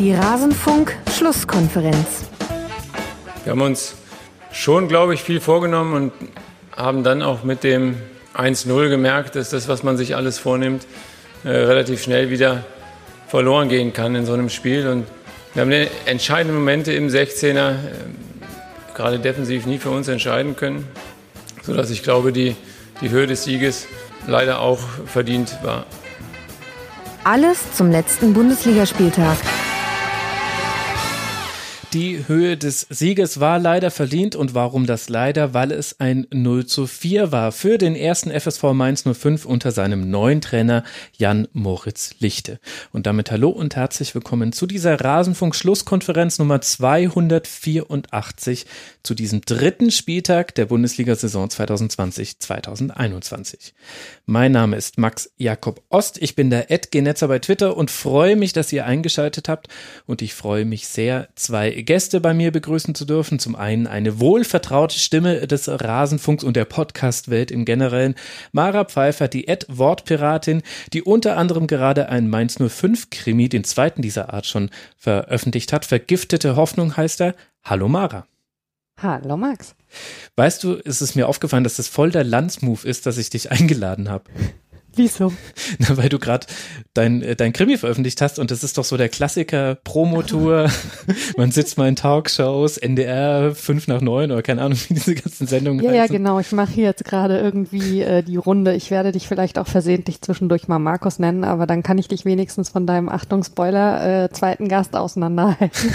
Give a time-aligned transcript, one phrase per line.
[0.00, 2.24] Die Rasenfunk-Schlusskonferenz.
[3.44, 3.96] Wir haben uns
[4.50, 6.12] schon, glaube ich, viel vorgenommen und
[6.74, 7.96] haben dann auch mit dem
[8.34, 10.86] 1-0 gemerkt, dass das, was man sich alles vornimmt,
[11.44, 12.64] äh, relativ schnell wieder
[13.28, 14.88] verloren gehen kann in so einem Spiel.
[14.88, 15.04] Und
[15.52, 15.70] wir haben
[16.06, 17.74] entscheidende Momente im 16er, äh,
[18.94, 20.88] gerade defensiv, nie für uns entscheiden können,
[21.62, 22.56] sodass ich glaube, die,
[23.02, 23.86] die Höhe des Sieges
[24.26, 25.84] leider auch verdient war.
[27.22, 29.36] Alles zum letzten Bundesligaspieltag.
[31.92, 35.54] Die Höhe des Sieges war leider verdient und warum das leider?
[35.54, 40.08] Weil es ein 0 zu 4 war für den ersten FSV Mainz 05 unter seinem
[40.08, 40.84] neuen Trainer
[41.18, 42.60] Jan Moritz Lichte.
[42.92, 48.66] Und damit hallo und herzlich willkommen zu dieser Rasenfunk-Schlusskonferenz Nummer 284
[49.02, 53.72] zu diesem dritten Spieltag der Bundesliga-Saison 2020-2021.
[54.26, 56.22] Mein Name ist Max Jakob Ost.
[56.22, 59.66] Ich bin der Ed Genetzer bei Twitter und freue mich, dass ihr eingeschaltet habt.
[60.06, 63.38] Und ich freue mich sehr, zwei Gäste bei mir begrüßen zu dürfen.
[63.38, 68.14] Zum einen eine wohlvertraute Stimme des Rasenfunks und der Podcast-Welt im Generellen.
[68.52, 74.32] Mara Pfeiffer, die Ed-Wortpiratin, die unter anderem gerade ein Mainz 05 Krimi, den zweiten dieser
[74.32, 75.84] Art schon veröffentlicht hat.
[75.84, 77.34] Vergiftete Hoffnung heißt er.
[77.62, 78.26] Hallo Mara.
[79.02, 79.74] Hallo Max.
[80.36, 83.50] Weißt du, ist es mir aufgefallen, dass das voll der Landsmove ist, dass ich dich
[83.50, 84.24] eingeladen habe.
[85.00, 85.32] Wieso?
[85.78, 86.46] Na, weil du gerade
[86.94, 90.70] dein, äh, dein Krimi veröffentlicht hast und das ist doch so der Klassiker Promotour.
[91.36, 95.46] Man sitzt mal in Talkshows, NDR 5 nach 9 oder keine Ahnung, wie diese ganzen
[95.46, 95.98] Sendungen Ja, heißen.
[96.00, 96.38] ja, genau.
[96.38, 98.74] Ich mache hier jetzt gerade irgendwie äh, die Runde.
[98.74, 102.24] Ich werde dich vielleicht auch versehentlich zwischendurch mal Markus nennen, aber dann kann ich dich
[102.24, 105.90] wenigstens von deinem Achtung Spoiler äh, zweiten Gast auseinanderhalten.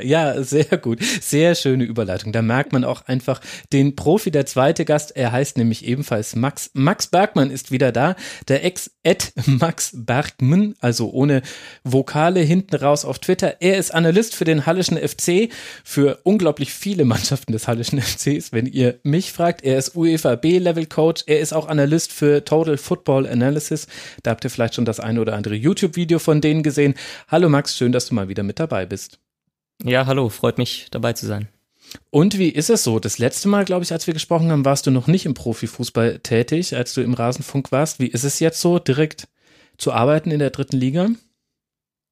[0.00, 1.00] ja, sehr gut.
[1.20, 2.32] Sehr schöne Überleitung.
[2.32, 3.40] Da merkt man auch einfach
[3.72, 5.16] den Profi, der zweite Gast.
[5.16, 6.70] Er heißt nämlich ebenfalls Max.
[6.74, 8.16] Max Bergmann ist wieder da.
[8.48, 11.42] Der Ex-Ed Max Bergmann, also ohne
[11.84, 13.56] Vokale hinten raus auf Twitter.
[13.60, 15.52] Er ist Analyst für den Hallischen FC,
[15.84, 19.64] für unglaublich viele Mannschaften des Hallischen FCs, wenn ihr mich fragt.
[19.64, 21.24] Er ist UEFA B-Level Coach.
[21.26, 23.86] Er ist auch Analyst für Total Football Analysis.
[24.22, 26.94] Da habt ihr vielleicht schon das eine oder andere YouTube-Video von denen gesehen.
[27.28, 29.18] Hallo Max, schön, dass du mal wieder mit dabei bist.
[29.82, 31.48] Ja, hallo, freut mich dabei zu sein.
[32.10, 32.98] Und wie ist es so?
[32.98, 36.20] Das letzte Mal, glaube ich, als wir gesprochen haben, warst du noch nicht im Profifußball
[36.20, 37.98] tätig, als du im Rasenfunk warst.
[37.98, 39.28] Wie ist es jetzt so, direkt
[39.78, 41.08] zu arbeiten in der dritten Liga?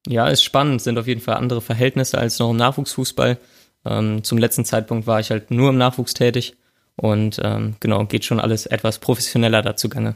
[0.07, 3.37] Ja, ist spannend, sind auf jeden Fall andere Verhältnisse als noch im Nachwuchsfußball.
[3.85, 6.55] Ähm, zum letzten Zeitpunkt war ich halt nur im Nachwuchs tätig
[6.95, 10.15] und ähm, genau, geht schon alles etwas professioneller dazu gange.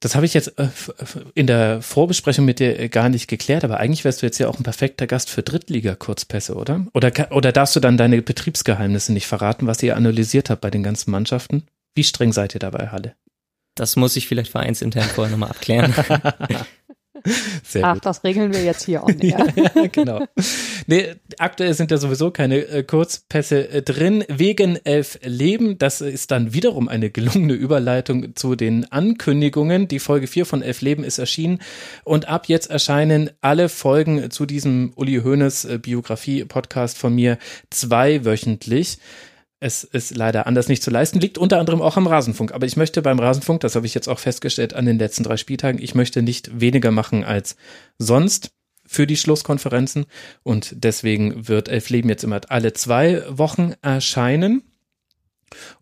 [0.00, 0.68] Das habe ich jetzt äh,
[1.34, 4.58] in der Vorbesprechung mit dir gar nicht geklärt, aber eigentlich wärst du jetzt ja auch
[4.58, 6.86] ein perfekter Gast für Drittliga-Kurzpässe, oder?
[6.94, 7.12] oder?
[7.30, 11.10] Oder darfst du dann deine Betriebsgeheimnisse nicht verraten, was ihr analysiert habt bei den ganzen
[11.10, 11.64] Mannschaften?
[11.94, 13.16] Wie streng seid ihr dabei, Halle?
[13.74, 15.94] Das muss ich vielleicht vereinsintern vorher nochmal abklären.
[17.64, 18.06] Sehr Ach, gut.
[18.06, 19.46] das regeln wir jetzt hier on air.
[19.56, 20.26] ja, genau.
[20.86, 24.24] Nee, aktuell sind ja sowieso keine äh, Kurzpässe äh, drin.
[24.28, 29.88] Wegen elf Leben, das ist dann wiederum eine gelungene Überleitung zu den Ankündigungen.
[29.88, 31.60] Die Folge 4 von Elf Leben ist erschienen
[32.04, 37.38] und ab jetzt erscheinen alle Folgen zu diesem Uli Hoeneß äh, Biografie-Podcast von mir
[37.70, 38.98] zweiwöchentlich.
[39.60, 42.52] Es ist leider anders nicht zu leisten, liegt unter anderem auch am Rasenfunk.
[42.52, 45.36] Aber ich möchte beim Rasenfunk, das habe ich jetzt auch festgestellt an den letzten drei
[45.36, 47.56] Spieltagen, ich möchte nicht weniger machen als
[47.98, 48.52] sonst
[48.86, 50.06] für die Schlusskonferenzen.
[50.44, 54.62] Und deswegen wird Elf Leben jetzt immer alle zwei Wochen erscheinen.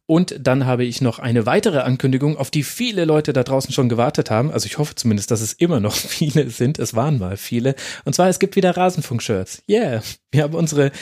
[0.09, 3.89] Und dann habe ich noch eine weitere Ankündigung, auf die viele Leute da draußen schon
[3.89, 4.53] gewartet haben.
[4.53, 6.79] Also ich hoffe zumindest, dass es immer noch viele sind.
[6.79, 7.75] Es waren mal viele.
[8.05, 9.65] Und zwar, es gibt wieder Rasenfunk-Shirts.
[9.69, 10.03] Yeah.
[10.31, 10.93] Wir haben unsere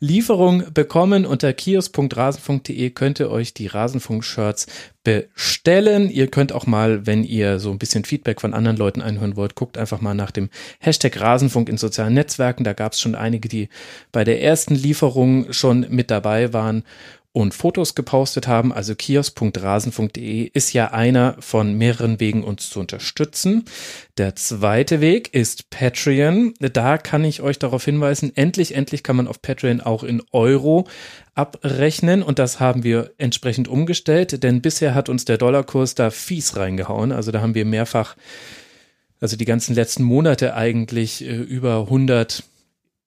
[0.00, 1.26] Lieferung bekommen.
[1.26, 4.66] Unter kios.rasenfunk.de könnt ihr euch die Rasenfunk-Shirts
[5.02, 6.08] bestellen.
[6.08, 9.56] Ihr könnt auch mal, wenn ihr so ein bisschen Feedback von anderen Leuten einhören wollt,
[9.56, 10.48] guckt einfach mal nach dem
[10.78, 12.64] Hashtag Rasenfunk in sozialen Netzwerken.
[12.64, 13.68] Da gab es schon einige, die
[14.10, 16.84] bei der ersten Lieferung schon mit dabei waren
[17.34, 18.72] und Fotos gepostet haben.
[18.72, 23.64] Also kios.rasenfunk.de ist ja einer von mehreren Wegen, uns zu unterstützen.
[24.18, 26.54] Der zweite Weg ist Patreon.
[26.60, 30.86] Da kann ich euch darauf hinweisen, endlich, endlich kann man auf Patreon auch in Euro
[31.34, 36.56] abrechnen und das haben wir entsprechend umgestellt, denn bisher hat uns der Dollarkurs da fies
[36.56, 37.10] reingehauen.
[37.10, 38.14] Also da haben wir mehrfach,
[39.18, 42.44] also die ganzen letzten Monate eigentlich äh, über 100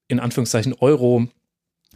[0.10, 1.30] in Anführungszeichen Euro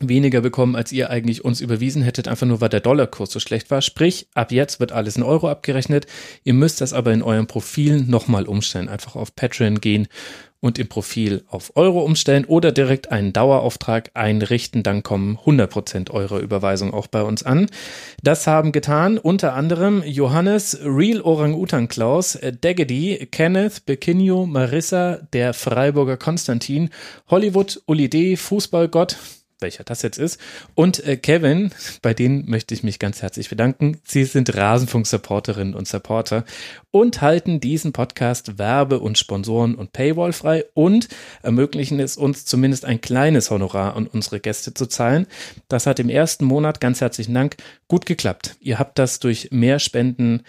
[0.10, 3.72] weniger bekommen, als ihr eigentlich uns überwiesen hättet, einfach nur weil der Dollarkurs so schlecht
[3.72, 3.82] war.
[3.82, 6.08] Sprich, ab jetzt wird alles in Euro abgerechnet.
[6.44, 8.90] Ihr müsst das aber in eurem Profil nochmal umstellen.
[8.90, 10.08] Einfach auf Patreon gehen
[10.62, 14.84] und im Profil auf Euro umstellen oder direkt einen Dauerauftrag einrichten.
[14.84, 17.68] Dann kommen 100% Euro Überweisung auch bei uns an.
[18.24, 25.54] Das haben getan unter anderem Johannes, Real Orang Utan Klaus, Daggedy, Kenneth, Bekinio, Marissa, der
[25.54, 26.92] Freiburger Konstantin,
[27.30, 29.18] Hollywood, Uli D, Fußballgott,
[29.62, 30.40] welcher das jetzt ist.
[30.76, 31.72] Und äh, Kevin,
[32.02, 34.00] bei denen möchte ich mich ganz herzlich bedanken.
[34.04, 36.46] Sie sind Rasenfunk-Supporterinnen und Supporter
[36.92, 41.08] und halten diesen Podcast werbe- und Sponsoren- und Paywall frei und
[41.42, 45.28] ermöglichen es uns zumindest ein kleines Honorar an unsere Gäste zu zahlen.
[45.68, 48.56] Das hat im ersten Monat, ganz herzlichen Dank, gut geklappt.
[48.60, 50.44] Ihr habt das durch mehr Spenden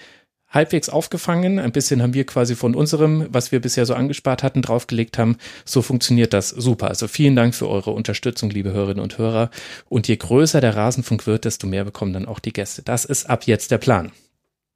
[0.53, 1.59] halbwegs aufgefangen.
[1.59, 5.37] Ein bisschen haben wir quasi von unserem, was wir bisher so angespart hatten, draufgelegt haben.
[5.65, 6.89] So funktioniert das super.
[6.89, 9.51] Also vielen Dank für eure Unterstützung, liebe Hörerinnen und Hörer.
[9.89, 12.83] Und je größer der Rasenfunk wird, desto mehr bekommen dann auch die Gäste.
[12.83, 14.13] Das ist ab jetzt der Plan.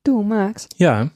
[0.04, 0.68] Du, Max.
[0.78, 1.10] Ja.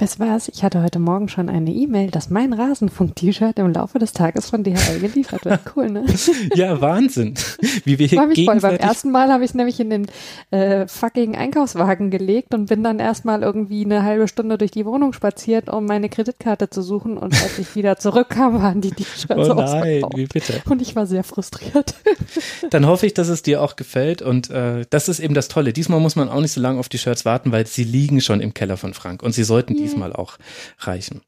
[0.00, 0.48] Was war's?
[0.54, 4.62] Ich hatte heute Morgen schon eine E-Mail, dass mein Rasenfunk-T-Shirt im Laufe des Tages von
[4.62, 5.60] DHL geliefert wird.
[5.76, 6.06] Cool, ne?
[6.54, 7.34] ja, Wahnsinn.
[7.84, 8.44] Wie wir hier gegenseitig...
[8.46, 8.60] voll.
[8.60, 10.06] Beim ersten Mal habe ich es nämlich in den
[10.50, 15.12] äh, fucking Einkaufswagen gelegt und bin dann erstmal irgendwie eine halbe Stunde durch die Wohnung
[15.12, 17.18] spaziert, um meine Kreditkarte zu suchen.
[17.18, 20.62] Und als ich wieder zurückkam, waren die T-Shirts Oh nein, wie bitte.
[20.68, 21.94] Und ich war sehr frustriert.
[22.70, 24.22] Dann hoffe ich, dass es dir auch gefällt.
[24.22, 25.72] Und äh, das ist eben das Tolle.
[25.72, 28.40] Diesmal muss man auch nicht so lange auf die Shirts warten, weil sie liegen schon
[28.40, 29.22] im Keller von Frank.
[29.22, 30.38] Und sie sollten yeah diesmal auch
[30.78, 31.22] reichen.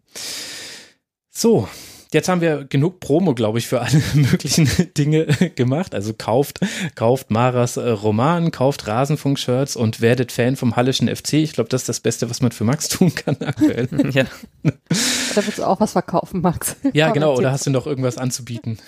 [1.30, 1.68] So,
[2.12, 5.94] jetzt haben wir genug Promo, glaube ich, für alle möglichen Dinge gemacht.
[5.94, 6.60] Also kauft,
[6.94, 11.34] kauft Maras äh, Roman, kauft Rasenfunk-Shirts und werdet Fan vom Hallischen FC.
[11.34, 13.88] Ich glaube, das ist das Beste, was man für Max tun kann aktuell.
[14.12, 14.24] ja.
[14.62, 16.76] Da willst du auch was verkaufen, Max.
[16.92, 17.36] Ja, genau.
[17.36, 18.78] Oder hast du noch irgendwas anzubieten?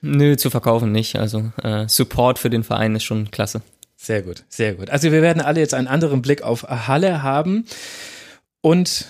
[0.00, 1.16] Nö, zu verkaufen nicht.
[1.16, 3.62] Also äh, Support für den Verein ist schon klasse.
[3.96, 4.90] Sehr gut, sehr gut.
[4.90, 7.66] Also wir werden alle jetzt einen anderen Blick auf Halle haben
[8.62, 9.06] und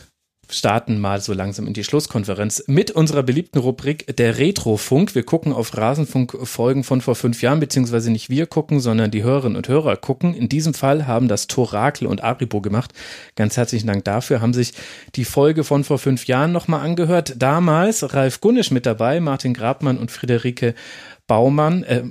[0.51, 5.15] starten mal so langsam in die Schlusskonferenz mit unserer beliebten Rubrik der Retrofunk.
[5.15, 9.57] Wir gucken auf Rasenfunk-Folgen von vor fünf Jahren, beziehungsweise nicht wir gucken, sondern die Hörerinnen
[9.57, 10.35] und Hörer gucken.
[10.35, 12.93] In diesem Fall haben das Torakel und Aribo gemacht.
[13.35, 14.41] Ganz herzlichen Dank dafür.
[14.41, 14.75] Haben sich
[15.15, 17.35] die Folge von vor fünf Jahren nochmal angehört.
[17.39, 20.75] Damals Ralf Gunnisch mit dabei, Martin Grabmann und Friederike
[21.27, 22.05] Baumann, äh,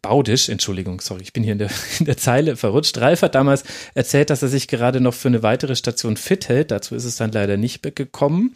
[0.00, 2.98] Baudisch, Entschuldigung, sorry, ich bin hier in der, in der Zeile verrutscht.
[2.98, 3.64] Ralf hat damals
[3.94, 6.70] erzählt, dass er sich gerade noch für eine weitere Station fit hält.
[6.70, 8.54] Dazu ist es dann leider nicht gekommen.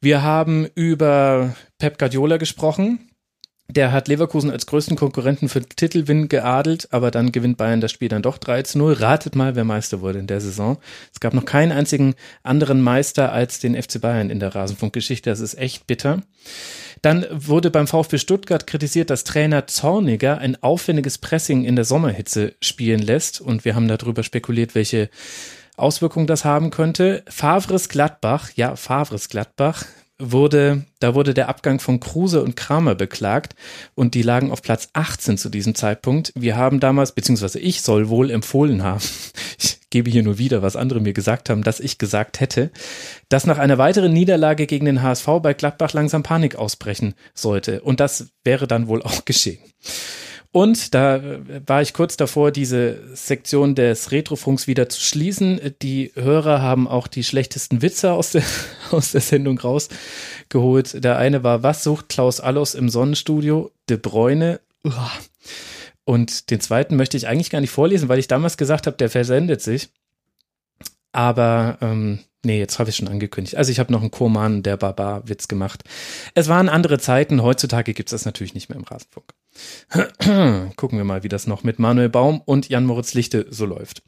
[0.00, 3.09] Wir haben über Pep Guardiola gesprochen.
[3.76, 8.08] Der hat Leverkusen als größten Konkurrenten für Titelwin geadelt, aber dann gewinnt Bayern das Spiel
[8.08, 8.94] dann doch 3 zu 0.
[8.94, 10.78] Ratet mal, wer Meister wurde in der Saison.
[11.12, 15.30] Es gab noch keinen einzigen anderen Meister als den FC Bayern in der Rasenfunkgeschichte.
[15.30, 16.22] Das ist echt bitter.
[17.00, 22.54] Dann wurde beim VfB Stuttgart kritisiert, dass Trainer Zorniger ein aufwendiges Pressing in der Sommerhitze
[22.60, 23.40] spielen lässt.
[23.40, 25.10] Und wir haben darüber spekuliert, welche
[25.76, 27.22] Auswirkungen das haben könnte.
[27.28, 29.84] Favres Gladbach, ja, Favres Gladbach
[30.20, 33.54] wurde, da wurde der Abgang von Kruse und Kramer beklagt
[33.94, 36.32] und die lagen auf Platz 18 zu diesem Zeitpunkt.
[36.34, 39.02] Wir haben damals, beziehungsweise ich soll wohl empfohlen haben,
[39.58, 42.70] ich gebe hier nur wieder, was andere mir gesagt haben, dass ich gesagt hätte,
[43.28, 47.80] dass nach einer weiteren Niederlage gegen den HSV bei Gladbach langsam Panik ausbrechen sollte.
[47.82, 49.58] Und das wäre dann wohl auch geschehen.
[50.52, 51.20] Und da
[51.66, 55.60] war ich kurz davor, diese Sektion des Retrofunks wieder zu schließen.
[55.80, 58.42] Die Hörer haben auch die schlechtesten Witze aus der,
[58.90, 61.04] aus der Sendung rausgeholt.
[61.04, 63.70] Der eine war, was sucht Klaus Allos im Sonnenstudio?
[63.88, 64.60] De Bräune.
[66.04, 69.10] Und den zweiten möchte ich eigentlich gar nicht vorlesen, weil ich damals gesagt habe, der
[69.10, 69.90] versendet sich.
[71.12, 73.56] Aber ähm, Nee, jetzt habe ich schon angekündigt.
[73.56, 75.84] Also ich habe noch einen Koman der Barbar-Witz gemacht.
[76.34, 77.42] Es waren andere Zeiten.
[77.42, 79.34] Heutzutage gibt es das natürlich nicht mehr im Rasenfunk.
[80.76, 84.02] Gucken wir mal, wie das noch mit Manuel Baum und Jan Moritz Lichte so läuft.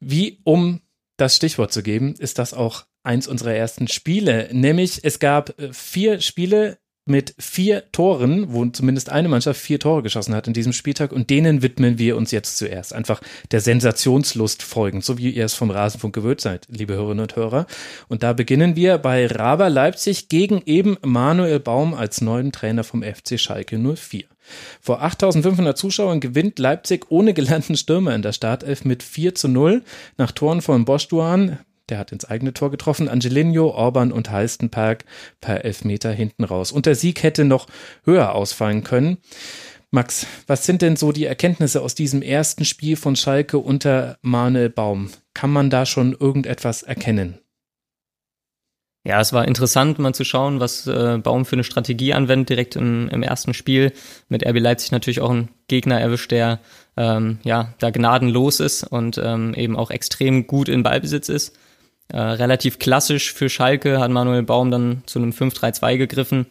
[0.00, 0.80] Wie, um
[1.16, 4.48] das Stichwort zu geben, ist das auch eins unserer ersten Spiele.
[4.52, 10.02] Nämlich es gab äh, vier Spiele mit vier Toren, wo zumindest eine Mannschaft vier Tore
[10.02, 12.92] geschossen hat in diesem Spieltag und denen widmen wir uns jetzt zuerst.
[12.92, 17.34] Einfach der Sensationslust folgend, so wie ihr es vom Rasenfunk gewöhnt seid, liebe Hörerinnen und
[17.34, 17.66] Hörer.
[18.08, 23.02] Und da beginnen wir bei Raber Leipzig gegen eben Manuel Baum als neuen Trainer vom
[23.02, 24.26] FC Schalke 04.
[24.80, 29.82] Vor 8500 Zuschauern gewinnt Leipzig ohne gelernten Stürmer in der Startelf mit 4 zu 0
[30.16, 33.08] nach Toren von Boschduan, der hat ins eigene Tor getroffen.
[33.08, 35.04] Angelino, Orban und Halstenberg
[35.40, 36.72] per Elfmeter hinten raus.
[36.72, 37.66] Und der Sieg hätte noch
[38.04, 39.18] höher ausfallen können.
[39.90, 44.68] Max, was sind denn so die Erkenntnisse aus diesem ersten Spiel von Schalke unter Manuel
[44.68, 45.10] Baum?
[45.32, 47.38] Kann man da schon irgendetwas erkennen?
[49.04, 52.76] Ja, es war interessant, mal zu schauen, was äh, Baum für eine Strategie anwendet, direkt
[52.76, 53.92] im, im ersten Spiel.
[54.28, 56.58] Mit RB Leipzig natürlich auch ein Gegner erwischt, der
[56.96, 61.56] ähm, ja da gnadenlos ist und ähm, eben auch extrem gut in Ballbesitz ist.
[62.08, 66.46] Äh, relativ klassisch für Schalke hat Manuel Baum dann zu einem 5-3-2 gegriffen,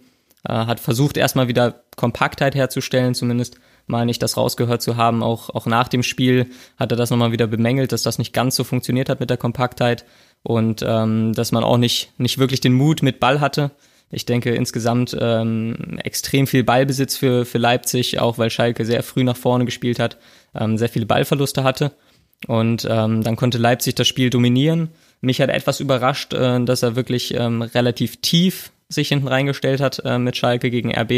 [0.48, 5.24] äh, hat versucht erstmal wieder Kompaktheit herzustellen, zumindest meine ich das rausgehört zu haben.
[5.24, 8.56] Auch, auch nach dem Spiel hat er das nochmal wieder bemängelt, dass das nicht ganz
[8.56, 10.06] so funktioniert hat mit der Kompaktheit
[10.48, 13.72] und ähm, dass man auch nicht, nicht wirklich den Mut mit Ball hatte.
[14.10, 19.26] Ich denke insgesamt ähm, extrem viel Ballbesitz für, für Leipzig, auch weil Schalke sehr früh
[19.26, 20.18] nach vorne gespielt hat,
[20.56, 21.92] ähm, sehr viele Ballverluste hatte.
[22.48, 24.88] Und ähm, dann konnte Leipzig das Spiel dominieren.
[25.20, 30.02] Mich hat etwas überrascht, äh, dass er wirklich ähm, relativ tief sich hinten reingestellt hat
[30.06, 31.12] äh, mit Schalke gegen RB.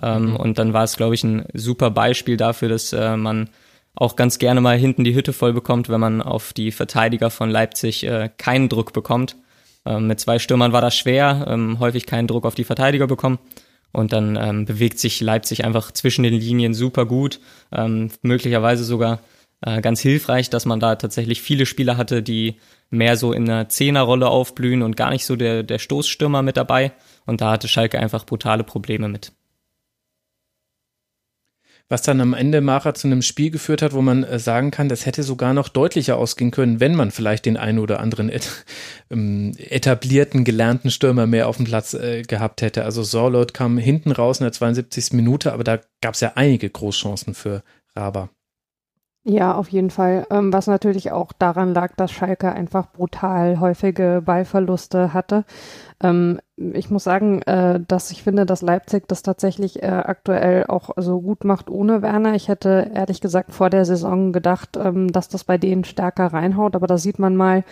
[0.00, 0.36] Ähm, mhm.
[0.36, 3.50] Und dann war es, glaube ich, ein super Beispiel dafür, dass äh, man
[3.94, 7.50] auch ganz gerne mal hinten die Hütte voll bekommt, wenn man auf die Verteidiger von
[7.50, 9.36] Leipzig äh, keinen Druck bekommt.
[9.84, 13.38] Ähm, mit zwei Stürmern war das schwer, ähm, häufig keinen Druck auf die Verteidiger bekommen.
[13.92, 17.40] Und dann ähm, bewegt sich Leipzig einfach zwischen den Linien super gut,
[17.72, 19.20] ähm, möglicherweise sogar
[19.60, 22.56] äh, ganz hilfreich, dass man da tatsächlich viele Spieler hatte, die
[22.88, 26.92] mehr so in einer Zehnerrolle aufblühen und gar nicht so der, der Stoßstürmer mit dabei.
[27.26, 29.32] Und da hatte Schalke einfach brutale Probleme mit
[31.92, 34.88] was dann am Ende Mara zu einem Spiel geführt hat, wo man äh, sagen kann,
[34.88, 38.32] das hätte sogar noch deutlicher ausgehen können, wenn man vielleicht den einen oder anderen
[39.10, 42.86] ähm, etablierten, gelernten Stürmer mehr auf dem Platz äh, gehabt hätte.
[42.86, 45.12] Also Sorlot kam hinten raus in der 72.
[45.12, 47.62] Minute, aber da gab es ja einige Großchancen für
[47.94, 48.30] Raber.
[49.24, 50.26] Ja, auf jeden Fall.
[50.30, 55.44] Ähm, was natürlich auch daran lag, dass Schalke einfach brutal häufige Ballverluste hatte.
[56.02, 60.90] Ähm, ich muss sagen, äh, dass ich finde, dass Leipzig das tatsächlich äh, aktuell auch
[60.96, 62.34] so gut macht ohne Werner.
[62.34, 66.76] Ich hätte ehrlich gesagt vor der Saison gedacht, ähm, dass das bei denen stärker reinhaut,
[66.76, 67.64] aber da sieht man mal,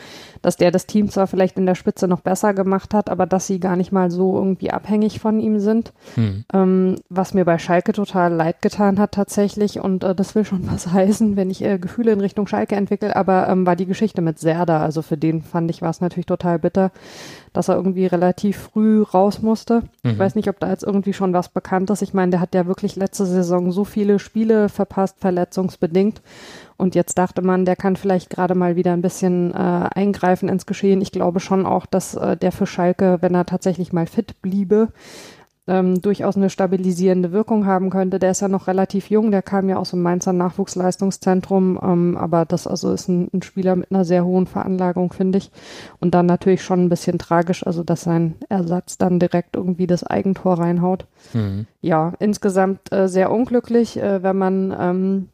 [0.42, 3.46] dass der das Team zwar vielleicht in der Spitze noch besser gemacht hat, aber dass
[3.46, 5.92] sie gar nicht mal so irgendwie abhängig von ihm sind.
[6.14, 6.44] Hm.
[6.52, 10.66] Ähm, was mir bei Schalke total leid getan hat tatsächlich und äh, das will schon
[10.72, 14.22] was heißen, wenn ich äh, Gefühle in Richtung Schalke entwickle, aber ähm, war die Geschichte
[14.22, 14.82] mit Serda.
[14.82, 16.90] Also für den fand ich war es natürlich total bitter
[17.52, 19.82] dass er irgendwie relativ früh raus musste.
[20.02, 20.10] Mhm.
[20.10, 22.02] Ich weiß nicht, ob da jetzt irgendwie schon was bekannt ist.
[22.02, 26.22] Ich meine, der hat ja wirklich letzte Saison so viele Spiele verpasst, verletzungsbedingt.
[26.76, 29.56] Und jetzt dachte man, der kann vielleicht gerade mal wieder ein bisschen äh,
[29.94, 31.02] eingreifen ins Geschehen.
[31.02, 34.88] Ich glaube schon auch, dass äh, der für Schalke, wenn er tatsächlich mal fit bliebe,
[35.70, 38.18] ähm, durchaus eine stabilisierende Wirkung haben könnte.
[38.18, 42.44] Der ist ja noch relativ jung, der kam ja aus dem Mainzer Nachwuchsleistungszentrum, ähm, aber
[42.44, 45.52] das also ist ein, ein, Spieler mit einer sehr hohen Veranlagung, finde ich.
[46.00, 50.02] Und dann natürlich schon ein bisschen tragisch, also dass sein Ersatz dann direkt irgendwie das
[50.02, 51.06] Eigentor reinhaut.
[51.32, 51.66] Mhm.
[51.80, 55.28] Ja, insgesamt äh, sehr unglücklich, äh, wenn man ähm,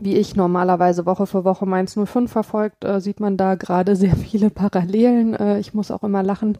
[0.00, 4.16] wie ich normalerweise Woche für Woche Mainz 05 verfolgt, äh, sieht man da gerade sehr
[4.16, 5.34] viele Parallelen.
[5.34, 6.58] Äh, ich muss auch immer lachen,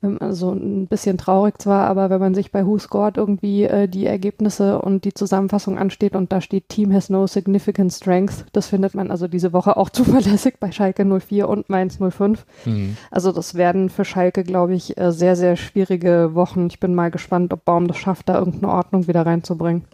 [0.00, 3.64] wenn man so ein bisschen traurig zwar, aber wenn man sich bei Who Scored irgendwie
[3.64, 8.46] äh, die Ergebnisse und die Zusammenfassung ansteht und da steht Team has no significant strength,
[8.52, 12.46] das findet man also diese Woche auch zuverlässig bei Schalke 04 und Mainz 05.
[12.64, 12.96] Mhm.
[13.10, 16.68] Also das werden für Schalke, glaube ich, äh, sehr, sehr schwierige Wochen.
[16.68, 19.84] Ich bin mal gespannt, ob Baum das schafft, da irgendeine Ordnung wieder reinzubringen.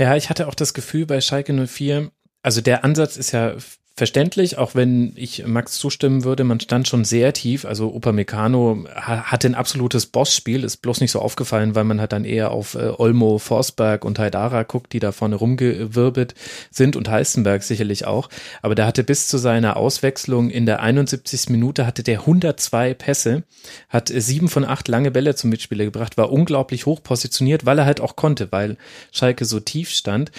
[0.00, 2.10] Ja, ich hatte auch das Gefühl bei Schalke 04,
[2.42, 3.54] also der Ansatz ist ja
[3.96, 7.64] verständlich, auch wenn ich Max zustimmen würde, man stand schon sehr tief.
[7.64, 12.24] Also Upamecano hatte ein absolutes Bossspiel, ist bloß nicht so aufgefallen, weil man hat dann
[12.24, 16.34] eher auf äh, Olmo, Forsberg und Haidara guckt, die da vorne rumgewirbelt
[16.72, 18.28] sind und Heistenberg sicherlich auch.
[18.62, 21.50] Aber der hatte bis zu seiner Auswechslung in der 71.
[21.50, 23.44] Minute hatte der 102 Pässe,
[23.88, 27.86] hat sieben von acht lange Bälle zum Mitspieler gebracht, war unglaublich hoch positioniert, weil er
[27.86, 28.76] halt auch konnte, weil
[29.12, 30.32] Schalke so tief stand.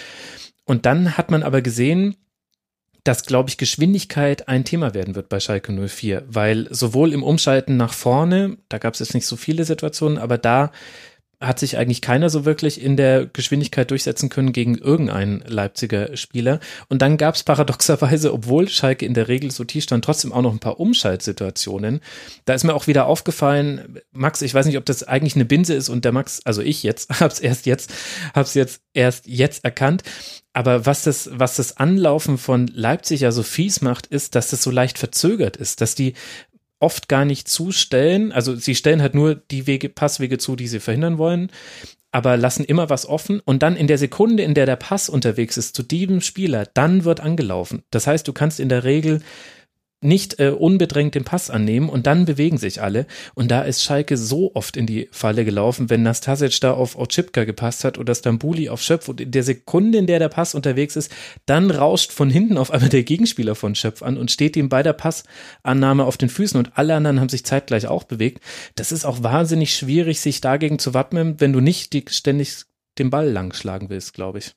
[0.66, 2.16] Und dann hat man aber gesehen,
[3.06, 7.76] dass, glaube ich, Geschwindigkeit ein Thema werden wird bei Schalke 04, weil sowohl im Umschalten
[7.76, 10.72] nach vorne, da gab es jetzt nicht so viele Situationen, aber da
[11.40, 16.60] hat sich eigentlich keiner so wirklich in der Geschwindigkeit durchsetzen können gegen irgendeinen Leipziger Spieler.
[16.88, 20.40] Und dann gab es paradoxerweise, obwohl Schalke in der Regel so tief stand, trotzdem auch
[20.40, 22.00] noch ein paar Umschaltsituationen.
[22.46, 25.74] Da ist mir auch wieder aufgefallen, Max, ich weiß nicht, ob das eigentlich eine Binse
[25.74, 27.92] ist und der Max, also ich jetzt, hab's erst jetzt,
[28.34, 30.02] hab's jetzt erst jetzt erkannt.
[30.56, 34.62] Aber was das, was das Anlaufen von Leipzig ja so fies macht, ist, dass das
[34.62, 36.14] so leicht verzögert ist, dass die
[36.78, 38.32] oft gar nicht zustellen.
[38.32, 41.50] Also sie stellen halt nur die Wege, Passwege zu, die sie verhindern wollen,
[42.12, 43.40] aber lassen immer was offen.
[43.40, 47.04] Und dann in der Sekunde, in der der Pass unterwegs ist zu diesem Spieler, dann
[47.04, 47.82] wird angelaufen.
[47.90, 49.22] Das heißt, du kannst in der Regel
[50.02, 53.06] nicht äh, unbedrängt den Pass annehmen und dann bewegen sich alle.
[53.34, 57.44] Und da ist Schalke so oft in die Falle gelaufen, wenn Nastasic da auf Otschipka
[57.44, 60.96] gepasst hat oder Stambuli auf Schöpf und in der Sekunde, in der der Pass unterwegs
[60.96, 61.10] ist,
[61.46, 64.82] dann rauscht von hinten auf einmal der Gegenspieler von Schöpf an und steht ihm bei
[64.82, 68.42] der Passannahme auf den Füßen und alle anderen haben sich zeitgleich auch bewegt.
[68.74, 72.64] Das ist auch wahnsinnig schwierig, sich dagegen zu wappnen, wenn du nicht die, ständig
[72.98, 74.54] den Ball lang schlagen willst, glaube ich.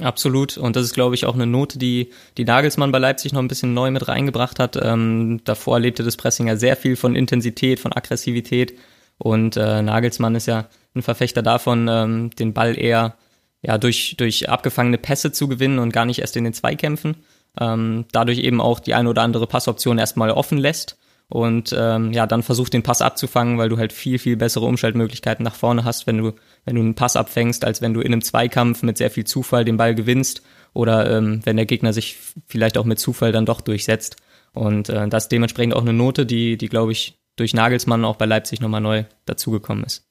[0.00, 0.58] Absolut.
[0.58, 3.48] Und das ist, glaube ich, auch eine Note, die, die Nagelsmann bei Leipzig noch ein
[3.48, 4.76] bisschen neu mit reingebracht hat.
[4.82, 8.76] Ähm, davor lebte das Pressing ja sehr viel von Intensität, von Aggressivität.
[9.18, 13.14] Und äh, Nagelsmann ist ja ein Verfechter davon, ähm, den Ball eher
[13.62, 17.16] ja, durch, durch abgefangene Pässe zu gewinnen und gar nicht erst in den Zweikämpfen.
[17.60, 22.26] Ähm, dadurch eben auch die eine oder andere Passoption erstmal offen lässt und ähm, ja,
[22.26, 26.06] dann versucht den Pass abzufangen, weil du halt viel, viel bessere Umschaltmöglichkeiten nach vorne hast,
[26.06, 26.32] wenn du,
[26.64, 29.64] wenn du einen Pass abfängst, als wenn du in einem Zweikampf mit sehr viel Zufall
[29.64, 30.42] den Ball gewinnst
[30.74, 34.16] oder ähm, wenn der Gegner sich vielleicht auch mit Zufall dann doch durchsetzt.
[34.52, 38.26] Und äh, das dementsprechend auch eine Note, die, die glaube ich, durch Nagelsmann auch bei
[38.26, 40.06] Leipzig nochmal neu dazugekommen ist.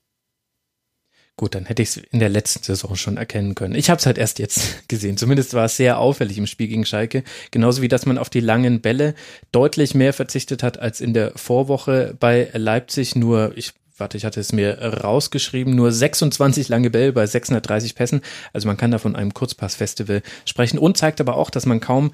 [1.35, 3.73] Gut, dann hätte ich es in der letzten Saison schon erkennen können.
[3.73, 5.17] Ich habe es halt erst jetzt gesehen.
[5.17, 7.23] Zumindest war es sehr auffällig im Spiel gegen Schalke.
[7.49, 9.15] Genauso wie, dass man auf die langen Bälle
[9.51, 13.15] deutlich mehr verzichtet hat als in der Vorwoche bei Leipzig.
[13.15, 18.21] Nur, ich warte, ich hatte es mir rausgeschrieben, nur 26 lange Bälle bei 630 Pässen.
[18.51, 22.11] Also man kann da von einem Kurzpassfestival sprechen und zeigt aber auch, dass man kaum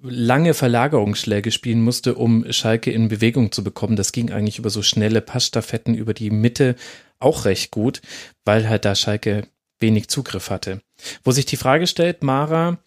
[0.00, 3.96] lange Verlagerungsschläge spielen musste, um Schalke in Bewegung zu bekommen.
[3.96, 6.76] Das ging eigentlich über so schnelle Passstaffetten über die Mitte
[7.18, 8.00] auch recht gut,
[8.44, 9.48] weil halt da Schalke
[9.80, 10.80] wenig Zugriff hatte.
[11.24, 12.78] Wo sich die Frage stellt, Mara,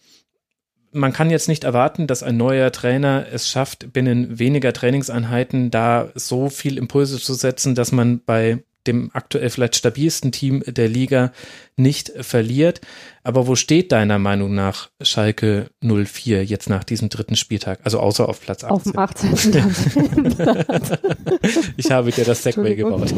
[0.94, 6.12] man kann jetzt nicht erwarten, dass ein neuer Trainer es schafft, binnen weniger Trainingseinheiten da
[6.16, 11.32] so viel Impulse zu setzen, dass man bei dem aktuell vielleicht stabilsten Team der Liga
[11.76, 12.82] nicht verliert.
[13.24, 17.80] Aber wo steht deiner Meinung nach Schalke 04 jetzt nach diesem dritten Spieltag?
[17.84, 18.72] Also außer auf Platz 18.
[18.72, 20.36] Auf dem 18.
[21.78, 23.14] ich habe dir das Segway gebaut.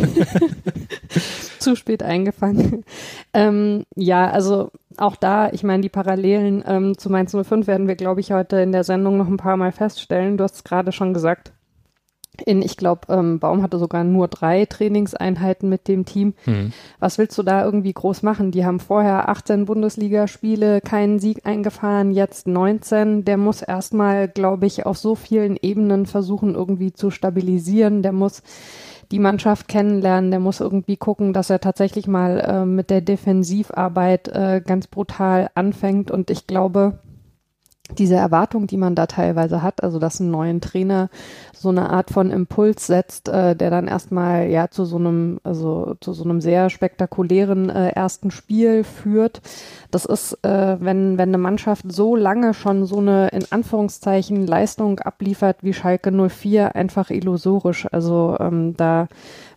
[1.60, 2.84] Zu spät eingefangen.
[3.34, 7.96] Ähm, ja, also auch da, ich meine, die Parallelen ähm, zu Mainz 05 werden wir,
[7.96, 10.38] glaube ich, heute in der Sendung noch ein paar Mal feststellen.
[10.38, 11.54] Du hast es gerade schon gesagt
[12.46, 16.34] in, ich glaube, ähm, Baum hatte sogar nur drei Trainingseinheiten mit dem Team.
[16.46, 16.74] Mhm.
[17.00, 18.52] Was willst du da irgendwie groß machen?
[18.52, 23.24] Die haben vorher 18 Bundesligaspiele, keinen Sieg eingefahren, jetzt 19.
[23.24, 28.02] Der muss erstmal, glaube ich, auf so vielen Ebenen versuchen, irgendwie zu stabilisieren.
[28.02, 28.42] Der muss
[29.12, 34.28] die Mannschaft kennenlernen, der muss irgendwie gucken, dass er tatsächlich mal äh, mit der Defensivarbeit
[34.30, 36.10] äh, ganz brutal anfängt.
[36.10, 37.00] Und ich glaube,
[37.92, 41.10] diese Erwartung, die man da teilweise hat, also dass ein neuen Trainer
[41.54, 45.96] so eine Art von Impuls setzt, äh, der dann erstmal ja zu so einem, also
[46.00, 49.42] zu so einem sehr spektakulären äh, ersten Spiel führt.
[49.92, 55.00] Das ist, äh, wenn, wenn eine Mannschaft so lange schon so eine in Anführungszeichen Leistung
[55.00, 57.88] abliefert wie Schalke 04, einfach illusorisch.
[57.92, 59.08] Also ähm, da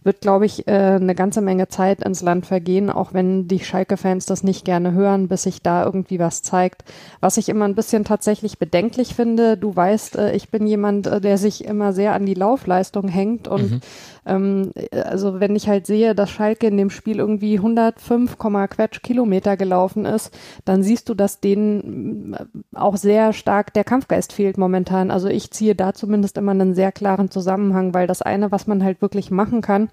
[0.06, 4.24] wird, glaube ich, äh, eine ganze Menge Zeit ins Land vergehen, auch wenn die Schalke-Fans
[4.24, 6.84] das nicht gerne hören, bis sich da irgendwie was zeigt.
[7.20, 11.20] Was ich immer ein bisschen tatsächlich bedenklich finde, du weißt, äh, ich bin jemand, äh,
[11.20, 13.80] der sich immer sehr an die Laufleistung hängt und mhm.
[14.26, 19.56] Ähm, also wenn ich halt sehe, dass Schalke in dem Spiel irgendwie 105, Quetsch Kilometer
[19.56, 25.10] gelaufen ist, dann siehst du, dass denen äh, auch sehr stark der Kampfgeist fehlt momentan.
[25.10, 28.82] Also ich ziehe da zumindest immer einen sehr klaren Zusammenhang, weil das eine, was man
[28.82, 29.88] halt wirklich machen kann,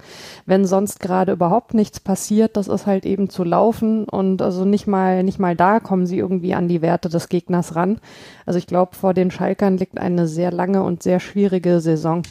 [0.45, 4.87] wenn sonst gerade überhaupt nichts passiert, das ist halt eben zu laufen und also nicht
[4.87, 7.99] mal, nicht mal da kommen sie irgendwie an die Werte des Gegners ran.
[8.45, 12.23] Also ich glaube, vor den Schalkern liegt eine sehr lange und sehr schwierige Saison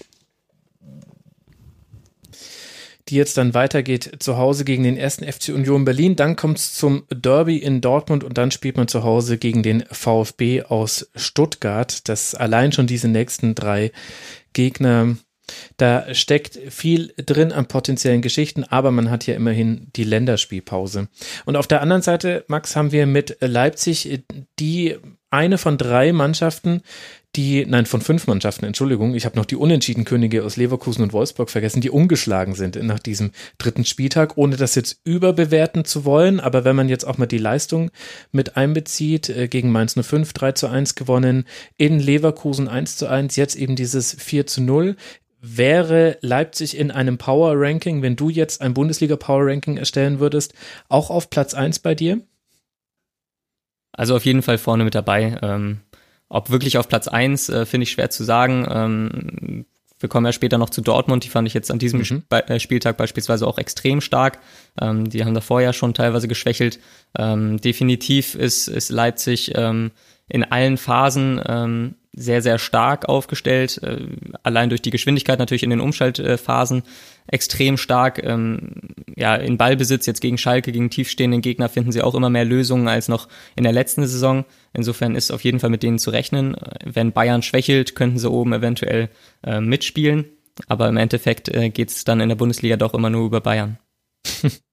[3.13, 6.17] die jetzt dann weitergeht zu Hause gegen den ersten FC Union Berlin.
[6.17, 9.85] Dann kommt es zum Derby in Dortmund und dann spielt man zu Hause gegen den
[9.93, 12.09] VfB aus Stuttgart.
[12.09, 13.93] Das allein schon diese nächsten drei
[14.55, 15.17] Gegner.
[15.77, 21.09] Da steckt viel drin an potenziellen Geschichten, aber man hat ja immerhin die Länderspielpause.
[21.45, 24.25] Und auf der anderen Seite, Max, haben wir mit Leipzig
[24.59, 24.97] die
[25.29, 26.81] eine von drei Mannschaften,
[27.35, 31.15] die, nein, von fünf Mannschaften, Entschuldigung, ich habe noch die unentschieden Könige aus Leverkusen und
[31.15, 36.41] Wolfsburg vergessen, die ungeschlagen sind nach diesem dritten Spieltag, ohne das jetzt überbewerten zu wollen.
[36.41, 37.91] Aber wenn man jetzt auch mal die Leistung
[38.33, 41.47] mit einbezieht, äh, gegen Mainz 05 3 zu 1 gewonnen,
[41.79, 44.97] in Leverkusen 1 zu 1, jetzt eben dieses 4 zu 0.
[45.41, 50.53] Wäre Leipzig in einem Power Ranking, wenn du jetzt ein Bundesliga Power Ranking erstellen würdest,
[50.89, 52.21] auch auf Platz 1 bei dir?
[53.91, 55.37] Also auf jeden Fall vorne mit dabei.
[55.43, 55.81] Ähm
[56.33, 58.67] ob wirklich auf Platz eins äh, finde ich schwer zu sagen.
[58.71, 59.67] Ähm,
[60.01, 62.23] wir kommen ja später noch zu Dortmund, die fand ich jetzt an diesem mhm.
[62.31, 64.39] Äh, Spieltag beispielsweise auch extrem stark.
[64.81, 66.81] Ähm, die haben davor ja schon teilweise geschwächelt.
[67.19, 69.91] Ähm, definitiv ist, ist Leipzig ähm,
[70.27, 74.07] in allen Phasen ähm, sehr, sehr stark aufgestellt, äh,
[74.43, 76.83] allein durch die Geschwindigkeit natürlich in den Umschaltphasen
[77.27, 78.23] extrem stark.
[78.23, 78.73] Ähm,
[79.17, 82.89] ja, in Ballbesitz jetzt gegen Schalke, gegen tiefstehenden Gegner finden sie auch immer mehr Lösungen
[82.89, 84.45] als noch in der letzten Saison.
[84.75, 86.57] Insofern ist auf jeden Fall mit denen zu rechnen.
[86.85, 89.09] Wenn Bayern schwächelt, könnten sie oben eventuell
[89.43, 90.27] äh, mitspielen.
[90.69, 93.79] Aber im Endeffekt äh, geht es dann in der Bundesliga doch immer nur über Bayern.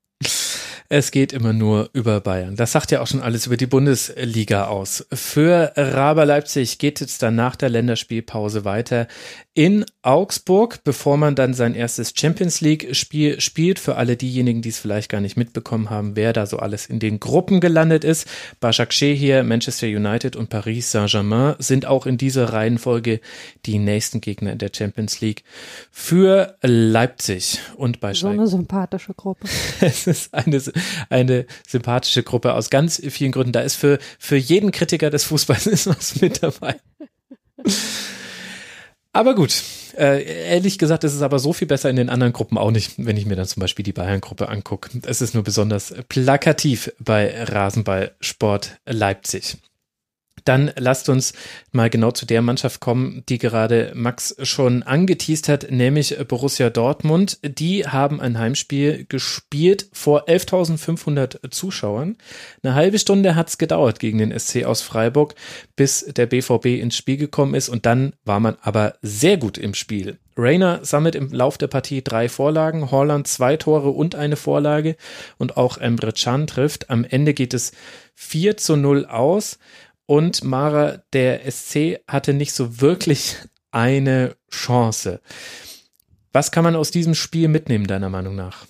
[0.92, 2.56] Es geht immer nur über Bayern.
[2.56, 5.06] Das sagt ja auch schon alles über die Bundesliga aus.
[5.14, 9.08] Für Raber Leipzig geht es dann nach der Länderspielpause weiter
[9.54, 13.80] in Augsburg, bevor man dann sein erstes Champions League Spiel spielt.
[13.80, 17.00] Für alle diejenigen, die es vielleicht gar nicht mitbekommen haben, wer da so alles in
[17.00, 18.26] den Gruppen gelandet ist.
[18.62, 23.20] Başakşehir hier, Manchester United und Paris Saint-Germain sind auch in dieser Reihenfolge
[23.66, 25.44] die nächsten Gegner in der Champions League
[25.92, 28.38] für Leipzig und bei Schalke.
[28.38, 29.48] So eine sympathische Gruppe.
[29.82, 30.62] es ist eine
[31.10, 33.52] eine sympathische Gruppe aus ganz vielen Gründen.
[33.52, 36.76] Da ist für, für jeden Kritiker des Fußballs ist was mit dabei.
[39.12, 39.64] Aber gut,
[39.98, 42.94] äh, ehrlich gesagt, ist es aber so viel besser in den anderen Gruppen auch nicht,
[42.98, 44.90] wenn ich mir dann zum Beispiel die Bayern-Gruppe angucke.
[45.06, 49.58] Es ist nur besonders plakativ bei Rasenballsport Leipzig.
[50.46, 51.34] Dann lasst uns
[51.72, 57.40] mal genau zu der Mannschaft kommen, die gerade Max schon angeteased hat, nämlich Borussia Dortmund.
[57.44, 62.18] Die haben ein Heimspiel gespielt vor 11.500 Zuschauern.
[62.64, 65.36] Eine halbe Stunde hat es gedauert gegen den SC aus Freiburg,
[65.76, 69.74] bis der BVB ins Spiel gekommen ist und dann war man aber sehr gut im
[69.74, 70.18] Spiel.
[70.40, 74.96] Rainer sammelt im Lauf der Partie drei Vorlagen, Holland zwei Tore und eine Vorlage
[75.38, 76.90] und auch Emre Can trifft.
[76.90, 77.74] Am Ende geht es
[78.16, 79.60] 4 zu 0 aus
[80.10, 83.36] und Mara, der SC hatte nicht so wirklich
[83.72, 85.22] eine Chance.
[86.34, 88.66] Was kann man aus diesem Spiel mitnehmen, deiner Meinung nach?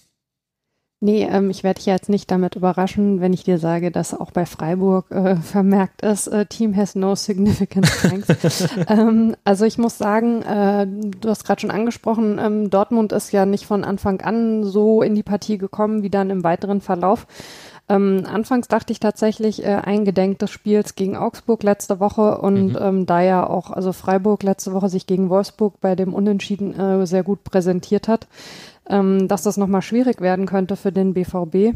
[1.00, 4.32] Nee, ähm, ich werde dich jetzt nicht damit überraschen, wenn ich dir sage, dass auch
[4.32, 8.68] bei Freiburg äh, vermerkt ist, äh, Team has no significant strengths.
[8.90, 10.86] ähm, also ich muss sagen, äh,
[11.22, 15.16] du hast gerade schon angesprochen, ähm, Dortmund ist ja nicht von Anfang an so in
[15.16, 17.28] die Partie gekommen, wie dann im weiteren Verlauf.
[17.90, 22.78] Ähm, anfangs dachte ich tatsächlich äh, eingedenk des Spiels gegen Augsburg letzte Woche und mhm.
[22.80, 27.08] ähm, da ja auch, also Freiburg letzte Woche sich gegen Wolfsburg bei dem Unentschieden äh,
[27.08, 28.28] sehr gut präsentiert hat,
[28.88, 31.76] ähm, dass das nochmal schwierig werden könnte für den BVB.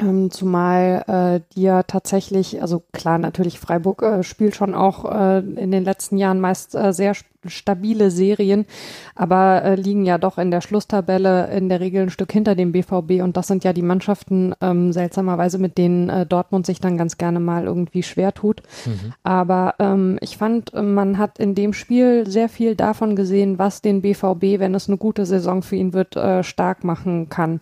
[0.00, 5.38] Ähm, zumal äh, die ja tatsächlich, also klar, natürlich Freiburg äh, spielt schon auch äh,
[5.38, 7.14] in den letzten Jahren meist äh, sehr
[7.46, 8.66] stabile Serien,
[9.14, 12.72] aber äh, liegen ja doch in der Schlusstabelle in der Regel ein Stück hinter dem
[12.72, 16.98] BVB und das sind ja die Mannschaften ähm, seltsamerweise, mit denen äh, Dortmund sich dann
[16.98, 18.62] ganz gerne mal irgendwie schwer tut.
[18.86, 19.14] Mhm.
[19.22, 24.02] Aber ähm, ich fand, man hat in dem Spiel sehr viel davon gesehen, was den
[24.02, 27.60] BVB, wenn es eine gute Saison für ihn wird, äh, stark machen kann.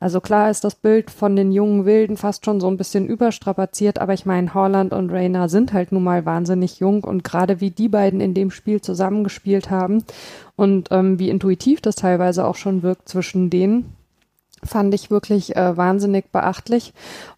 [0.00, 3.98] Also klar ist das Bild von den jungen Wilden fast schon so ein bisschen überstrapaziert,
[3.98, 7.72] aber ich meine, Holland und Rainer sind halt nun mal wahnsinnig jung und gerade wie
[7.72, 8.80] die beiden in dem Spiel
[9.18, 10.04] zusammengespielt haben
[10.56, 13.96] und ähm, wie intuitiv das teilweise auch schon wirkt zwischen denen,
[14.64, 16.92] fand ich wirklich äh, wahnsinnig beachtlich.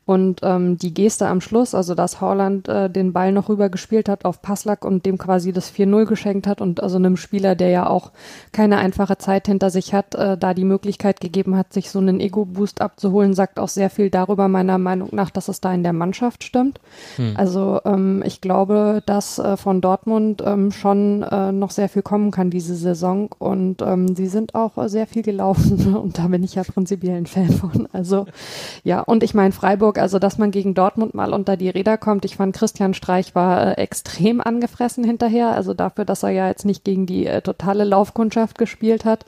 [0.06, 4.08] Und ähm, die Geste am Schluss, also dass Holland äh, den Ball noch rüber gespielt
[4.08, 7.68] hat auf Passlack und dem quasi das 4-0 geschenkt hat und also einem Spieler, der
[7.68, 8.10] ja auch
[8.50, 12.18] keine einfache Zeit hinter sich hat, äh, da die Möglichkeit gegeben hat, sich so einen
[12.18, 15.92] Ego-Boost abzuholen, sagt auch sehr viel darüber meiner Meinung nach, dass es da in der
[15.92, 16.80] Mannschaft stimmt.
[17.14, 17.34] Hm.
[17.36, 22.32] Also ähm, ich glaube, dass äh, von Dortmund ähm, schon äh, noch sehr viel kommen
[22.32, 26.42] kann diese Saison und ähm, sie sind auch äh, sehr viel gelaufen und da bin
[26.42, 27.88] ich ja prinzipiell ein Fan von.
[27.92, 28.26] Also
[28.82, 32.24] ja, und ich meine Freiburg also dass man gegen Dortmund mal unter die Räder kommt.
[32.24, 36.64] Ich fand, Christian Streich war äh, extrem angefressen hinterher, also dafür, dass er ja jetzt
[36.64, 39.24] nicht gegen die äh, totale Laufkundschaft gespielt hat.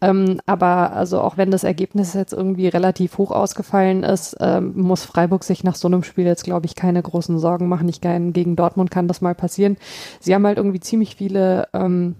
[0.00, 5.04] Ähm, aber also auch wenn das Ergebnis jetzt irgendwie relativ hoch ausgefallen ist, ähm, muss
[5.04, 7.88] Freiburg sich nach so einem Spiel jetzt, glaube ich, keine großen Sorgen machen.
[7.88, 9.76] Ich gegen Dortmund kann das mal passieren.
[10.20, 12.16] Sie haben halt irgendwie ziemlich viele ähm,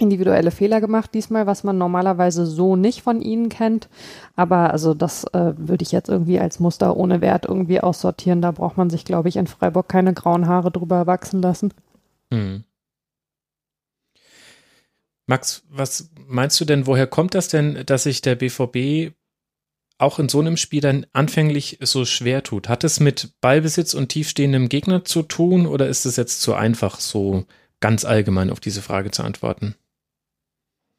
[0.00, 3.88] individuelle Fehler gemacht diesmal, was man normalerweise so nicht von ihnen kennt.
[4.36, 8.42] Aber also das äh, würde ich jetzt irgendwie als Muster ohne Wert irgendwie aussortieren.
[8.42, 11.72] Da braucht man sich, glaube ich, in Freiburg keine grauen Haare drüber wachsen lassen.
[12.32, 12.64] Hm.
[15.26, 19.14] Max, was meinst du denn, woher kommt das denn, dass sich der BVB
[19.96, 22.68] auch in so einem Spiel dann anfänglich so schwer tut?
[22.68, 26.98] Hat es mit Ballbesitz und tiefstehendem Gegner zu tun oder ist es jetzt zu einfach,
[26.98, 27.44] so
[27.80, 29.74] ganz allgemein auf diese Frage zu antworten?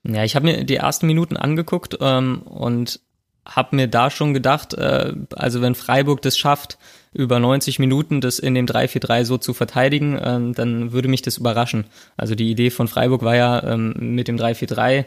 [0.03, 2.99] Ja, ich habe mir die ersten Minuten angeguckt ähm, und
[3.45, 6.77] habe mir da schon gedacht, äh, also wenn Freiburg das schafft,
[7.13, 11.37] über 90 Minuten das in dem 3-4-3 so zu verteidigen, ähm, dann würde mich das
[11.37, 11.85] überraschen.
[12.17, 15.05] Also die Idee von Freiburg war ja ähm, mit dem 3-4-3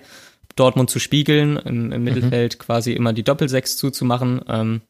[0.56, 2.04] Dortmund zu spiegeln, im, im mhm.
[2.04, 4.82] Mittelfeld quasi immer die Doppelsechs zuzumachen ähm,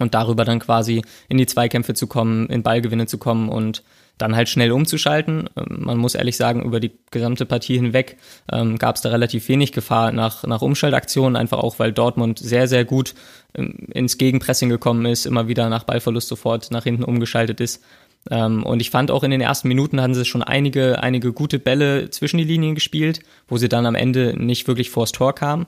[0.00, 3.82] und darüber dann quasi in die Zweikämpfe zu kommen, in Ballgewinne zu kommen und
[4.20, 5.48] dann halt schnell umzuschalten.
[5.56, 8.16] Ähm, man muss ehrlich sagen, über die gesamte Partie hinweg
[8.52, 12.68] ähm, gab es da relativ wenig Gefahr nach, nach Umschaltaktionen, einfach auch, weil Dortmund sehr,
[12.68, 13.14] sehr gut
[13.54, 17.82] ähm, ins Gegenpressing gekommen ist, immer wieder nach Ballverlust sofort nach hinten umgeschaltet ist.
[18.30, 21.58] Ähm, und ich fand auch in den ersten Minuten hatten sie schon einige, einige gute
[21.58, 25.66] Bälle zwischen die Linien gespielt, wo sie dann am Ende nicht wirklich vors Tor kamen.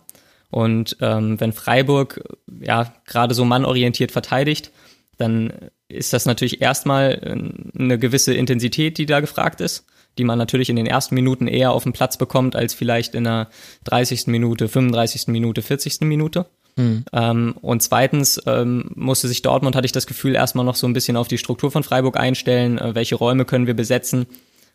[0.51, 2.23] Und ähm, wenn Freiburg
[2.65, 4.71] ja gerade so mannorientiert verteidigt,
[5.19, 5.53] dann
[5.89, 9.85] ist das natürlich erstmal äh, eine gewisse Intensität, die da gefragt ist,
[10.19, 13.25] die man natürlich in den ersten Minuten eher auf den Platz bekommt als vielleicht in
[13.25, 13.49] der
[13.85, 14.27] 30.
[14.27, 15.29] Minute, 35.
[15.29, 16.01] Minute, 40.
[16.03, 16.47] Minute.
[16.77, 17.05] Mhm.
[17.13, 20.95] Ähm, und zweitens ähm, musste sich Dortmund, hatte ich das Gefühl, erstmal noch so ein
[20.95, 24.27] bisschen auf die Struktur von Freiburg einstellen, äh, welche Räume können wir besetzen.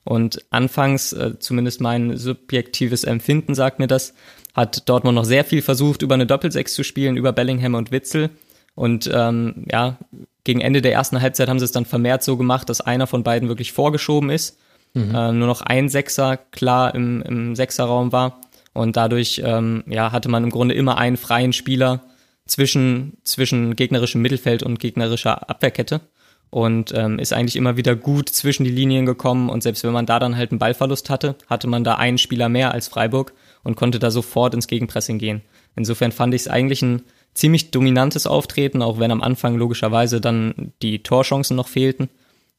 [0.03, 4.13] Und anfangs, äh, zumindest mein subjektives Empfinden sagt mir das,
[4.57, 8.31] hat Dortmund noch sehr viel versucht, über eine Doppelsechs zu spielen, über Bellingham und Witzel.
[8.73, 9.97] Und ähm, ja,
[10.43, 13.23] gegen Ende der ersten Halbzeit haben sie es dann vermehrt so gemacht, dass einer von
[13.23, 14.57] beiden wirklich vorgeschoben ist.
[14.95, 15.13] Mhm.
[15.15, 18.41] Äh, nur noch ein Sechser klar im, im Sechserraum war.
[18.73, 22.03] Und dadurch ähm, ja, hatte man im Grunde immer einen freien Spieler
[22.45, 26.01] zwischen, zwischen gegnerischem Mittelfeld und gegnerischer Abwehrkette.
[26.49, 29.49] Und ähm, ist eigentlich immer wieder gut zwischen die Linien gekommen.
[29.49, 32.49] Und selbst wenn man da dann halt einen Ballverlust hatte, hatte man da einen Spieler
[32.49, 33.33] mehr als Freiburg
[33.67, 35.41] und konnte da sofort ins Gegenpressing gehen.
[35.75, 37.03] Insofern fand ich es eigentlich ein
[37.33, 42.09] ziemlich dominantes Auftreten, auch wenn am Anfang logischerweise dann die Torchancen noch fehlten.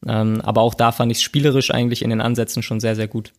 [0.07, 3.09] Ähm, aber auch da fand ich es spielerisch eigentlich in den Ansätzen schon sehr, sehr
[3.09, 3.33] gut.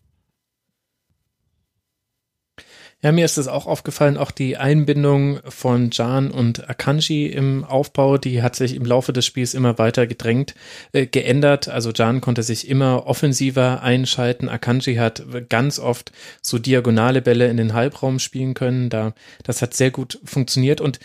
[3.02, 8.18] Ja, mir ist es auch aufgefallen, auch die Einbindung von Jan und Akanji im Aufbau,
[8.18, 10.54] die hat sich im Laufe des Spiels immer weiter gedrängt,
[10.92, 11.70] äh, geändert.
[11.70, 14.50] Also Jan konnte sich immer offensiver einschalten.
[14.50, 18.90] Akanji hat ganz oft so diagonale Bälle in den Halbraum spielen können.
[18.90, 21.00] Da, das hat sehr gut funktioniert und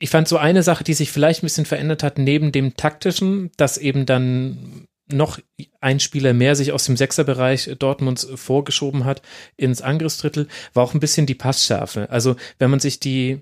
[0.00, 3.50] ich fand so eine Sache, die sich vielleicht ein bisschen verändert hat, neben dem taktischen,
[3.56, 5.38] dass eben dann noch
[5.80, 9.22] ein Spieler mehr sich aus dem Sechserbereich Dortmunds vorgeschoben hat
[9.56, 12.10] ins Angriffsdrittel, war auch ein bisschen die Passschärfe.
[12.10, 13.40] Also wenn man sich die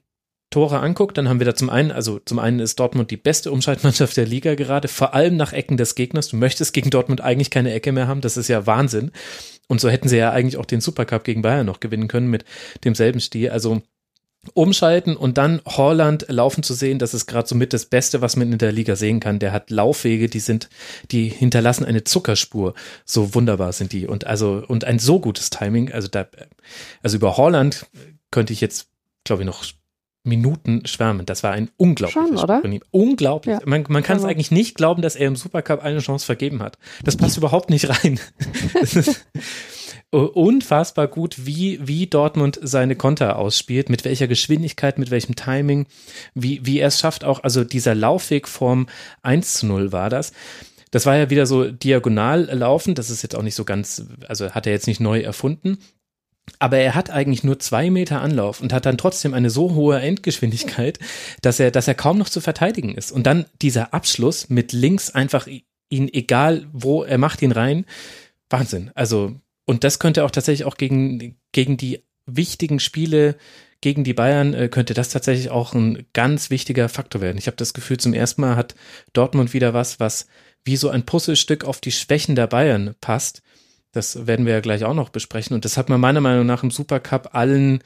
[0.51, 3.51] Tore anguckt, dann haben wir da zum einen, also zum einen ist Dortmund die beste
[3.51, 6.29] Umschaltmannschaft der Liga gerade, vor allem nach Ecken des Gegners.
[6.29, 9.11] Du möchtest gegen Dortmund eigentlich keine Ecke mehr haben, das ist ja Wahnsinn.
[9.67, 12.45] Und so hätten sie ja eigentlich auch den Supercup gegen Bayern noch gewinnen können mit
[12.85, 13.51] demselben Stil.
[13.51, 13.83] Also
[14.55, 18.37] umschalten und dann Holland laufen zu sehen, das ist gerade so mit das Beste, was
[18.37, 19.39] man in der Liga sehen kann.
[19.39, 20.69] Der hat Laufwege, die sind,
[21.11, 22.75] die hinterlassen eine Zuckerspur.
[23.05, 25.93] So wunderbar sind die und also und ein so gutes Timing.
[25.93, 26.27] Also da,
[27.03, 27.87] also über Holland
[28.31, 28.89] könnte ich jetzt,
[29.25, 29.65] glaube ich, noch
[30.27, 31.25] Minuten schwärmen.
[31.25, 32.63] Das war ein unglaubliches Schon, oder?
[32.91, 33.55] Unglaublich.
[33.55, 33.61] Ja.
[33.65, 36.79] Man, man kann es eigentlich nicht glauben, dass er im Supercup eine Chance vergeben hat.
[37.05, 38.19] Das passt überhaupt nicht rein.
[40.11, 45.87] unfassbar gut, wie, wie Dortmund seine Konter ausspielt, mit welcher Geschwindigkeit, mit welchem Timing,
[46.35, 48.87] wie, wie er es schafft, auch, also dieser Laufweg vom
[49.23, 50.33] 1 zu 0 war das.
[50.93, 54.51] Das war ja wieder so diagonal laufen, das ist jetzt auch nicht so ganz, also
[54.51, 55.79] hat er jetzt nicht neu erfunden.
[56.61, 60.01] Aber er hat eigentlich nur zwei Meter Anlauf und hat dann trotzdem eine so hohe
[60.01, 61.01] Endgeschwindigkeit,
[61.43, 63.11] dass er, dass er kaum noch zu verteidigen ist.
[63.11, 65.49] Und dann dieser Abschluss mit links einfach
[65.89, 67.85] ihn, egal wo, er macht ihn rein.
[68.49, 68.93] Wahnsinn.
[68.95, 69.35] Also
[69.67, 73.37] und das könnte auch tatsächlich auch gegen, gegen die wichtigen Spiele
[73.81, 77.39] gegen die Bayern äh, könnte das tatsächlich auch ein ganz wichtiger Faktor werden.
[77.39, 78.75] Ich habe das Gefühl, zum ersten Mal hat
[79.13, 80.27] Dortmund wieder was, was
[80.65, 83.43] wie so ein Puzzlestück auf die Schwächen der Bayern passt.
[83.93, 85.55] Das werden wir ja gleich auch noch besprechen.
[85.55, 87.83] Und das hat man meiner Meinung nach im Supercup allen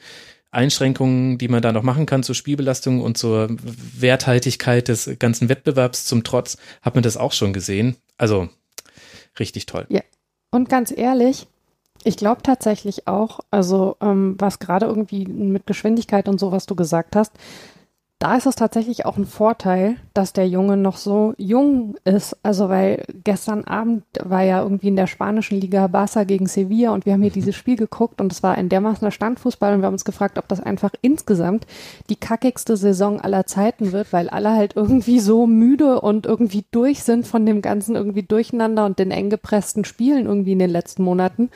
[0.49, 3.49] Einschränkungen, die man da noch machen kann zur Spielbelastung und zur
[3.97, 7.95] Werthaltigkeit des ganzen Wettbewerbs zum Trotz, hat man das auch schon gesehen.
[8.17, 8.49] Also
[9.39, 9.85] richtig toll.
[9.89, 10.01] Ja.
[10.49, 11.47] Und ganz ehrlich,
[12.03, 16.75] ich glaube tatsächlich auch, also ähm, was gerade irgendwie mit Geschwindigkeit und so, was du
[16.75, 17.33] gesagt hast,
[18.21, 22.37] da ist es tatsächlich auch ein Vorteil, dass der Junge noch so jung ist.
[22.43, 27.07] Also weil gestern Abend war ja irgendwie in der spanischen Liga Barca gegen Sevilla und
[27.07, 29.95] wir haben hier dieses Spiel geguckt und es war ein dermaßener Standfußball und wir haben
[29.95, 31.65] uns gefragt, ob das einfach insgesamt
[32.11, 37.01] die kackigste Saison aller Zeiten wird, weil alle halt irgendwie so müde und irgendwie durch
[37.01, 41.01] sind von dem ganzen irgendwie Durcheinander und den eng gepressten Spielen irgendwie in den letzten
[41.01, 41.49] Monaten.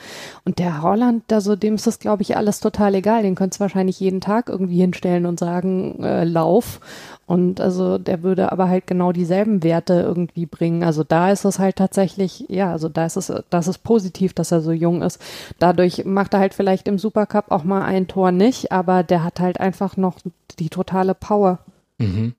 [0.44, 3.22] Und der Holland, also dem ist das glaube ich alles total egal.
[3.22, 6.80] Den könntest du wahrscheinlich jeden Tag irgendwie hinstellen und sagen, äh, lauf auf.
[7.26, 10.84] Und also der würde aber halt genau dieselben Werte irgendwie bringen.
[10.84, 14.52] Also da ist es halt tatsächlich, ja, also da ist es, das ist positiv, dass
[14.52, 15.20] er so jung ist.
[15.58, 19.40] Dadurch macht er halt vielleicht im Supercup auch mal ein Tor nicht, aber der hat
[19.40, 20.18] halt einfach noch
[20.58, 21.58] die totale Power.
[21.98, 22.34] Mhm.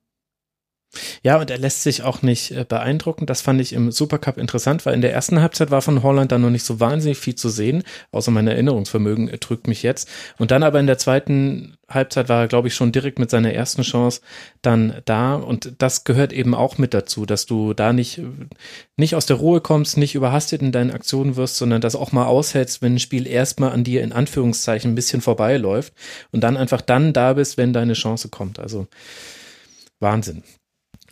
[1.22, 3.26] Ja, und er lässt sich auch nicht äh, beeindrucken.
[3.26, 6.40] Das fand ich im Supercup interessant, weil in der ersten Halbzeit war von Holland dann
[6.40, 10.08] noch nicht so wahnsinnig viel zu sehen, außer mein Erinnerungsvermögen äh, trügt mich jetzt.
[10.38, 13.52] Und dann aber in der zweiten Halbzeit war er, glaube ich, schon direkt mit seiner
[13.52, 14.22] ersten Chance
[14.62, 15.34] dann da.
[15.34, 18.22] Und das gehört eben auch mit dazu, dass du da nicht,
[18.96, 22.26] nicht aus der Ruhe kommst, nicht überhastet in deinen Aktionen wirst, sondern das auch mal
[22.26, 25.92] aushältst, wenn ein Spiel erstmal an dir in Anführungszeichen ein bisschen vorbeiläuft
[26.32, 28.58] und dann einfach dann da bist, wenn deine Chance kommt.
[28.58, 28.86] Also
[30.00, 30.42] Wahnsinn.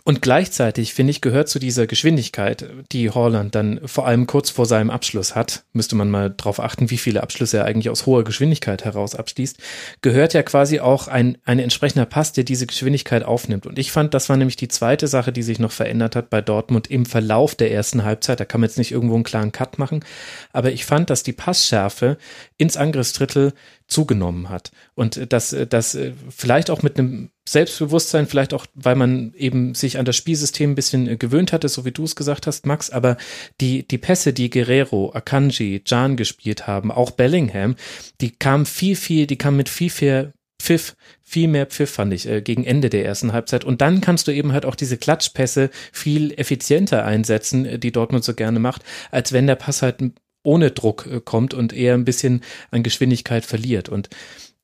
[0.08, 4.64] Und gleichzeitig, finde ich, gehört zu dieser Geschwindigkeit, die Holland dann vor allem kurz vor
[4.64, 8.22] seinem Abschluss hat, müsste man mal drauf achten, wie viele Abschlüsse er eigentlich aus hoher
[8.22, 9.58] Geschwindigkeit heraus abschließt,
[10.02, 13.66] gehört ja quasi auch ein, ein entsprechender Pass, der diese Geschwindigkeit aufnimmt.
[13.66, 16.40] Und ich fand, das war nämlich die zweite Sache, die sich noch verändert hat bei
[16.40, 18.38] Dortmund im Verlauf der ersten Halbzeit.
[18.38, 20.04] Da kann man jetzt nicht irgendwo einen klaren Cut machen.
[20.52, 22.16] Aber ich fand, dass die Passschärfe
[22.58, 23.54] ins Angriffsdrittel
[23.88, 24.72] zugenommen hat.
[24.94, 25.96] Und dass das
[26.28, 30.74] vielleicht auch mit einem Selbstbewusstsein, vielleicht auch, weil man eben sich an das Spielsystem ein
[30.74, 33.16] bisschen äh, gewöhnt hatte, so wie du es gesagt hast, Max, aber
[33.60, 37.76] die, die Pässe, die Guerrero, Akanji, Jan gespielt haben, auch Bellingham,
[38.20, 42.28] die kamen viel, viel, die kamen mit viel, viel Pfiff, viel mehr Pfiff fand ich
[42.28, 43.64] äh, gegen Ende der ersten Halbzeit.
[43.64, 48.24] Und dann kannst du eben halt auch diese Klatschpässe viel effizienter einsetzen, äh, die Dortmund
[48.24, 50.00] so gerne macht, als wenn der Pass halt
[50.46, 53.88] ohne Druck äh, kommt und eher ein bisschen an Geschwindigkeit verliert.
[53.88, 54.08] Und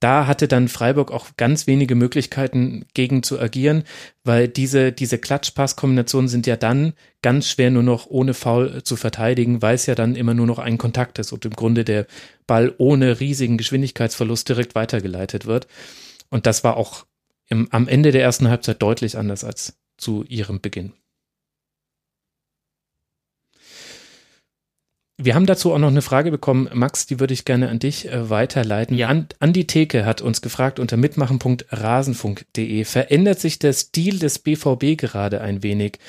[0.02, 3.84] da hatte dann Freiburg auch ganz wenige Möglichkeiten gegen zu agieren,
[4.24, 9.62] weil diese, diese Klatschpass-Kombinationen sind ja dann ganz schwer nur noch ohne Foul zu verteidigen,
[9.62, 12.06] weil es ja dann immer nur noch ein Kontakt ist und im Grunde der
[12.48, 15.68] Ball ohne riesigen Geschwindigkeitsverlust direkt weitergeleitet wird.
[16.30, 17.06] Und das war auch
[17.46, 20.94] im, am Ende der ersten Halbzeit deutlich anders als zu ihrem Beginn.
[25.24, 28.08] Wir haben dazu auch noch eine Frage bekommen, Max, die würde ich gerne an dich
[28.08, 28.96] äh, weiterleiten.
[28.96, 29.08] Ja.
[29.38, 35.62] Andi Theke hat uns gefragt unter mitmachen.rasenfunk.de, verändert sich der Stil des BVB gerade ein
[35.62, 36.00] wenig?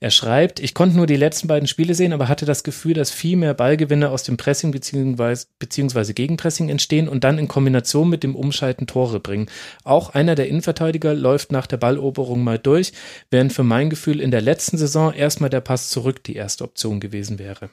[0.00, 3.10] Er schreibt, ich konnte nur die letzten beiden Spiele sehen, aber hatte das Gefühl, dass
[3.10, 8.22] viel mehr Ballgewinne aus dem Pressing beziehungsweise, beziehungsweise Gegenpressing entstehen und dann in Kombination mit
[8.22, 9.50] dem Umschalten Tore bringen.
[9.84, 12.94] Auch einer der Innenverteidiger läuft nach der Balloberung mal durch,
[13.30, 17.00] während für mein Gefühl in der letzten Saison erstmal der Pass zurück die erste Option
[17.00, 17.68] gewesen wäre.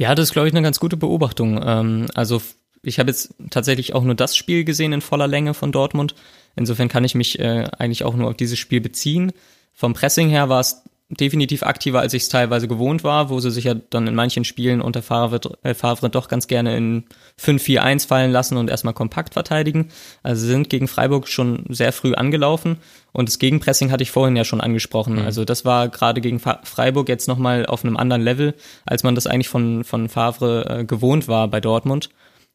[0.00, 1.60] Ja, das ist, glaube ich, eine ganz gute Beobachtung.
[1.62, 2.40] Ähm, also
[2.82, 6.14] ich habe jetzt tatsächlich auch nur das Spiel gesehen in voller Länge von Dortmund.
[6.56, 9.30] Insofern kann ich mich äh, eigentlich auch nur auf dieses Spiel beziehen.
[9.74, 13.50] Vom Pressing her war es definitiv aktiver, als ich es teilweise gewohnt war, wo sie
[13.50, 17.04] sich ja dann in manchen Spielen unter Favre, äh, Favre doch ganz gerne in
[17.38, 19.90] 5-4-1 fallen lassen und erstmal kompakt verteidigen.
[20.22, 22.78] Also sie sind gegen Freiburg schon sehr früh angelaufen
[23.12, 25.14] und das Gegenpressing hatte ich vorhin ja schon angesprochen.
[25.14, 25.24] Mhm.
[25.24, 28.54] Also das war gerade gegen Freiburg jetzt nochmal auf einem anderen Level,
[28.86, 32.10] als man das eigentlich von, von Favre äh, gewohnt war bei Dortmund.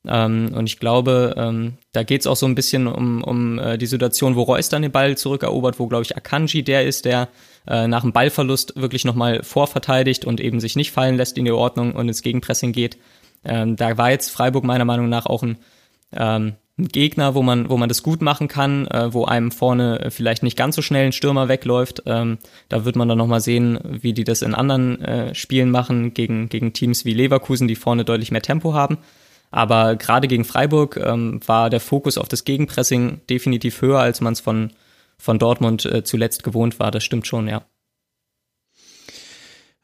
[0.08, 3.78] Ähm, und ich glaube, ähm, da geht es auch so ein bisschen um, um äh,
[3.78, 7.28] die Situation, wo Reus dann den Ball zurückerobert, wo, glaube ich, Akanji der ist, der
[7.68, 11.52] äh, nach dem Ballverlust wirklich nochmal vorverteidigt und eben sich nicht fallen lässt in die
[11.52, 12.98] Ordnung und ins Gegenpressing geht.
[13.44, 15.58] Ähm, da war jetzt Freiburg meiner Meinung nach auch ein,
[16.14, 20.08] ähm, ein Gegner, wo man, wo man das gut machen kann, äh, wo einem vorne
[20.10, 22.04] vielleicht nicht ganz so schnell ein Stürmer wegläuft.
[22.06, 26.14] Ähm, da wird man dann nochmal sehen, wie die das in anderen äh, Spielen machen,
[26.14, 28.98] gegen, gegen Teams wie Leverkusen, die vorne deutlich mehr Tempo haben.
[29.52, 34.34] Aber gerade gegen Freiburg ähm, war der Fokus auf das Gegenpressing definitiv höher, als man
[34.34, 34.72] es von,
[35.18, 36.92] von Dortmund äh, zuletzt gewohnt war.
[36.92, 37.64] Das stimmt schon, ja.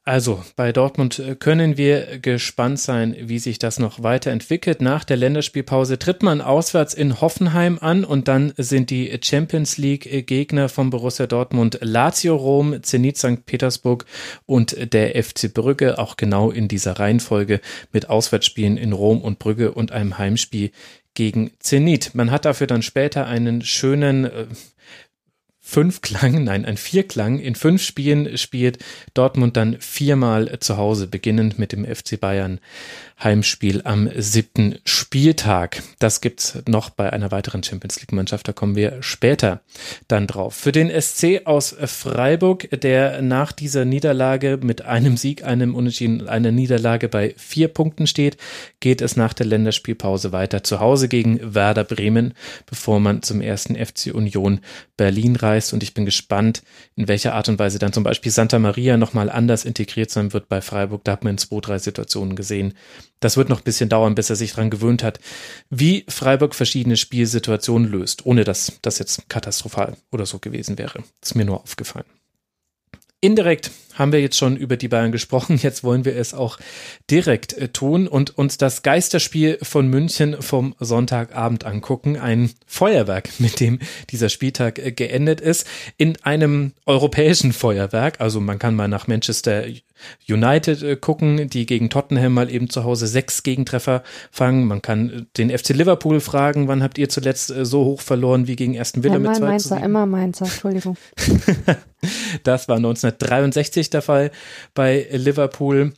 [0.03, 4.81] Also bei Dortmund äh, können wir gespannt sein, wie sich das noch weiterentwickelt.
[4.81, 10.25] Nach der Länderspielpause tritt man auswärts in Hoffenheim an und dann sind die Champions League
[10.25, 13.45] Gegner von Borussia Dortmund Lazio Rom, Zenit St.
[13.45, 14.05] Petersburg
[14.47, 17.61] und der FC Brügge, auch genau in dieser Reihenfolge
[17.91, 20.71] mit Auswärtsspielen in Rom und Brügge und einem Heimspiel
[21.13, 22.15] gegen Zenit.
[22.15, 24.25] Man hat dafür dann später einen schönen
[25.71, 28.79] äh, fünf Klang, nein, ein Vierklang in fünf Spielen spielt
[29.13, 32.59] Dortmund dann viermal zu Hause, beginnend mit dem FC Bayern
[33.23, 35.83] Heimspiel am siebten Spieltag.
[35.99, 38.47] Das gibt's noch bei einer weiteren Champions League Mannschaft.
[38.47, 39.61] Da kommen wir später
[40.07, 40.55] dann drauf.
[40.55, 46.51] Für den SC aus Freiburg, der nach dieser Niederlage mit einem Sieg, einem Unentschieden, einer
[46.51, 48.37] Niederlage bei vier Punkten steht,
[48.79, 52.33] geht es nach der Länderspielpause weiter zu Hause gegen Werder Bremen,
[52.65, 54.61] bevor man zum ersten FC Union
[54.97, 55.73] Berlin reist.
[55.73, 56.63] Und ich bin gespannt,
[56.95, 60.49] in welcher Art und Weise dann zum Beispiel Santa Maria nochmal anders integriert sein wird
[60.49, 61.03] bei Freiburg.
[61.03, 62.73] Da hat man in zwei, drei Situationen gesehen,
[63.21, 65.21] das wird noch ein bisschen dauern, bis er sich dran gewöhnt hat,
[65.69, 71.03] wie Freiburg verschiedene Spielsituationen löst, ohne dass das jetzt katastrophal oder so gewesen wäre.
[71.21, 72.05] Ist mir nur aufgefallen.
[73.23, 75.59] Indirekt haben wir jetzt schon über die Bayern gesprochen.
[75.61, 76.57] Jetzt wollen wir es auch
[77.11, 82.17] direkt äh, tun und uns das Geisterspiel von München vom Sonntagabend angucken.
[82.17, 83.77] Ein Feuerwerk, mit dem
[84.09, 85.67] dieser Spieltag äh, geendet ist.
[85.97, 88.19] In einem europäischen Feuerwerk.
[88.19, 89.65] Also man kann mal nach Manchester
[90.27, 94.65] United äh, gucken, die gegen Tottenham mal eben zu Hause sechs Gegentreffer fangen.
[94.65, 98.47] Man kann äh, den FC Liverpool fragen, wann habt ihr zuletzt äh, so hoch verloren
[98.47, 100.97] wie gegen Aston Villa Einmal mit zwei Mainzer, immer Mainzer, Entschuldigung.
[102.43, 104.31] das war 1963 der Fall
[104.73, 105.93] bei Liverpool.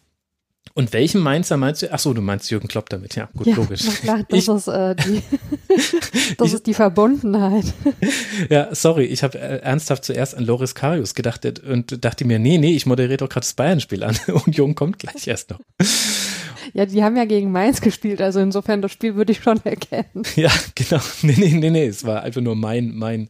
[0.75, 1.93] Und welchen Mainzer meinst du?
[1.93, 3.15] Ach so, du meinst Jürgen Klopp damit.
[3.15, 3.81] Ja, gut, ja, logisch.
[4.01, 5.21] Klar, das, ich, ist, äh, die,
[6.37, 7.65] das ich, ist die Verbundenheit.
[8.49, 12.57] Ja, sorry, ich habe äh, ernsthaft zuerst an Loris Karius gedacht und dachte mir, nee,
[12.57, 14.17] nee, ich moderiere doch gerade das Bayern-Spiel an.
[14.47, 15.59] Union kommt gleich erst noch.
[16.73, 20.23] Ja, die haben ja gegen Mainz gespielt, also insofern das Spiel würde ich schon erkennen.
[20.35, 21.01] Ja, genau.
[21.21, 23.29] Nee, nee, nee, nee, es war einfach nur mein, mein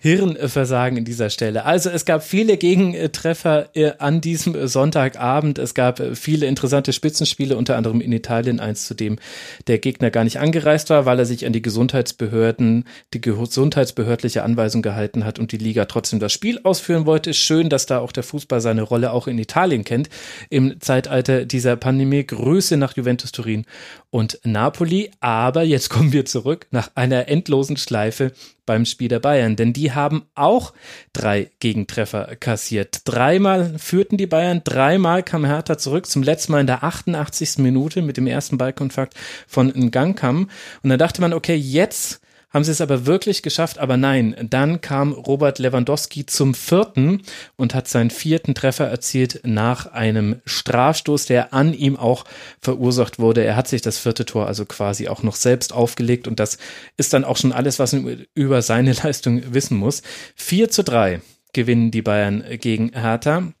[0.00, 1.64] Hirnversagen in dieser Stelle.
[1.64, 5.58] Also es gab viele Gegentreffer äh, an diesem Sonntagabend.
[5.58, 9.18] Es gab äh, viele interessante Spitzenspiele, unter anderem in Italien eins, zu dem
[9.66, 14.82] der Gegner gar nicht angereist war, weil er sich an die Gesundheitsbehörden, die gesundheitsbehördliche Anweisung
[14.82, 17.34] gehalten hat und die Liga trotzdem das Spiel ausführen wollte.
[17.34, 20.08] Schön, dass da auch der Fußball seine Rolle auch in Italien kennt.
[20.48, 23.64] Im Zeitalter dieser Pandemie Grüße nach Juventus Turin
[24.10, 25.10] und Napoli.
[25.20, 28.32] Aber jetzt kommen wir zurück nach einer endlosen Schleife
[28.68, 30.74] beim Spiel der Bayern, denn die haben auch
[31.14, 33.00] drei Gegentreffer kassiert.
[33.06, 37.58] Dreimal führten die Bayern, dreimal kam Hertha zurück, zum letzten Mal in der 88.
[37.58, 39.14] Minute mit dem ersten Ballkontakt
[39.46, 40.50] von Ngangkam.
[40.82, 42.20] Und dann dachte man, okay, jetzt
[42.50, 47.22] haben sie es aber wirklich geschafft, aber nein, dann kam Robert Lewandowski zum vierten
[47.56, 52.24] und hat seinen vierten Treffer erzielt nach einem Strafstoß, der an ihm auch
[52.60, 53.44] verursacht wurde.
[53.44, 56.56] Er hat sich das vierte Tor also quasi auch noch selbst aufgelegt und das
[56.96, 60.02] ist dann auch schon alles, was man über seine Leistung wissen muss.
[60.36, 61.20] 4 zu 3
[61.52, 63.52] gewinnen die Bayern gegen Hertha.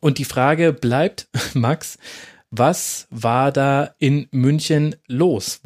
[0.00, 1.98] Und die Frage bleibt, Max,
[2.50, 5.60] was war da in München los?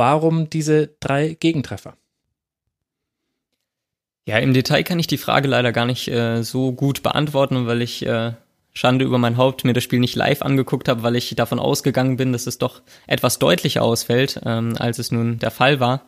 [0.00, 1.94] Warum diese drei Gegentreffer?
[4.26, 7.82] Ja, im Detail kann ich die Frage leider gar nicht äh, so gut beantworten, weil
[7.82, 8.32] ich äh,
[8.72, 12.16] Schande über mein Haupt mir das Spiel nicht live angeguckt habe, weil ich davon ausgegangen
[12.16, 16.06] bin, dass es doch etwas deutlicher ausfällt, ähm, als es nun der Fall war.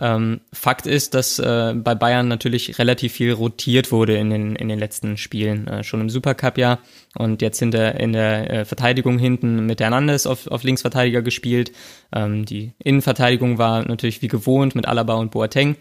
[0.00, 4.68] Ähm, Fakt ist, dass äh, bei Bayern natürlich relativ viel rotiert wurde in den, in
[4.68, 5.68] den letzten Spielen.
[5.68, 6.80] Äh, schon im Supercup ja
[7.16, 11.70] und jetzt in der, in der äh, Verteidigung hinten mit Hernandez auf, auf Linksverteidiger gespielt.
[12.12, 15.76] Ähm, die Innenverteidigung war natürlich wie gewohnt mit Alaba und Boateng.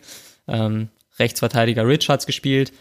[0.48, 2.72] Ähm, Rechtsverteidiger Richards gespielt.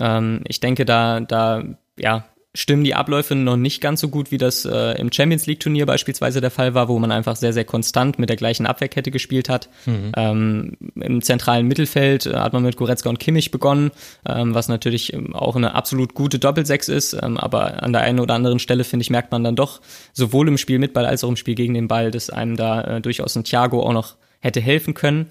[0.00, 1.64] Ähm, ich denke, da, da
[1.98, 2.24] ja,
[2.58, 5.86] stimmen die Abläufe noch nicht ganz so gut, wie das äh, im Champions League Turnier
[5.86, 9.48] beispielsweise der Fall war, wo man einfach sehr, sehr konstant mit der gleichen Abwehrkette gespielt
[9.48, 9.68] hat.
[9.86, 10.12] Mhm.
[10.16, 13.92] Ähm, Im zentralen Mittelfeld äh, hat man mit Goretzka und Kimmich begonnen,
[14.28, 18.18] ähm, was natürlich ähm, auch eine absolut gute Doppelsechs ist, ähm, aber an der einen
[18.18, 19.80] oder anderen Stelle, finde ich, merkt man dann doch
[20.12, 22.96] sowohl im Spiel mit Ball als auch im Spiel gegen den Ball, dass einem da
[22.96, 25.30] äh, durchaus ein Thiago auch noch hätte helfen können.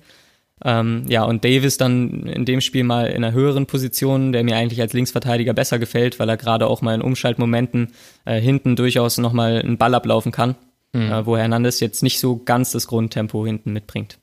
[0.63, 4.55] Ähm, ja, und Davis dann in dem Spiel mal in einer höheren Position, der mir
[4.55, 7.93] eigentlich als Linksverteidiger besser gefällt, weil er gerade auch mal in Umschaltmomenten
[8.25, 10.55] äh, hinten durchaus nochmal einen Ball ablaufen kann,
[10.93, 11.11] mhm.
[11.11, 14.17] äh, wo Hernandez jetzt nicht so ganz das Grundtempo hinten mitbringt.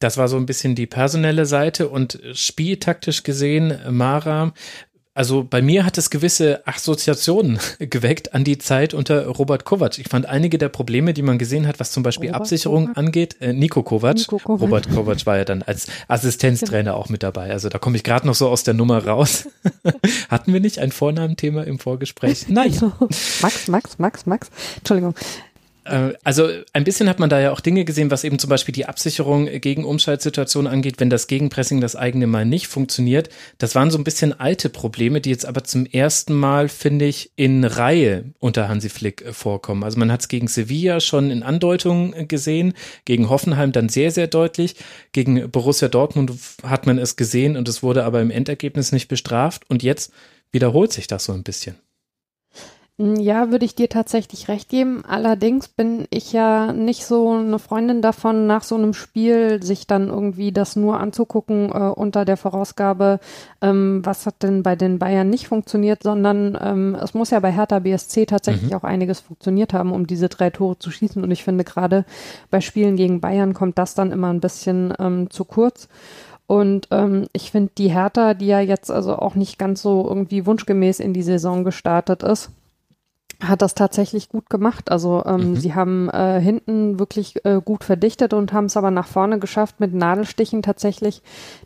[0.00, 4.54] Das war so ein bisschen die personelle Seite und spieltaktisch gesehen, Mara,
[5.20, 9.98] also bei mir hat es gewisse Assoziationen geweckt an die Zeit unter Robert Kovac.
[9.98, 12.96] Ich fand einige der Probleme, die man gesehen hat, was zum Beispiel Robert Absicherung Kovac?
[12.96, 14.16] angeht, äh, Nico, Kovac.
[14.16, 14.60] Nico Kovac.
[14.62, 17.50] Robert Kovac war ja dann als Assistenztrainer auch mit dabei.
[17.50, 19.46] Also da komme ich gerade noch so aus der Nummer raus.
[20.30, 22.48] Hatten wir nicht ein Vornamenthema im Vorgespräch?
[22.48, 22.74] Nein.
[23.42, 24.50] Max, Max, Max, Max.
[24.78, 25.14] Entschuldigung.
[25.90, 28.72] Äh, also ein bisschen hat man da ja auch Dinge gesehen, was eben zum Beispiel
[28.72, 33.28] die Absicherung gegen Umschaltsituationen angeht, wenn das Gegenpressing das eigene Mal nicht funktioniert.
[33.58, 37.32] Das waren so ein bisschen alte Probleme, die jetzt aber zum ersten Mal, finde ich,
[37.36, 39.82] in Reihe unter Hansi Flick äh, vorkommen.
[39.84, 42.74] Also man hat es gegen Sevilla schon in Andeutungen gesehen,
[43.04, 44.76] gegen Hoffenheim dann sehr, sehr deutlich.
[45.12, 46.32] Gegen Borussia Dortmund
[46.62, 49.68] hat man es gesehen und es wurde aber im Endergebnis nicht bestraft.
[49.68, 50.12] Und jetzt
[50.52, 51.76] wiederholt sich das so ein bisschen.
[53.02, 55.02] Ja, würde ich dir tatsächlich recht geben.
[55.08, 60.08] Allerdings bin ich ja nicht so eine Freundin davon, nach so einem Spiel sich dann
[60.08, 63.18] irgendwie das nur anzugucken äh, unter der Vorausgabe,
[63.62, 67.50] ähm, was hat denn bei den Bayern nicht funktioniert, sondern ähm, es muss ja bei
[67.50, 68.76] Hertha BSC tatsächlich mhm.
[68.76, 71.24] auch einiges funktioniert haben, um diese drei Tore zu schießen.
[71.24, 72.04] Und ich finde gerade
[72.50, 75.88] bei Spielen gegen Bayern kommt das dann immer ein bisschen ähm, zu kurz.
[76.46, 80.44] Und ähm, ich finde die Hertha, die ja jetzt also auch nicht ganz so irgendwie
[80.44, 82.50] wunschgemäß in die Saison gestartet ist,
[83.40, 84.90] hat das tatsächlich gut gemacht.
[84.90, 85.56] Also ähm, mhm.
[85.56, 89.80] sie haben äh, hinten wirklich äh, gut verdichtet und haben es aber nach vorne geschafft,
[89.80, 91.22] mit Nadelstichen tatsächlich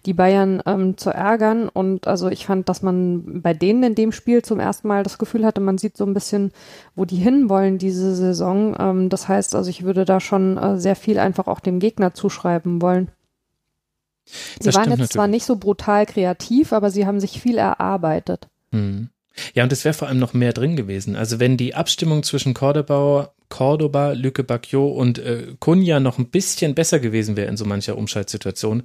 [0.07, 1.69] die Bayern ähm, zu ärgern.
[1.69, 5.19] Und also ich fand, dass man bei denen in dem Spiel zum ersten Mal das
[5.19, 6.53] Gefühl hatte, man sieht so ein bisschen,
[6.95, 8.77] wo die hinwollen diese Saison.
[8.79, 12.15] Ähm, das heißt, also ich würde da schon äh, sehr viel einfach auch dem Gegner
[12.15, 13.11] zuschreiben wollen.
[14.27, 15.11] Sie das waren jetzt natürlich.
[15.11, 18.49] zwar nicht so brutal kreativ, aber sie haben sich viel erarbeitet.
[18.71, 19.11] Mhm.
[19.55, 21.17] Ja, und es wäre vor allem noch mehr drin gewesen.
[21.17, 26.75] Also wenn die Abstimmung zwischen Cordoba, Cordoba, Lücke Bacchio und äh, Kunja noch ein bisschen
[26.75, 28.83] besser gewesen wäre in so mancher Umschaltsituation,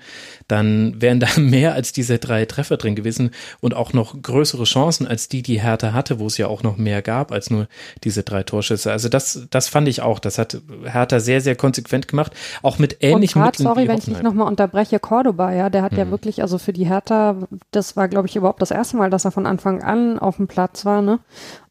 [0.48, 3.32] dann wären da mehr als diese drei Treffer drin gewesen
[3.62, 6.78] und auch noch größere Chancen als die, die Hertha hatte, wo es ja auch noch
[6.78, 7.68] mehr gab als nur
[8.04, 8.92] diese drei Torschüsse.
[8.92, 10.20] Also das, das fand ich auch.
[10.20, 12.34] Das hat Hertha sehr, sehr konsequent gemacht.
[12.62, 13.74] Auch mit ähnlichen und grad, Mitteln.
[13.74, 15.00] Sorry, wenn ich dich nochmal unterbreche.
[15.00, 16.12] Cordoba, ja, der hat ja Mhm.
[16.12, 17.36] wirklich, also für die Hertha,
[17.72, 20.48] das war, glaube ich, überhaupt das erste Mal, dass er von Anfang an auf dem
[20.48, 21.20] Platz war, ne?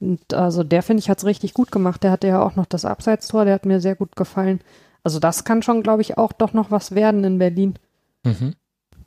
[0.01, 2.03] Und also der, finde ich, hat es richtig gut gemacht.
[2.03, 4.61] Der hatte ja auch noch das Abseitstor, der hat mir sehr gut gefallen.
[5.03, 7.79] Also das kann schon, glaube ich, auch doch noch was werden in Berlin.
[8.25, 8.55] Mhm.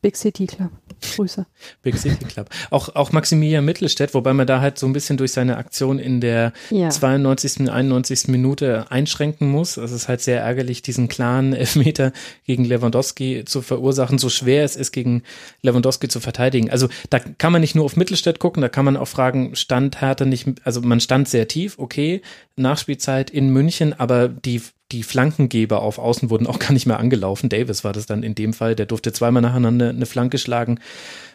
[0.02, 0.72] Big City Club.
[1.16, 1.46] Grüße.
[1.84, 2.50] Big City Club.
[2.70, 6.22] Auch, auch Maximilian Mittelstädt, wobei man da halt so ein bisschen durch seine Aktion in
[6.22, 6.90] der Ja.
[6.90, 8.28] 92., 91.
[8.28, 9.78] Minute einschränken muss.
[9.78, 12.14] Also es ist halt sehr ärgerlich, diesen klaren Elfmeter
[12.46, 15.24] gegen Lewandowski zu verursachen, so schwer es ist, gegen
[15.62, 16.70] Lewandowski zu verteidigen.
[16.72, 20.02] Also da kann man nicht nur auf Mittelstädt gucken, da kann man auch fragen, stand
[20.02, 22.22] Hertha nicht, also man stand sehr tief, okay,
[22.56, 24.62] Nachspielzeit in München, aber die
[24.92, 27.50] die Flankengeber auf Außen wurden auch gar nicht mehr angelaufen.
[27.50, 30.80] Davis war das dann in dem Fall, der durfte zweimal nacheinander eine Flanke schlagen,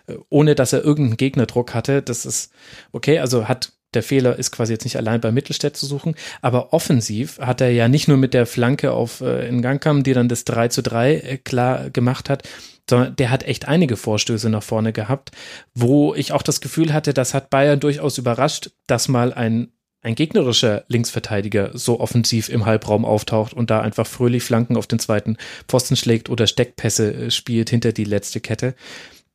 [0.06, 2.02] äh, ohne dass er irgendeinen Gegnerdruck hatte.
[2.02, 2.52] Das ist
[2.92, 6.72] okay, also hat der Fehler ist quasi jetzt nicht allein bei Mittelstädt zu suchen, aber
[6.72, 10.12] offensiv hat er ja nicht nur mit der Flanke auf äh, in Gang kam, die
[10.12, 12.46] dann das 3 zu 3 äh, klar gemacht hat,
[12.88, 15.30] sondern der hat echt einige Vorstöße nach vorne gehabt,
[15.74, 19.72] wo ich auch das Gefühl hatte, das hat Bayern durchaus überrascht, dass mal ein
[20.06, 25.00] ein gegnerischer Linksverteidiger so offensiv im Halbraum auftaucht und da einfach fröhlich Flanken auf den
[25.00, 25.36] zweiten
[25.66, 28.76] Pfosten schlägt oder Steckpässe äh, spielt hinter die letzte Kette.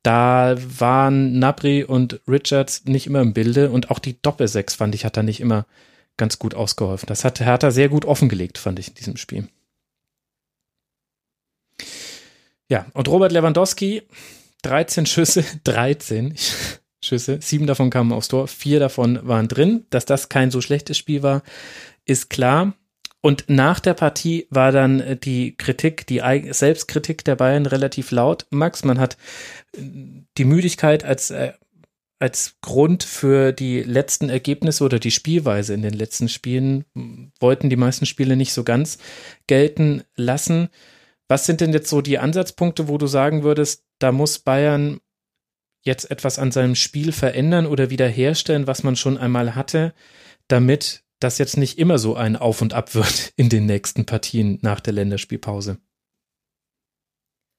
[0.02, 5.04] Da waren Nabri und Richards nicht immer im Bilde und auch die Doppelsechs fand ich
[5.04, 5.66] hat da nicht immer
[6.16, 7.06] ganz gut ausgeholfen.
[7.06, 9.48] Das hat Hertha sehr gut offengelegt, fand ich in diesem Spiel.
[12.68, 14.04] Ja, und Robert Lewandowski,
[14.62, 16.34] 13 Schüsse, 13
[17.04, 19.86] Schüsse, sieben davon kamen aufs Tor, vier davon waren drin.
[19.90, 21.42] Dass das kein so schlechtes Spiel war,
[22.04, 22.74] ist klar.
[23.20, 28.46] Und nach der Partie war dann äh, die Kritik, die Selbstkritik der Bayern relativ laut.
[28.50, 29.16] Max, man hat
[29.76, 29.80] äh,
[30.36, 31.52] die Müdigkeit als, äh,
[32.18, 37.70] als Grund für die letzten Ergebnisse oder die Spielweise in den letzten Spielen, m, wollten
[37.70, 38.98] die meisten Spiele nicht so ganz
[39.46, 40.68] gelten lassen.
[41.28, 45.00] Was sind denn jetzt so die Ansatzpunkte, wo du sagen würdest, da muss Bayern
[45.82, 49.92] jetzt etwas an seinem Spiel verändern oder wiederherstellen, was man schon einmal hatte,
[50.48, 54.58] damit das jetzt nicht immer so ein Auf und Ab wird in den nächsten Partien
[54.62, 55.78] nach der Länderspielpause.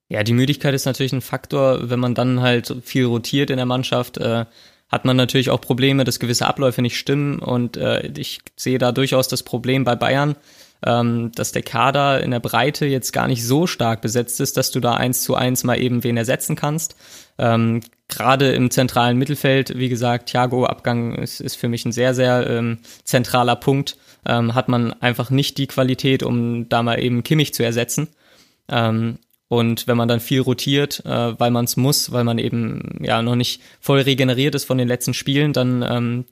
[0.10, 1.90] Ja, die Müdigkeit ist natürlich ein Faktor.
[1.90, 4.46] Wenn man dann halt viel rotiert in der Mannschaft, äh,
[4.90, 7.40] hat man natürlich auch Probleme, dass gewisse Abläufe nicht stimmen.
[7.40, 10.36] Und äh, ich sehe da durchaus das Problem bei Bayern,
[10.86, 14.70] ähm, dass der Kader in der Breite jetzt gar nicht so stark besetzt ist, dass
[14.70, 16.96] du da eins zu eins mal eben wen ersetzen kannst.
[17.40, 17.82] Ähm,
[18.14, 22.48] Gerade im zentralen Mittelfeld, wie gesagt, Thiago Abgang ist, ist für mich ein sehr, sehr
[22.48, 23.98] ähm, zentraler Punkt.
[24.26, 28.10] Ähm, hat man einfach nicht die Qualität, um da mal eben Kimmich zu ersetzen.
[28.70, 33.00] Ähm, und wenn man dann viel rotiert, äh, weil man es muss, weil man eben
[33.02, 36.26] ja noch nicht voll regeneriert ist von den letzten Spielen, dann ähm,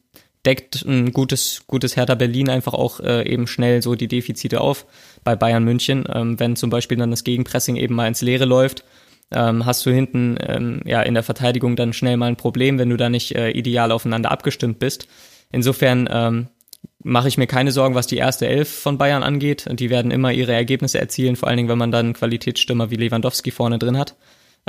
[0.46, 4.86] deckt ein gutes, gutes Hertha Berlin einfach auch äh, eben schnell so die Defizite auf
[5.24, 6.06] bei Bayern München.
[6.14, 8.84] Ähm, wenn zum Beispiel dann das Gegenpressing eben mal ins Leere läuft,
[9.32, 12.90] ähm, hast du hinten ähm, ja in der Verteidigung dann schnell mal ein Problem, wenn
[12.90, 15.08] du da nicht äh, ideal aufeinander abgestimmt bist.
[15.52, 16.48] Insofern ähm,
[17.04, 19.68] mache ich mir keine Sorgen, was die erste Elf von Bayern angeht.
[19.72, 23.52] Die werden immer ihre Ergebnisse erzielen, vor allen Dingen, wenn man dann Qualitätsstürmer wie Lewandowski
[23.52, 24.16] vorne drin hat.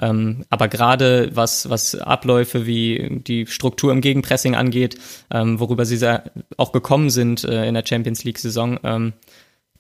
[0.01, 4.97] Ähm, aber gerade was, was Abläufe wie die Struktur im Gegenpressing angeht,
[5.31, 6.21] ähm, worüber sie
[6.57, 9.13] auch gekommen sind äh, in der Champions League-Saison, ähm,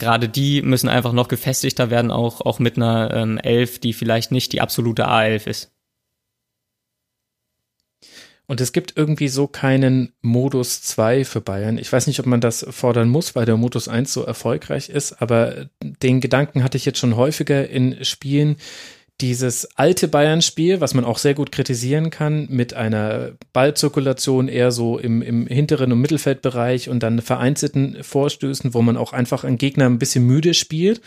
[0.03, 4.33] gerade die müssen einfach noch gefestigter werden, auch, auch mit einer ähm, Elf, die vielleicht
[4.33, 5.73] nicht die absolute A11 ist.
[8.47, 11.79] Und es gibt irgendwie so keinen Modus 2 für Bayern.
[11.79, 15.23] Ich weiß nicht, ob man das fordern muss, weil der Modus 1 so erfolgreich ist,
[15.23, 18.57] aber den Gedanken hatte ich jetzt schon häufiger in Spielen,
[19.23, 24.99] dieses alte Bayern-Spiel, was man auch sehr gut kritisieren kann, mit einer Ballzirkulation eher so
[24.99, 29.87] im, im hinteren und Mittelfeldbereich und dann vereinzelten Vorstößen, wo man auch einfach einen Gegner
[29.87, 31.01] ein bisschen müde spielt.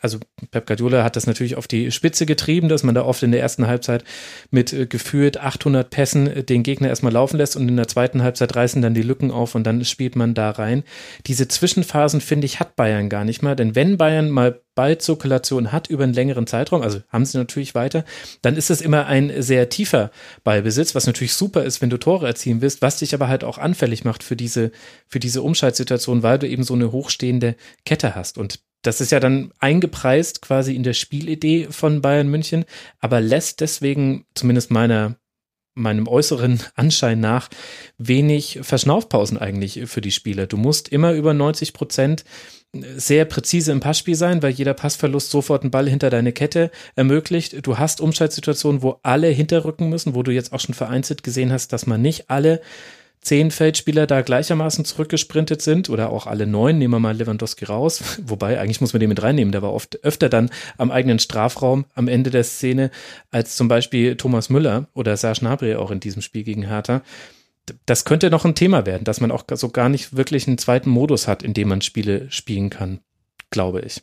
[0.00, 0.18] Also
[0.50, 3.40] Pep Guardiola hat das natürlich auf die Spitze getrieben, dass man da oft in der
[3.40, 4.04] ersten Halbzeit
[4.50, 8.22] mit äh, gefühlt 800 Pässen äh, den Gegner erstmal laufen lässt und in der zweiten
[8.22, 10.84] Halbzeit reißen dann die Lücken auf und dann spielt man da rein.
[11.26, 15.88] Diese Zwischenphasen, finde ich, hat Bayern gar nicht mal, denn wenn Bayern mal Ballzirkulation hat
[15.88, 18.04] über einen längeren Zeitraum, also haben sie natürlich weiter,
[18.40, 20.10] dann ist es immer ein sehr tiefer
[20.44, 23.58] Ballbesitz, was natürlich super ist, wenn du Tore erzielen willst, was dich aber halt auch
[23.58, 24.70] anfällig macht für diese,
[25.06, 28.38] für diese Umschaltsituation, weil du eben so eine hochstehende Kette hast.
[28.38, 32.64] Und das ist ja dann eingepreist quasi in der Spielidee von Bayern München,
[32.98, 35.16] aber lässt deswegen, zumindest meiner
[35.74, 37.48] meinem äußeren Anschein nach
[37.96, 40.46] wenig Verschnaufpausen eigentlich für die Spieler.
[40.46, 42.24] Du musst immer über 90 Prozent
[42.72, 47.66] sehr präzise im Passspiel sein, weil jeder Passverlust sofort einen Ball hinter deine Kette ermöglicht.
[47.66, 51.72] Du hast Umschaltsituationen, wo alle hinterrücken müssen, wo du jetzt auch schon vereinzelt gesehen hast,
[51.72, 52.60] dass man nicht alle
[53.20, 58.18] zehn Feldspieler da gleichermaßen zurückgesprintet sind oder auch alle neun, nehmen wir mal Lewandowski raus,
[58.22, 61.84] wobei eigentlich muss man den mit reinnehmen, der war oft öfter dann am eigenen Strafraum
[61.94, 62.90] am Ende der Szene
[63.30, 67.02] als zum Beispiel Thomas Müller oder Serge Gnabry auch in diesem Spiel gegen Hertha.
[67.86, 70.90] Das könnte noch ein Thema werden, dass man auch so gar nicht wirklich einen zweiten
[70.90, 73.00] Modus hat, in dem man Spiele spielen kann,
[73.50, 74.02] glaube ich.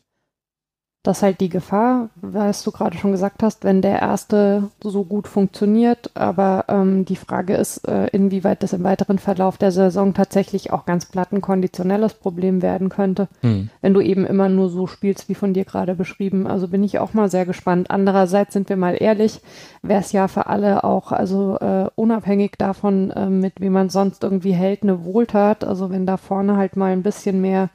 [1.08, 5.06] Das ist halt die Gefahr, was du gerade schon gesagt hast, wenn der erste so
[5.06, 6.12] gut funktioniert.
[6.16, 10.86] Aber ähm, die Frage ist, äh, inwieweit das im weiteren Verlauf der Saison tatsächlich auch
[10.86, 13.70] ganz platt ein konditionelles Problem werden könnte, hm.
[13.80, 16.46] wenn du eben immer nur so spielst, wie von dir gerade beschrieben.
[16.46, 17.90] Also bin ich auch mal sehr gespannt.
[17.90, 19.40] Andererseits sind wir mal ehrlich,
[19.82, 24.26] wäre es ja für alle auch, also äh, unabhängig davon, äh, mit wie man sonst
[24.26, 25.64] irgendwie hält, eine Wohltat.
[25.64, 27.70] Also wenn da vorne halt mal ein bisschen mehr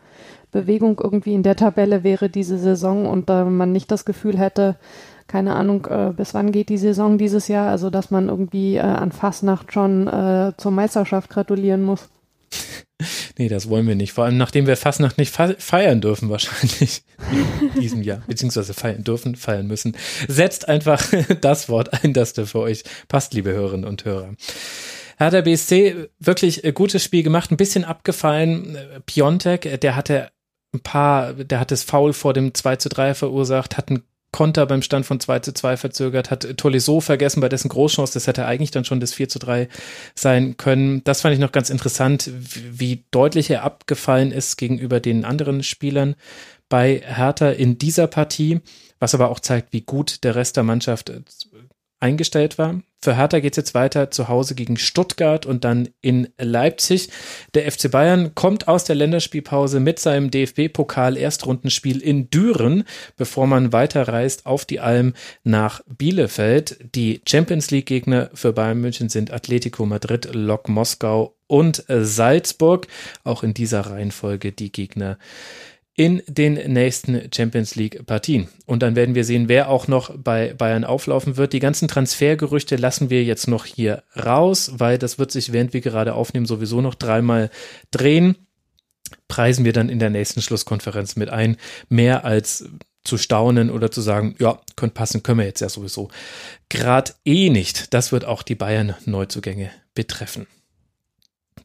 [0.53, 4.77] Bewegung irgendwie in der Tabelle wäre diese Saison und äh, man nicht das Gefühl hätte,
[5.27, 8.81] keine Ahnung, äh, bis wann geht die Saison dieses Jahr, also dass man irgendwie äh,
[8.81, 12.09] an Fastnacht schon äh, zur Meisterschaft gratulieren muss.
[13.39, 14.13] Nee, das wollen wir nicht.
[14.13, 17.03] Vor allem nachdem wir Fastnacht nicht feiern dürfen, wahrscheinlich
[17.75, 19.97] in diesem Jahr, beziehungsweise feiern dürfen, feiern müssen.
[20.29, 21.03] Setzt einfach
[21.41, 24.35] das Wort ein, das da für euch passt, liebe Hörerinnen und Hörer.
[25.19, 28.77] Hat der BSC wirklich ein gutes Spiel gemacht, ein bisschen abgefallen.
[29.07, 30.31] Piontek, der hatte
[30.73, 34.03] ein paar, der hat das Foul vor dem 2 zu 3 verursacht, hat einen
[34.33, 38.27] Konter beim Stand von 2 zu 2 verzögert, hat Tolisso vergessen bei dessen Großchance, das
[38.27, 39.69] hätte eigentlich dann schon das 4 zu 3
[40.15, 41.05] sein können.
[41.05, 46.17] Das fand ich noch ganz interessant, wie deutlich er abgefallen ist gegenüber den anderen Spielern
[46.71, 48.61] bei Hertha in dieser Partie,
[48.99, 51.13] was aber auch zeigt, wie gut der Rest der Mannschaft
[52.03, 52.81] eingestellt war.
[53.05, 57.09] Für Hertha geht es jetzt weiter zu Hause gegen Stuttgart und dann in Leipzig.
[57.55, 62.85] Der FC Bayern kommt aus der Länderspielpause mit seinem DFB-Pokal-Erstrundenspiel in Düren,
[63.17, 66.79] bevor man weiterreist auf die Alm nach Bielefeld.
[66.95, 72.87] Die Champions League-Gegner für Bayern München sind Atletico Madrid, Lok Moskau und Salzburg.
[73.25, 75.19] Auch in dieser Reihenfolge die Gegner
[75.95, 78.49] in den nächsten Champions League Partien.
[78.65, 81.53] Und dann werden wir sehen, wer auch noch bei Bayern auflaufen wird.
[81.53, 85.83] Die ganzen Transfergerüchte lassen wir jetzt noch hier raus, weil das wird sich, während wir
[85.83, 87.51] gerade aufnehmen, sowieso noch dreimal
[87.91, 88.37] drehen.
[89.29, 91.59] Preisen wir dann in der nächsten Schlusskonferenz mit ein.
[91.91, 92.65] Mehr als
[93.05, 96.09] zu staunen oder zu sagen, ja, könnte passen, können wir jetzt ja sowieso.
[96.71, 97.93] Grad eh nicht.
[97.93, 100.47] Das wird auch die Bayern-Neuzugänge betreffen.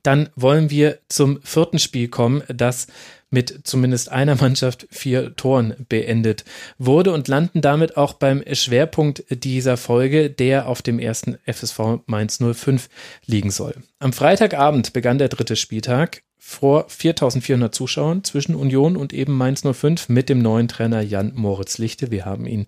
[0.03, 2.87] Dann wollen wir zum vierten Spiel kommen, das
[3.29, 6.45] mit zumindest einer Mannschaft vier Toren beendet
[6.77, 12.39] wurde und landen damit auch beim Schwerpunkt dieser Folge, der auf dem ersten FSV Mainz
[12.39, 12.89] 05
[13.25, 13.75] liegen soll.
[13.99, 20.07] Am Freitagabend begann der dritte Spieltag vor 4400 Zuschauern zwischen Union und eben Mainz 05
[20.07, 22.09] mit dem neuen Trainer Jan Moritz Lichte.
[22.09, 22.67] Wir haben ihn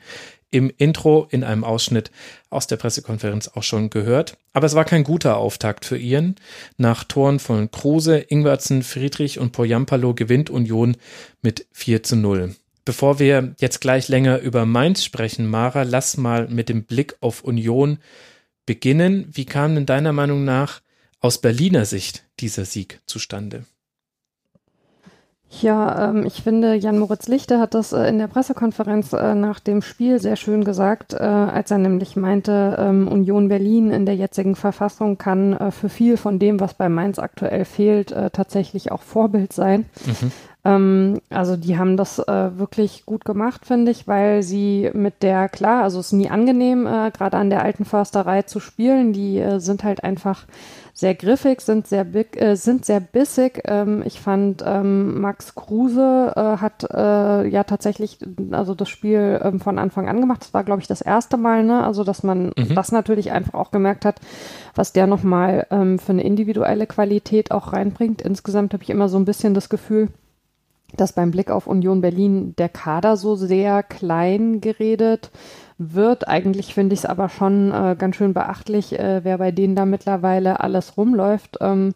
[0.52, 2.12] im Intro in einem Ausschnitt
[2.50, 4.38] aus der Pressekonferenz auch schon gehört.
[4.54, 6.36] Aber es war kein guter Auftakt für Ian.
[6.78, 10.98] Nach Toren von Kruse, Ingwertsen, Friedrich und Poyampalo gewinnt Union
[11.42, 12.56] mit 4 zu 0.
[12.86, 17.44] Bevor wir jetzt gleich länger über Mainz sprechen, Mara, lass mal mit dem Blick auf
[17.44, 18.00] Union
[18.66, 19.28] beginnen.
[19.32, 20.82] Wie kam denn deiner Meinung nach
[21.20, 23.66] aus Berliner Sicht dieser Sieg zustande?
[25.50, 29.82] Ja, ähm, ich finde, Jan-Moritz Lichte hat das äh, in der Pressekonferenz äh, nach dem
[29.82, 34.56] Spiel sehr schön gesagt, äh, als er nämlich meinte, ähm, Union Berlin in der jetzigen
[34.56, 39.02] Verfassung kann äh, für viel von dem, was bei Mainz aktuell fehlt, äh, tatsächlich auch
[39.02, 39.86] Vorbild sein.
[40.06, 40.32] Mhm.
[40.66, 45.50] Ähm, also die haben das äh, wirklich gut gemacht, finde ich, weil sie mit der,
[45.50, 49.14] klar, also es ist nie angenehm, gerade an der alten Försterei zu spielen.
[49.14, 50.46] Die sind halt einfach
[51.00, 53.62] sehr griffig, sind sehr, big, äh, sind sehr bissig.
[53.64, 58.20] Ähm, ich fand, ähm, Max Kruse äh, hat äh, ja tatsächlich
[58.52, 60.42] also das Spiel ähm, von Anfang an gemacht.
[60.42, 61.86] Das war, glaube ich, das erste Mal, ne?
[61.86, 62.76] Also, dass man mhm.
[62.76, 64.20] das natürlich einfach auch gemerkt hat,
[64.76, 68.22] was der nochmal ähm, für eine individuelle Qualität auch reinbringt.
[68.22, 70.10] Insgesamt habe ich immer so ein bisschen das Gefühl,
[70.98, 75.32] dass beim Blick auf Union Berlin der Kader so sehr klein geredet
[75.80, 76.28] wird.
[76.28, 79.86] Eigentlich finde ich es aber schon äh, ganz schön beachtlich, äh, wer bei denen da
[79.86, 81.58] mittlerweile alles rumläuft.
[81.62, 81.94] Ähm,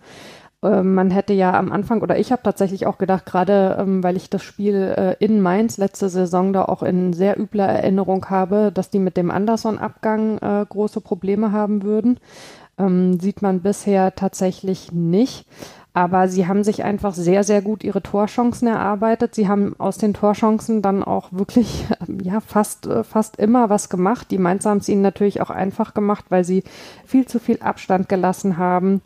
[0.63, 4.15] äh, man hätte ja am Anfang, oder ich habe tatsächlich auch gedacht, gerade ähm, weil
[4.15, 8.71] ich das Spiel äh, in Mainz letzte Saison da auch in sehr übler Erinnerung habe,
[8.73, 12.19] dass die mit dem Anderson-Abgang äh, große Probleme haben würden.
[12.79, 15.45] Ähm, sieht man bisher tatsächlich nicht.
[15.95, 19.35] Aber sie haben sich einfach sehr, sehr gut ihre Torchancen erarbeitet.
[19.35, 21.85] Sie haben aus den Torchancen dann auch wirklich,
[22.23, 24.31] ja, fast, äh, fast immer was gemacht.
[24.31, 26.63] Die Mainzer haben es ihnen natürlich auch einfach gemacht, weil sie
[27.05, 29.01] viel zu viel Abstand gelassen haben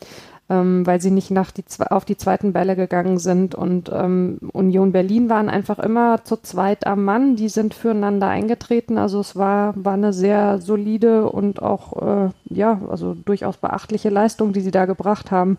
[0.50, 3.54] ähm, weil sie nicht nach die, auf die zweiten Bälle gegangen sind.
[3.54, 7.36] Und ähm, Union Berlin waren einfach immer zu zweit am Mann.
[7.36, 8.98] Die sind füreinander eingetreten.
[8.98, 14.52] Also es war, war eine sehr solide und auch, äh, ja, also durchaus beachtliche Leistung,
[14.52, 15.58] die sie da gebracht haben.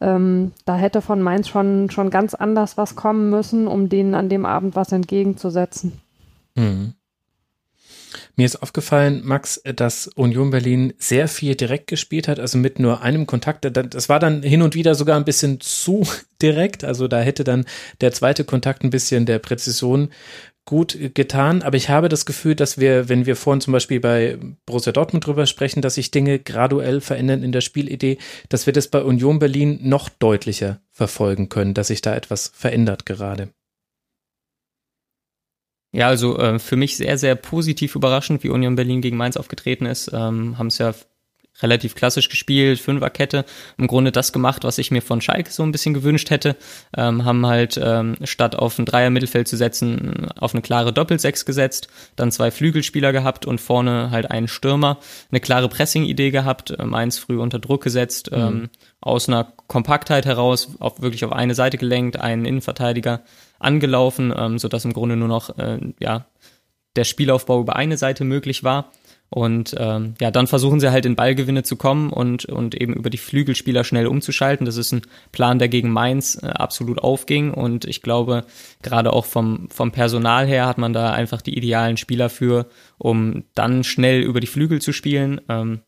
[0.00, 4.28] Ähm, da hätte von Mainz schon, schon ganz anders was kommen müssen, um denen an
[4.28, 6.00] dem Abend was entgegenzusetzen.
[6.54, 6.94] Mhm.
[8.36, 13.02] Mir ist aufgefallen, Max, dass Union Berlin sehr viel direkt gespielt hat, also mit nur
[13.02, 13.68] einem Kontakt.
[13.70, 16.06] Das war dann hin und wieder sogar ein bisschen zu
[16.40, 16.82] direkt.
[16.84, 17.66] Also da hätte dann
[18.00, 20.08] der zweite Kontakt ein bisschen der Präzision
[20.64, 21.62] gut getan.
[21.62, 25.26] Aber ich habe das Gefühl, dass wir, wenn wir vorhin zum Beispiel bei Borussia Dortmund
[25.26, 29.38] drüber sprechen, dass sich Dinge graduell verändern in der Spielidee, dass wir das bei Union
[29.38, 33.50] Berlin noch deutlicher verfolgen können, dass sich da etwas verändert gerade.
[35.92, 39.86] Ja, also äh, für mich sehr, sehr positiv überraschend, wie Union Berlin gegen Mainz aufgetreten
[39.86, 40.10] ist.
[40.12, 40.94] Ähm, Haben es ja
[41.62, 43.44] relativ klassisch gespielt, Fünferkette,
[43.78, 46.56] im Grunde das gemacht, was ich mir von Schalke so ein bisschen gewünscht hätte,
[46.96, 51.88] ähm, haben halt ähm, statt auf ein Dreier-Mittelfeld zu setzen, auf eine klare Doppelsechs gesetzt,
[52.16, 54.98] dann zwei Flügelspieler gehabt und vorne halt einen Stürmer,
[55.30, 58.38] eine klare Pressing-Idee gehabt, ähm, eins früh unter Druck gesetzt, mhm.
[58.38, 63.22] ähm, aus einer Kompaktheit heraus, auf, wirklich auf eine Seite gelenkt, einen Innenverteidiger
[63.58, 66.26] angelaufen, ähm, sodass im Grunde nur noch äh, ja,
[66.96, 68.90] der Spielaufbau über eine Seite möglich war.
[69.32, 73.10] Und ähm, ja, dann versuchen sie halt in Ballgewinne zu kommen und, und eben über
[73.10, 74.66] die Flügelspieler schnell umzuschalten.
[74.66, 77.54] Das ist ein Plan, der gegen Mainz äh, absolut aufging.
[77.54, 78.44] Und ich glaube,
[78.82, 82.66] gerade auch vom, vom Personal her hat man da einfach die idealen Spieler für,
[82.98, 85.40] um dann schnell über die Flügel zu spielen.
[85.48, 85.82] Ähm,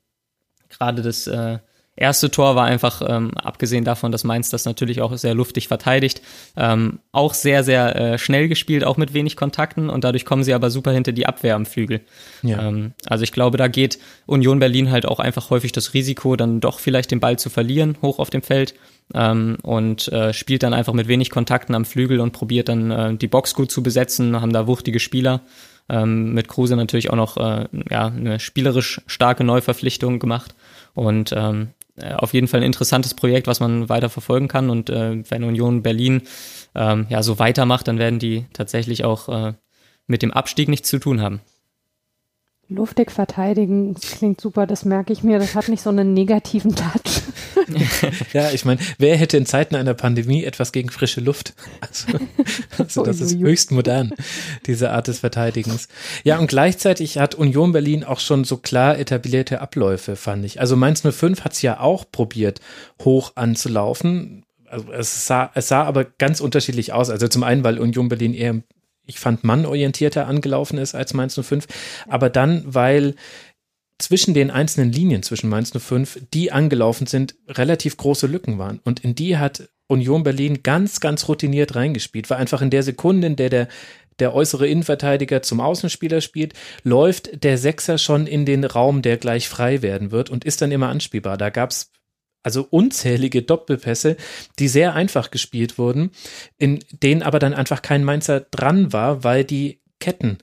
[0.68, 1.59] gerade das äh,
[1.97, 6.22] erste Tor war einfach, ähm, abgesehen davon, dass Mainz das natürlich auch sehr luftig verteidigt,
[6.57, 10.55] ähm, auch sehr, sehr äh, schnell gespielt, auch mit wenig Kontakten und dadurch kommen sie
[10.55, 12.01] aber super hinter die Abwehr am Flügel.
[12.43, 12.68] Ja.
[12.68, 16.61] Ähm, also ich glaube, da geht Union Berlin halt auch einfach häufig das Risiko, dann
[16.61, 18.74] doch vielleicht den Ball zu verlieren, hoch auf dem Feld.
[19.14, 23.14] Ähm, und äh, spielt dann einfach mit wenig Kontakten am Flügel und probiert dann äh,
[23.14, 25.43] die Box gut zu besetzen, haben da wuchtige Spieler.
[25.88, 30.55] Ähm, mit Kruse natürlich auch noch äh, ja, eine spielerisch starke Neuverpflichtung gemacht.
[30.95, 34.70] Und ähm, äh, auf jeden Fall ein interessantes Projekt, was man weiter verfolgen kann.
[34.70, 36.22] Und äh, wenn Union Berlin
[36.74, 39.53] ähm, ja so weitermacht, dann werden die tatsächlich auch äh,
[40.07, 41.40] mit dem Abstieg nichts zu tun haben.
[42.68, 47.22] Luftig verteidigen, klingt super, das merke ich mir, das hat nicht so einen negativen Touch.
[48.33, 51.55] ja, ich meine, wer hätte in Zeiten einer Pandemie etwas gegen frische Luft?
[51.81, 52.19] Also,
[52.79, 54.13] also das ist höchst modern,
[54.67, 55.89] diese Art des Verteidigens.
[56.25, 60.61] Ja, und gleichzeitig hat Union Berlin auch schon so klar etablierte Abläufe, fand ich.
[60.61, 62.61] Also Mainz 05 hat es ja auch probiert,
[63.05, 64.45] hoch anzulaufen.
[64.69, 67.11] Also es sah, es sah aber ganz unterschiedlich aus.
[67.11, 68.63] Also zum einen, weil Union Berlin eher
[69.05, 71.67] ich fand, mannorientierter angelaufen ist als Mainz 05,
[72.09, 73.17] aber dann, weil
[74.03, 78.80] zwischen den einzelnen Linien zwischen Mainz 05, die angelaufen sind, relativ große Lücken waren.
[78.84, 82.28] Und in die hat Union Berlin ganz, ganz routiniert reingespielt.
[82.30, 83.68] War einfach in der Sekunde, in der der
[84.18, 86.53] der äußere Innenverteidiger zum Außenspieler spielt,
[86.84, 90.70] läuft der Sechser schon in den Raum, der gleich frei werden wird und ist dann
[90.70, 91.38] immer anspielbar.
[91.38, 91.90] Da gab es
[92.42, 94.16] also unzählige Doppelpässe,
[94.59, 96.11] die sehr einfach gespielt wurden,
[96.59, 100.38] in denen aber dann einfach kein Mainzer dran war, weil die Ketten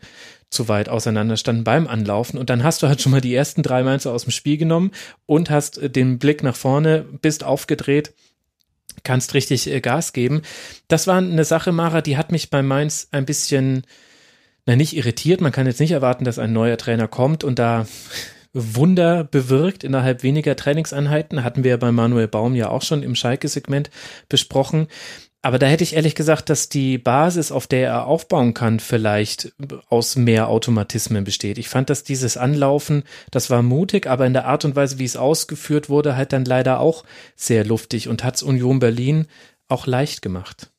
[0.50, 2.39] zu weit auseinander standen beim Anlaufen.
[2.39, 4.91] Und dann hast du halt schon mal die ersten drei Mainzer aus dem Spiel genommen
[5.26, 8.14] und hast äh, den Blick nach vorne, bist aufgedreht,
[9.04, 10.41] kannst richtig äh, Gas geben.
[10.88, 13.84] Das war eine Sache, Mara, die hat mich bei Mainz ein bisschen,
[14.66, 15.41] na nicht irritiert.
[15.41, 17.86] Man kann jetzt nicht erwarten, dass ein neuer Trainer kommt und da
[18.54, 21.43] Wunder bewirkt innerhalb weniger Trainingseinheiten.
[21.43, 23.91] Hatten wir bei Manuel Baum ja auch schon im Schalke-Segment
[24.28, 24.88] besprochen.
[25.42, 29.54] Aber da hätte ich ehrlich gesagt, dass die Basis, auf der er aufbauen kann, vielleicht
[29.88, 31.58] aus mehr Automatismen besteht.
[31.58, 35.06] Ich fand, dass dieses Anlaufen, das war mutig, aber in der Art und Weise, wie
[35.06, 37.06] es ausgeführt wurde, halt dann leider auch
[37.38, 39.28] sehr luftig und hat's Union Berlin
[39.70, 40.72] auch leicht gemacht.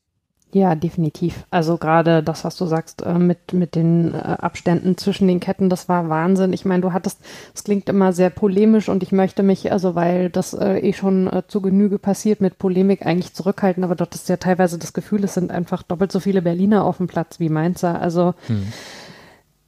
[0.53, 1.45] Ja, definitiv.
[1.51, 5.69] Also gerade das, was du sagst, äh, mit, mit den äh, Abständen zwischen den Ketten,
[5.69, 6.53] das war Wahnsinn.
[6.53, 7.21] Ich meine, du hattest,
[7.55, 11.29] es klingt immer sehr polemisch und ich möchte mich, also weil das äh, eh schon
[11.29, 15.23] äh, zu Genüge passiert, mit Polemik eigentlich zurückhalten, aber dort ist ja teilweise das Gefühl,
[15.23, 18.01] es sind einfach doppelt so viele Berliner auf dem Platz wie Mainzer.
[18.01, 18.67] Also hm.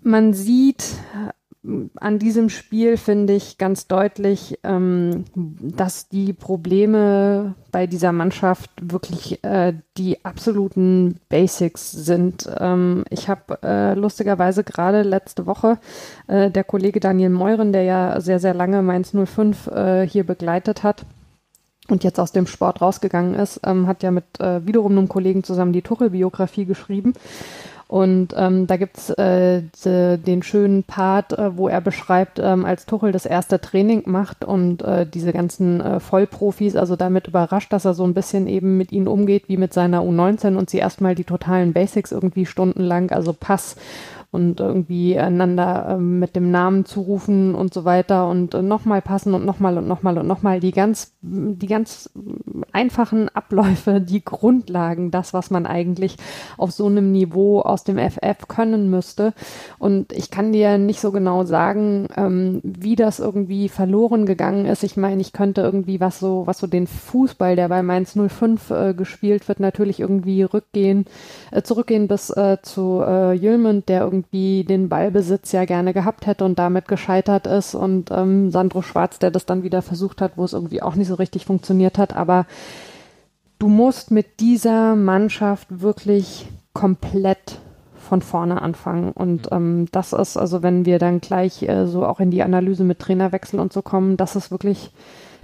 [0.02, 0.84] man sieht
[1.96, 9.44] an diesem Spiel finde ich ganz deutlich, ähm, dass die Probleme bei dieser Mannschaft wirklich
[9.44, 12.50] äh, die absoluten Basics sind.
[12.58, 15.78] Ähm, ich habe äh, lustigerweise gerade letzte Woche
[16.26, 20.82] äh, der Kollege Daniel Meuren, der ja sehr, sehr lange Mainz 05 äh, hier begleitet
[20.82, 21.06] hat,
[21.88, 25.42] und jetzt aus dem Sport rausgegangen ist, ähm, hat ja mit äh, wiederum einem Kollegen
[25.42, 27.12] zusammen die Tuchel-Biografie geschrieben.
[27.92, 33.12] Und ähm, da gibt's äh, den schönen Part, äh, wo er beschreibt, ähm, als Tuchel
[33.12, 37.92] das erste Training macht und äh, diese ganzen äh, Vollprofis, also damit überrascht, dass er
[37.92, 41.24] so ein bisschen eben mit ihnen umgeht wie mit seiner U19 und sie erstmal die
[41.24, 43.76] totalen Basics irgendwie stundenlang, also Pass
[44.30, 49.34] und irgendwie einander ähm, mit dem Namen zurufen und so weiter und äh, nochmal passen
[49.34, 50.60] und nochmal und nochmal und nochmal.
[50.60, 52.08] Die ganz, die ganz
[52.72, 56.16] einfachen Abläufe, die Grundlagen, das, was man eigentlich
[56.56, 59.32] auf so einem Niveau aus dem FF können müsste.
[59.78, 64.82] Und ich kann dir nicht so genau sagen, ähm, wie das irgendwie verloren gegangen ist.
[64.82, 68.70] Ich meine, ich könnte irgendwie was so, was so den Fußball, der bei Mainz 05
[68.70, 71.06] äh, gespielt wird, natürlich irgendwie rückgehen,
[71.50, 76.44] äh, zurückgehen bis äh, zu äh, Jülmund, der irgendwie den Ballbesitz ja gerne gehabt hätte
[76.44, 80.44] und damit gescheitert ist und ähm, Sandro Schwarz, der das dann wieder versucht hat, wo
[80.44, 82.16] es irgendwie auch nicht so richtig funktioniert hat.
[82.16, 82.46] Aber
[83.58, 87.60] du musst mit dieser Mannschaft wirklich komplett
[87.96, 89.12] von vorne anfangen.
[89.12, 92.84] Und ähm, das ist, also wenn wir dann gleich äh, so auch in die Analyse
[92.84, 94.90] mit Trainerwechsel und so kommen, das ist wirklich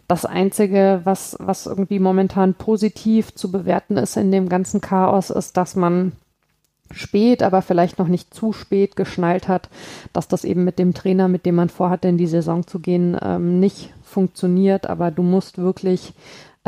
[0.09, 5.57] das Einzige, was, was irgendwie momentan positiv zu bewerten ist in dem ganzen Chaos, ist,
[5.57, 6.13] dass man
[6.91, 9.69] spät, aber vielleicht noch nicht zu spät geschnallt hat,
[10.13, 13.17] dass das eben mit dem Trainer, mit dem man vorhatte, in die Saison zu gehen,
[13.23, 14.89] ähm, nicht funktioniert.
[14.89, 16.15] Aber du musst wirklich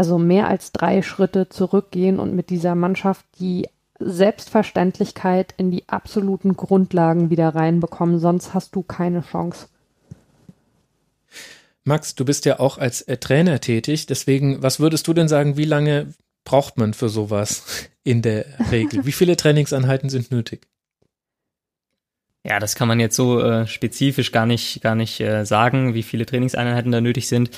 [0.00, 6.56] also mehr als drei Schritte zurückgehen und mit dieser Mannschaft die Selbstverständlichkeit in die absoluten
[6.56, 9.68] Grundlagen wieder reinbekommen, sonst hast du keine Chance.
[11.84, 15.58] Max, du bist ja auch als äh, Trainer tätig, deswegen, was würdest du denn sagen,
[15.58, 19.04] wie lange braucht man für sowas in der Regel?
[19.04, 20.66] Wie viele Trainingseinheiten sind nötig?
[22.42, 26.02] Ja, das kann man jetzt so äh, spezifisch gar nicht, gar nicht äh, sagen, wie
[26.02, 27.50] viele Trainingseinheiten da nötig sind.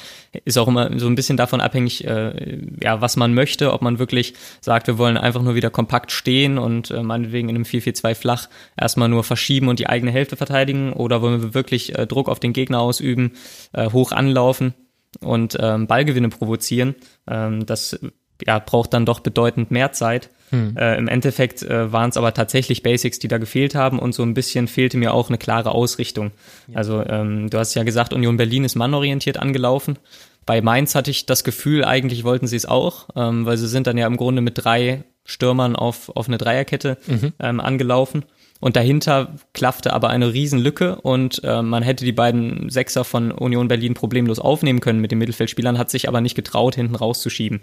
[0.45, 4.01] Ist auch immer so ein bisschen davon abhängig, äh, ja, was man möchte, ob man
[4.01, 8.17] wirklich sagt, wir wollen einfach nur wieder kompakt stehen und äh, meinetwegen in einem 4-4-2
[8.17, 12.29] flach erstmal nur verschieben und die eigene Hälfte verteidigen oder wollen wir wirklich äh, Druck
[12.29, 13.35] auf den Gegner ausüben,
[13.73, 14.75] äh, hoch anlaufen
[15.21, 16.97] und ähm, Ballgewinne provozieren.
[17.29, 18.01] Ähm, das
[18.45, 20.31] ja, braucht dann doch bedeutend mehr Zeit.
[20.53, 20.77] Hm.
[20.77, 24.23] Äh, Im Endeffekt äh, waren es aber tatsächlich Basics, die da gefehlt haben und so
[24.23, 26.31] ein bisschen fehlte mir auch eine klare Ausrichtung.
[26.69, 26.77] Ja.
[26.77, 29.99] Also ähm, du hast ja gesagt, Union Berlin ist mannorientiert angelaufen.
[30.45, 33.87] Bei Mainz hatte ich das Gefühl, eigentlich wollten sie es auch, ähm, weil sie sind
[33.87, 37.33] dann ja im Grunde mit drei Stürmern auf, auf eine Dreierkette mhm.
[37.39, 38.25] ähm, angelaufen.
[38.61, 43.67] Und dahinter klaffte aber eine Riesenlücke und äh, man hätte die beiden Sechser von Union
[43.67, 47.63] Berlin problemlos aufnehmen können mit den Mittelfeldspielern, hat sich aber nicht getraut, hinten rauszuschieben.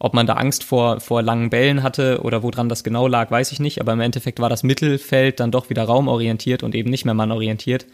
[0.00, 3.50] Ob man da Angst vor, vor langen Bällen hatte oder woran das genau lag, weiß
[3.52, 3.80] ich nicht.
[3.80, 7.86] Aber im Endeffekt war das Mittelfeld dann doch wieder raumorientiert und eben nicht mehr mannorientiert.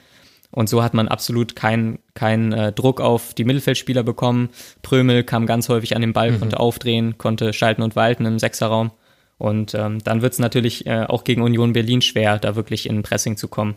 [0.51, 4.51] Und so hat man absolut keinen kein, äh, Druck auf die Mittelfeldspieler bekommen.
[4.83, 6.41] Prömel kam ganz häufig an den Ball, mhm.
[6.41, 8.93] konnte aufdrehen, konnte schalten und walten im Sechserraum.
[9.37, 13.03] Und ähm, dann wird es natürlich äh, auch gegen Union Berlin schwer, da wirklich in
[13.03, 13.77] Pressing zu kommen.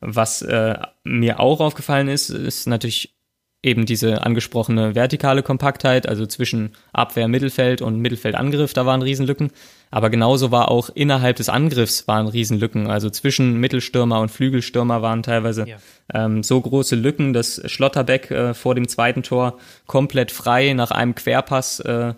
[0.00, 3.15] Was äh, mir auch aufgefallen ist, ist natürlich
[3.62, 9.50] eben diese angesprochene vertikale Kompaktheit, also zwischen Abwehr, Mittelfeld und Mittelfeldangriff, da waren Riesenlücken.
[9.90, 12.88] Aber genauso war auch innerhalb des Angriffs waren Riesenlücken.
[12.88, 15.76] Also zwischen Mittelstürmer und Flügelstürmer waren teilweise ja.
[16.12, 21.14] ähm, so große Lücken, dass Schlotterbeck äh, vor dem zweiten Tor komplett frei nach einem
[21.14, 22.14] Querpass äh,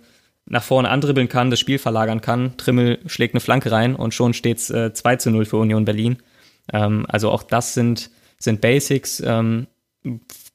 [0.50, 2.56] nach vorne andribbeln kann, das Spiel verlagern kann.
[2.56, 6.18] Trimmel schlägt eine Flanke rein und schon steht's äh, 2 zu 0 für Union Berlin.
[6.72, 9.66] Ähm, also auch das sind, sind Basics, ähm,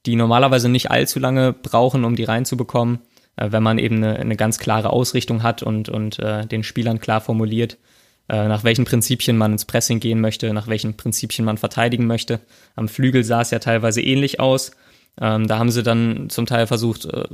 [0.05, 2.99] die normalerweise nicht allzu lange brauchen, um die reinzubekommen,
[3.35, 6.99] äh, wenn man eben eine, eine, ganz klare Ausrichtung hat und, und äh, den Spielern
[6.99, 7.77] klar formuliert,
[8.29, 12.39] äh, nach welchen Prinzipien man ins Pressing gehen möchte, nach welchen Prinzipien man verteidigen möchte.
[12.75, 14.71] Am Flügel sah es ja teilweise ähnlich aus.
[15.21, 17.25] Ähm, da haben sie dann zum Teil versucht, äh,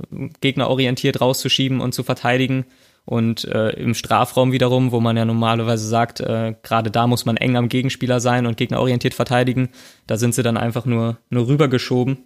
[0.41, 2.65] gegnerorientiert rauszuschieben und zu verteidigen.
[3.05, 7.38] Und äh, im Strafraum wiederum, wo man ja normalerweise sagt, äh, gerade da muss man
[7.38, 9.70] eng am Gegenspieler sein und gegnerorientiert verteidigen,
[10.05, 12.20] da sind sie dann einfach nur, nur rübergeschoben.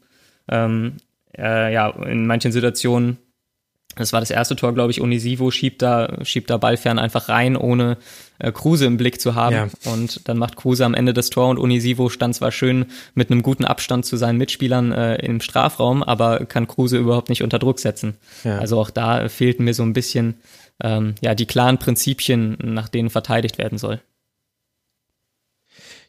[0.49, 0.97] Ähm,
[1.37, 3.17] äh, ja, in manchen Situationen
[3.95, 5.01] das war das erste Tor, glaube ich.
[5.01, 7.97] Onisivo schiebt da, schiebt da Ballfern einfach rein, ohne
[8.39, 9.55] äh, Kruse im Blick zu haben.
[9.55, 9.67] Ja.
[9.85, 13.43] Und dann macht Kruse am Ende das Tor und Onisivo stand zwar schön mit einem
[13.43, 17.79] guten Abstand zu seinen Mitspielern äh, im Strafraum, aber kann Kruse überhaupt nicht unter Druck
[17.79, 18.17] setzen.
[18.43, 18.57] Ja.
[18.57, 20.35] Also auch da fehlten mir so ein bisschen
[20.81, 24.01] ähm, ja die klaren Prinzipien, nach denen verteidigt werden soll.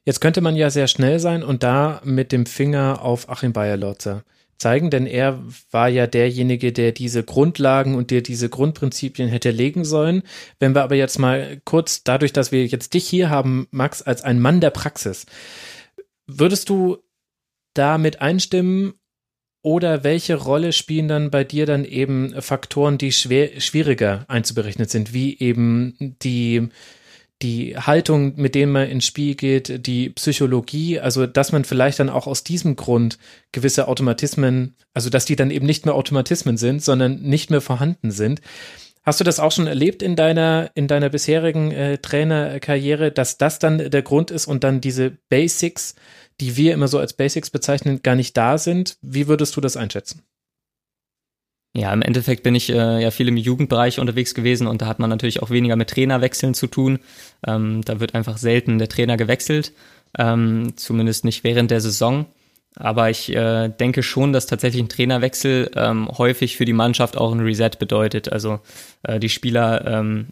[0.04, 4.24] Jetzt könnte man ja sehr schnell sein und da mit dem Finger auf Achim Bayerlotzer
[4.58, 9.84] zeigen, denn er war ja derjenige, der diese Grundlagen und der diese Grundprinzipien hätte legen
[9.84, 10.22] sollen.
[10.58, 14.22] Wenn wir aber jetzt mal kurz, dadurch, dass wir jetzt dich hier haben, Max, als
[14.22, 15.26] ein Mann der Praxis,
[16.26, 16.98] würdest du
[17.74, 18.94] damit einstimmen
[19.62, 25.12] oder welche Rolle spielen dann bei dir dann eben Faktoren, die schwer, schwieriger einzuberechnen sind,
[25.14, 26.68] wie eben die,
[27.42, 32.08] die Haltung, mit denen man ins Spiel geht, die Psychologie, also dass man vielleicht dann
[32.08, 33.18] auch aus diesem Grund
[33.52, 38.10] gewisse Automatismen, also dass die dann eben nicht mehr Automatismen sind, sondern nicht mehr vorhanden
[38.10, 38.40] sind.
[39.02, 43.58] Hast du das auch schon erlebt in deiner, in deiner bisherigen äh, Trainerkarriere, dass das
[43.58, 45.94] dann der Grund ist und dann diese Basics,
[46.40, 48.96] die wir immer so als Basics bezeichnen, gar nicht da sind?
[49.02, 50.22] Wie würdest du das einschätzen?
[51.76, 55.00] Ja, im Endeffekt bin ich äh, ja viel im Jugendbereich unterwegs gewesen und da hat
[55.00, 57.00] man natürlich auch weniger mit Trainerwechseln zu tun.
[57.44, 59.72] Ähm, da wird einfach selten der Trainer gewechselt,
[60.16, 62.26] ähm, zumindest nicht während der Saison.
[62.76, 67.32] Aber ich äh, denke schon, dass tatsächlich ein Trainerwechsel ähm, häufig für die Mannschaft auch
[67.32, 68.32] ein Reset bedeutet.
[68.32, 68.60] Also
[69.02, 70.28] äh, die Spieler ähm,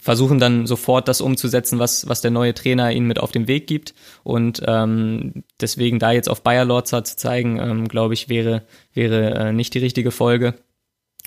[0.00, 3.68] versuchen dann sofort das umzusetzen, was, was der neue Trainer ihnen mit auf den Weg
[3.68, 3.94] gibt.
[4.24, 8.62] Und ähm, deswegen da jetzt auf Bayer Lorza zu zeigen, ähm, glaube ich, wäre,
[8.92, 10.54] wäre äh, nicht die richtige Folge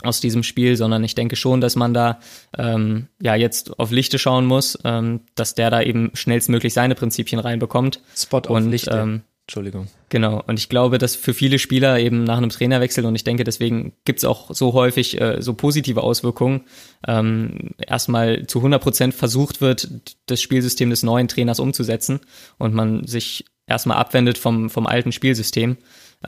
[0.01, 2.19] aus diesem Spiel, sondern ich denke schon, dass man da
[2.57, 7.39] ähm, ja jetzt auf Lichte schauen muss, ähm, dass der da eben schnellstmöglich seine Prinzipien
[7.39, 8.01] reinbekommt.
[8.15, 8.91] Spot auf und, Lichte.
[8.91, 9.87] Ähm, Entschuldigung.
[10.07, 13.43] Genau, und ich glaube, dass für viele Spieler eben nach einem Trainerwechsel, und ich denke,
[13.43, 16.61] deswegen gibt's auch so häufig äh, so positive Auswirkungen,
[17.05, 19.89] ähm, erstmal zu 100 Prozent versucht wird,
[20.27, 22.21] das Spielsystem des neuen Trainers umzusetzen
[22.57, 25.77] und man sich erstmal abwendet vom, vom alten Spielsystem.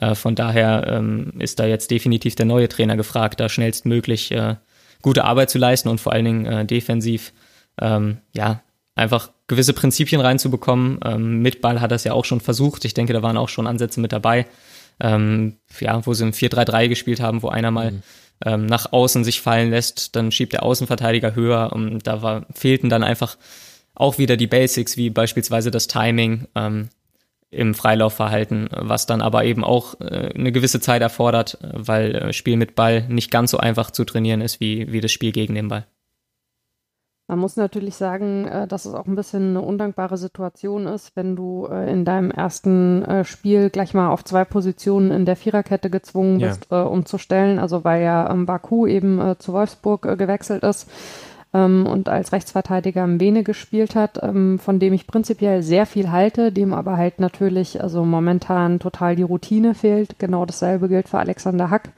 [0.00, 4.56] Äh, von daher ähm, ist da jetzt definitiv der neue Trainer gefragt, da schnellstmöglich äh,
[5.02, 7.32] gute Arbeit zu leisten und vor allen Dingen äh, defensiv
[7.80, 8.62] ähm, ja
[8.94, 11.00] einfach gewisse Prinzipien reinzubekommen.
[11.04, 12.84] Ähm, mit Ball hat er es ja auch schon versucht.
[12.84, 14.46] Ich denke, da waren auch schon Ansätze mit dabei.
[14.98, 18.00] Ja, wo sie im 4-3-3 gespielt haben, wo einer mal
[18.42, 18.64] mhm.
[18.64, 21.70] nach außen sich fallen lässt, dann schiebt der Außenverteidiger höher.
[21.74, 23.36] Und da war, fehlten dann einfach
[23.94, 26.88] auch wieder die Basics, wie beispielsweise das Timing ähm,
[27.56, 32.56] im Freilaufverhalten, was dann aber eben auch äh, eine gewisse Zeit erfordert, weil äh, Spiel
[32.56, 35.68] mit Ball nicht ganz so einfach zu trainieren ist wie, wie das Spiel gegen den
[35.68, 35.86] Ball.
[37.28, 41.34] Man muss natürlich sagen, äh, dass es auch ein bisschen eine undankbare Situation ist, wenn
[41.34, 45.90] du äh, in deinem ersten äh, Spiel gleich mal auf zwei Positionen in der Viererkette
[45.90, 46.84] gezwungen bist, ja.
[46.84, 47.58] umzustellen.
[47.58, 50.88] Also weil ja ähm, Baku eben zu Wolfsburg gewechselt ist
[51.56, 56.10] ähm, und als Rechtsverteidiger im Vene gespielt hat, ähm, von dem ich prinzipiell sehr viel
[56.10, 60.18] halte, dem aber halt natürlich also momentan total die Routine fehlt.
[60.18, 61.90] Genau dasselbe gilt für Alexander Hack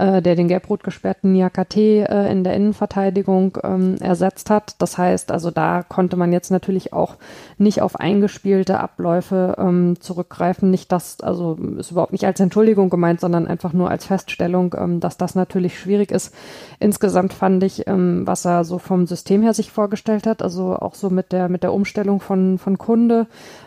[0.00, 4.74] äh, der den gelb-rot gesperrten Niakate äh, in der Innenverteidigung ähm, ersetzt hat.
[4.78, 7.16] Das heißt, also da konnte man jetzt natürlich auch
[7.58, 10.70] nicht auf eingespielte Abläufe ähm, zurückgreifen.
[10.70, 15.00] Nicht das, also ist überhaupt nicht als Entschuldigung gemeint, sondern einfach nur als Feststellung, ähm,
[15.00, 16.34] dass das natürlich schwierig ist.
[16.78, 20.94] Insgesamt fand ich, ähm, was er so vom System her sich vorgestellt hat, also auch
[20.94, 23.26] so mit der mit der Umstellung von von Kunde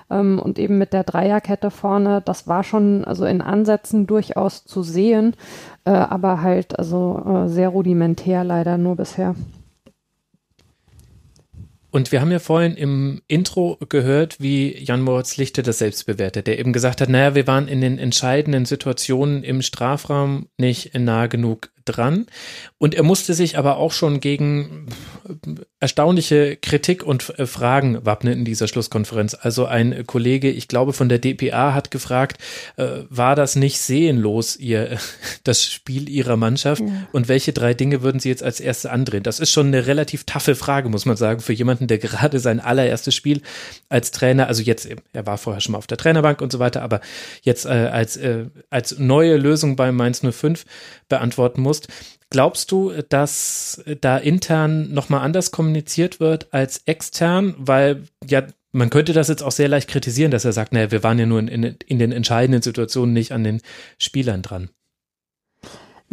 [0.09, 4.83] ähm, und eben mit der Dreierkette vorne, das war schon also in Ansätzen durchaus zu
[4.83, 5.35] sehen,
[5.85, 9.35] äh, aber halt also äh, sehr rudimentär leider nur bisher.
[11.93, 16.47] Und wir haben ja vorhin im Intro gehört, wie Jan Moritz Lichte das selbst bewertet,
[16.47, 21.27] der eben gesagt hat, naja, wir waren in den entscheidenden Situationen im Strafraum nicht nah
[21.27, 22.25] genug dran.
[22.77, 24.87] Und er musste sich aber auch schon gegen
[25.79, 29.35] erstaunliche Kritik und äh, Fragen wappnen in dieser Schlusskonferenz.
[29.39, 32.37] Also ein Kollege, ich glaube von der DPA, hat gefragt,
[32.77, 34.97] äh, war das nicht sehenlos, ihr,
[35.43, 36.81] das Spiel ihrer Mannschaft?
[36.81, 37.07] Ja.
[37.11, 39.23] Und welche drei Dinge würden sie jetzt als erste andrehen?
[39.23, 42.59] Das ist schon eine relativ taffe Frage, muss man sagen, für jemanden, der gerade sein
[42.59, 43.41] allererstes Spiel
[43.89, 46.81] als Trainer, also jetzt, er war vorher schon mal auf der Trainerbank und so weiter,
[46.81, 47.01] aber
[47.41, 50.65] jetzt äh, als, äh, als neue Lösung bei Mainz 05
[51.09, 51.87] beantworten muss musst.
[52.29, 57.55] Glaubst du, dass da intern nochmal anders kommuniziert wird als extern?
[57.57, 61.03] Weil ja, man könnte das jetzt auch sehr leicht kritisieren, dass er sagt, naja, wir
[61.03, 63.61] waren ja nur in, in, in den entscheidenden Situationen nicht an den
[63.97, 64.69] Spielern dran.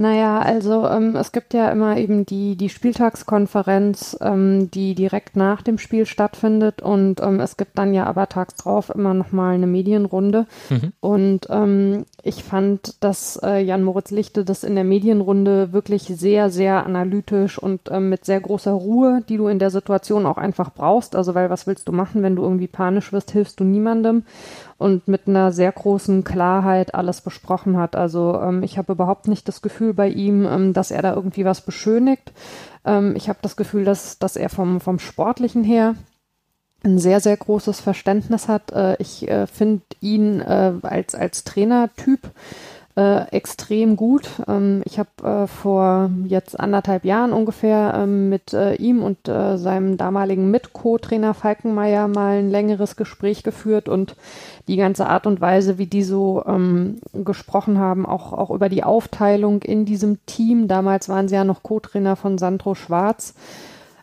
[0.00, 5.60] Naja, also ähm, es gibt ja immer eben die, die Spieltagskonferenz, ähm, die direkt nach
[5.60, 9.66] dem Spiel stattfindet und ähm, es gibt dann ja aber tags drauf immer nochmal eine
[9.66, 10.46] Medienrunde.
[10.70, 10.92] Mhm.
[11.00, 16.48] Und ähm, ich fand, dass äh, Jan Moritz Lichte das in der Medienrunde wirklich sehr,
[16.48, 20.72] sehr analytisch und ähm, mit sehr großer Ruhe, die du in der Situation auch einfach
[20.72, 21.14] brauchst.
[21.14, 24.24] Also weil was willst du machen, wenn du irgendwie panisch wirst, hilfst du niemandem
[24.80, 27.96] und mit einer sehr großen Klarheit alles besprochen hat.
[27.96, 31.44] Also ähm, ich habe überhaupt nicht das Gefühl bei ihm, ähm, dass er da irgendwie
[31.44, 32.32] was beschönigt.
[32.86, 35.96] Ähm, ich habe das Gefühl, dass, dass er vom, vom Sportlichen her
[36.82, 38.72] ein sehr, sehr großes Verständnis hat.
[38.72, 42.30] Äh, ich äh, finde ihn äh, als, als Trainertyp
[43.00, 44.28] äh, extrem gut.
[44.46, 49.56] Ähm, ich habe äh, vor jetzt anderthalb Jahren ungefähr ähm, mit äh, ihm und äh,
[49.56, 54.16] seinem damaligen Mit-Co-Trainer Falkenmeier mal ein längeres Gespräch geführt und
[54.68, 58.84] die ganze Art und Weise, wie die so ähm, gesprochen haben, auch, auch über die
[58.84, 60.68] Aufteilung in diesem Team.
[60.68, 63.34] Damals waren sie ja noch Co-Trainer von Sandro Schwarz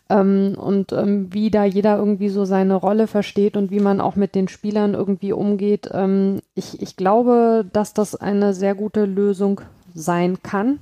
[0.08, 4.16] ähm, und ähm, wie da jeder irgendwie so seine Rolle versteht und wie man auch
[4.16, 5.90] mit den Spielern irgendwie umgeht.
[5.92, 9.60] Ähm, ich, ich glaube, dass das eine sehr gute Lösung
[9.94, 10.80] sein kann.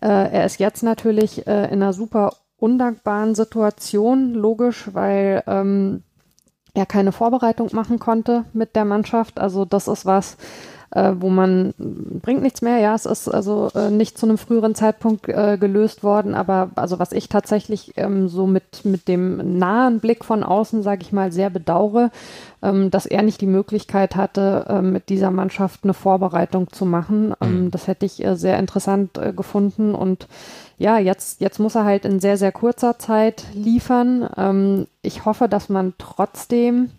[0.00, 6.02] Äh, er ist jetzt natürlich äh, in einer super undankbaren Situation, logisch, weil ähm,
[6.74, 9.40] er keine Vorbereitung machen konnte mit der Mannschaft.
[9.40, 10.36] Also das ist was,
[10.92, 12.78] äh, wo man bringt nichts mehr.
[12.78, 16.98] Ja, es ist also äh, nicht zu einem früheren Zeitpunkt äh, gelöst worden, aber also
[16.98, 21.32] was ich tatsächlich ähm, so mit mit dem nahen Blick von außen, sage ich mal,
[21.32, 22.10] sehr bedauere,
[22.62, 27.34] ähm, dass er nicht die Möglichkeit hatte, äh, mit dieser Mannschaft eine Vorbereitung zu machen.
[27.40, 27.70] Ähm, mhm.
[27.70, 30.26] Das hätte ich äh, sehr interessant äh, gefunden und
[30.80, 34.28] ja, jetzt, jetzt muss er halt in sehr, sehr kurzer Zeit liefern.
[34.38, 36.90] Ähm, ich hoffe, dass man trotzdem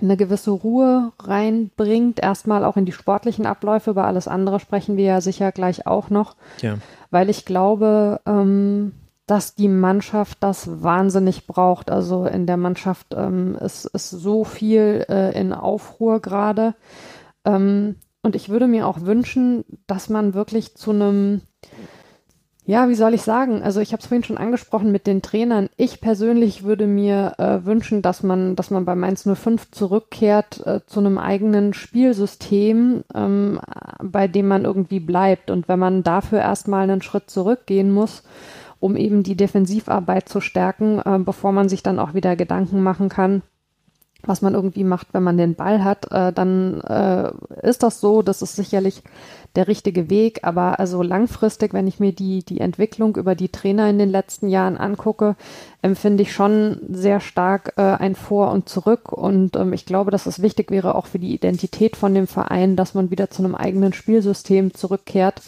[0.00, 3.90] eine gewisse Ruhe reinbringt, erstmal auch in die sportlichen Abläufe.
[3.90, 6.36] Über alles andere sprechen wir ja sicher gleich auch noch.
[6.60, 6.78] Ja.
[7.10, 8.92] Weil ich glaube, ähm,
[9.28, 11.90] dass die Mannschaft das wahnsinnig braucht.
[11.90, 16.74] Also in der Mannschaft ähm, ist, ist so viel äh, in Aufruhr gerade.
[17.44, 21.42] Ähm, und ich würde mir auch wünschen, dass man wirklich zu einem
[22.68, 23.62] ja, wie soll ich sagen?
[23.62, 25.70] Also ich habe es vorhin schon angesprochen mit den Trainern.
[25.78, 30.80] Ich persönlich würde mir äh, wünschen, dass man, dass man bei Mainz 05 zurückkehrt äh,
[30.86, 33.58] zu einem eigenen Spielsystem, ähm,
[34.02, 35.50] bei dem man irgendwie bleibt.
[35.50, 38.22] Und wenn man dafür erstmal einen Schritt zurückgehen muss,
[38.80, 43.08] um eben die Defensivarbeit zu stärken, äh, bevor man sich dann auch wieder Gedanken machen
[43.08, 43.40] kann,
[44.22, 47.30] was man irgendwie macht, wenn man den Ball hat, äh, dann äh,
[47.62, 48.22] ist das so.
[48.22, 49.02] Das ist sicherlich
[49.54, 50.40] der richtige Weg.
[50.42, 54.48] Aber also langfristig, wenn ich mir die, die Entwicklung über die Trainer in den letzten
[54.48, 55.36] Jahren angucke,
[55.82, 59.12] empfinde ich schon sehr stark äh, ein Vor und Zurück.
[59.12, 62.74] Und ähm, ich glaube, dass es wichtig wäre, auch für die Identität von dem Verein,
[62.74, 65.42] dass man wieder zu einem eigenen Spielsystem zurückkehrt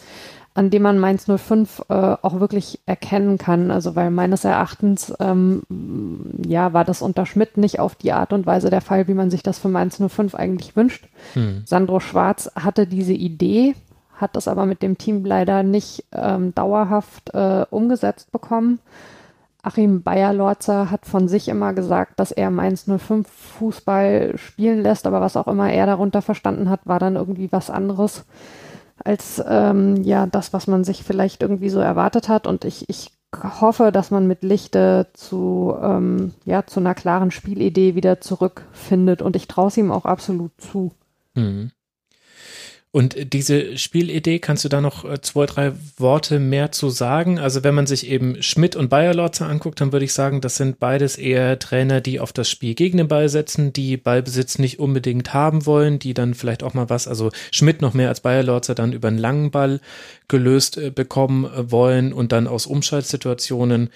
[0.54, 3.70] an dem man Mainz 05 äh, auch wirklich erkennen kann.
[3.70, 5.62] Also weil meines Erachtens ähm,
[6.46, 9.30] ja war das unter Schmidt nicht auf die Art und Weise der Fall, wie man
[9.30, 11.08] sich das für Mainz 05 eigentlich wünscht.
[11.34, 11.62] Hm.
[11.64, 13.74] Sandro Schwarz hatte diese Idee,
[14.16, 18.80] hat das aber mit dem Team leider nicht ähm, dauerhaft äh, umgesetzt bekommen.
[19.62, 25.20] Achim Bayer-Lorzer hat von sich immer gesagt, dass er Mainz 05 Fußball spielen lässt, aber
[25.20, 28.24] was auch immer er darunter verstanden hat, war dann irgendwie was anderes
[29.04, 32.46] als ähm, ja das, was man sich vielleicht irgendwie so erwartet hat.
[32.46, 33.12] Und ich, ich
[33.60, 39.22] hoffe, dass man mit Lichte zu, ähm, ja, zu einer klaren Spielidee wieder zurückfindet.
[39.22, 40.92] Und ich traue es ihm auch absolut zu.
[41.34, 41.70] Mhm.
[42.92, 47.38] Und diese Spielidee, kannst du da noch äh, zwei, drei Worte mehr zu sagen?
[47.38, 50.80] Also wenn man sich eben Schmidt und Bayerlotzer anguckt, dann würde ich sagen, das sind
[50.80, 55.32] beides eher Trainer, die auf das Spiel gegen den Ball setzen, die Ballbesitz nicht unbedingt
[55.32, 58.92] haben wollen, die dann vielleicht auch mal was, also Schmidt noch mehr als Bayerlotzer dann
[58.92, 59.80] über einen langen Ball
[60.26, 63.90] gelöst äh, bekommen äh, wollen und dann aus Umschaltsituationen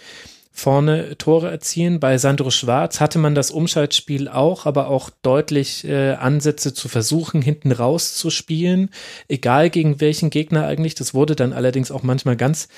[0.57, 1.99] vorne Tore erzielen.
[1.99, 7.43] Bei Sandro Schwarz hatte man das Umschaltspiel auch, aber auch deutlich äh, Ansätze zu versuchen,
[7.43, 8.91] hinten raus zu spielen,
[9.27, 10.95] egal gegen welchen Gegner eigentlich.
[10.95, 12.69] Das wurde dann allerdings auch manchmal ganz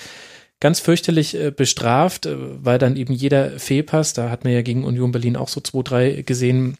[0.58, 4.82] ganz fürchterlich äh, bestraft, äh, weil dann eben jeder Fehlpass, da hat man ja gegen
[4.82, 6.78] Union Berlin auch so zwei, drei gesehen,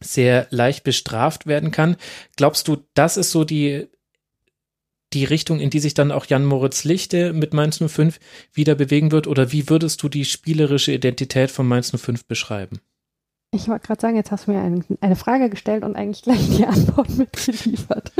[0.00, 1.96] sehr leicht bestraft werden kann.
[2.36, 3.86] Glaubst du, das ist so die
[5.14, 8.18] die Richtung, in die sich dann auch Jan Moritz Lichte mit Mainz 05
[8.52, 9.26] wieder bewegen wird?
[9.26, 12.80] Oder wie würdest du die spielerische Identität von Mainz 05 beschreiben?
[13.54, 16.56] Ich wollte gerade sagen, jetzt hast du mir ein, eine Frage gestellt und eigentlich gleich
[16.56, 18.10] die Antwort mitgeliefert.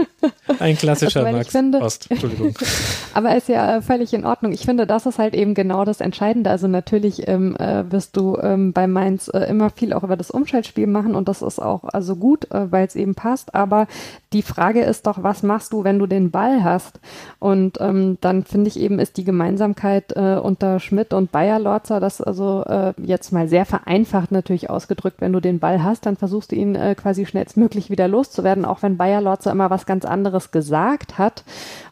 [0.59, 2.55] Ein klassischer also, Max finde, Ost, Entschuldigung.
[3.14, 4.53] aber ist ja äh, völlig in Ordnung.
[4.53, 6.51] Ich finde, das ist halt eben genau das Entscheidende.
[6.51, 10.30] Also natürlich ähm, äh, wirst du ähm, bei Mainz äh, immer viel auch über das
[10.30, 13.55] Umschaltspiel machen und das ist auch also gut, äh, weil es eben passt.
[13.55, 13.87] Aber
[14.35, 17.01] die Frage ist doch, was machst du, wenn du den Ball hast?
[17.39, 22.20] Und ähm, dann finde ich eben, ist die Gemeinsamkeit äh, unter Schmidt und Bayer-Lorzer, das
[22.20, 22.64] also
[22.99, 26.75] jetzt mal sehr vereinfacht natürlich ausgedrückt, wenn du den Ball hast, dann versuchst du ihn
[26.75, 31.45] äh, quasi schnellstmöglich wieder loszuwerden, auch wenn Bayer Lorzer immer was ganz anderes gesagt hat.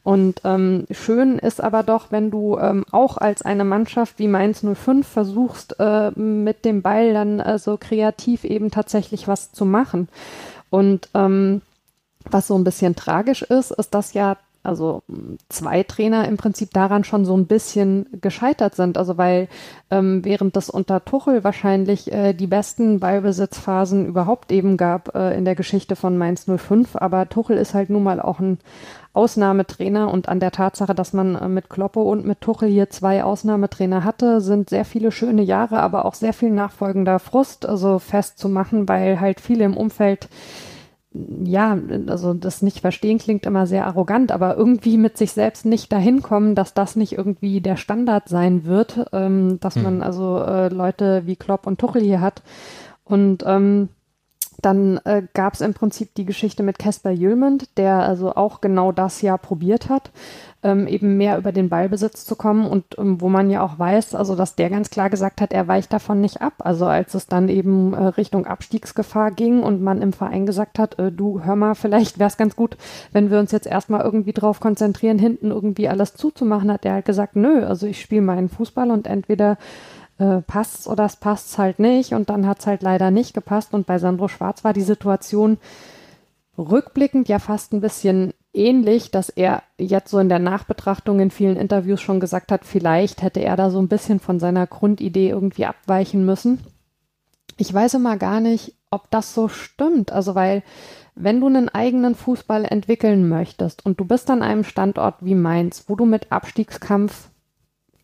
[0.02, 4.62] Und ähm, schön ist aber doch, wenn du ähm, auch als eine Mannschaft wie Mainz
[4.62, 10.08] 05 versuchst, äh, mit dem Ball dann äh, so kreativ eben tatsächlich was zu machen.
[10.68, 11.62] Und ähm,
[12.28, 15.02] was so ein bisschen tragisch ist, ist, dass ja also
[15.48, 18.98] zwei Trainer im Prinzip daran schon so ein bisschen gescheitert sind.
[18.98, 19.48] Also weil
[19.90, 25.44] ähm, während das unter Tuchel wahrscheinlich äh, die besten Ballbesitzphasen überhaupt eben gab äh, in
[25.44, 28.58] der Geschichte von Mainz 05, aber Tuchel ist halt nun mal auch ein
[29.12, 33.24] Ausnahmetrainer und an der Tatsache, dass man äh, mit Kloppe und mit Tuchel hier zwei
[33.24, 38.88] Ausnahmetrainer hatte, sind sehr viele schöne Jahre, aber auch sehr viel nachfolgender Frust, also festzumachen,
[38.88, 40.28] weil halt viele im Umfeld
[41.12, 41.76] ja,
[42.06, 46.22] also das nicht verstehen klingt immer sehr arrogant, aber irgendwie mit sich selbst nicht dahin
[46.22, 49.82] kommen, dass das nicht irgendwie der Standard sein wird, ähm, dass mhm.
[49.82, 52.42] man also äh, Leute wie Klopp und Tuchel hier hat.
[53.02, 53.88] Und ähm,
[54.62, 58.92] dann äh, gab es im Prinzip die Geschichte mit Casper Jülmend, der also auch genau
[58.92, 60.12] das ja probiert hat
[60.62, 64.14] ähm, eben mehr über den Ballbesitz zu kommen und ähm, wo man ja auch weiß,
[64.14, 66.54] also dass der ganz klar gesagt hat, er weicht davon nicht ab.
[66.58, 70.98] Also als es dann eben äh, Richtung Abstiegsgefahr ging und man im Verein gesagt hat,
[70.98, 72.76] äh, du hör mal, vielleicht wäre es ganz gut,
[73.12, 77.06] wenn wir uns jetzt erstmal irgendwie drauf konzentrieren, hinten irgendwie alles zuzumachen, hat er halt
[77.06, 79.56] gesagt, nö, also ich spiele meinen Fußball und entweder
[80.18, 83.86] äh, passt's oder es passt's halt nicht und dann hat's halt leider nicht gepasst und
[83.86, 85.56] bei Sandro Schwarz war die Situation
[86.58, 91.56] rückblickend ja fast ein bisschen ähnlich, dass er jetzt so in der Nachbetrachtung in vielen
[91.56, 95.66] Interviews schon gesagt hat, vielleicht hätte er da so ein bisschen von seiner Grundidee irgendwie
[95.66, 96.60] abweichen müssen.
[97.56, 100.12] Ich weiß immer gar nicht, ob das so stimmt.
[100.12, 100.62] Also weil,
[101.14, 105.84] wenn du einen eigenen Fußball entwickeln möchtest und du bist an einem Standort wie Mainz,
[105.88, 107.28] wo du mit Abstiegskampf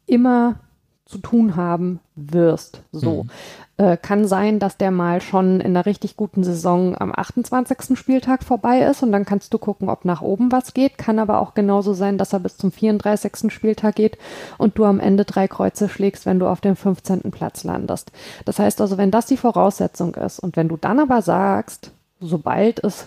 [0.07, 0.61] immer
[1.07, 2.83] zu tun haben wirst.
[2.91, 3.23] So.
[3.23, 3.31] Mhm.
[3.77, 7.97] Äh, kann sein, dass der mal schon in einer richtig guten Saison am 28.
[7.97, 10.99] Spieltag vorbei ist und dann kannst du gucken, ob nach oben was geht.
[10.99, 13.53] Kann aber auch genauso sein, dass er bis zum 34.
[13.53, 14.19] Spieltag geht
[14.59, 17.31] und du am Ende drei Kreuze schlägst, wenn du auf dem 15.
[17.31, 18.11] Platz landest.
[18.45, 22.83] Das heißt also, wenn das die Voraussetzung ist und wenn du dann aber sagst, sobald
[22.83, 23.07] es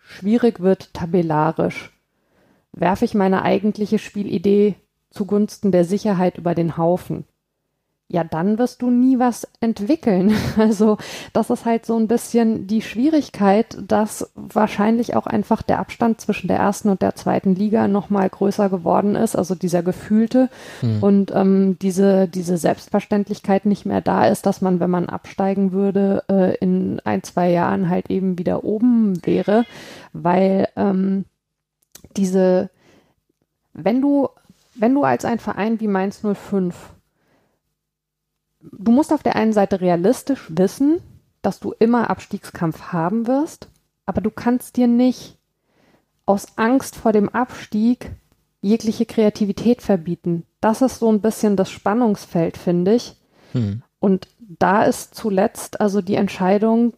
[0.00, 1.92] schwierig wird tabellarisch,
[2.72, 4.74] werfe ich meine eigentliche Spielidee
[5.12, 7.24] zugunsten der Sicherheit über den Haufen,
[8.12, 10.34] ja, dann wirst du nie was entwickeln.
[10.58, 10.98] Also
[11.32, 16.46] das ist halt so ein bisschen die Schwierigkeit, dass wahrscheinlich auch einfach der Abstand zwischen
[16.46, 21.02] der ersten und der zweiten Liga nochmal größer geworden ist, also dieser gefühlte hm.
[21.02, 26.22] und ähm, diese, diese Selbstverständlichkeit nicht mehr da ist, dass man, wenn man absteigen würde,
[26.28, 29.64] äh, in ein, zwei Jahren halt eben wieder oben wäre,
[30.12, 31.24] weil ähm,
[32.14, 32.68] diese,
[33.72, 34.28] wenn du
[34.74, 36.94] wenn du als ein Verein wie Mainz 05,
[38.60, 41.00] du musst auf der einen Seite realistisch wissen,
[41.42, 43.68] dass du immer Abstiegskampf haben wirst,
[44.06, 45.38] aber du kannst dir nicht
[46.24, 48.12] aus Angst vor dem Abstieg
[48.60, 50.44] jegliche Kreativität verbieten.
[50.60, 53.16] Das ist so ein bisschen das Spannungsfeld, finde ich.
[53.52, 53.82] Hm.
[53.98, 56.94] Und da ist zuletzt also die Entscheidung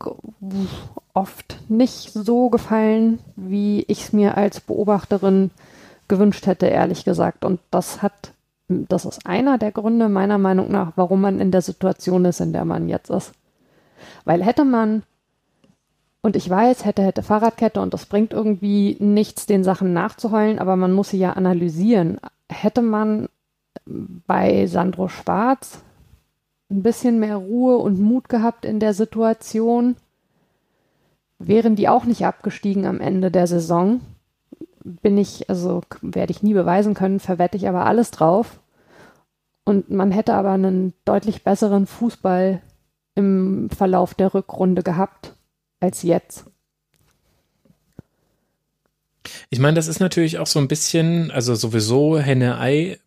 [1.14, 5.50] oft nicht so gefallen, wie ich es mir als Beobachterin
[6.08, 7.44] gewünscht hätte, ehrlich gesagt.
[7.44, 8.32] Und das hat,
[8.68, 12.52] das ist einer der Gründe meiner Meinung nach, warum man in der Situation ist, in
[12.52, 13.32] der man jetzt ist.
[14.24, 15.02] Weil hätte man,
[16.22, 20.76] und ich weiß, hätte, hätte Fahrradkette und das bringt irgendwie nichts, den Sachen nachzuheulen, aber
[20.76, 22.18] man muss sie ja analysieren.
[22.50, 23.28] Hätte man
[23.86, 25.82] bei Sandro Schwarz
[26.70, 29.96] ein bisschen mehr Ruhe und Mut gehabt in der Situation,
[31.38, 34.00] wären die auch nicht abgestiegen am Ende der Saison
[34.84, 38.60] bin ich, also werde ich nie beweisen können, verwette ich aber alles drauf.
[39.64, 42.60] Und man hätte aber einen deutlich besseren Fußball
[43.14, 45.34] im Verlauf der Rückrunde gehabt
[45.80, 46.44] als jetzt.
[49.48, 52.18] Ich meine, das ist natürlich auch so ein bisschen, also sowieso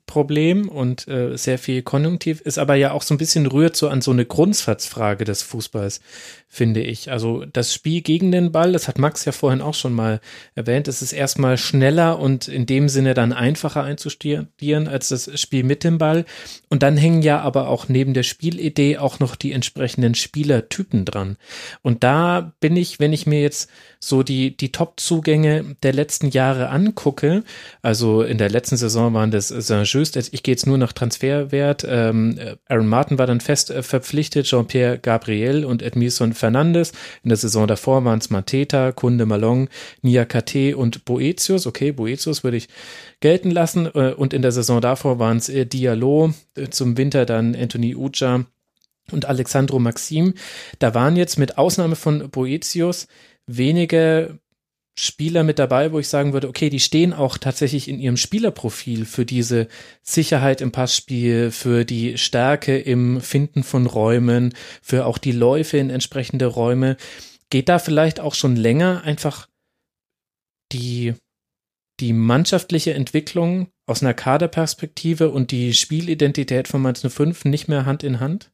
[0.08, 3.90] Henne-Ei-Problem und äh, sehr viel Konjunktiv, ist aber ja auch so ein bisschen rührt so
[3.90, 6.02] an so eine Grundsatzfrage des Fußballs
[6.50, 7.12] finde ich.
[7.12, 10.22] Also das Spiel gegen den Ball, das hat Max ja vorhin auch schon mal
[10.56, 15.64] erwähnt, es ist erstmal schneller und in dem Sinne dann einfacher einzustudieren als das Spiel
[15.64, 16.26] mit dem Ball.
[16.70, 21.36] Und dann hängen ja aber auch neben der Spielidee auch noch die entsprechenden Spielertypen dran.
[21.82, 23.70] Und da bin ich, wenn ich mir jetzt
[24.00, 27.44] so die, die Top-Zugänge der letzten Jahre angucke,
[27.82, 29.48] also in der letzten Saison waren das
[30.06, 34.46] Saint-Just, ich gehe jetzt nur nach Transferwert, ähm, Aaron Martin war dann fest äh, verpflichtet,
[34.46, 36.92] Jean-Pierre Gabriel und Edmison Fernandes.
[37.24, 39.70] In der Saison davor waren es Mateta, Kunde Malong,
[40.02, 41.68] Niakate und Boetius.
[41.68, 42.68] Okay, Boetius würde ich
[43.20, 43.88] gelten lassen.
[43.88, 47.96] Äh, und in der Saison davor waren es äh, Diallo, äh, zum Winter dann Anthony
[47.96, 48.46] Uja
[49.12, 50.34] und Alexandro Maxim.
[50.80, 53.08] Da waren jetzt mit Ausnahme von Boetius
[53.48, 54.40] wenige
[55.00, 59.06] Spieler mit dabei, wo ich sagen würde, okay, die stehen auch tatsächlich in ihrem Spielerprofil
[59.06, 59.68] für diese
[60.02, 65.92] Sicherheit im Passspiel, für die Stärke im Finden von Räumen, für auch die Läufe in
[65.92, 66.98] entsprechende Räume.
[67.52, 69.48] Geht da vielleicht auch schon länger einfach
[70.72, 71.14] die
[72.00, 78.04] die mannschaftliche Entwicklung aus einer Kaderperspektive und die Spielidentität von Mainz 05 nicht mehr Hand
[78.04, 78.52] in Hand?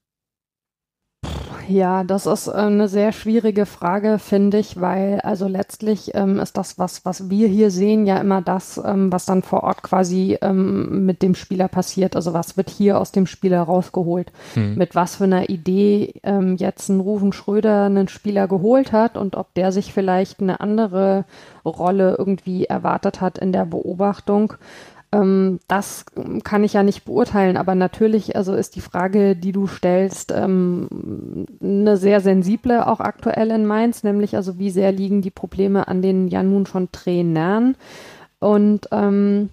[1.67, 6.57] Ja, das ist äh, eine sehr schwierige Frage, finde ich, weil also letztlich ähm, ist
[6.57, 10.37] das, was, was wir hier sehen, ja immer das, ähm, was dann vor Ort quasi
[10.41, 12.15] ähm, mit dem Spieler passiert.
[12.15, 14.31] Also was wird hier aus dem Spieler rausgeholt?
[14.55, 14.75] Hm.
[14.75, 19.35] Mit was für einer Idee ähm, jetzt ein Rufen Schröder einen Spieler geholt hat und
[19.35, 21.25] ob der sich vielleicht eine andere
[21.65, 24.53] Rolle irgendwie erwartet hat in der Beobachtung.
[25.13, 26.05] Ähm, das
[26.43, 31.45] kann ich ja nicht beurteilen, aber natürlich, also ist die Frage, die du stellst, ähm,
[31.61, 36.01] eine sehr sensible auch aktuell in Mainz, nämlich also wie sehr liegen die Probleme an
[36.01, 37.75] den ja nun schon Trainern
[38.39, 39.49] und ähm,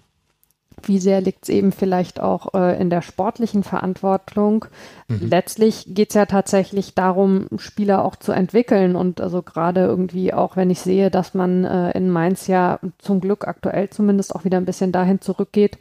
[0.82, 4.66] wie sehr liegt es eben vielleicht auch äh, in der sportlichen Verantwortung.
[5.08, 5.28] Mhm.
[5.28, 8.96] Letztlich geht es ja tatsächlich darum, Spieler auch zu entwickeln.
[8.96, 13.20] Und also gerade irgendwie auch, wenn ich sehe, dass man äh, in Mainz ja zum
[13.20, 15.78] Glück aktuell zumindest auch wieder ein bisschen dahin zurückgeht,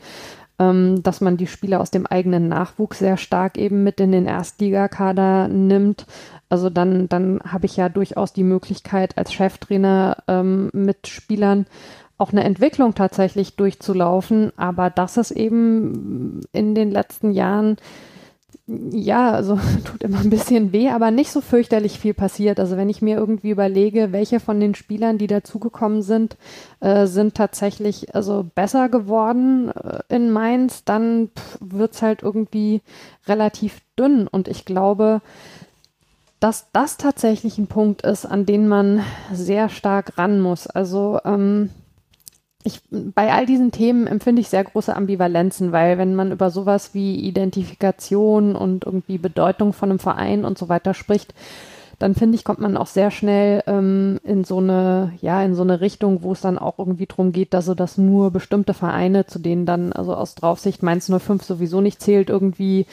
[0.60, 4.26] ähm, dass man die Spieler aus dem eigenen Nachwuchs sehr stark eben mit in den
[4.26, 6.06] Erstligakader nimmt.
[6.50, 11.66] Also dann, dann habe ich ja durchaus die Möglichkeit als Cheftrainer ähm, mit Spielern
[12.20, 17.78] auch eine Entwicklung tatsächlich durchzulaufen, aber das ist eben in den letzten Jahren
[18.92, 22.60] ja, also tut immer ein bisschen weh, aber nicht so fürchterlich viel passiert.
[22.60, 26.38] Also wenn ich mir irgendwie überlege, welche von den Spielern, die dazugekommen sind,
[26.80, 31.30] äh, sind tatsächlich also besser geworden äh, in Mainz, dann
[31.60, 32.82] wird es halt irgendwie
[33.28, 34.28] relativ dünn.
[34.28, 35.22] Und ich glaube,
[36.40, 40.68] dass das tatsächlich ein Punkt ist, an den man sehr stark ran muss.
[40.68, 41.70] Also ähm,
[42.64, 46.94] ich, bei all diesen Themen empfinde ich sehr große Ambivalenzen, weil wenn man über sowas
[46.94, 51.34] wie Identifikation und irgendwie Bedeutung von einem Verein und so weiter spricht,
[52.00, 55.64] dann finde ich, kommt man auch sehr schnell ähm, in so eine, ja, in so
[55.64, 59.26] eine Richtung, wo es dann auch irgendwie drum geht, dass so dass nur bestimmte Vereine,
[59.26, 62.86] zu denen dann, also aus Draufsicht Mainz 05 sowieso nicht zählt, irgendwie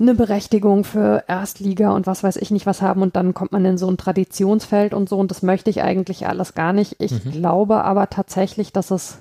[0.00, 3.64] eine Berechtigung für Erstliga und was weiß ich nicht was haben und dann kommt man
[3.64, 6.96] in so ein Traditionsfeld und so und das möchte ich eigentlich alles gar nicht.
[6.98, 7.30] Ich mhm.
[7.30, 9.18] glaube aber tatsächlich, dass es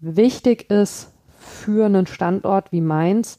[0.00, 3.38] wichtig ist für einen Standort wie Mainz,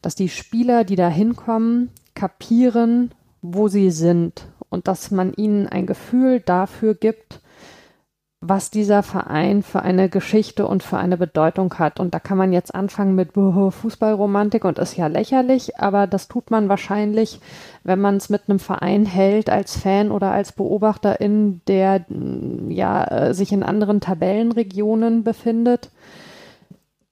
[0.00, 3.12] dass die Spieler, die da hinkommen, kapieren,
[3.42, 7.40] wo sie sind und dass man ihnen ein Gefühl dafür gibt,
[8.40, 11.98] was dieser Verein für eine Geschichte und für eine Bedeutung hat.
[11.98, 16.52] Und da kann man jetzt anfangen mit Fußballromantik und ist ja lächerlich, aber das tut
[16.52, 17.40] man wahrscheinlich,
[17.82, 22.04] wenn man es mit einem Verein hält als Fan oder als Beobachter in der
[22.68, 25.90] ja äh, sich in anderen Tabellenregionen befindet.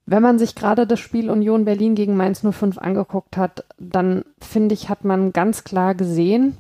[0.09, 4.75] Wenn man sich gerade das Spiel Union Berlin gegen Mainz 05 angeguckt hat, dann finde
[4.75, 6.57] ich, hat man ganz klar gesehen,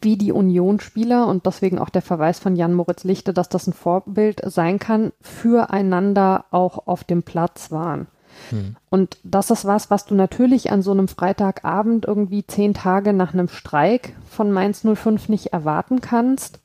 [0.00, 3.72] wie die Union-Spieler und deswegen auch der Verweis von Jan Moritz Lichte, dass das ein
[3.72, 8.06] Vorbild sein kann, füreinander auch auf dem Platz waren.
[8.50, 8.76] Hm.
[8.90, 13.32] Und das ist was, was du natürlich an so einem Freitagabend irgendwie zehn Tage nach
[13.32, 16.60] einem Streik von Mainz 05 nicht erwarten kannst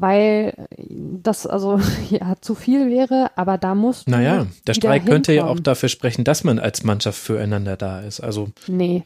[0.00, 1.78] weil das also
[2.10, 6.24] ja zu viel wäre, aber da muss Naja, der Streik könnte ja auch dafür sprechen,
[6.24, 8.20] dass man als Mannschaft füreinander da ist.
[8.20, 9.04] Also nee,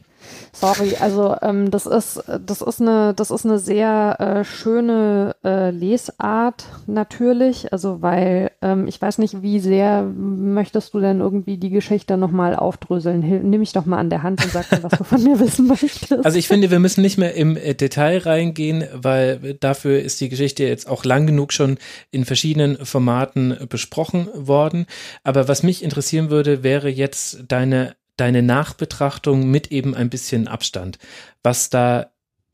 [0.53, 5.71] sorry, also ähm, das ist das ist eine das ist eine sehr äh, schöne äh,
[5.71, 11.69] Lesart natürlich, also weil ähm, ich weiß nicht, wie sehr möchtest du denn irgendwie die
[11.69, 13.19] Geschichte nochmal aufdröseln?
[13.49, 15.67] Nimm mich doch mal an der Hand und sag mir, was du von mir wissen
[15.67, 16.25] möchtest.
[16.25, 20.29] Also ich finde, wir müssen nicht mehr im äh, Detail reingehen, weil dafür ist die
[20.29, 21.77] Geschichte jetzt auch lang genug schon
[22.11, 24.85] in verschiedenen Formaten besprochen worden.
[25.23, 30.99] Aber was mich interessieren würde, wäre jetzt deine deine Nachbetrachtung mit eben ein bisschen Abstand,
[31.43, 32.11] was da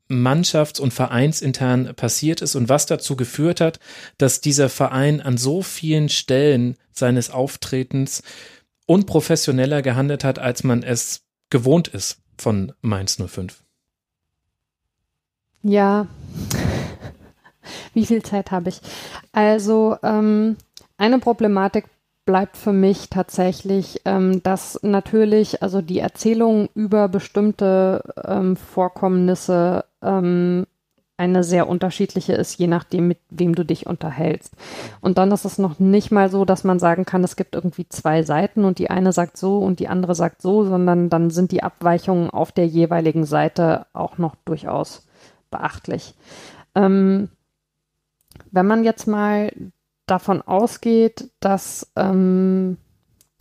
[0.09, 3.79] mannschafts- und vereinsintern passiert ist und was dazu geführt hat,
[4.17, 8.21] dass dieser Verein an so vielen Stellen seines Auftretens
[8.85, 13.63] unprofessioneller gehandelt hat, als man es gewohnt ist von Mainz 05.
[15.63, 16.07] Ja,
[17.93, 18.81] wie viel Zeit habe ich?
[19.31, 20.57] Also ähm,
[20.97, 21.85] eine Problematik
[22.25, 30.65] bleibt für mich tatsächlich, ähm, dass natürlich also die Erzählung über bestimmte ähm, Vorkommnisse ähm,
[31.15, 34.53] eine sehr unterschiedliche ist, je nachdem, mit wem du dich unterhältst.
[34.99, 37.87] Und dann ist es noch nicht mal so, dass man sagen kann, es gibt irgendwie
[37.87, 41.51] zwei Seiten und die eine sagt so und die andere sagt so, sondern dann sind
[41.51, 45.05] die Abweichungen auf der jeweiligen Seite auch noch durchaus
[45.51, 46.15] beachtlich.
[46.73, 47.29] Ähm,
[48.51, 49.51] wenn man jetzt mal
[50.05, 52.77] davon ausgeht, dass ähm,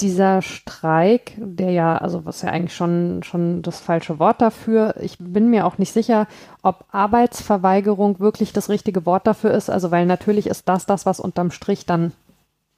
[0.00, 5.16] dieser Streik, der ja, also was ja eigentlich schon, schon das falsche Wort dafür, ich
[5.18, 6.26] bin mir auch nicht sicher,
[6.62, 11.20] ob Arbeitsverweigerung wirklich das richtige Wort dafür ist, also weil natürlich ist das das, was
[11.20, 12.12] unterm Strich dann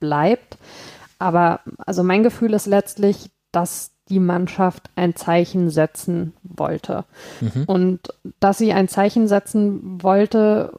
[0.00, 0.58] bleibt.
[1.18, 7.04] Aber also mein Gefühl ist letztlich, dass die Mannschaft ein Zeichen setzen wollte.
[7.40, 7.64] Mhm.
[7.64, 8.00] Und
[8.38, 10.72] dass sie ein Zeichen setzen wollte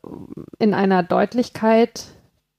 [0.59, 2.05] in einer Deutlichkeit,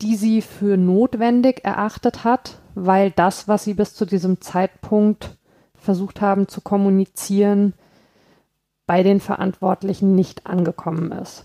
[0.02, 5.36] die sie für notwendig erachtet hat, weil das, was sie bis zu diesem Zeitpunkt
[5.74, 7.74] versucht haben zu kommunizieren,
[8.86, 11.44] bei den Verantwortlichen nicht angekommen ist.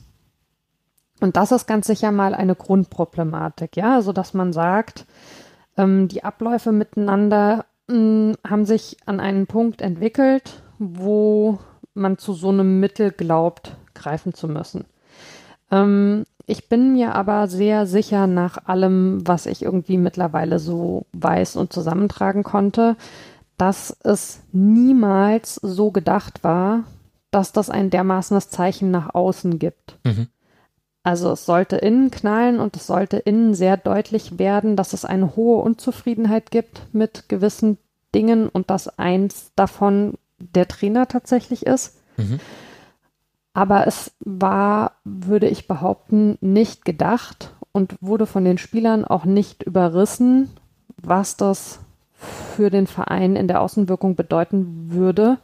[1.22, 5.06] Und das ist ganz sicher mal eine Grundproblematik, ja, also dass man sagt,
[5.78, 11.60] ähm, die Abläufe miteinander mh, hm, haben sich an einen Punkt entwickelt, wo
[11.94, 14.86] man zu so einem Mittel glaubt, greifen zu müssen.
[15.70, 21.56] Ähm, ich bin mir aber sehr sicher nach allem, was ich irgendwie mittlerweile so weiß
[21.56, 22.98] und zusammentragen konnte,
[23.58, 26.84] dass es niemals so gedacht war,
[27.32, 29.98] dass das ein dermaßenes Zeichen nach außen gibt.
[30.04, 30.28] Mhm.
[31.04, 35.38] Also es sollte innen knallen und es sollte innen sehr deutlich werden, dass es eine
[35.38, 37.78] hohe Unzufriedenheit gibt mit gewissen
[38.14, 41.96] Dingen und dass eins davon der Trainer tatsächlich ist.
[42.18, 42.42] Mhm.
[43.54, 49.64] Aber es war, würde ich behaupten, nicht gedacht und wurde von den Spielern auch nicht
[49.64, 50.50] überrissen,
[51.02, 51.80] was das
[52.14, 55.40] für den Verein in der Außenwirkung bedeuten würde.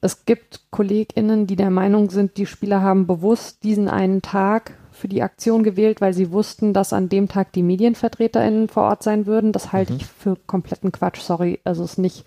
[0.00, 5.08] Es gibt KollegInnen, die der Meinung sind, die Spieler haben bewusst diesen einen Tag für
[5.08, 9.26] die Aktion gewählt, weil sie wussten, dass an dem Tag die MedienvertreterInnen vor Ort sein
[9.26, 9.52] würden.
[9.52, 9.98] Das halte mhm.
[9.98, 11.20] ich für kompletten Quatsch.
[11.20, 12.24] Sorry, also es ist nicht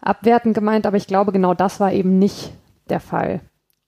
[0.00, 2.52] abwertend gemeint, aber ich glaube, genau das war eben nicht
[2.88, 3.40] der Fall.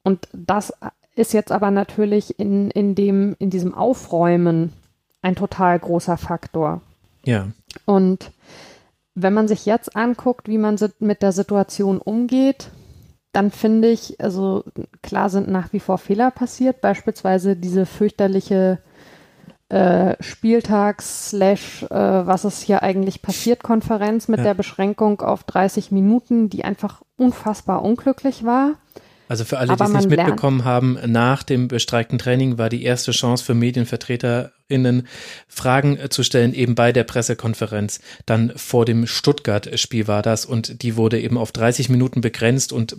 [0.06, 0.72] Und das
[1.16, 4.72] ist jetzt aber natürlich in, in, dem, in diesem Aufräumen
[5.20, 6.80] ein total großer Faktor.
[7.24, 7.48] Ja.
[7.86, 8.30] Und
[9.16, 12.68] wenn man sich jetzt anguckt, wie man mit der Situation umgeht,
[13.32, 14.62] dann finde ich, also
[15.02, 18.78] klar sind nach wie vor Fehler passiert, beispielsweise diese fürchterliche
[19.70, 24.44] äh, Spieltags slash äh, was ist hier eigentlich passiert Konferenz mit ja.
[24.44, 28.74] der Beschränkung auf 30 Minuten, die einfach unfassbar unglücklich war.
[29.28, 30.68] Also für alle, die es nicht mitbekommen lernt.
[30.68, 35.08] haben, nach dem bestreikten Training war die erste Chance für MedienvertreterInnen,
[35.48, 38.00] Fragen äh, zu stellen, eben bei der Pressekonferenz.
[38.24, 42.96] Dann vor dem Stuttgart-Spiel war das und die wurde eben auf 30 Minuten begrenzt und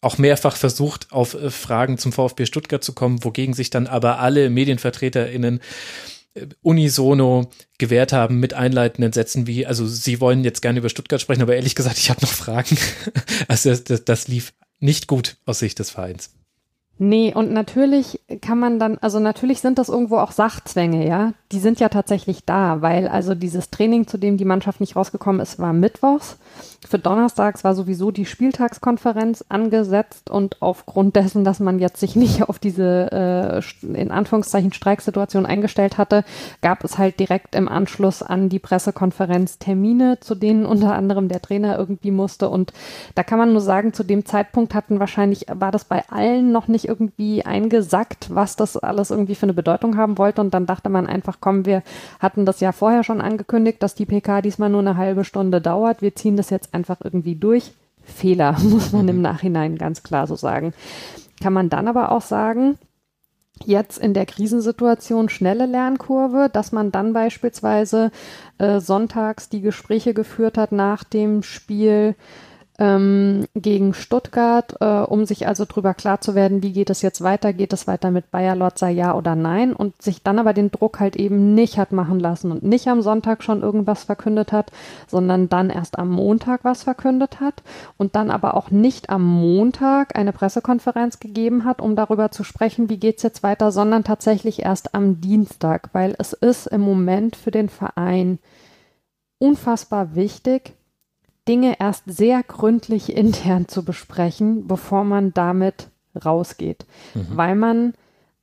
[0.00, 4.18] auch mehrfach versucht, auf äh, Fragen zum VfB Stuttgart zu kommen, wogegen sich dann aber
[4.18, 5.60] alle MedienvertreterInnen
[6.34, 11.20] äh, unisono gewährt haben mit einleitenden Sätzen wie, also sie wollen jetzt gerne über Stuttgart
[11.20, 12.76] sprechen, aber ehrlich gesagt, ich habe noch Fragen.
[13.48, 14.52] Also das, das, das lief
[14.82, 16.30] nicht gut aus Sicht des Vereins.
[16.98, 21.32] Nee, und natürlich kann man dann, also natürlich sind das irgendwo auch Sachzwänge, ja.
[21.50, 25.40] Die sind ja tatsächlich da, weil also dieses Training, zu dem die Mannschaft nicht rausgekommen
[25.40, 26.38] ist, war mittwochs.
[26.88, 32.48] Für Donnerstags war sowieso die Spieltagskonferenz angesetzt und aufgrund dessen, dass man jetzt sich nicht
[32.48, 36.24] auf diese äh, in Anführungszeichen Streiksituation eingestellt hatte,
[36.60, 41.42] gab es halt direkt im Anschluss an die Pressekonferenz Termine, zu denen unter anderem der
[41.42, 42.48] Trainer irgendwie musste.
[42.48, 42.72] Und
[43.14, 46.68] da kann man nur sagen, zu dem Zeitpunkt hatten wahrscheinlich, war das bei allen noch
[46.68, 50.40] nicht irgendwie eingesackt, was das alles irgendwie für eine Bedeutung haben wollte.
[50.40, 51.82] Und dann dachte man einfach, komm, wir
[52.20, 56.02] hatten das ja vorher schon angekündigt, dass die PK diesmal nur eine halbe Stunde dauert.
[56.02, 57.72] Wir ziehen das jetzt einfach irgendwie durch.
[58.04, 59.22] Fehler, muss man im.
[59.22, 60.74] Nachhinein ganz klar so sagen.
[61.40, 62.78] Kann man dann aber auch sagen,
[63.64, 68.10] jetzt in der Krisensituation schnelle Lernkurve, dass man dann beispielsweise
[68.58, 72.14] äh, sonntags die Gespräche geführt hat nach dem Spiel
[72.78, 77.22] ähm, gegen Stuttgart, äh, um sich also darüber klar zu werden, wie geht es jetzt
[77.22, 79.74] weiter, geht es weiter mit Bayer Lotzer, ja oder nein?
[79.74, 83.02] Und sich dann aber den Druck halt eben nicht hat machen lassen und nicht am
[83.02, 84.72] Sonntag schon irgendwas verkündet hat,
[85.06, 87.62] sondern dann erst am Montag was verkündet hat
[87.98, 92.88] und dann aber auch nicht am Montag eine Pressekonferenz gegeben hat, um darüber zu sprechen,
[92.88, 97.36] wie geht es jetzt weiter, sondern tatsächlich erst am Dienstag, weil es ist im Moment
[97.36, 98.38] für den Verein
[99.38, 100.74] unfassbar wichtig,
[101.48, 105.88] Dinge erst sehr gründlich intern zu besprechen, bevor man damit
[106.24, 107.26] rausgeht, mhm.
[107.30, 107.94] weil man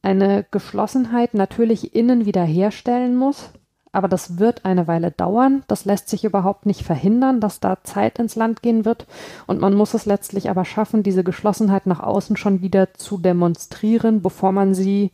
[0.02, 3.52] eine Geschlossenheit natürlich innen wiederherstellen muss.
[3.92, 5.64] Aber das wird eine Weile dauern.
[5.68, 9.08] Das lässt sich überhaupt nicht verhindern, dass da Zeit ins Land gehen wird.
[9.48, 14.22] Und man muss es letztlich aber schaffen, diese Geschlossenheit nach außen schon wieder zu demonstrieren,
[14.22, 15.10] bevor man sie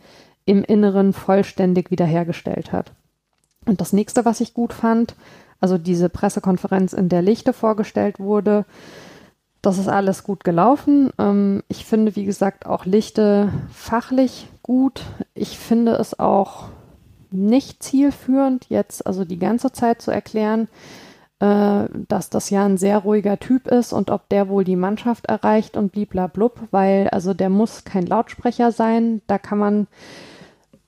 [0.46, 2.92] im Inneren vollständig wiederhergestellt hat.
[3.66, 5.16] Und das nächste, was ich gut fand,
[5.66, 8.66] also diese Pressekonferenz, in der Lichte vorgestellt wurde.
[9.64, 11.10] Das ist alles gut gelaufen.
[11.18, 15.02] Ähm, ich finde, wie gesagt, auch Lichte fachlich gut.
[15.34, 16.66] Ich finde es auch
[17.32, 20.68] nicht zielführend, jetzt also die ganze Zeit zu erklären,
[21.40, 25.26] äh, dass das ja ein sehr ruhiger Typ ist und ob der wohl die Mannschaft
[25.26, 29.24] erreicht und bliblablub, weil also der muss kein Lautsprecher sein.
[29.26, 29.88] Da kann man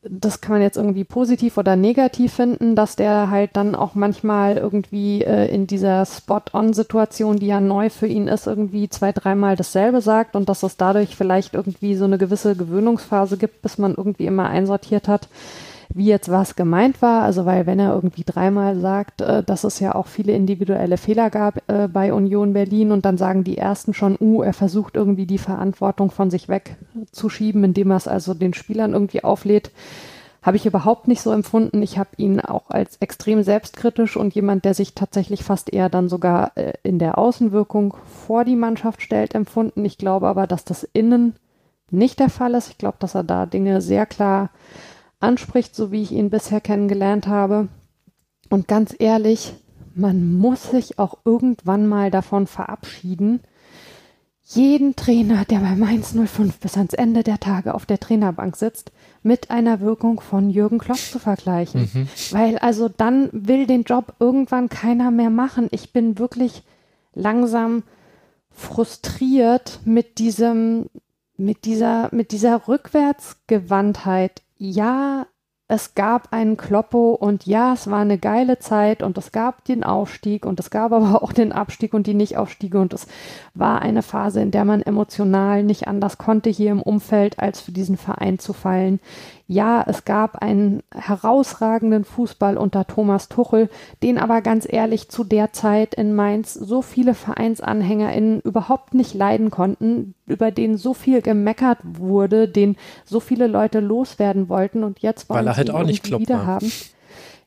[0.10, 4.58] das kann man jetzt irgendwie positiv oder negativ finden, dass der halt dann auch manchmal
[4.58, 10.02] irgendwie äh, in dieser Spot-on-Situation, die ja neu für ihn ist, irgendwie zwei, dreimal dasselbe
[10.02, 14.26] sagt und dass es dadurch vielleicht irgendwie so eine gewisse Gewöhnungsphase gibt, bis man irgendwie
[14.26, 15.28] immer einsortiert hat,
[15.94, 17.24] wie jetzt was gemeint war.
[17.24, 21.30] Also weil wenn er irgendwie dreimal sagt, äh, dass es ja auch viele individuelle Fehler
[21.30, 25.26] gab äh, bei Union Berlin und dann sagen die ersten schon, uh, er versucht irgendwie
[25.26, 29.72] die Verantwortung von sich wegzuschieben, indem er es also den Spielern irgendwie auflädt.
[30.42, 31.82] Habe ich überhaupt nicht so empfunden.
[31.82, 36.10] Ich habe ihn auch als extrem selbstkritisch und jemand, der sich tatsächlich fast eher dann
[36.10, 39.84] sogar äh, in der Außenwirkung vor die Mannschaft stellt, empfunden.
[39.84, 41.36] Ich glaube aber, dass das innen
[41.90, 42.70] nicht der Fall ist.
[42.70, 44.50] Ich glaube, dass er da Dinge sehr klar
[45.20, 47.70] anspricht, so wie ich ihn bisher kennengelernt habe.
[48.50, 49.54] Und ganz ehrlich,
[49.96, 53.42] man muss sich auch irgendwann mal davon verabschieden,
[54.50, 58.94] jeden Trainer, der bei Mainz 05 bis ans Ende der Tage auf der Trainerbank sitzt,
[59.22, 61.90] mit einer Wirkung von Jürgen Klopp zu vergleichen.
[61.94, 62.08] Mhm.
[62.32, 65.68] Weil also dann will den Job irgendwann keiner mehr machen.
[65.72, 66.64] Ich bin wirklich
[67.14, 67.84] langsam
[68.50, 70.90] frustriert mit diesem,
[71.36, 75.28] mit dieser, mit dieser Rückwärtsgewandtheit ja,
[75.70, 79.84] es gab einen Kloppo und ja, es war eine geile Zeit und es gab den
[79.84, 83.08] Aufstieg und es gab aber auch den Abstieg und die Nicht-Aufstiege und es
[83.54, 87.72] war eine Phase, in der man emotional nicht anders konnte hier im Umfeld, als für
[87.72, 89.00] diesen Verein zu fallen.
[89.50, 93.70] Ja, es gab einen herausragenden Fußball unter Thomas Tuchel,
[94.04, 99.50] den aber ganz ehrlich zu der Zeit in Mainz so viele VereinsanhängerInnen überhaupt nicht leiden
[99.50, 102.76] konnten, über den so viel gemeckert wurde, den
[103.06, 106.70] so viele Leute loswerden wollten und jetzt wollen Weil er halt auch nicht wieder haben.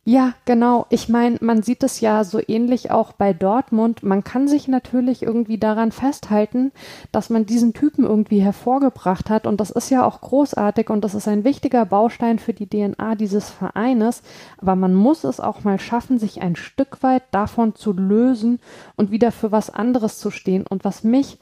[0.04, 0.86] Ja, genau.
[0.88, 4.02] Ich meine, man sieht es ja so ähnlich auch bei Dortmund.
[4.02, 6.72] Man kann sich natürlich irgendwie daran festhalten,
[7.12, 9.46] dass man diesen Typen irgendwie hervorgebracht hat.
[9.46, 13.14] Und das ist ja auch großartig und das ist ein wichtiger Baustein für die DNA
[13.14, 14.22] dieses Vereines.
[14.56, 18.58] Aber man muss es auch mal schaffen, sich ein Stück weit davon zu lösen
[18.96, 20.66] und wieder für was anderes zu stehen.
[20.66, 21.38] Und was mich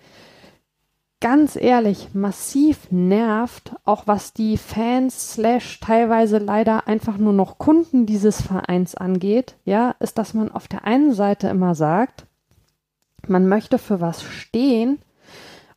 [1.20, 8.07] ganz ehrlich massiv nervt, auch was die Fans slash teilweise leider einfach nur noch Kunden
[8.07, 12.27] dieses Vereins angeht, ja, ist, dass man auf der einen Seite immer sagt,
[13.27, 14.99] man möchte für was stehen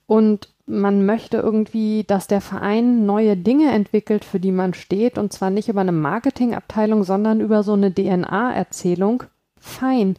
[0.05, 5.33] und man möchte irgendwie, dass der Verein neue Dinge entwickelt, für die man steht, und
[5.33, 9.23] zwar nicht über eine Marketingabteilung, sondern über so eine DNA-Erzählung.
[9.57, 10.15] Fein.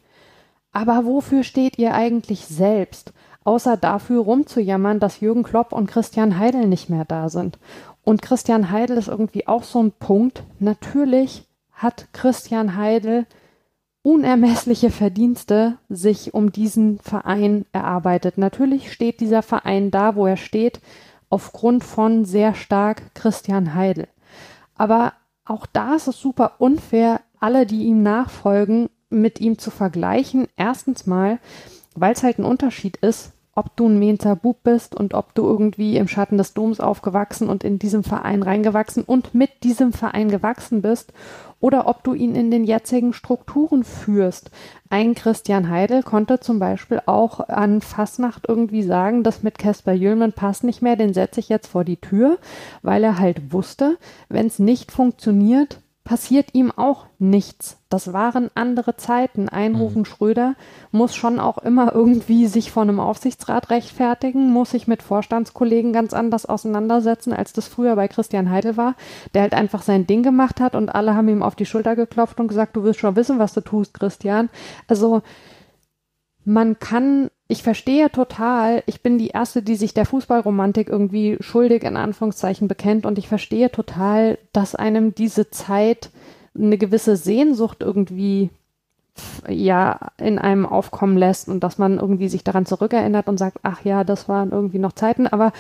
[0.72, 3.12] Aber wofür steht ihr eigentlich selbst?
[3.44, 7.58] Außer dafür rumzujammern, dass Jürgen Klopp und Christian Heidel nicht mehr da sind.
[8.04, 10.44] Und Christian Heidel ist irgendwie auch so ein Punkt.
[10.58, 13.26] Natürlich hat Christian Heidel
[14.02, 18.36] unermessliche Verdienste sich um diesen Verein erarbeitet.
[18.36, 20.80] Natürlich steht dieser Verein da, wo er steht,
[21.30, 24.08] aufgrund von sehr stark Christian Heidel.
[24.76, 25.12] Aber
[25.44, 30.48] auch da ist es super unfair, alle, die ihm nachfolgen, mit ihm zu vergleichen.
[30.56, 31.38] Erstens mal,
[31.94, 35.44] weil es halt ein Unterschied ist, ob du ein Mainzer Bub bist und ob du
[35.44, 40.30] irgendwie im Schatten des Doms aufgewachsen und in diesem Verein reingewachsen und mit diesem Verein
[40.30, 41.12] gewachsen bist
[41.60, 44.50] oder ob du ihn in den jetzigen Strukturen führst.
[44.88, 50.32] Ein Christian Heidel konnte zum Beispiel auch an Fasnacht irgendwie sagen, das mit Caspar Jüllmann
[50.32, 52.38] passt nicht mehr, den setze ich jetzt vor die Tür,
[52.80, 53.98] weil er halt wusste,
[54.30, 57.78] wenn es nicht funktioniert, passiert ihm auch nichts.
[57.88, 59.48] Das waren andere Zeiten.
[59.48, 60.04] Einrufen mhm.
[60.04, 60.54] Schröder
[60.90, 66.12] muss schon auch immer irgendwie sich vor einem Aufsichtsrat rechtfertigen, muss sich mit Vorstandskollegen ganz
[66.12, 68.94] anders auseinandersetzen, als das früher bei Christian Heidel war,
[69.34, 72.40] der halt einfach sein Ding gemacht hat und alle haben ihm auf die Schulter geklopft
[72.40, 74.50] und gesagt, du wirst schon wissen, was du tust, Christian.
[74.88, 75.22] Also
[76.44, 81.82] man kann ich verstehe total, ich bin die Erste, die sich der Fußballromantik irgendwie schuldig
[81.84, 86.08] in Anführungszeichen bekennt und ich verstehe total, dass einem diese Zeit
[86.56, 88.48] eine gewisse Sehnsucht irgendwie
[89.46, 93.84] ja in einem aufkommen lässt und dass man irgendwie sich daran zurückerinnert und sagt, ach
[93.84, 95.52] ja, das waren irgendwie noch Zeiten, aber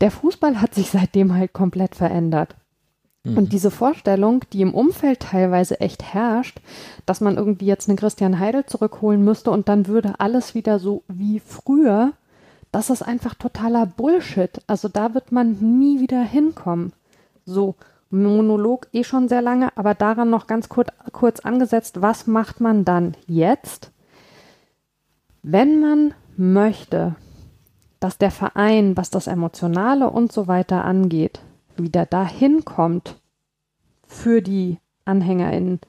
[0.00, 2.56] der Fußball hat sich seitdem halt komplett verändert.
[3.24, 3.48] Und mhm.
[3.48, 6.60] diese Vorstellung, die im Umfeld teilweise echt herrscht,
[7.04, 11.02] dass man irgendwie jetzt einen Christian Heidel zurückholen müsste und dann würde alles wieder so
[11.08, 12.12] wie früher,
[12.72, 14.60] das ist einfach totaler Bullshit.
[14.66, 16.92] Also da wird man nie wieder hinkommen.
[17.44, 17.74] So,
[18.10, 22.84] Monolog eh schon sehr lange, aber daran noch ganz kurz, kurz angesetzt, was macht man
[22.84, 23.90] dann jetzt?
[25.42, 27.16] Wenn man möchte,
[28.00, 31.40] dass der Verein, was das Emotionale und so weiter angeht,
[31.78, 33.16] wieder dahin kommt
[34.06, 35.80] für die AnhängerInnen,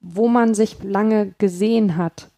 [0.00, 2.28] wo man sich lange gesehen hat,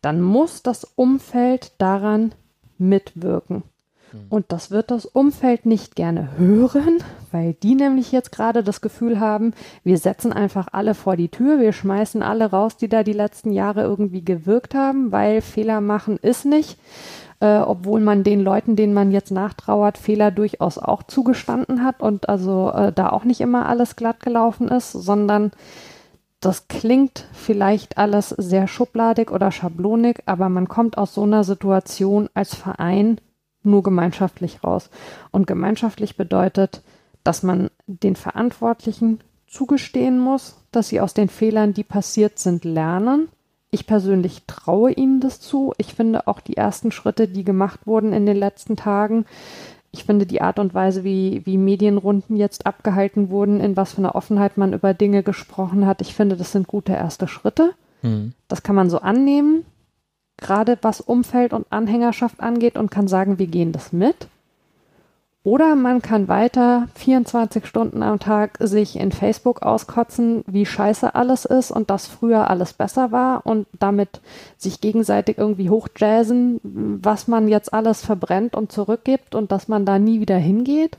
[0.00, 2.34] dann muss das Umfeld daran
[2.78, 3.62] mitwirken.
[4.10, 4.26] Hm.
[4.28, 6.98] Und das wird das Umfeld nicht gerne hören,
[7.30, 9.54] weil die nämlich jetzt gerade das Gefühl haben,
[9.84, 13.52] wir setzen einfach alle vor die Tür, wir schmeißen alle raus, die da die letzten
[13.52, 16.78] Jahre irgendwie gewirkt haben, weil Fehler machen ist nicht,
[17.42, 22.28] äh, obwohl man den Leuten, denen man jetzt nachtrauert, Fehler durchaus auch zugestanden hat und
[22.28, 25.50] also äh, da auch nicht immer alles glatt gelaufen ist, sondern
[26.38, 32.28] das klingt vielleicht alles sehr schubladig oder schablonig, aber man kommt aus so einer Situation
[32.32, 33.20] als Verein
[33.64, 34.88] nur gemeinschaftlich raus.
[35.32, 36.82] Und gemeinschaftlich bedeutet,
[37.24, 43.28] dass man den Verantwortlichen zugestehen muss, dass sie aus den Fehlern, die passiert sind, lernen.
[43.72, 45.72] Ich persönlich traue ihnen das zu.
[45.78, 49.24] Ich finde auch die ersten Schritte, die gemacht wurden in den letzten Tagen,
[49.94, 53.98] ich finde die Art und Weise, wie, wie Medienrunden jetzt abgehalten wurden, in was für
[53.98, 57.74] einer Offenheit man über Dinge gesprochen hat, ich finde, das sind gute erste Schritte.
[58.00, 58.32] Hm.
[58.48, 59.66] Das kann man so annehmen,
[60.38, 64.28] gerade was Umfeld und Anhängerschaft angeht und kann sagen, wir gehen das mit.
[65.44, 71.44] Oder man kann weiter 24 Stunden am Tag sich in Facebook auskotzen, wie scheiße alles
[71.44, 74.20] ist und dass früher alles besser war und damit
[74.56, 79.98] sich gegenseitig irgendwie hochjazzen, was man jetzt alles verbrennt und zurückgibt und dass man da
[79.98, 80.98] nie wieder hingeht.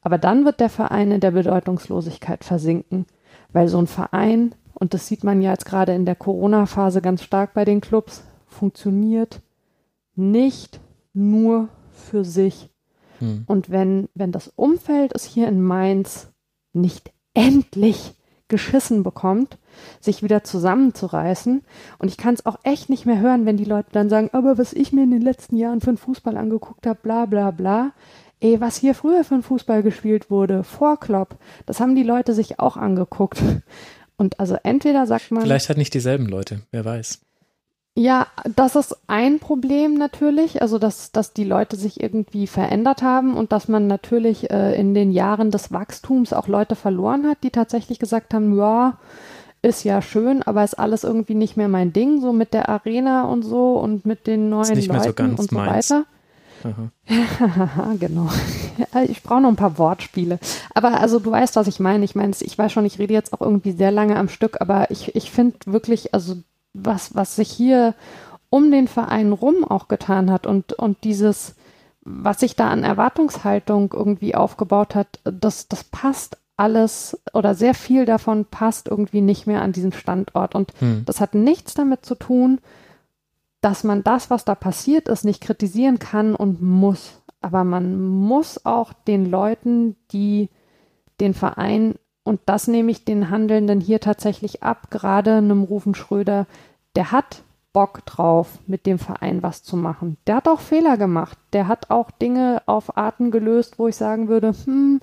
[0.00, 3.06] Aber dann wird der Verein in der Bedeutungslosigkeit versinken,
[3.52, 7.24] weil so ein Verein, und das sieht man ja jetzt gerade in der Corona-Phase ganz
[7.24, 9.40] stark bei den Clubs, funktioniert
[10.14, 10.78] nicht
[11.14, 12.71] nur für sich
[13.22, 13.44] hm.
[13.46, 16.32] Und wenn, wenn das Umfeld es hier in Mainz
[16.72, 18.14] nicht endlich
[18.48, 19.58] geschissen bekommt,
[20.00, 21.62] sich wieder zusammenzureißen.
[21.98, 24.58] Und ich kann es auch echt nicht mehr hören, wenn die Leute dann sagen, aber
[24.58, 27.92] was ich mir in den letzten Jahren für einen Fußball angeguckt habe, bla bla bla.
[28.40, 32.34] Ey, was hier früher für ein Fußball gespielt wurde, vor Klopp, das haben die Leute
[32.34, 33.40] sich auch angeguckt.
[34.16, 35.42] Und also entweder sagt man.
[35.42, 37.20] Vielleicht hat nicht dieselben Leute, wer weiß.
[37.94, 43.34] Ja, das ist ein Problem natürlich, also dass, dass die Leute sich irgendwie verändert haben
[43.34, 47.50] und dass man natürlich äh, in den Jahren des Wachstums auch Leute verloren hat, die
[47.50, 48.98] tatsächlich gesagt haben, ja,
[49.60, 53.24] ist ja schön, aber ist alles irgendwie nicht mehr mein Ding, so mit der Arena
[53.24, 55.90] und so und mit den neuen Leuten so und so meins.
[55.90, 56.04] weiter.
[57.98, 58.28] genau.
[59.08, 60.38] Ich brauche noch ein paar Wortspiele.
[60.74, 62.04] Aber also du weißt, was ich meine.
[62.04, 64.90] Ich meine, ich weiß schon, ich rede jetzt auch irgendwie sehr lange am Stück, aber
[64.90, 66.36] ich, ich finde wirklich, also
[66.74, 67.94] was, was sich hier
[68.50, 71.54] um den Verein rum auch getan hat und, und dieses,
[72.02, 78.04] was sich da an Erwartungshaltung irgendwie aufgebaut hat, das, das passt alles oder sehr viel
[78.04, 80.54] davon passt irgendwie nicht mehr an diesen Standort.
[80.54, 81.04] Und hm.
[81.06, 82.60] das hat nichts damit zu tun,
[83.62, 87.22] dass man das, was da passiert ist, nicht kritisieren kann und muss.
[87.40, 90.50] Aber man muss auch den Leuten, die
[91.20, 91.94] den Verein
[92.24, 96.46] und das nehme ich den Handelnden hier tatsächlich ab, gerade einem Rufen Schröder,
[96.94, 97.42] der hat
[97.72, 100.18] Bock drauf, mit dem Verein was zu machen.
[100.26, 101.38] Der hat auch Fehler gemacht.
[101.52, 105.00] Der hat auch Dinge auf Arten gelöst, wo ich sagen würde, hm,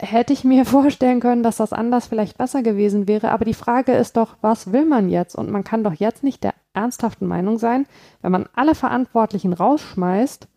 [0.00, 3.30] hätte ich mir vorstellen können, dass das anders vielleicht besser gewesen wäre.
[3.30, 5.36] Aber die Frage ist doch, was will man jetzt?
[5.36, 7.86] Und man kann doch jetzt nicht der ernsthaften Meinung sein,
[8.20, 10.48] wenn man alle Verantwortlichen rausschmeißt,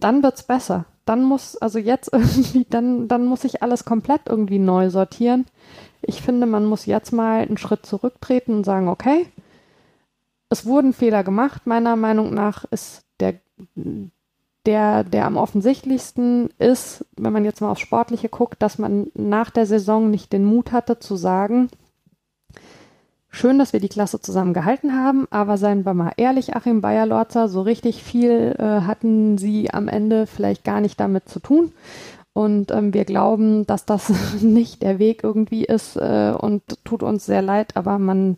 [0.00, 4.58] dann wird's besser dann muss, also jetzt irgendwie, dann, dann muss ich alles komplett irgendwie
[4.58, 5.46] neu sortieren.
[6.02, 9.26] Ich finde, man muss jetzt mal einen Schritt zurücktreten und sagen, okay,
[10.48, 11.66] es wurden Fehler gemacht.
[11.66, 13.34] Meiner Meinung nach ist der,
[14.66, 19.50] der, der am offensichtlichsten ist, wenn man jetzt mal aufs Sportliche guckt, dass man nach
[19.50, 21.68] der Saison nicht den Mut hatte zu sagen,
[23.32, 27.48] Schön, dass wir die Klasse zusammen gehalten haben, aber seien wir mal ehrlich, Achim Bayer-Lorzer,
[27.48, 31.72] so richtig viel äh, hatten sie am Ende vielleicht gar nicht damit zu tun.
[32.32, 37.24] Und ähm, wir glauben, dass das nicht der Weg irgendwie ist äh, und tut uns
[37.24, 38.36] sehr leid, aber man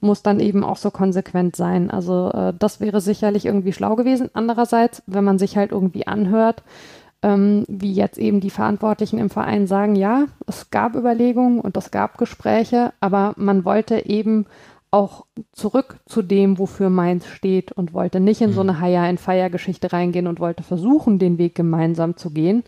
[0.00, 1.90] muss dann eben auch so konsequent sein.
[1.90, 4.30] Also äh, das wäre sicherlich irgendwie schlau gewesen.
[4.34, 6.62] Andererseits, wenn man sich halt irgendwie anhört,
[7.22, 11.90] ähm, wie jetzt eben die Verantwortlichen im Verein sagen, ja, es gab Überlegungen und es
[11.90, 14.46] gab Gespräche, aber man wollte eben
[14.90, 18.82] auch zurück zu dem, wofür Mainz steht und wollte nicht in so eine mhm.
[18.82, 22.64] Hire-and-Fire-Geschichte reingehen und wollte versuchen, den Weg gemeinsam zu gehen.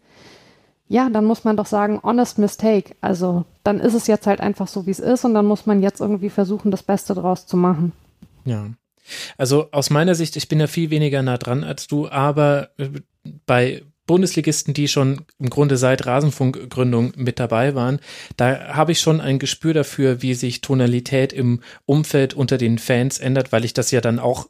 [0.86, 2.96] Ja, dann muss man doch sagen, honest mistake.
[3.00, 5.82] Also dann ist es jetzt halt einfach so, wie es ist und dann muss man
[5.82, 7.92] jetzt irgendwie versuchen, das Beste draus zu machen.
[8.44, 8.66] Ja.
[9.38, 12.88] Also aus meiner Sicht, ich bin ja viel weniger nah dran als du, aber äh,
[13.46, 18.00] bei Bundesligisten, die schon im Grunde seit Rasenfunkgründung mit dabei waren,
[18.36, 23.20] da habe ich schon ein Gespür dafür, wie sich Tonalität im Umfeld unter den Fans
[23.20, 24.48] ändert, weil ich das ja dann auch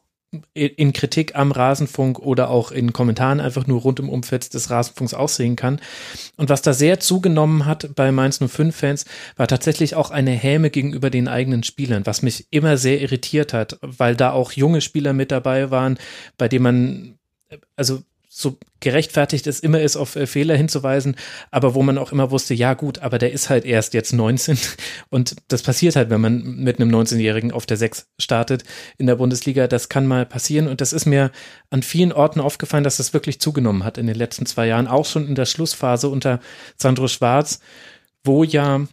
[0.55, 5.13] in Kritik am Rasenfunk oder auch in Kommentaren einfach nur rund im Umfeld des Rasenfunks
[5.13, 5.79] aussehen kann.
[6.37, 9.05] Und was da sehr zugenommen hat bei Mainz 05 Fans,
[9.35, 13.77] war tatsächlich auch eine Häme gegenüber den eigenen Spielern, was mich immer sehr irritiert hat,
[13.81, 15.99] weil da auch junge Spieler mit dabei waren,
[16.39, 17.19] bei denen man,
[17.75, 18.01] also
[18.33, 21.17] so gerechtfertigt es immer ist, auf äh, Fehler hinzuweisen,
[21.51, 24.57] aber wo man auch immer wusste, ja gut, aber der ist halt erst jetzt 19
[25.09, 28.63] und das passiert halt, wenn man mit einem 19-Jährigen auf der 6 startet
[28.97, 30.69] in der Bundesliga, das kann mal passieren.
[30.69, 31.31] Und das ist mir
[31.71, 35.05] an vielen Orten aufgefallen, dass das wirklich zugenommen hat in den letzten zwei Jahren, auch
[35.05, 36.39] schon in der Schlussphase unter
[36.77, 37.59] Sandro Schwarz,
[38.23, 38.87] wo ja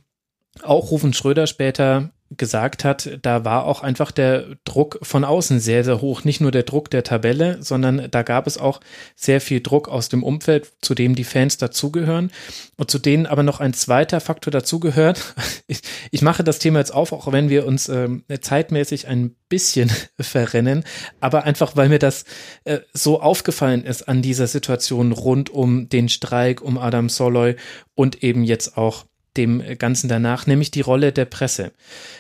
[0.65, 5.83] auch Rufen Schröder später gesagt hat, da war auch einfach der Druck von außen sehr,
[5.83, 6.25] sehr hoch.
[6.25, 8.81] Nicht nur der Druck der Tabelle, sondern da gab es auch
[9.17, 12.31] sehr viel Druck aus dem Umfeld, zu dem die Fans dazugehören
[12.77, 15.35] und zu denen aber noch ein zweiter Faktor dazugehört.
[15.67, 15.81] Ich,
[16.11, 19.91] ich mache das Thema jetzt auf, auch wenn wir uns ähm, zeitmäßig ein bisschen
[20.21, 20.85] verrennen,
[21.21, 22.25] aber einfach, weil mir das
[22.65, 27.57] äh, so aufgefallen ist an dieser Situation rund um den Streik, um Adam Soloy
[27.95, 29.07] und eben jetzt auch
[29.39, 31.73] dem Ganzen danach, nämlich die Rolle der Presse.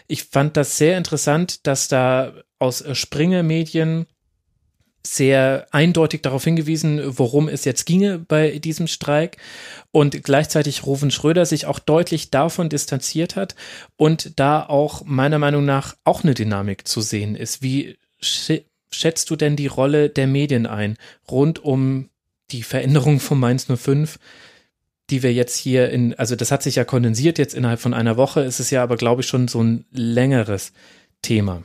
[0.06, 4.06] Ich fand das sehr interessant, dass da aus Springer Medien
[5.06, 9.38] sehr eindeutig darauf hingewiesen, worum es jetzt ginge bei diesem Streik
[9.90, 13.54] und gleichzeitig Rufen Schröder sich auch deutlich davon distanziert hat
[13.96, 17.62] und da auch meiner Meinung nach auch eine Dynamik zu sehen ist.
[17.62, 20.96] Wie schätzt du denn die Rolle der Medien ein
[21.30, 22.10] rund um
[22.50, 24.18] die Veränderung von Mainz 05?
[25.10, 28.16] Die wir jetzt hier in, also das hat sich ja kondensiert jetzt innerhalb von einer
[28.16, 30.72] Woche, ist es ja aber, glaube ich, schon so ein längeres
[31.22, 31.62] Thema.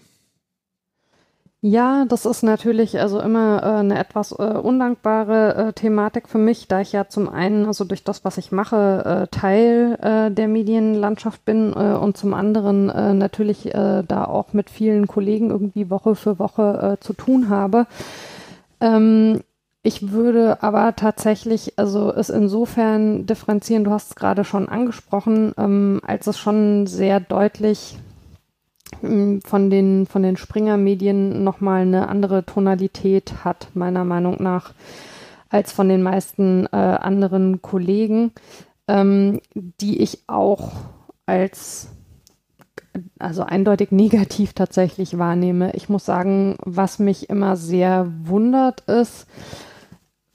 [1.65, 6.67] Ja, das ist natürlich also immer äh, eine etwas äh, undankbare äh, Thematik für mich,
[6.67, 10.49] da ich ja zum einen also durch das, was ich mache, äh, Teil äh, der
[10.49, 12.87] Medienlandschaft bin äh, und zum anderen
[13.17, 17.87] natürlich da auch mit vielen Kollegen irgendwie Woche für Woche zu tun habe.
[18.81, 19.39] Ähm,
[19.85, 25.99] ich würde aber tatsächlich, also es insofern differenzieren, du hast es gerade schon angesprochen, ähm,
[26.07, 27.97] als es schon sehr deutlich
[29.03, 34.73] ähm, von den, von den Springer-Medien nochmal eine andere Tonalität hat, meiner Meinung nach,
[35.49, 38.31] als von den meisten äh, anderen Kollegen,
[38.87, 40.71] ähm, die ich auch
[41.25, 41.89] als
[43.19, 45.73] also eindeutig negativ tatsächlich wahrnehme.
[45.73, 49.27] Ich muss sagen, was mich immer sehr wundert ist,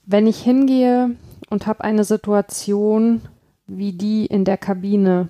[0.09, 1.15] wenn ich hingehe
[1.51, 3.21] und habe eine Situation
[3.67, 5.29] wie die in der Kabine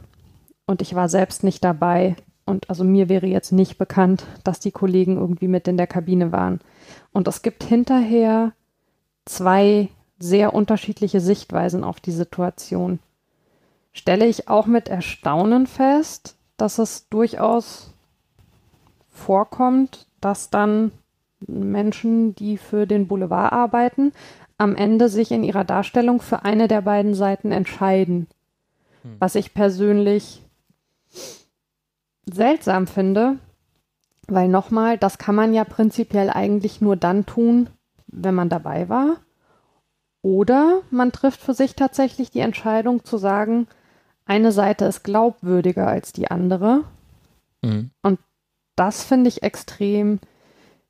[0.67, 2.15] und ich war selbst nicht dabei
[2.47, 6.31] und also mir wäre jetzt nicht bekannt, dass die Kollegen irgendwie mit in der Kabine
[6.31, 6.61] waren.
[7.13, 8.53] Und es gibt hinterher
[9.25, 9.89] zwei
[10.21, 13.01] sehr unterschiedliche Sichtweisen auf die Situation.
[13.93, 17.93] Stelle ich auch mit Erstaunen fest, dass es durchaus
[19.11, 20.93] vorkommt, dass dann
[21.47, 24.13] Menschen, die für den Boulevard arbeiten,
[24.59, 28.27] am Ende sich in ihrer Darstellung für eine der beiden Seiten entscheiden.
[29.03, 29.17] Hm.
[29.21, 30.43] Was ich persönlich
[32.27, 33.39] seltsam finde,
[34.27, 37.71] weil nochmal, das kann man ja prinzipiell eigentlich nur dann tun,
[38.09, 39.17] wenn man dabei war.
[40.21, 43.69] Oder man trifft für sich tatsächlich die Entscheidung zu sagen,
[44.27, 46.85] eine Seite ist glaubwürdiger als die andere.
[47.63, 47.91] Mhm.
[48.03, 48.19] Und
[48.77, 50.19] das finde ich extrem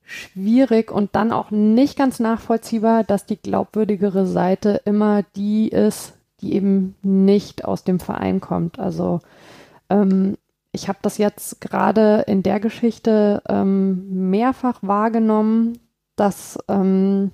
[0.08, 6.54] schwierig und dann auch nicht ganz nachvollziehbar, dass die glaubwürdigere Seite immer die ist, die
[6.54, 8.78] eben nicht aus dem Verein kommt.
[8.78, 9.20] Also
[9.90, 10.38] ähm,
[10.72, 15.78] ich habe das jetzt gerade in der Geschichte ähm, mehrfach wahrgenommen,
[16.16, 17.32] dass ähm,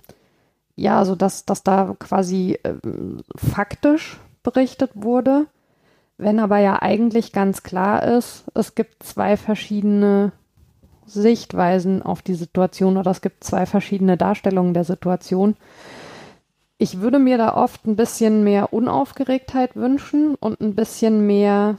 [0.74, 5.46] ja, also dass, dass da quasi ähm, faktisch berichtet wurde,
[6.16, 10.32] wenn aber ja eigentlich ganz klar ist, es gibt zwei verschiedene
[11.06, 15.56] Sichtweisen auf die Situation oder es gibt zwei verschiedene Darstellungen der Situation.
[16.78, 21.76] Ich würde mir da oft ein bisschen mehr Unaufgeregtheit wünschen und ein bisschen mehr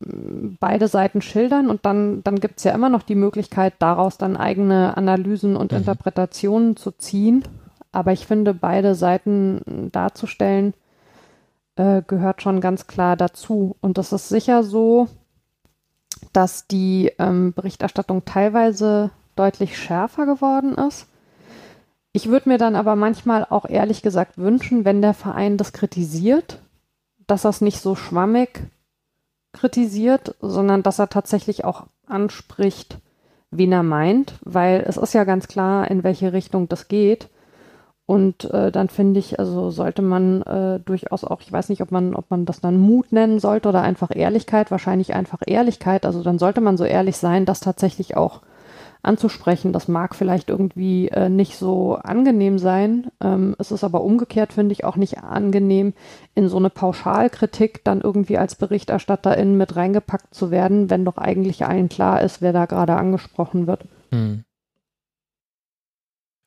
[0.00, 4.18] mm, beide Seiten schildern und dann, dann gibt es ja immer noch die Möglichkeit, daraus
[4.18, 5.78] dann eigene Analysen und mhm.
[5.78, 7.44] Interpretationen zu ziehen.
[7.92, 10.74] Aber ich finde, beide Seiten darzustellen,
[11.76, 13.76] äh, gehört schon ganz klar dazu.
[13.80, 15.08] Und das ist sicher so,
[16.32, 21.06] dass die ähm, Berichterstattung teilweise deutlich schärfer geworden ist.
[22.12, 26.60] Ich würde mir dann aber manchmal auch ehrlich gesagt wünschen, wenn der Verein das kritisiert,
[27.26, 28.62] dass er es nicht so schwammig
[29.52, 32.98] kritisiert, sondern dass er tatsächlich auch anspricht,
[33.50, 37.28] wen er meint, weil es ist ja ganz klar, in welche Richtung das geht.
[38.06, 41.90] Und äh, dann finde ich, also sollte man äh, durchaus auch, ich weiß nicht, ob
[41.90, 46.06] man, ob man das dann Mut nennen sollte oder einfach Ehrlichkeit, wahrscheinlich einfach Ehrlichkeit.
[46.06, 48.42] Also dann sollte man so ehrlich sein, das tatsächlich auch
[49.02, 49.72] anzusprechen.
[49.72, 53.08] Das mag vielleicht irgendwie äh, nicht so angenehm sein.
[53.20, 55.92] Ähm, es ist aber umgekehrt, finde ich, auch nicht angenehm,
[56.36, 61.66] in so eine Pauschalkritik dann irgendwie als Berichterstatterin mit reingepackt zu werden, wenn doch eigentlich
[61.66, 63.86] allen klar ist, wer da gerade angesprochen wird.
[64.12, 64.44] Hm.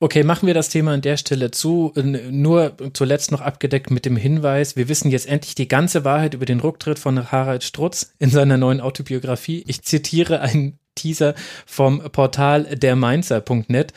[0.01, 1.91] Okay, machen wir das Thema an der Stelle zu.
[1.95, 6.45] Nur zuletzt noch abgedeckt mit dem Hinweis, wir wissen jetzt endlich die ganze Wahrheit über
[6.45, 9.61] den Rücktritt von Harald Strutz in seiner neuen Autobiografie.
[9.67, 11.35] Ich zitiere einen Teaser
[11.65, 13.93] vom Portal dermainzer.net.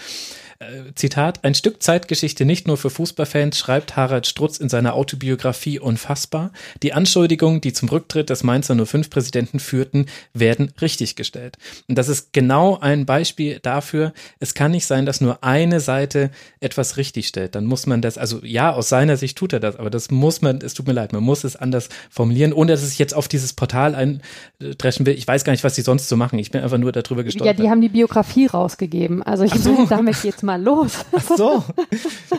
[0.95, 6.53] Zitat, ein Stück Zeitgeschichte nicht nur für Fußballfans, schreibt Harald Strutz in seiner Autobiografie unfassbar.
[6.83, 11.57] Die Anschuldigungen, die zum Rücktritt des Mainzer 05-Präsidenten führten, werden richtiggestellt.
[11.89, 16.31] Und das ist genau ein Beispiel dafür, es kann nicht sein, dass nur eine Seite
[16.61, 17.55] etwas richtigstellt.
[17.55, 20.43] Dann muss man das, also ja, aus seiner Sicht tut er das, aber das muss
[20.43, 23.29] man, es tut mir leid, man muss es anders formulieren, ohne dass es jetzt auf
[23.29, 25.15] dieses Portal eindreschen will.
[25.15, 26.39] Ich weiß gar nicht, was die sonst so machen.
[26.39, 27.59] Ich bin einfach nur darüber gestolpert.
[27.59, 29.23] Ja, die haben die Biografie rausgegeben.
[29.23, 29.87] Also ich so.
[29.87, 31.05] damit jetzt mal los.
[31.13, 31.65] Ach so.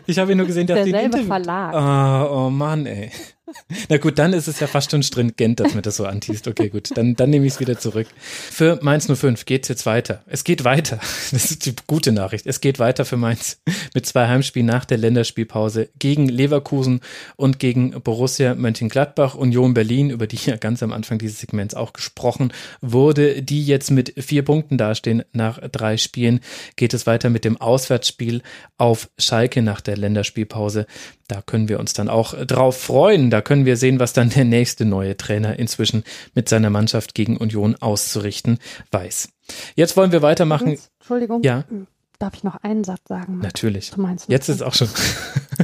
[0.06, 1.74] Ich habe nur gesehen, dass Derselbe die Verlag.
[1.74, 3.12] Oh, oh Mann, ey.
[3.90, 6.48] Na gut, dann ist es ja fast schon stringent, dass man das so antießt.
[6.48, 8.08] Okay, gut, dann, dann nehme ich es wieder zurück.
[8.22, 10.24] Für Mainz 05 geht es jetzt weiter.
[10.28, 11.00] Es geht weiter.
[11.32, 12.46] Das ist die gute Nachricht.
[12.46, 13.60] Es geht weiter für Mainz
[13.96, 17.02] mit zwei Heimspielen nach der Länderspielpause gegen Leverkusen
[17.38, 21.94] und gegen Borussia Mönchengladbach, Union Berlin, über die ja ganz am Anfang dieses Segments auch
[21.94, 26.40] gesprochen wurde, die jetzt mit vier Punkten dastehen nach drei Spielen.
[26.76, 28.42] Geht es weiter mit dem Auswärtsspiel
[28.78, 30.86] auf Schalke nach der Länderspielpause.
[31.34, 33.32] Da können wir uns dann auch drauf freuen.
[33.32, 36.04] Da können wir sehen, was dann der nächste neue Trainer inzwischen
[36.36, 38.60] mit seiner Mannschaft gegen Union auszurichten
[38.92, 39.30] weiß.
[39.76, 40.78] Jetzt wollen wir weitermachen.
[41.00, 41.42] Entschuldigung.
[41.42, 41.64] Ja.
[42.20, 43.40] Darf ich noch einen Satz sagen?
[43.40, 43.92] Natürlich.
[44.28, 44.90] Jetzt ist es auch schon.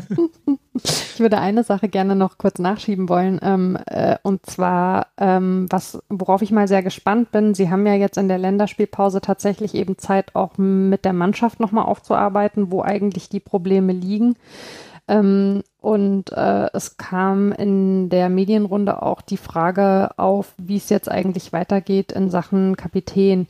[0.74, 3.40] ich würde eine Sache gerne noch kurz nachschieben wollen.
[3.44, 7.54] Ähm, äh, und zwar, ähm, was, worauf ich mal sehr gespannt bin.
[7.54, 11.86] Sie haben ja jetzt in der Länderspielpause tatsächlich eben Zeit, auch mit der Mannschaft nochmal
[11.86, 14.36] aufzuarbeiten, wo eigentlich die Probleme liegen.
[15.10, 21.10] Ähm, und äh, es kam in der Medienrunde auch die Frage auf, wie es jetzt
[21.10, 23.48] eigentlich weitergeht in Sachen Kapitän.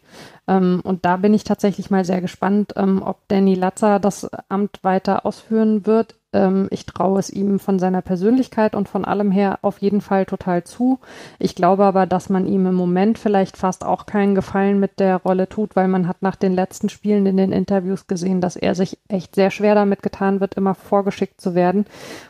[0.50, 4.80] Ähm, und da bin ich tatsächlich mal sehr gespannt, ähm, ob Danny Latzer das Amt
[4.84, 6.16] weiter ausführen wird.
[6.32, 10.26] Ähm, ich traue es ihm von seiner Persönlichkeit und von allem her auf jeden Fall
[10.26, 11.00] total zu.
[11.40, 15.18] Ich glaube aber, dass man ihm im Moment vielleicht fast auch keinen Gefallen mit der
[15.18, 18.76] Rolle tut, weil man hat nach den letzten Spielen in den Interviews gesehen, dass er
[18.76, 21.86] sich echt sehr schwer damit getan wird, immer vorgeschickt zu werden.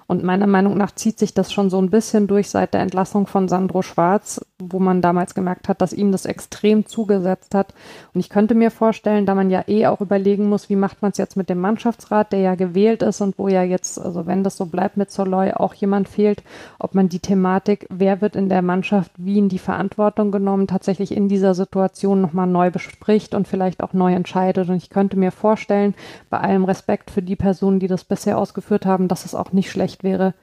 [0.07, 3.27] Und meiner Meinung nach zieht sich das schon so ein bisschen durch seit der Entlassung
[3.27, 7.73] von Sandro Schwarz, wo man damals gemerkt hat, dass ihm das extrem zugesetzt hat.
[8.13, 11.11] Und ich könnte mir vorstellen, da man ja eh auch überlegen muss, wie macht man
[11.11, 14.43] es jetzt mit dem Mannschaftsrat, der ja gewählt ist und wo ja jetzt, also wenn
[14.43, 16.43] das so bleibt mit Soloy, auch jemand fehlt,
[16.79, 21.15] ob man die Thematik, wer wird in der Mannschaft wie in die Verantwortung genommen, tatsächlich
[21.15, 24.69] in dieser Situation nochmal neu bespricht und vielleicht auch neu entscheidet.
[24.69, 25.93] Und ich könnte mir vorstellen,
[26.29, 29.69] bei allem Respekt für die Personen, die das bisher ausgeführt haben, dass es auch nicht
[29.69, 30.33] schlecht wäre,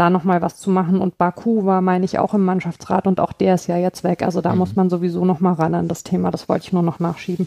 [0.00, 1.00] da nochmal was zu machen.
[1.00, 4.22] Und Baku war, meine ich, auch im Mannschaftsrat und auch der ist ja jetzt weg.
[4.22, 4.58] Also da mhm.
[4.58, 6.30] muss man sowieso nochmal ran an das Thema.
[6.30, 7.46] Das wollte ich nur noch nachschieben.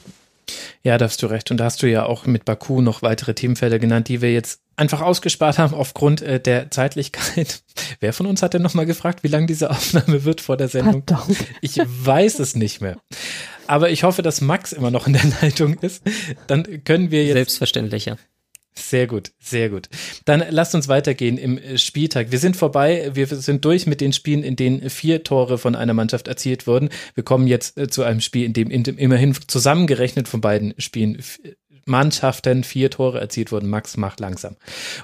[0.84, 1.52] Ja, da hast du recht.
[1.52, 4.62] Und da hast du ja auch mit Baku noch weitere Themenfelder genannt, die wir jetzt
[4.76, 7.64] einfach ausgespart haben aufgrund äh, der Zeitlichkeit.
[8.00, 11.04] Wer von uns hat denn nochmal gefragt, wie lang diese Aufnahme wird vor der Sendung?
[11.06, 11.36] Pardon.
[11.62, 12.98] Ich weiß es nicht mehr.
[13.68, 16.04] Aber ich hoffe, dass Max immer noch in der Leitung ist.
[16.48, 17.36] Dann können wir jetzt.
[17.36, 18.18] Selbstverständlich, ja.
[18.76, 19.88] Sehr gut, sehr gut.
[20.26, 22.32] Dann lasst uns weitergehen im äh, Spieltag.
[22.32, 25.94] Wir sind vorbei, wir sind durch mit den Spielen, in denen vier Tore von einer
[25.94, 26.90] Mannschaft erzielt wurden.
[27.14, 31.22] Wir kommen jetzt äh, zu einem Spiel, in dem immerhin zusammengerechnet von beiden Spielen
[31.86, 33.70] Mannschaften vier Tore erzielt wurden.
[33.70, 34.56] Max macht langsam.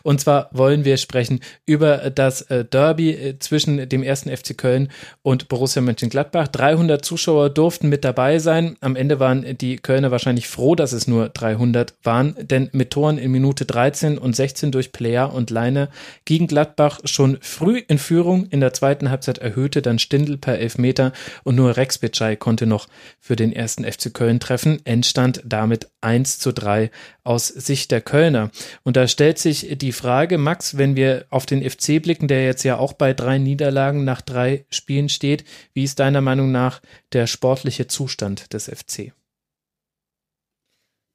[0.04, 4.90] Und zwar wollen wir sprechen über das äh, Derby äh, zwischen dem ersten FC Köln
[5.22, 6.48] und Borussia Mönchengladbach.
[6.48, 8.78] 300 Zuschauer durften mit dabei sein.
[8.82, 13.18] Am Ende waren die Kölner wahrscheinlich froh, dass es nur 300 waren, denn mit Toren
[13.18, 15.90] in Minute 13 und 16 durch Player und Leine
[16.26, 18.46] gegen Gladbach schon früh in Führung.
[18.46, 21.12] In der zweiten Halbzeit erhöhte dann Stindl per Elfmeter
[21.44, 22.88] und nur Rex Bitschei konnte noch
[23.20, 24.80] für den ersten FC Köln treffen.
[24.86, 26.92] Endstand damit 1 zu 3 3
[27.24, 28.52] aus Sicht der Kölner.
[28.84, 32.64] Und da stellt sich die Frage, Max, wenn wir auf den FC blicken, der jetzt
[32.64, 35.44] ja auch bei drei Niederlagen nach drei Spielen steht,
[35.74, 36.82] wie ist deiner Meinung nach
[37.14, 39.14] der sportliche Zustand des FC?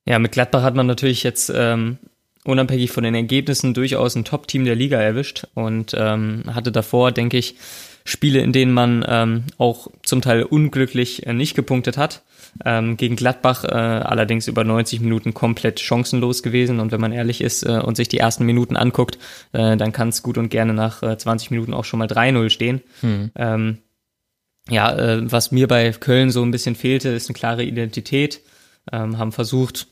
[0.07, 1.99] Ja, mit Gladbach hat man natürlich jetzt ähm,
[2.45, 7.39] unabhängig von den Ergebnissen durchaus ein Top-Team der Liga erwischt und ähm, hatte davor, denke
[7.39, 7.57] ich,
[8.05, 12.23] Spiele, in denen man ähm, auch zum Teil unglücklich äh, nicht gepunktet hat.
[12.65, 16.81] Ähm, gegen Gladbach äh, allerdings über 90 Minuten komplett chancenlos gewesen.
[16.81, 19.19] Und wenn man ehrlich ist äh, und sich die ersten Minuten anguckt,
[19.53, 22.51] äh, dann kann es gut und gerne nach äh, 20 Minuten auch schon mal 3-0
[22.51, 22.81] stehen.
[23.01, 23.31] Hm.
[23.37, 23.79] Ähm,
[24.69, 28.41] ja, äh, was mir bei Köln so ein bisschen fehlte, ist eine klare Identität.
[28.93, 29.89] Ähm, haben versucht,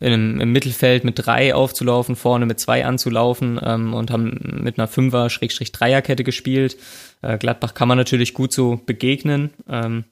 [0.00, 4.88] im, im Mittelfeld mit drei aufzulaufen, vorne mit zwei anzulaufen ähm, und haben mit einer
[4.88, 6.76] Fünfer-Dreierkette gespielt.
[7.22, 9.50] Äh, Gladbach kann man natürlich gut so begegnen.
[9.68, 10.04] Ähm,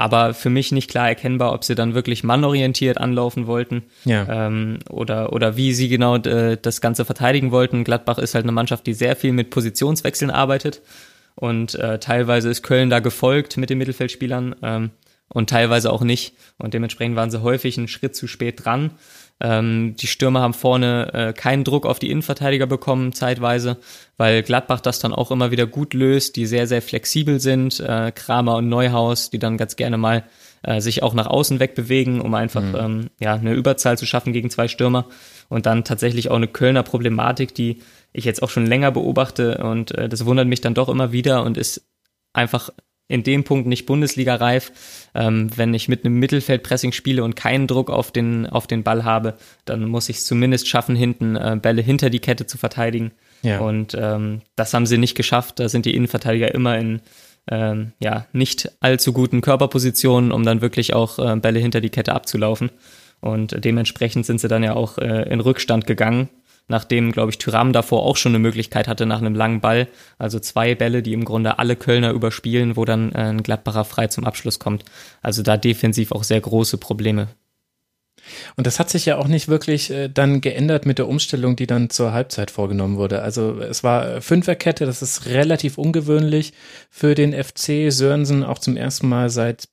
[0.00, 4.46] aber für mich nicht klar erkennbar, ob sie dann wirklich mannorientiert anlaufen wollten Ja.
[4.46, 7.84] ähm, oder, oder wie sie genau äh, das Ganze verteidigen wollten.
[7.84, 10.80] Gladbach ist halt eine Mannschaft, die sehr viel mit Positionswechseln arbeitet
[11.34, 14.90] und äh, teilweise ist Köln da gefolgt mit den Mittelfeldspielern ähm,
[15.28, 18.92] und teilweise auch nicht und dementsprechend waren sie häufig einen Schritt zu spät dran.
[19.40, 23.78] Ähm, die Stürmer haben vorne äh, keinen Druck auf die Innenverteidiger bekommen, zeitweise,
[24.16, 28.12] weil Gladbach das dann auch immer wieder gut löst, die sehr, sehr flexibel sind, äh,
[28.14, 30.24] Kramer und Neuhaus, die dann ganz gerne mal
[30.62, 34.50] äh, sich auch nach außen wegbewegen, um einfach ähm, ja, eine Überzahl zu schaffen gegen
[34.50, 35.06] zwei Stürmer.
[35.48, 37.80] Und dann tatsächlich auch eine Kölner Problematik, die
[38.12, 41.42] ich jetzt auch schon länger beobachte und äh, das wundert mich dann doch immer wieder
[41.44, 41.88] und ist
[42.32, 42.70] einfach
[43.10, 44.72] in dem Punkt nicht Bundesliga-reif.
[45.14, 49.04] Ähm, wenn ich mit einem Mittelfeldpressing spiele und keinen Druck auf den, auf den Ball
[49.04, 49.34] habe,
[49.64, 53.10] dann muss ich es zumindest schaffen, hinten äh, Bälle hinter die Kette zu verteidigen.
[53.42, 53.58] Ja.
[53.58, 55.58] Und ähm, das haben sie nicht geschafft.
[55.58, 57.00] Da sind die Innenverteidiger immer in
[57.50, 62.14] ähm, ja, nicht allzu guten Körperpositionen, um dann wirklich auch äh, Bälle hinter die Kette
[62.14, 62.70] abzulaufen.
[63.20, 66.28] Und dementsprechend sind sie dann ja auch äh, in Rückstand gegangen,
[66.70, 69.88] nachdem, glaube ich, Tyram davor auch schon eine Möglichkeit hatte nach einem langen Ball.
[70.18, 74.06] Also zwei Bälle, die im Grunde alle Kölner überspielen, wo dann äh, ein Gladbacher frei
[74.06, 74.84] zum Abschluss kommt.
[75.20, 77.28] Also da defensiv auch sehr große Probleme.
[78.56, 81.66] Und das hat sich ja auch nicht wirklich äh, dann geändert mit der Umstellung, die
[81.66, 83.22] dann zur Halbzeit vorgenommen wurde.
[83.22, 86.52] Also es war äh, Fünferkette, das ist relativ ungewöhnlich
[86.88, 89.68] für den FC Sörensen, auch zum ersten Mal seit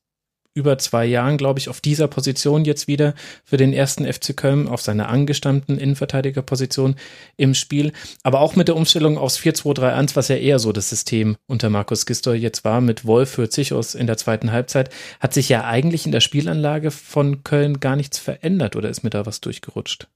[0.58, 3.14] über zwei Jahren, glaube ich, auf dieser Position jetzt wieder
[3.46, 6.96] für den ersten FC Köln auf seiner angestammten Innenverteidigerposition
[7.38, 7.94] im Spiel.
[8.24, 12.08] Aber auch mit der Umstellung aufs 4-2-3-1, was ja eher so das System unter Markus
[12.08, 14.90] Gisdol jetzt war, mit Wolf für Zichos in der zweiten Halbzeit,
[15.20, 19.12] hat sich ja eigentlich in der Spielanlage von Köln gar nichts verändert oder ist mir
[19.12, 20.08] da was durchgerutscht?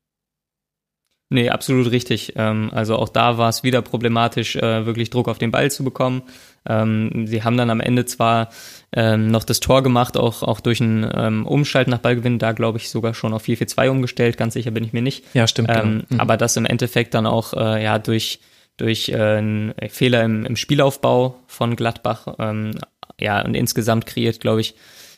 [1.33, 2.33] Nee, absolut richtig.
[2.35, 5.85] Ähm, also auch da war es wieder problematisch, äh, wirklich Druck auf den Ball zu
[5.85, 6.23] bekommen.
[6.67, 8.49] Ähm, sie haben dann am Ende zwar
[8.93, 12.77] ähm, noch das Tor gemacht, auch, auch durch ein ähm, Umschalt nach Ballgewinn, da glaube
[12.77, 15.23] ich sogar schon auf 4-4-2 umgestellt, ganz sicher bin ich mir nicht.
[15.33, 15.69] Ja, stimmt.
[15.69, 16.03] Ähm, genau.
[16.09, 16.19] Mhm.
[16.19, 18.39] Aber das im Endeffekt dann auch äh, ja durch,
[18.77, 22.71] durch äh, einen Fehler im, im Spielaufbau von Gladbach ähm,
[23.19, 24.75] ja und insgesamt kreiert, glaube ich,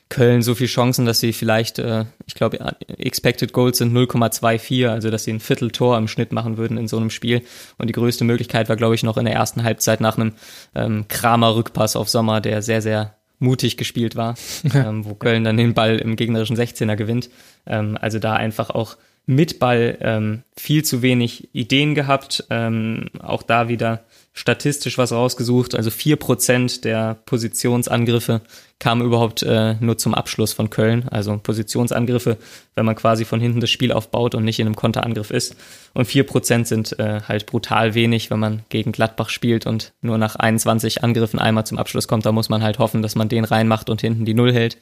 [0.09, 5.09] Köln so viel Chancen, dass sie vielleicht, äh, ich glaube, Expected Goals sind 0,24, also
[5.09, 7.41] dass sie ein Viertel Tor im Schnitt machen würden in so einem Spiel.
[7.77, 10.33] Und die größte Möglichkeit war, glaube ich, noch in der ersten Halbzeit nach einem
[10.75, 14.35] ähm, Kramer Rückpass auf Sommer, der sehr, sehr mutig gespielt war,
[14.73, 17.29] ähm, wo Köln dann den Ball im gegnerischen 16er gewinnt.
[17.65, 22.45] Ähm, also da einfach auch mit Ball ähm, viel zu wenig Ideen gehabt.
[22.49, 24.03] Ähm, auch da wieder
[24.33, 25.75] statistisch was rausgesucht.
[25.75, 28.41] Also vier Prozent der Positionsangriffe
[28.79, 31.07] kamen überhaupt äh, nur zum Abschluss von Köln.
[31.09, 32.37] Also Positionsangriffe,
[32.73, 35.55] wenn man quasi von hinten das Spiel aufbaut und nicht in einem Konterangriff ist.
[35.93, 40.17] Und vier Prozent sind äh, halt brutal wenig, wenn man gegen Gladbach spielt und nur
[40.17, 42.25] nach 21 Angriffen einmal zum Abschluss kommt.
[42.25, 44.77] Da muss man halt hoffen, dass man den reinmacht und hinten die Null hält.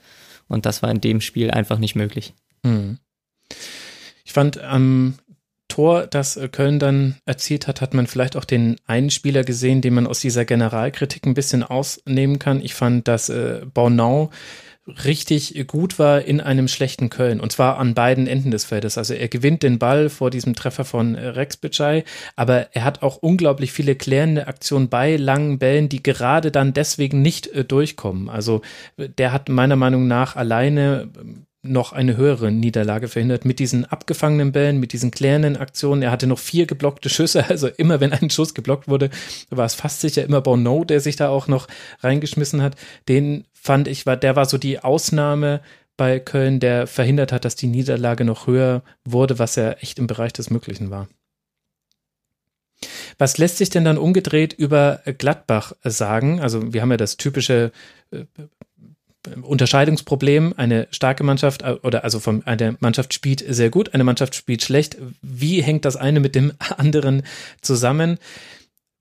[0.47, 2.33] Und das war in dem Spiel einfach nicht möglich.
[2.63, 2.99] Mhm.
[4.23, 5.15] Ich fand am
[5.71, 9.93] Tor, das Köln dann erzielt hat, hat man vielleicht auch den einen Spieler gesehen, den
[9.93, 12.61] man aus dieser Generalkritik ein bisschen ausnehmen kann.
[12.61, 14.31] Ich fand, dass äh, Bornau
[15.05, 18.97] richtig gut war in einem schlechten Köln und zwar an beiden Enden des Feldes.
[18.97, 22.03] Also er gewinnt den Ball vor diesem Treffer von äh, Rex Bitschei,
[22.35, 27.21] aber er hat auch unglaublich viele klärende Aktionen bei langen Bällen, die gerade dann deswegen
[27.21, 28.27] nicht äh, durchkommen.
[28.27, 28.61] Also
[28.97, 31.09] äh, der hat meiner Meinung nach alleine
[31.63, 36.01] noch eine höhere Niederlage verhindert mit diesen abgefangenen Bällen, mit diesen klärenden Aktionen.
[36.01, 39.09] Er hatte noch vier geblockte Schüsse, also immer wenn ein Schuss geblockt wurde,
[39.49, 41.67] war es fast sicher immer Bono, der sich da auch noch
[41.99, 42.75] reingeschmissen hat.
[43.07, 45.61] Den fand ich, war, der war so die Ausnahme
[45.97, 50.07] bei Köln, der verhindert hat, dass die Niederlage noch höher wurde, was ja echt im
[50.07, 51.07] Bereich des Möglichen war.
[53.19, 56.39] Was lässt sich denn dann umgedreht über Gladbach sagen?
[56.39, 57.71] Also wir haben ja das typische
[58.09, 58.25] äh,
[59.41, 60.53] Unterscheidungsproblem.
[60.57, 64.97] Eine starke Mannschaft oder also von eine Mannschaft spielt sehr gut, eine Mannschaft spielt schlecht.
[65.21, 67.23] Wie hängt das eine mit dem anderen
[67.61, 68.17] zusammen?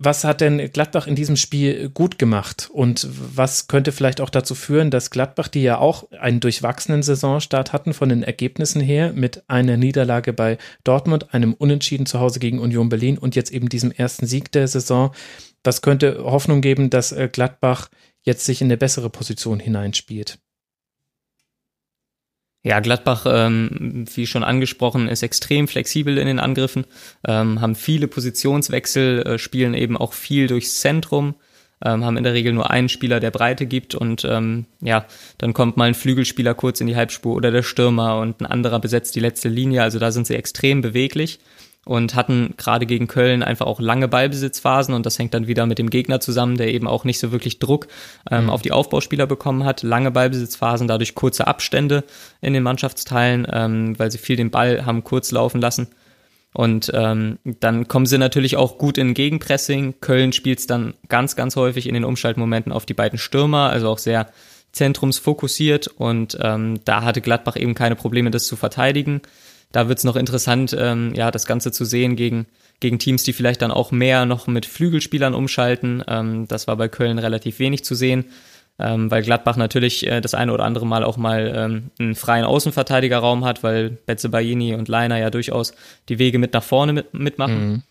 [0.02, 2.70] Was hat denn Gladbach in diesem Spiel gut gemacht?
[2.72, 7.74] Und was könnte vielleicht auch dazu führen, dass Gladbach, die ja auch einen durchwachsenen Saisonstart
[7.74, 12.60] hatten von den Ergebnissen her, mit einer Niederlage bei Dortmund, einem Unentschieden zu Hause gegen
[12.60, 15.12] Union Berlin und jetzt eben diesem ersten Sieg der Saison,
[15.62, 17.90] das könnte Hoffnung geben, dass Gladbach
[18.22, 20.38] jetzt sich in eine bessere Position hineinspielt.
[22.62, 26.84] Ja, Gladbach, ähm, wie schon angesprochen, ist extrem flexibel in den Angriffen,
[27.26, 31.36] ähm, haben viele Positionswechsel, äh, spielen eben auch viel durchs Zentrum,
[31.82, 35.06] ähm, haben in der Regel nur einen Spieler, der Breite gibt und ähm, ja,
[35.38, 38.78] dann kommt mal ein Flügelspieler kurz in die Halbspur oder der Stürmer und ein anderer
[38.78, 39.82] besetzt die letzte Linie.
[39.82, 41.40] Also da sind sie extrem beweglich
[41.86, 45.78] und hatten gerade gegen Köln einfach auch lange Ballbesitzphasen und das hängt dann wieder mit
[45.78, 47.88] dem Gegner zusammen, der eben auch nicht so wirklich Druck
[48.30, 48.50] ähm, mhm.
[48.50, 49.82] auf die Aufbauspieler bekommen hat.
[49.82, 52.04] Lange Ballbesitzphasen, dadurch kurze Abstände
[52.40, 55.88] in den Mannschaftsteilen, ähm, weil sie viel den Ball haben kurz laufen lassen.
[56.52, 60.00] Und ähm, dann kommen sie natürlich auch gut in Gegenpressing.
[60.00, 63.88] Köln spielt es dann ganz, ganz häufig in den Umschaltmomenten auf die beiden Stürmer, also
[63.88, 64.28] auch sehr
[64.72, 65.86] zentrumsfokussiert.
[65.86, 69.22] Und ähm, da hatte Gladbach eben keine Probleme, das zu verteidigen.
[69.72, 72.46] Da wird es noch interessant, ähm, ja, das Ganze zu sehen gegen,
[72.80, 76.02] gegen Teams, die vielleicht dann auch mehr noch mit Flügelspielern umschalten.
[76.08, 78.24] Ähm, das war bei Köln relativ wenig zu sehen
[78.80, 82.46] ähm, weil Gladbach natürlich äh, das eine oder andere Mal auch mal ähm, einen freien
[82.46, 85.74] Außenverteidigerraum hat, weil Betze Baini und Leiner ja durchaus
[86.08, 87.68] die Wege mit nach vorne mit, mitmachen.
[87.68, 87.82] Mhm.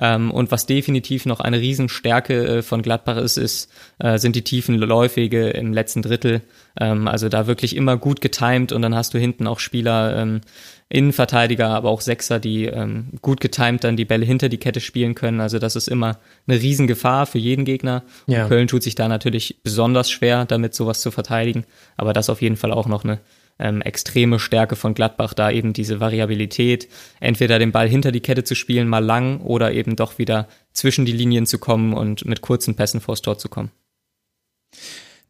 [0.00, 4.42] Ähm, und was definitiv noch eine Riesenstärke äh, von Gladbach ist, ist äh, sind die
[4.42, 6.42] tiefen Läufwege im letzten Drittel.
[6.80, 10.40] Ähm, also da wirklich immer gut getimt und dann hast du hinten auch Spieler, ähm,
[10.88, 12.70] Innenverteidiger, aber auch Sechser, die
[13.20, 15.40] gut getimt dann die Bälle hinter die Kette spielen können.
[15.40, 18.04] Also das ist immer eine Riesengefahr für jeden Gegner.
[18.26, 18.46] Ja.
[18.46, 21.64] Köln tut sich da natürlich besonders schwer, damit sowas zu verteidigen.
[21.96, 23.18] Aber das auf jeden Fall auch noch eine
[23.58, 26.88] ähm, extreme Stärke von Gladbach, da eben diese Variabilität,
[27.20, 31.04] entweder den Ball hinter die Kette zu spielen, mal lang oder eben doch wieder zwischen
[31.04, 33.70] die Linien zu kommen und mit kurzen Pässen vors Tor zu kommen.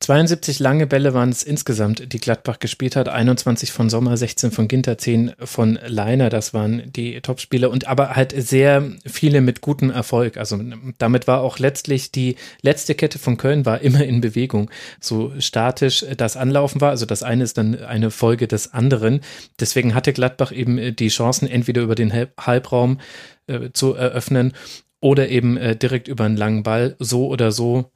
[0.01, 3.09] 72 lange Bälle waren es insgesamt, die Gladbach gespielt hat.
[3.09, 6.29] 21 von Sommer, 16 von Ginter, 10 von Leiner.
[6.29, 10.37] Das waren die Topspieler und aber halt sehr viele mit gutem Erfolg.
[10.37, 10.61] Also
[10.99, 14.71] damit war auch letztlich die letzte Kette von Köln war immer in Bewegung.
[15.01, 16.91] So statisch das Anlaufen war.
[16.91, 19.21] Also das eine ist dann eine Folge des anderen.
[19.59, 23.01] Deswegen hatte Gladbach eben die Chancen, entweder über den Halbraum
[23.47, 24.53] äh, zu eröffnen
[25.01, 26.97] oder eben äh, direkt über einen langen Ball.
[26.99, 27.91] So oder so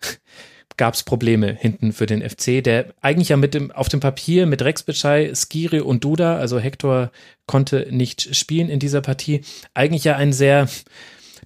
[0.78, 4.46] gab es Probleme hinten für den FC, der eigentlich ja mit dem, auf dem Papier
[4.46, 7.10] mit Rex Bitschei, Skiri und Duda, also Hector
[7.46, 9.42] konnte nicht spielen in dieser Partie,
[9.74, 10.68] eigentlich ja ein sehr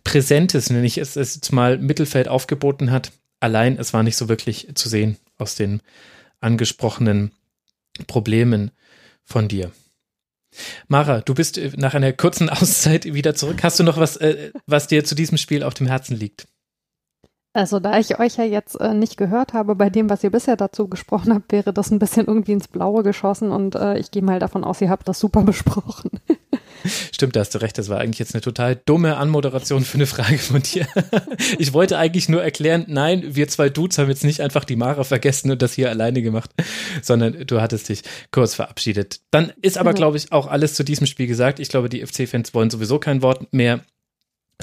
[0.05, 3.13] präsentes, nenne ich es, jetzt mal Mittelfeld aufgeboten hat.
[3.41, 5.81] Allein es war nicht so wirklich zu sehen aus den
[6.41, 7.33] angesprochenen
[8.07, 8.71] Problemen
[9.25, 9.73] von dir.
[10.89, 13.63] Mara, du bist äh, nach einer kurzen Auszeit wieder zurück.
[13.63, 16.47] Hast du noch was, äh, was dir zu diesem Spiel auf dem Herzen liegt?
[17.55, 20.57] Also da ich euch ja jetzt äh, nicht gehört habe, bei dem, was ihr bisher
[20.57, 24.23] dazu gesprochen habt, wäre das ein bisschen irgendwie ins Blaue geschossen und äh, ich gehe
[24.23, 26.11] mal davon aus, ihr habt das super besprochen.
[27.13, 30.07] Stimmt, da hast du recht, das war eigentlich jetzt eine total dumme Anmoderation für eine
[30.07, 30.87] Frage von dir.
[31.59, 35.05] Ich wollte eigentlich nur erklären, nein, wir zwei Dudes haben jetzt nicht einfach die Mara
[35.05, 36.51] vergessen und das hier alleine gemacht,
[37.03, 39.21] sondern du hattest dich kurz verabschiedet.
[39.31, 39.97] Dann ist aber, mhm.
[39.97, 41.61] glaube ich, auch alles zu diesem Spiel gesagt.
[41.61, 43.81] Ich glaube, die FC-Fans wollen sowieso kein Wort mehr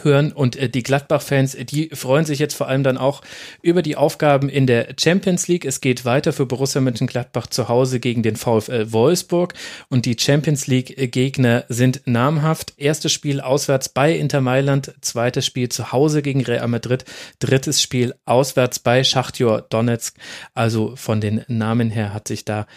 [0.03, 0.31] hören.
[0.31, 3.21] Und äh, die Gladbach-Fans, die freuen sich jetzt vor allem dann auch
[3.61, 5.65] über die Aufgaben in der Champions League.
[5.65, 9.53] Es geht weiter für Borussia Mönchengladbach zu Hause gegen den VfL Wolfsburg.
[9.89, 12.73] Und die Champions League-Gegner sind namhaft.
[12.77, 17.05] Erstes Spiel auswärts bei Inter Mailand, zweites Spiel zu Hause gegen Real Madrid,
[17.39, 20.15] drittes Spiel auswärts bei Schachtjor Donetsk.
[20.53, 22.67] Also von den Namen her hat sich da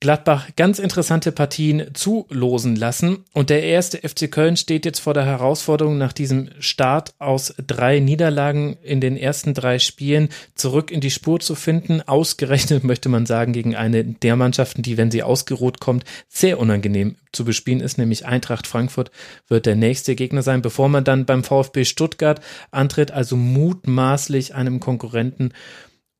[0.00, 3.24] Gladbach ganz interessante Partien zulosen lassen.
[3.32, 7.98] Und der erste FC Köln steht jetzt vor der Herausforderung, nach diesem Start aus drei
[8.00, 12.02] Niederlagen in den ersten drei Spielen zurück in die Spur zu finden.
[12.02, 17.16] Ausgerechnet möchte man sagen, gegen eine der Mannschaften, die, wenn sie ausgeruht kommt, sehr unangenehm
[17.32, 19.10] zu bespielen ist, nämlich Eintracht Frankfurt
[19.48, 22.40] wird der nächste Gegner sein, bevor man dann beim VfB Stuttgart
[22.70, 25.52] antritt, also mutmaßlich einem Konkurrenten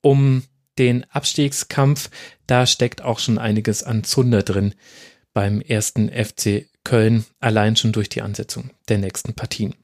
[0.00, 0.44] um
[0.78, 2.10] den Abstiegskampf.
[2.46, 4.74] Da steckt auch schon einiges an Zunder drin
[5.32, 9.74] beim ersten FC Köln, allein schon durch die Ansetzung der nächsten Partien.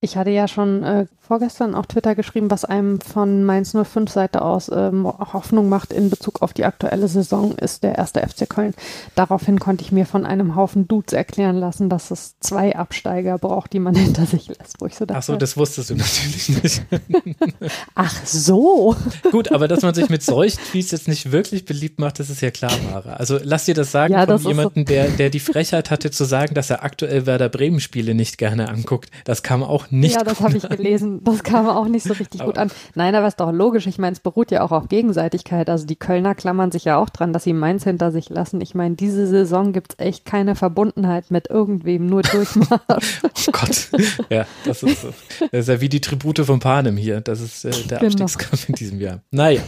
[0.00, 4.42] Ich hatte ja schon äh, vorgestern auf Twitter geschrieben, was einem von Mainz 05 Seite
[4.42, 8.74] aus ähm, Hoffnung macht in Bezug auf die aktuelle Saison, ist der erste FC Köln.
[9.16, 13.72] Daraufhin konnte ich mir von einem Haufen Dudes erklären lassen, dass es zwei Absteiger braucht,
[13.72, 15.18] die man hinter sich lässt, wo ich so dachte.
[15.18, 16.82] Ach so, das wusstest du natürlich nicht.
[17.96, 18.94] Ach so.
[19.32, 22.40] Gut, aber dass man sich mit solchen Tweets jetzt nicht wirklich beliebt macht, das ist
[22.40, 23.14] ja klar, Mara.
[23.14, 24.92] Also lass dir das sagen ja, von jemandem, so.
[24.92, 28.68] der, der die Frechheit hatte zu sagen, dass er aktuell Werder Bremen Spiele nicht gerne
[28.68, 29.10] anguckt.
[29.24, 30.14] Das kam auch nicht.
[30.14, 31.20] Ja, das habe ich gelesen.
[31.24, 32.70] Das kam auch nicht so richtig aber gut an.
[32.94, 33.86] Nein, aber ist doch logisch.
[33.86, 35.68] Ich meine, es beruht ja auch auf Gegenseitigkeit.
[35.70, 38.60] Also die Kölner klammern sich ja auch dran, dass sie Mainz hinter sich lassen.
[38.60, 43.20] Ich meine, diese Saison gibt es echt keine Verbundenheit mit irgendwem, nur Durchmarsch.
[43.22, 43.88] oh Gott.
[44.30, 45.04] Ja, das ist,
[45.40, 47.20] das ist ja wie die Tribute von Panem hier.
[47.20, 48.24] Das ist äh, der genau.
[48.24, 49.20] Abstiegskampf in diesem Jahr.
[49.30, 49.62] Naja.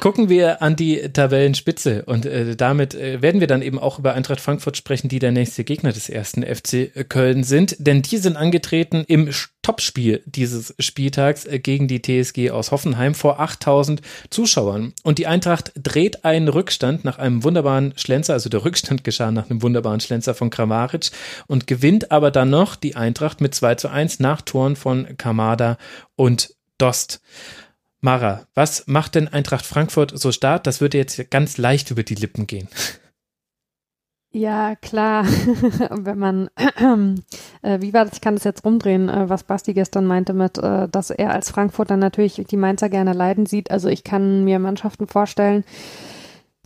[0.00, 4.14] Gucken wir an die Tabellenspitze und äh, damit äh, werden wir dann eben auch über
[4.14, 8.36] Eintracht Frankfurt sprechen, die der nächste Gegner des ersten FC Köln sind, denn die sind
[8.36, 9.30] angetreten angetreten im
[9.62, 14.92] Topspiel dieses Spieltags äh, gegen die TSG aus Hoffenheim vor 8000 Zuschauern.
[15.02, 19.50] Und die Eintracht dreht einen Rückstand nach einem wunderbaren Schlenzer, also der Rückstand geschah nach
[19.50, 21.10] einem wunderbaren Schlenzer von Kramaric
[21.46, 25.78] und gewinnt aber dann noch die Eintracht mit 2 zu 1 nach Toren von Kamada
[26.16, 27.20] und Dost.
[28.00, 30.64] Mara, was macht denn Eintracht Frankfurt so stark?
[30.64, 32.68] Das würde jetzt ganz leicht über die Lippen gehen.
[34.30, 35.24] Ja, klar.
[35.90, 36.50] Wenn man,
[37.62, 40.58] äh, wie war das, ich kann das jetzt rumdrehen, äh, was Basti gestern meinte mit,
[40.58, 43.70] äh, dass er als Frankfurter natürlich die Mainzer gerne leiden sieht.
[43.70, 45.64] Also ich kann mir Mannschaften vorstellen,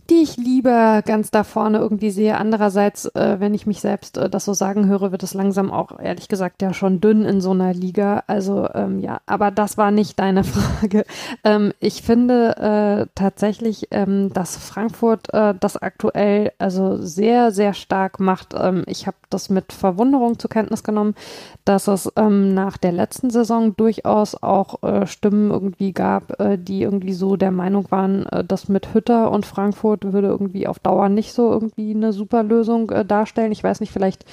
[0.09, 2.37] die ich lieber ganz da vorne irgendwie sehe.
[2.37, 5.97] Andererseits, äh, wenn ich mich selbst äh, das so sagen höre, wird es langsam auch,
[5.97, 8.23] ehrlich gesagt, ja schon dünn in so einer Liga.
[8.27, 11.05] Also ähm, ja, aber das war nicht deine Frage.
[11.45, 18.19] Ähm, ich finde äh, tatsächlich, ähm, dass Frankfurt äh, das aktuell also sehr, sehr stark
[18.19, 18.53] macht.
[18.57, 21.15] Ähm, ich habe das mit Verwunderung zur Kenntnis genommen,
[21.63, 26.81] dass es ähm, nach der letzten Saison durchaus auch äh, Stimmen irgendwie gab, äh, die
[26.81, 31.33] irgendwie so der Meinung waren, dass mit Hütter und Frankfurt würde irgendwie auf Dauer nicht
[31.33, 33.51] so irgendwie eine super Lösung äh, darstellen.
[33.51, 34.25] Ich weiß nicht, vielleicht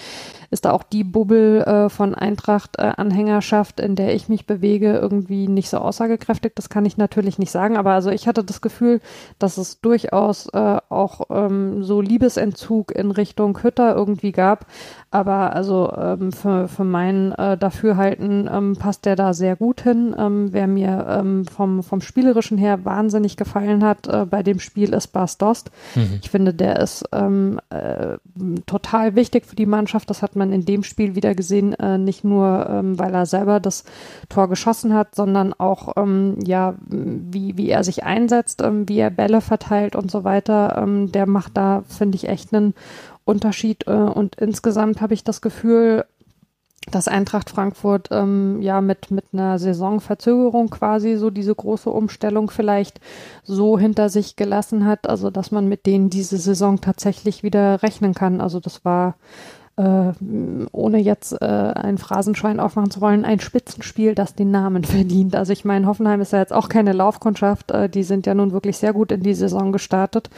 [0.50, 5.70] ist da auch die Bubble äh, von Eintracht-Anhängerschaft, in der ich mich bewege, irgendwie nicht
[5.70, 6.52] so aussagekräftig.
[6.54, 9.00] Das kann ich natürlich nicht sagen, aber also ich hatte das Gefühl,
[9.38, 14.66] dass es durchaus äh, auch ähm, so Liebesentzug in Richtung Hütter irgendwie gab.
[15.12, 20.14] Aber also ähm, für, für mein äh, Dafürhalten ähm, passt der da sehr gut hin.
[20.18, 24.92] Ähm, wer mir ähm, vom, vom Spielerischen her wahnsinnig gefallen hat äh, bei dem Spiel
[24.94, 25.70] ist Bas Dost.
[25.94, 26.18] Mhm.
[26.22, 28.18] Ich finde, der ist ähm, äh,
[28.66, 30.10] total wichtig für die Mannschaft.
[30.10, 33.60] Das hat man in dem Spiel wieder gesehen, äh, nicht nur, ähm, weil er selber
[33.60, 33.84] das
[34.28, 39.10] Tor geschossen hat, sondern auch, ähm, ja, wie, wie er sich einsetzt, ähm, wie er
[39.10, 40.76] Bälle verteilt und so weiter.
[40.82, 42.74] Ähm, der macht da, finde ich, echt einen
[43.24, 43.86] Unterschied.
[43.86, 46.04] Äh, und insgesamt habe ich das Gefühl,
[46.90, 53.00] dass Eintracht Frankfurt ähm, ja mit, mit einer Saisonverzögerung quasi so diese große Umstellung vielleicht
[53.44, 58.14] so hinter sich gelassen hat, also dass man mit denen diese Saison tatsächlich wieder rechnen
[58.14, 58.40] kann.
[58.40, 59.16] Also das war
[59.76, 60.12] äh,
[60.72, 65.34] ohne jetzt äh, ein Phrasenschwein aufmachen zu wollen, ein Spitzenspiel, das den Namen verdient.
[65.34, 68.52] Also ich meine, Hoffenheim ist ja jetzt auch keine Laufkundschaft, äh, die sind ja nun
[68.52, 70.30] wirklich sehr gut in die Saison gestartet.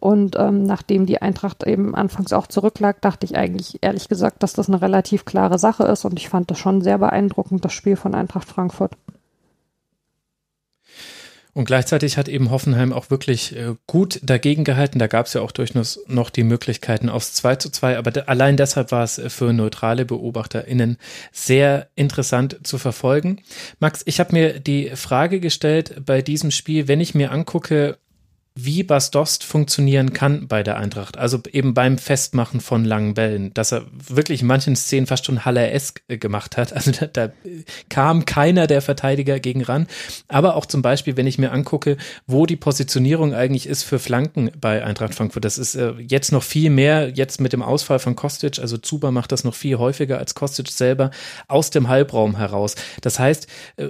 [0.00, 4.52] Und ähm, nachdem die Eintracht eben anfangs auch zurücklag, dachte ich eigentlich ehrlich gesagt, dass
[4.52, 7.96] das eine relativ klare Sache ist und ich fand das schon sehr beeindruckend, das Spiel
[7.96, 8.92] von Eintracht Frankfurt.
[11.56, 14.98] Und gleichzeitig hat eben Hoffenheim auch wirklich äh, gut dagegen gehalten.
[14.98, 17.96] Da gab es ja auch durchaus noch die Möglichkeiten aufs 2 zu 2.
[17.96, 20.98] Aber allein deshalb war es für neutrale BeobachterInnen
[21.32, 23.40] sehr interessant zu verfolgen.
[23.80, 27.96] Max, ich habe mir die Frage gestellt bei diesem Spiel, wenn ich mir angucke,
[28.58, 31.18] wie Bas Dost funktionieren kann bei der Eintracht.
[31.18, 35.44] Also eben beim Festmachen von langen Bällen, dass er wirklich in manchen Szenen fast schon
[35.44, 36.74] Haller-esk äh, gemacht hat.
[36.76, 37.32] Also da, da
[37.88, 39.86] kam keiner der Verteidiger gegen ran.
[40.28, 41.96] Aber auch zum Beispiel, wenn ich mir angucke,
[42.26, 45.44] wo die Positionierung eigentlich ist für Flanken bei Eintracht Frankfurt.
[45.44, 49.10] Das ist äh, jetzt noch viel mehr, jetzt mit dem Ausfall von Kostic, also Zuba
[49.10, 51.10] macht das noch viel häufiger als Kostic selber,
[51.48, 52.74] aus dem Halbraum heraus.
[53.00, 53.46] Das heißt,
[53.76, 53.88] äh,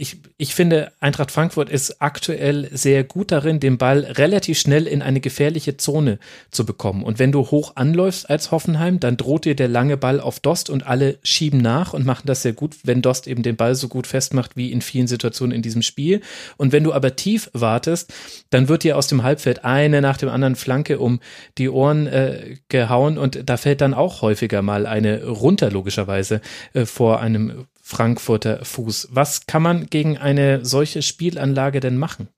[0.00, 5.02] ich, ich finde, Eintracht Frankfurt ist aktuell sehr gut darin, den Ball relativ schnell in
[5.02, 6.18] eine gefährliche Zone
[6.50, 7.02] zu bekommen.
[7.02, 10.70] Und wenn du hoch anläufst als Hoffenheim, dann droht dir der lange Ball auf Dost
[10.70, 13.88] und alle schieben nach und machen das sehr gut, wenn Dost eben den Ball so
[13.88, 16.22] gut festmacht wie in vielen Situationen in diesem Spiel.
[16.56, 18.10] Und wenn du aber tief wartest,
[18.48, 21.20] dann wird dir aus dem Halbfeld eine nach dem anderen Flanke um
[21.58, 26.40] die Ohren äh, gehauen und da fällt dann auch häufiger mal eine runter, logischerweise,
[26.72, 29.08] äh, vor einem Frankfurter Fuß.
[29.10, 32.28] Was kann man gegen eine solche Spielanlage denn machen?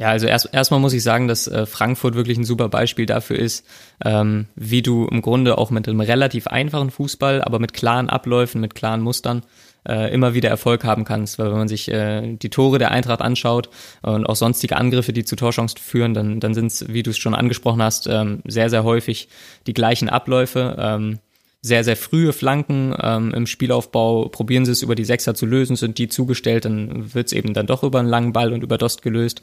[0.00, 3.38] Ja, also erst erstmal muss ich sagen, dass äh, Frankfurt wirklich ein super Beispiel dafür
[3.38, 3.66] ist,
[4.02, 8.62] ähm, wie du im Grunde auch mit einem relativ einfachen Fußball, aber mit klaren Abläufen,
[8.62, 9.42] mit klaren Mustern
[9.86, 11.38] äh, immer wieder Erfolg haben kannst.
[11.38, 13.68] Weil wenn man sich äh, die Tore der Eintracht anschaut
[14.00, 17.18] und auch sonstige Angriffe, die zu Torchancen führen, dann, dann sind es, wie du es
[17.18, 19.28] schon angesprochen hast, ähm, sehr, sehr häufig
[19.66, 20.74] die gleichen Abläufe.
[20.78, 21.18] Ähm,
[21.62, 25.76] sehr, sehr frühe Flanken ähm, im Spielaufbau, probieren sie es über die Sechser zu lösen,
[25.76, 28.78] sind die zugestellt, dann wird es eben dann doch über einen langen Ball und über
[28.78, 29.42] Dost gelöst.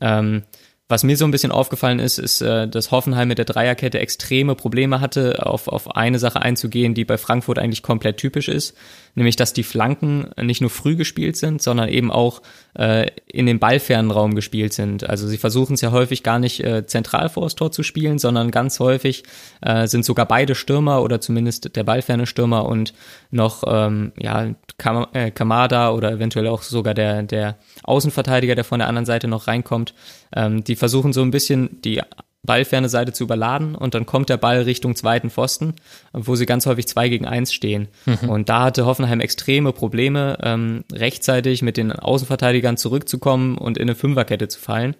[0.00, 0.44] Ähm,
[0.88, 4.54] was mir so ein bisschen aufgefallen ist, ist, äh, dass Hoffenheim mit der Dreierkette extreme
[4.54, 8.76] Probleme hatte, auf, auf eine Sache einzugehen, die bei Frankfurt eigentlich komplett typisch ist,
[9.16, 12.42] nämlich dass die Flanken nicht nur früh gespielt sind, sondern eben auch
[12.78, 15.08] äh, in den ballfernen Raum gespielt sind.
[15.08, 18.18] Also sie versuchen es ja häufig gar nicht äh, zentral vor das Tor zu spielen,
[18.18, 19.24] sondern ganz häufig
[19.62, 22.92] äh, sind sogar beide Stürmer oder zumindest der ballferne Stürmer und
[23.30, 28.78] noch ähm, ja Kam äh, Kamada oder eventuell auch sogar der der Außenverteidiger, der von
[28.78, 29.94] der anderen Seite noch reinkommt,
[30.34, 32.02] ähm, die versuchen so ein bisschen die
[32.46, 35.74] ballferne Seite zu überladen und dann kommt der Ball Richtung zweiten Pfosten,
[36.12, 37.88] wo sie ganz häufig zwei gegen eins stehen.
[38.06, 38.28] Mhm.
[38.28, 43.94] Und da hatte Hoffenheim extreme Probleme, ähm, rechtzeitig mit den Außenverteidigern zurückzukommen und in eine
[43.94, 44.96] Fünferkette zu fallen.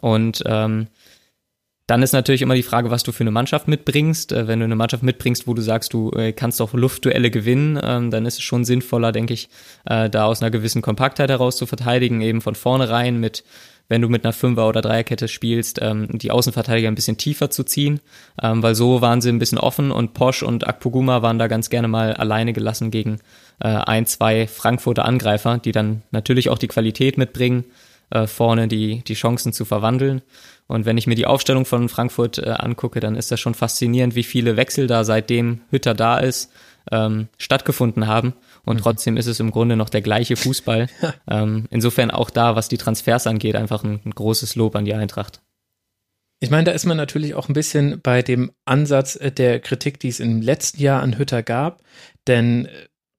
[0.00, 0.88] Und ähm,
[1.90, 4.30] dann ist natürlich immer die Frage, was du für eine Mannschaft mitbringst.
[4.30, 7.80] Äh, wenn du eine Mannschaft mitbringst, wo du sagst, du äh, kannst auch Luftduelle gewinnen,
[7.82, 9.48] ähm, dann ist es schon sinnvoller, denke ich,
[9.86, 13.42] äh, da aus einer gewissen Kompaktheit heraus zu verteidigen, eben von vornherein mit,
[13.90, 17.64] wenn du mit einer Fünfer- oder Dreierkette spielst, ähm, die Außenverteidiger ein bisschen tiefer zu
[17.64, 18.00] ziehen,
[18.42, 21.68] ähm, weil so waren sie ein bisschen offen und Posch und Akpoguma waren da ganz
[21.68, 23.18] gerne mal alleine gelassen gegen
[23.62, 27.66] ein, zwei Frankfurter Angreifer, die dann natürlich auch die Qualität mitbringen,
[28.24, 30.22] vorne die, die Chancen zu verwandeln.
[30.70, 34.14] Und wenn ich mir die Aufstellung von Frankfurt äh, angucke, dann ist das schon faszinierend,
[34.14, 36.52] wie viele Wechsel da seitdem Hütter da ist,
[36.92, 38.34] ähm, stattgefunden haben.
[38.64, 38.82] Und mhm.
[38.82, 40.88] trotzdem ist es im Grunde noch der gleiche Fußball.
[41.30, 44.94] ähm, insofern auch da, was die Transfers angeht, einfach ein, ein großes Lob an die
[44.94, 45.40] Eintracht.
[46.42, 50.00] Ich meine, da ist man natürlich auch ein bisschen bei dem Ansatz äh, der Kritik,
[50.00, 51.82] die es im letzten Jahr an Hütter gab.
[52.26, 52.70] Denn äh,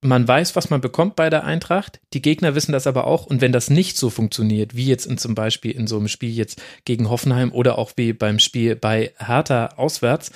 [0.04, 2.02] man weiß, was man bekommt bei der Eintracht.
[2.14, 3.28] Die Gegner wissen das aber auch.
[3.28, 6.32] Und wenn das nicht so funktioniert, wie jetzt in, zum Beispiel in so einem Spiel
[6.32, 10.32] jetzt gegen Hoffenheim oder auch wie beim Spiel bei Hertha auswärts,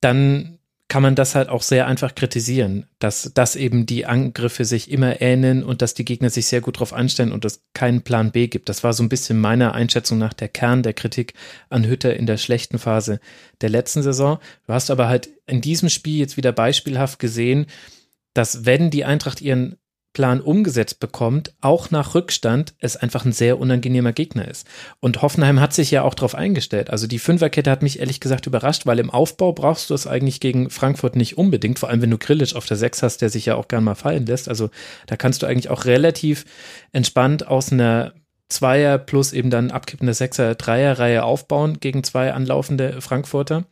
[0.00, 0.58] dann
[0.92, 5.22] kann man das halt auch sehr einfach kritisieren, dass, dass eben die Angriffe sich immer
[5.22, 8.46] ähneln und dass die Gegner sich sehr gut darauf einstellen und es keinen Plan B
[8.46, 8.68] gibt.
[8.68, 11.32] Das war so ein bisschen meiner Einschätzung nach der Kern der Kritik
[11.70, 13.20] an Hütter in der schlechten Phase
[13.62, 14.38] der letzten Saison.
[14.66, 17.64] Du hast aber halt in diesem Spiel jetzt wieder beispielhaft gesehen,
[18.34, 19.78] dass wenn die Eintracht ihren
[20.12, 24.66] Plan umgesetzt bekommt, auch nach Rückstand, es einfach ein sehr unangenehmer Gegner ist.
[25.00, 26.90] Und Hoffenheim hat sich ja auch darauf eingestellt.
[26.90, 30.40] Also die Fünferkette hat mich ehrlich gesagt überrascht, weil im Aufbau brauchst du es eigentlich
[30.40, 33.46] gegen Frankfurt nicht unbedingt, vor allem wenn du Grillic auf der Sechs hast, der sich
[33.46, 34.48] ja auch gern mal fallen lässt.
[34.48, 34.70] Also
[35.06, 36.44] da kannst du eigentlich auch relativ
[36.92, 38.12] entspannt aus einer
[38.48, 43.64] Zweier plus eben dann abkippende Sechser, Dreier Reihe aufbauen gegen zwei anlaufende Frankfurter.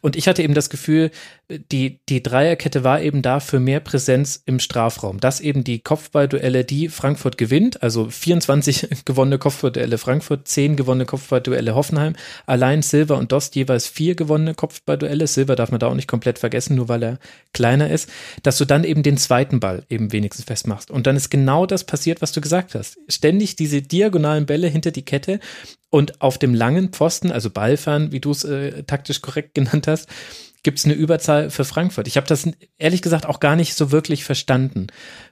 [0.00, 1.10] Und ich hatte eben das Gefühl,
[1.48, 5.20] die, die Dreierkette war eben da für mehr Präsenz im Strafraum.
[5.20, 11.74] Dass eben die Kopfballduelle, die Frankfurt gewinnt, also 24 gewonnene Kopfballduelle Frankfurt, 10 gewonnene Kopfballduelle
[11.74, 12.14] Hoffenheim,
[12.46, 15.26] allein Silver und Dost jeweils vier gewonnene Kopfballduelle.
[15.26, 17.18] Silver darf man da auch nicht komplett vergessen, nur weil er
[17.52, 18.08] kleiner ist,
[18.42, 20.90] dass du dann eben den zweiten Ball eben wenigstens festmachst.
[20.90, 22.96] Und dann ist genau das passiert, was du gesagt hast.
[23.08, 25.40] Ständig diese diagonalen Bälle hinter die Kette
[25.90, 30.08] und auf dem langen Pfosten, also Ballfern, wie du es äh, taktisch korrekt genannt hast,
[30.64, 32.08] gibt es eine Überzahl für Frankfurt.
[32.08, 34.88] Ich habe das ehrlich gesagt auch gar nicht so wirklich verstanden,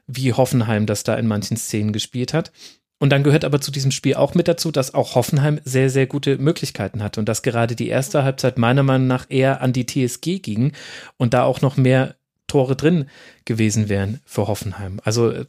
[0.07, 2.53] wie Hoffenheim das da in manchen Szenen gespielt hat.
[3.01, 6.07] Und dann gehört aber zu diesem Spiel auch mit dazu, dass auch Hoffenheim sehr, sehr
[6.07, 9.87] gute Möglichkeiten hatte und dass gerade die erste Halbzeit meiner Meinung nach eher an die
[9.87, 10.73] TSG ging
[11.17, 12.15] und da auch noch mehr
[12.47, 13.07] Tore drin
[13.45, 15.01] gewesen wären für Hoffenheim.
[15.03, 15.47] Also äh,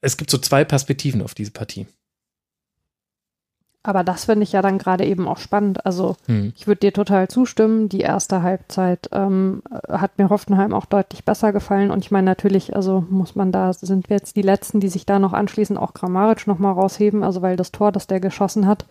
[0.00, 1.86] es gibt so zwei Perspektiven auf diese Partie.
[3.86, 5.86] Aber das finde ich ja dann gerade eben auch spannend.
[5.86, 6.52] Also hm.
[6.56, 7.88] ich würde dir total zustimmen.
[7.88, 11.92] Die erste Halbzeit ähm, hat mir Hoffenheim auch deutlich besser gefallen.
[11.92, 15.06] Und ich meine natürlich, also muss man da, sind wir jetzt die Letzten, die sich
[15.06, 17.22] da noch anschließen, auch Grammaric nochmal rausheben.
[17.22, 18.86] Also weil das Tor, das der geschossen hat,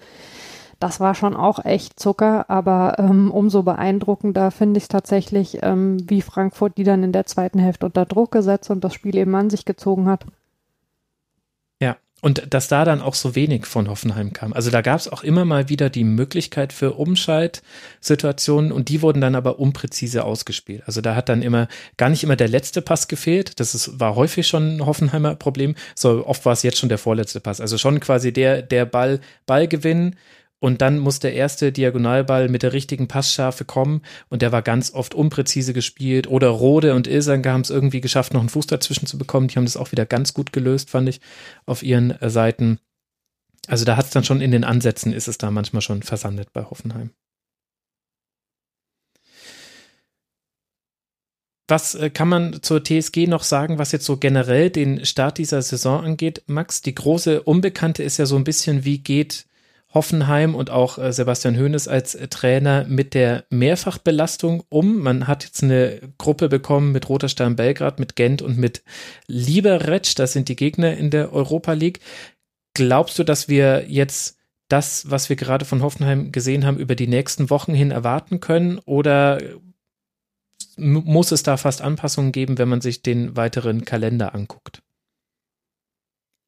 [0.79, 2.49] das war schon auch echt Zucker.
[2.49, 7.25] Aber ähm, umso beeindruckender finde ich es tatsächlich, ähm, wie Frankfurt die dann in der
[7.25, 10.25] zweiten Hälfte unter Druck gesetzt und das Spiel eben an sich gezogen hat.
[12.25, 14.51] Und dass da dann auch so wenig von Hoffenheim kam.
[14.51, 19.21] Also da gab es auch immer mal wieder die Möglichkeit für Umschaltsituationen und die wurden
[19.21, 20.81] dann aber unpräzise ausgespielt.
[20.87, 23.59] Also da hat dann immer gar nicht immer der letzte Pass gefehlt.
[23.59, 25.75] Das ist, war häufig schon ein Hoffenheimer Problem.
[25.93, 27.61] So oft war es jetzt schon der vorletzte Pass.
[27.61, 30.15] Also schon quasi der, der Ball, Ballgewinn
[30.65, 34.91] und dann muss der erste Diagonalball mit der richtigen Passschärfe kommen und der war ganz
[34.95, 36.25] oft unpräzise gespielt.
[36.25, 39.47] Oder Rode und Ilsange haben es irgendwie geschafft, noch einen Fuß dazwischen zu bekommen.
[39.47, 41.21] Die haben das auch wieder ganz gut gelöst, fand ich,
[41.67, 42.79] auf ihren äh, Seiten.
[43.67, 46.51] Also da hat es dann schon in den Ansätzen, ist es da manchmal schon versandet
[46.51, 47.11] bei Hoffenheim.
[51.67, 55.61] Was äh, kann man zur TSG noch sagen, was jetzt so generell den Start dieser
[55.61, 56.41] Saison angeht?
[56.47, 59.45] Max, die große Unbekannte ist ja so ein bisschen, wie geht
[59.95, 64.99] Hoffenheim und auch äh, Sebastian Hoeneß als äh, Trainer mit der Mehrfachbelastung um.
[64.99, 68.83] Man hat jetzt eine Gruppe bekommen mit Roter Stern Belgrad, mit Gent und mit
[69.25, 70.15] Liberec.
[70.17, 72.01] Das sind die Gegner in der Europa League.
[72.75, 77.07] Glaubst du, dass wir jetzt das, was wir gerade von Hoffenheim gesehen haben, über die
[77.07, 78.79] nächsten Wochen hin erwarten können?
[78.79, 79.39] Oder
[80.75, 84.81] muss es da fast Anpassungen geben, wenn man sich den weiteren Kalender anguckt?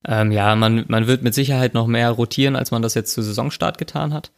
[0.05, 3.21] Ähm, ja, man, man wird mit Sicherheit noch mehr rotieren, als man das jetzt zu
[3.21, 4.31] Saisonstart getan hat.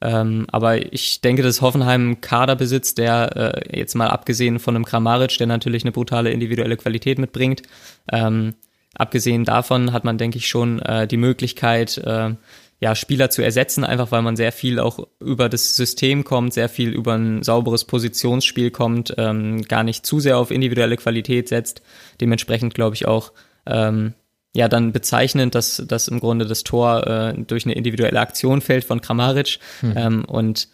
[0.00, 3.36] Ähm, aber ich denke, dass Hoffenheim einen Kader besitzt, der
[3.70, 7.62] äh, jetzt mal abgesehen von einem Kramaric, der natürlich eine brutale individuelle Qualität mitbringt,
[8.10, 8.54] ähm,
[8.94, 12.34] abgesehen davon hat man, denke ich, schon äh, die Möglichkeit, äh,
[12.80, 16.68] ja, Spieler zu ersetzen, einfach weil man sehr viel auch über das System kommt, sehr
[16.68, 21.80] viel über ein sauberes Positionsspiel kommt, ähm, gar nicht zu sehr auf individuelle Qualität setzt.
[22.20, 23.32] Dementsprechend glaube ich auch,
[23.66, 24.14] ähm,
[24.54, 28.84] ja, dann bezeichnend, dass, dass im Grunde das Tor äh, durch eine individuelle Aktion fällt
[28.84, 29.94] von Kramaric hm.
[29.96, 30.68] ähm, und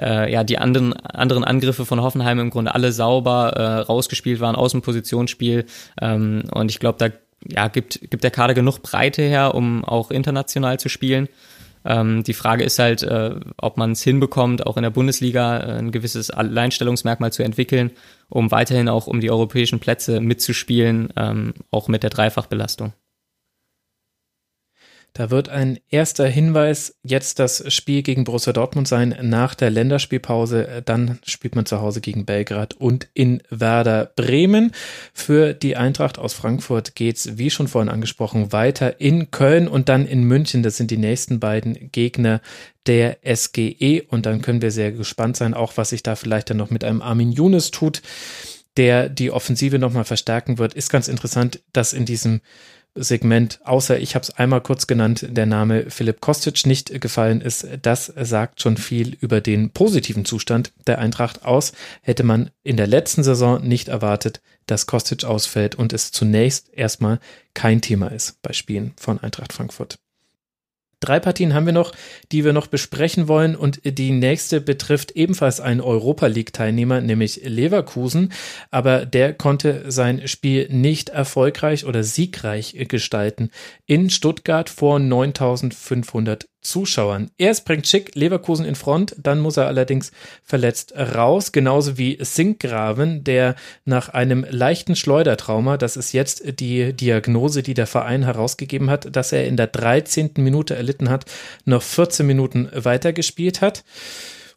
[0.00, 4.56] äh, ja, die anderen, anderen Angriffe von Hoffenheim im Grunde alle sauber äh, rausgespielt waren
[4.56, 5.66] aus dem Positionsspiel.
[6.00, 7.08] Ähm, und ich glaube, da
[7.48, 11.28] ja, gibt, gibt der Kader genug Breite her, um auch international zu spielen.
[11.84, 15.78] Ähm, die Frage ist halt, äh, ob man es hinbekommt, auch in der Bundesliga äh,
[15.78, 17.90] ein gewisses Alleinstellungsmerkmal zu entwickeln,
[18.28, 22.92] um weiterhin auch um die europäischen Plätze mitzuspielen, ähm, auch mit der Dreifachbelastung.
[25.14, 30.82] Da wird ein erster Hinweis jetzt das Spiel gegen Borussia Dortmund sein nach der Länderspielpause.
[30.86, 34.72] Dann spielt man zu Hause gegen Belgrad und in Werder Bremen.
[35.12, 40.06] Für die Eintracht aus Frankfurt geht's, wie schon vorhin angesprochen, weiter in Köln und dann
[40.06, 40.62] in München.
[40.62, 42.40] Das sind die nächsten beiden Gegner
[42.86, 44.02] der SGE.
[44.08, 46.84] Und dann können wir sehr gespannt sein, auch was sich da vielleicht dann noch mit
[46.84, 48.00] einem Armin Younes tut
[48.78, 52.40] der die Offensive nochmal verstärken wird, ist ganz interessant, dass in diesem
[52.94, 57.66] Segment, außer ich habe es einmal kurz genannt, der Name Philipp Kostic nicht gefallen ist.
[57.80, 61.72] Das sagt schon viel über den positiven Zustand der Eintracht aus.
[62.02, 67.18] Hätte man in der letzten Saison nicht erwartet, dass Kostic ausfällt und es zunächst erstmal
[67.54, 70.01] kein Thema ist bei Spielen von Eintracht Frankfurt.
[71.02, 71.90] Drei Partien haben wir noch,
[72.30, 77.40] die wir noch besprechen wollen und die nächste betrifft ebenfalls einen Europa League Teilnehmer, nämlich
[77.44, 78.32] Leverkusen,
[78.70, 83.50] aber der konnte sein Spiel nicht erfolgreich oder siegreich gestalten.
[83.84, 87.30] In Stuttgart vor 9500 Zuschauern.
[87.38, 90.12] Erst bringt Schick Leverkusen in Front, dann muss er allerdings
[90.42, 97.62] verletzt raus, genauso wie Sinkgraven, der nach einem leichten Schleudertrauma, das ist jetzt die Diagnose,
[97.62, 100.30] die der Verein herausgegeben hat, dass er in der 13.
[100.38, 101.26] Minute erlitten hat,
[101.64, 103.84] noch 14 Minuten weitergespielt hat.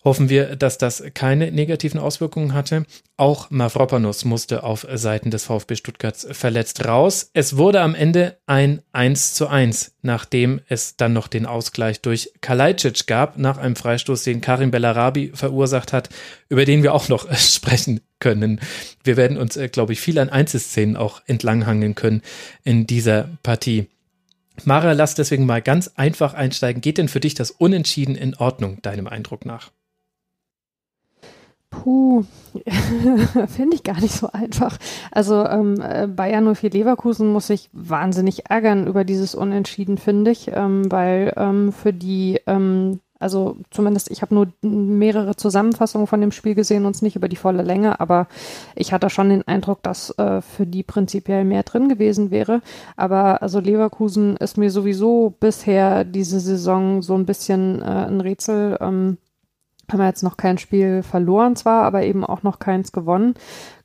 [0.06, 2.86] Hoffen wir, dass das keine negativen Auswirkungen hatte.
[3.18, 7.32] Auch Mavropanos musste auf Seiten des VfB Stuttgart verletzt raus.
[7.34, 12.32] Es wurde am Ende ein 1 zu 1, nachdem es dann noch den Ausgleich durch
[12.42, 16.10] Kalajdzic gab, nach einem Freistoß, den Karim Bellarabi verursacht hat,
[16.50, 18.62] über den wir auch noch sprechen können.
[19.04, 22.22] Wir werden uns, äh, glaube ich, viel an Einzelszenen auch entlanghangeln können
[22.64, 23.88] in dieser Partie.
[24.66, 26.82] Mara, lass deswegen mal ganz einfach einsteigen.
[26.82, 29.72] Geht denn für dich das Unentschieden in Ordnung, deinem Eindruck nach?
[31.84, 32.24] Puh,
[33.48, 34.78] finde ich gar nicht so einfach.
[35.12, 40.52] Also ähm, äh, Bayern 04 Leverkusen muss sich wahnsinnig ärgern über dieses Unentschieden, finde ich,
[40.54, 46.32] ähm, weil ähm, für die, ähm, also zumindest ich habe nur mehrere Zusammenfassungen von dem
[46.32, 48.28] Spiel gesehen und nicht über die volle Länge, aber
[48.76, 52.62] ich hatte schon den Eindruck, dass äh, für die prinzipiell mehr drin gewesen wäre.
[52.96, 58.78] Aber also Leverkusen ist mir sowieso bisher diese Saison so ein bisschen äh, ein Rätsel.
[59.92, 63.36] Haben wir jetzt noch kein Spiel verloren zwar, aber eben auch noch keins gewonnen.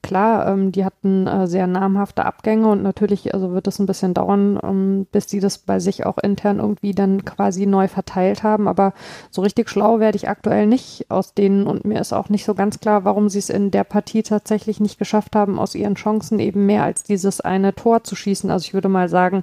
[0.03, 4.15] Klar, ähm, die hatten äh, sehr namhafte Abgänge und natürlich also wird es ein bisschen
[4.15, 8.67] dauern, ähm, bis die das bei sich auch intern irgendwie dann quasi neu verteilt haben.
[8.67, 8.95] Aber
[9.31, 12.55] so richtig schlau werde ich aktuell nicht aus denen und mir ist auch nicht so
[12.55, 16.39] ganz klar, warum sie es in der Partie tatsächlich nicht geschafft haben, aus ihren Chancen
[16.39, 18.51] eben mehr als dieses eine Tor zu schießen.
[18.51, 19.43] Also ich würde mal sagen,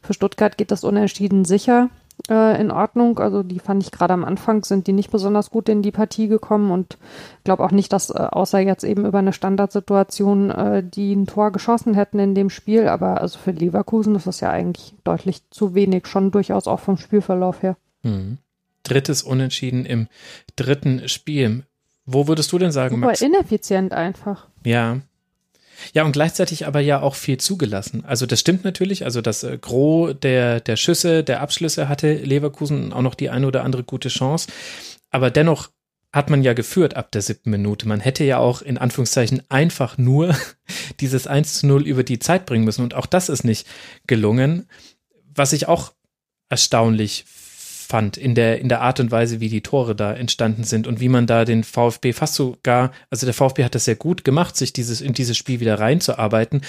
[0.00, 1.90] für Stuttgart geht das unentschieden sicher
[2.28, 3.18] äh, in Ordnung.
[3.18, 6.28] Also die fand ich gerade am Anfang, sind die nicht besonders gut in die Partie
[6.28, 6.98] gekommen und
[7.44, 11.52] glaube auch nicht, dass äh, außer jetzt eben über eine Standardsituation äh, die ein Tor
[11.52, 12.88] geschossen hätten in dem Spiel.
[12.88, 16.96] Aber also für Leverkusen ist das ja eigentlich deutlich zu wenig, schon durchaus auch vom
[16.96, 17.76] Spielverlauf her.
[18.02, 18.38] Mhm.
[18.82, 20.08] Drittes Unentschieden im
[20.56, 21.64] dritten Spiel.
[22.06, 23.20] Wo würdest du denn sagen, Super Max?
[23.20, 24.46] ineffizient einfach.
[24.64, 24.98] Ja,
[25.92, 28.04] ja, und gleichzeitig aber ja auch viel zugelassen.
[28.04, 29.04] Also das stimmt natürlich.
[29.04, 33.46] Also das äh, Gros der, der Schüsse, der Abschlüsse hatte Leverkusen auch noch die eine
[33.46, 34.48] oder andere gute Chance.
[35.10, 35.70] Aber dennoch
[36.12, 37.86] hat man ja geführt ab der siebten Minute.
[37.86, 40.34] Man hätte ja auch in Anführungszeichen einfach nur
[41.00, 42.82] dieses 1 zu 0 über die Zeit bringen müssen.
[42.82, 43.66] Und auch das ist nicht
[44.06, 44.68] gelungen.
[45.34, 45.92] Was ich auch
[46.48, 47.24] erstaunlich
[47.88, 51.00] fand in der, in der Art und Weise, wie die Tore da entstanden sind und
[51.00, 54.58] wie man da den VfB fast sogar, also der VfB hat das sehr gut gemacht,
[54.58, 56.60] sich dieses, in dieses Spiel wieder reinzuarbeiten.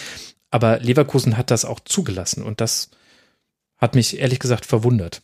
[0.49, 2.89] Aber Leverkusen hat das auch zugelassen und das
[3.77, 5.21] hat mich ehrlich gesagt verwundert.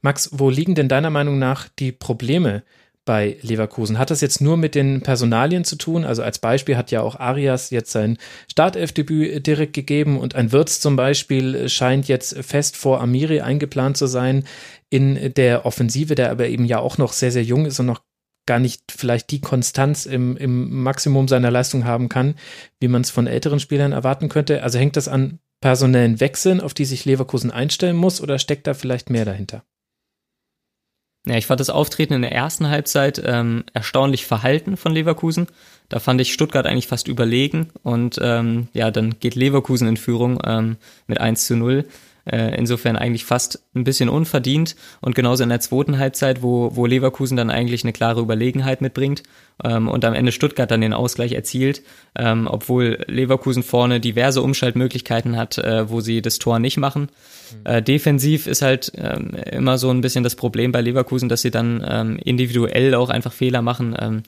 [0.00, 2.64] Max, wo liegen denn deiner Meinung nach die Probleme
[3.04, 3.98] bei Leverkusen.
[3.98, 6.04] Hat das jetzt nur mit den Personalien zu tun?
[6.04, 8.16] Also als Beispiel hat ja auch Arias jetzt sein
[8.50, 14.06] Startelfdebüt direkt gegeben und ein Wirtz zum Beispiel scheint jetzt fest vor Amiri eingeplant zu
[14.06, 14.44] sein
[14.90, 18.02] in der Offensive, der aber eben ja auch noch sehr, sehr jung ist und noch
[18.46, 22.34] gar nicht vielleicht die Konstanz im, im Maximum seiner Leistung haben kann,
[22.80, 24.62] wie man es von älteren Spielern erwarten könnte.
[24.62, 28.74] Also hängt das an personellen Wechseln, auf die sich Leverkusen einstellen muss, oder steckt da
[28.74, 29.64] vielleicht mehr dahinter?
[31.26, 35.46] Ja, ich fand das Auftreten in der ersten Halbzeit ähm, erstaunlich verhalten von Leverkusen.
[35.88, 40.40] Da fand ich Stuttgart eigentlich fast überlegen und ähm, ja, dann geht Leverkusen in Führung
[40.44, 40.76] ähm,
[41.06, 41.84] mit 1 zu 0.
[42.24, 46.86] Äh, insofern eigentlich fast ein bisschen unverdient und genauso in der zweiten Halbzeit, wo, wo
[46.86, 49.24] Leverkusen dann eigentlich eine klare Überlegenheit mitbringt
[49.64, 51.82] ähm, und am Ende Stuttgart dann den Ausgleich erzielt,
[52.16, 57.02] ähm, obwohl Leverkusen vorne diverse Umschaltmöglichkeiten hat, äh, wo sie das Tor nicht machen.
[57.02, 57.66] Mhm.
[57.66, 61.50] Äh, defensiv ist halt ähm, immer so ein bisschen das Problem bei Leverkusen, dass sie
[61.50, 63.96] dann ähm, individuell auch einfach Fehler machen.
[63.98, 64.22] Ähm,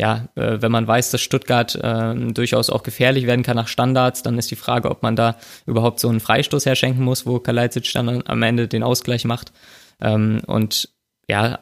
[0.00, 4.22] ja, äh, wenn man weiß, dass Stuttgart äh, durchaus auch gefährlich werden kann nach Standards,
[4.22, 7.92] dann ist die Frage, ob man da überhaupt so einen Freistoß herschenken muss, wo Kalajdzic
[7.92, 9.52] dann am Ende den Ausgleich macht.
[10.00, 10.90] Ähm, und
[11.28, 11.58] ja,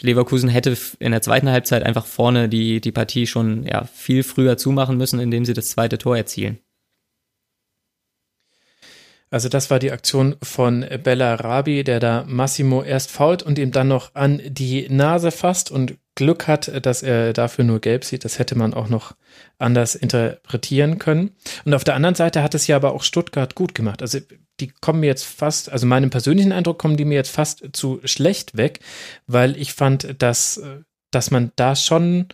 [0.00, 4.58] Leverkusen hätte in der zweiten Halbzeit einfach vorne die, die Partie schon ja, viel früher
[4.58, 6.58] zumachen müssen, indem sie das zweite Tor erzielen.
[9.30, 13.72] Also das war die Aktion von Bella Rabi, der da Massimo erst fault und ihm
[13.72, 18.24] dann noch an die Nase fasst und Glück hat, dass er dafür nur gelb sieht.
[18.24, 19.14] Das hätte man auch noch
[19.56, 21.30] anders interpretieren können.
[21.64, 24.02] Und auf der anderen Seite hat es ja aber auch Stuttgart gut gemacht.
[24.02, 24.18] Also
[24.58, 28.00] die kommen mir jetzt fast, also meinem persönlichen Eindruck kommen die mir jetzt fast zu
[28.02, 28.80] schlecht weg,
[29.28, 30.60] weil ich fand, dass,
[31.12, 32.26] dass man da schon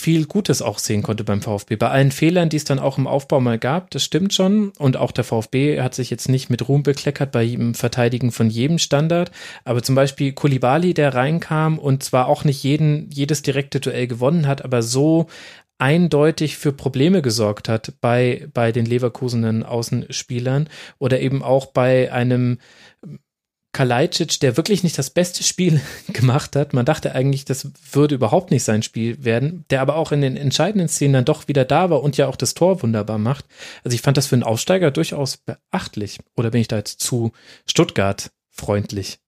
[0.00, 1.76] viel Gutes auch sehen konnte beim VfB.
[1.76, 4.72] Bei allen Fehlern, die es dann auch im Aufbau mal gab, das stimmt schon.
[4.78, 8.50] Und auch der VfB hat sich jetzt nicht mit Ruhm bekleckert bei ihm Verteidigen von
[8.50, 9.30] jedem Standard.
[9.64, 14.46] Aber zum Beispiel Kulibali, der reinkam und zwar auch nicht jeden, jedes direkte Duell gewonnen
[14.46, 15.28] hat, aber so
[15.80, 20.68] eindeutig für Probleme gesorgt hat bei, bei den Leverkusenen Außenspielern
[20.98, 22.58] oder eben auch bei einem
[23.72, 25.80] Kalajdzic, der wirklich nicht das beste Spiel
[26.12, 26.72] gemacht hat.
[26.72, 30.36] Man dachte eigentlich, das würde überhaupt nicht sein Spiel werden, der aber auch in den
[30.36, 33.44] entscheidenden Szenen dann doch wieder da war und ja auch das Tor wunderbar macht.
[33.84, 36.18] Also ich fand das für einen Aussteiger durchaus beachtlich.
[36.36, 37.32] Oder bin ich da jetzt zu
[37.66, 39.18] Stuttgart freundlich?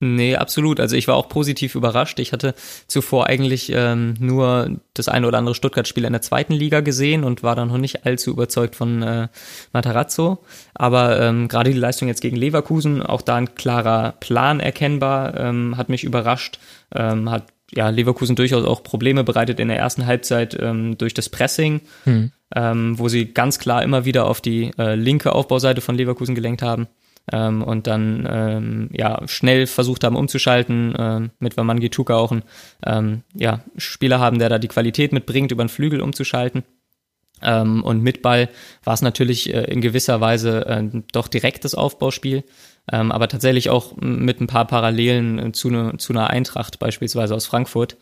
[0.00, 0.78] Nee, absolut.
[0.78, 2.20] Also ich war auch positiv überrascht.
[2.20, 2.54] Ich hatte
[2.86, 7.42] zuvor eigentlich ähm, nur das eine oder andere Stuttgart-Spiel in der zweiten Liga gesehen und
[7.42, 9.28] war dann noch nicht allzu überzeugt von äh,
[9.72, 10.38] Matarazzo.
[10.72, 15.76] Aber ähm, gerade die Leistung jetzt gegen Leverkusen, auch da ein klarer Plan erkennbar, ähm,
[15.76, 16.60] hat mich überrascht.
[16.94, 21.28] Ähm, hat ja Leverkusen durchaus auch Probleme bereitet in der ersten Halbzeit ähm, durch das
[21.28, 22.30] Pressing, hm.
[22.54, 26.62] ähm, wo sie ganz klar immer wieder auf die äh, linke Aufbauseite von Leverkusen gelenkt
[26.62, 26.86] haben
[27.32, 32.42] ähm, und dann ähm, ja schnell versucht haben umzuschalten, ähm, mit Wamangi Tuka auch einen
[32.84, 36.64] ähm, ja, Spieler haben, der da die Qualität mitbringt, über den Flügel umzuschalten.
[37.42, 38.48] Ähm, und mit Ball
[38.84, 42.44] war es natürlich äh, in gewisser Weise äh, doch direktes Aufbauspiel,
[42.90, 47.34] ähm, aber tatsächlich auch mit ein paar Parallelen äh, zu, ne, zu einer Eintracht beispielsweise
[47.34, 47.96] aus Frankfurt,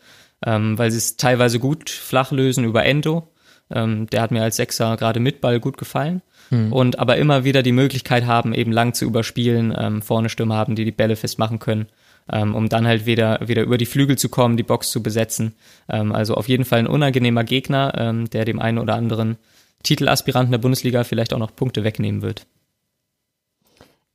[0.45, 3.31] ähm, weil sie es teilweise gut flach lösen über Endo.
[3.73, 6.71] Ähm, der hat mir als Sechser gerade mit Ball gut gefallen hm.
[6.71, 10.75] und aber immer wieder die Möglichkeit haben, eben lang zu überspielen, ähm, vorne Stürmer haben,
[10.75, 11.87] die die Bälle festmachen können,
[12.31, 15.53] ähm, um dann halt wieder, wieder über die Flügel zu kommen, die Box zu besetzen.
[15.89, 19.37] Ähm, also auf jeden Fall ein unangenehmer Gegner, ähm, der dem einen oder anderen
[19.83, 22.47] Titelaspiranten der Bundesliga vielleicht auch noch Punkte wegnehmen wird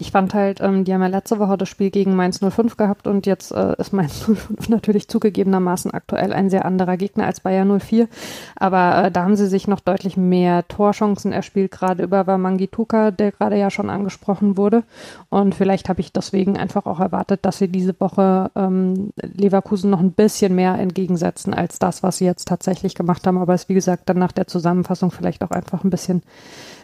[0.02, 3.06] ich fand halt, ähm, die haben ja letzte Woche das Spiel gegen Mainz 05 gehabt
[3.06, 7.64] und jetzt äh, ist Mainz 05 natürlich zugegebenermaßen aktuell ein sehr anderer Gegner als Bayer
[7.64, 8.08] 04.
[8.56, 13.30] Aber äh, da haben sie sich noch deutlich mehr Torchancen erspielt, gerade über Wamangituka, der
[13.30, 14.82] gerade ja schon angesprochen wurde.
[15.28, 20.00] Und vielleicht habe ich deswegen einfach auch erwartet, dass sie diese Woche ähm, Leverkusen noch
[20.00, 23.38] ein bisschen mehr entgegensetzen als das, was sie jetzt tatsächlich gemacht haben.
[23.38, 26.22] Aber es ist wie gesagt dann nach der Zusammenfassung vielleicht auch einfach ein bisschen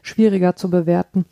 [0.03, 1.25] schwieriger zu bewerten.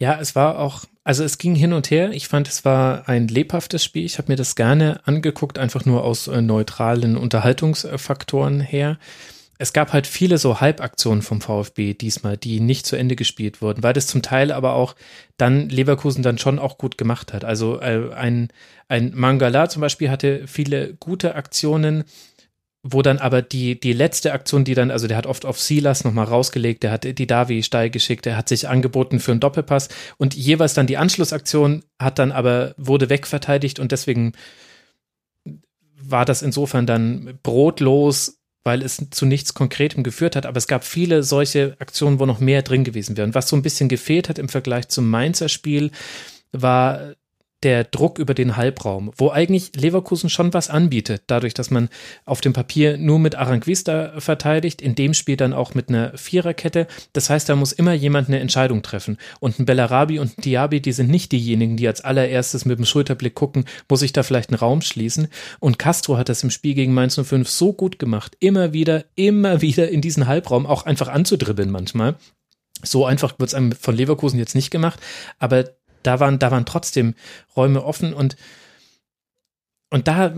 [0.00, 2.12] Ja, es war auch, also es ging hin und her.
[2.12, 4.04] Ich fand, es war ein lebhaftes Spiel.
[4.04, 8.98] Ich habe mir das gerne angeguckt, einfach nur aus äh, neutralen Unterhaltungsfaktoren her.
[9.60, 13.82] Es gab halt viele so Halbaktionen vom VfB diesmal, die nicht zu Ende gespielt wurden,
[13.82, 14.94] weil das zum Teil aber auch
[15.36, 17.44] dann Leverkusen dann schon auch gut gemacht hat.
[17.44, 18.50] Also äh, ein,
[18.86, 22.04] ein Mangala zum Beispiel hatte viele gute Aktionen,
[22.82, 26.04] wo dann aber die, die letzte Aktion, die dann, also der hat oft auf Silas
[26.04, 29.88] nochmal rausgelegt, der hat die Davi steil geschickt, der hat sich angeboten für einen Doppelpass
[30.16, 34.32] und jeweils dann die Anschlussaktion hat dann aber, wurde wegverteidigt und deswegen
[36.00, 40.46] war das insofern dann brotlos, weil es zu nichts Konkretem geführt hat.
[40.46, 43.34] Aber es gab viele solche Aktionen, wo noch mehr drin gewesen wären.
[43.34, 45.90] Was so ein bisschen gefehlt hat im Vergleich zum Mainzer Spiel,
[46.52, 47.14] war
[47.62, 51.88] der Druck über den Halbraum, wo eigentlich Leverkusen schon was anbietet, dadurch, dass man
[52.24, 56.86] auf dem Papier nur mit Aranguista verteidigt, in dem Spiel dann auch mit einer Viererkette.
[57.12, 59.18] Das heißt, da muss immer jemand eine Entscheidung treffen.
[59.40, 62.84] Und ein Bellarabi und ein Diaby, die sind nicht diejenigen, die als allererstes mit dem
[62.84, 65.28] Schulterblick gucken, muss ich da vielleicht einen Raum schließen.
[65.58, 69.62] Und Castro hat das im Spiel gegen Mainz 05 so gut gemacht, immer wieder, immer
[69.62, 72.16] wieder in diesen Halbraum auch einfach anzudribbeln manchmal
[72.82, 75.00] So einfach wird es einem von Leverkusen jetzt nicht gemacht,
[75.38, 75.77] aber
[76.08, 77.14] da waren, da waren trotzdem
[77.54, 78.36] Räume offen und,
[79.90, 80.34] und da,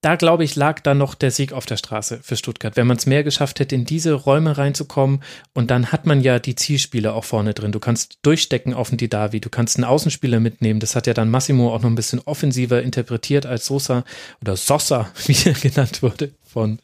[0.00, 2.76] da glaube ich, lag dann noch der Sieg auf der Straße für Stuttgart.
[2.76, 5.22] Wenn man es mehr geschafft hätte, in diese Räume reinzukommen
[5.54, 7.70] und dann hat man ja die Zielspieler auch vorne drin.
[7.70, 10.80] Du kannst durchstecken auf den Didavi, du kannst einen Außenspieler mitnehmen.
[10.80, 14.04] Das hat ja dann Massimo auch noch ein bisschen offensiver interpretiert als Sosa
[14.40, 16.80] oder Sosa, wie er genannt wurde von,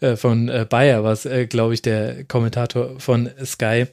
[0.00, 3.86] äh, von äh, Bayer, was, äh, glaube ich, der Kommentator von Sky.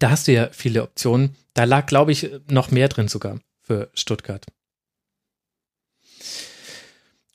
[0.00, 1.36] Da hast du ja viele Optionen.
[1.54, 4.46] Da lag, glaube ich, noch mehr drin sogar für Stuttgart.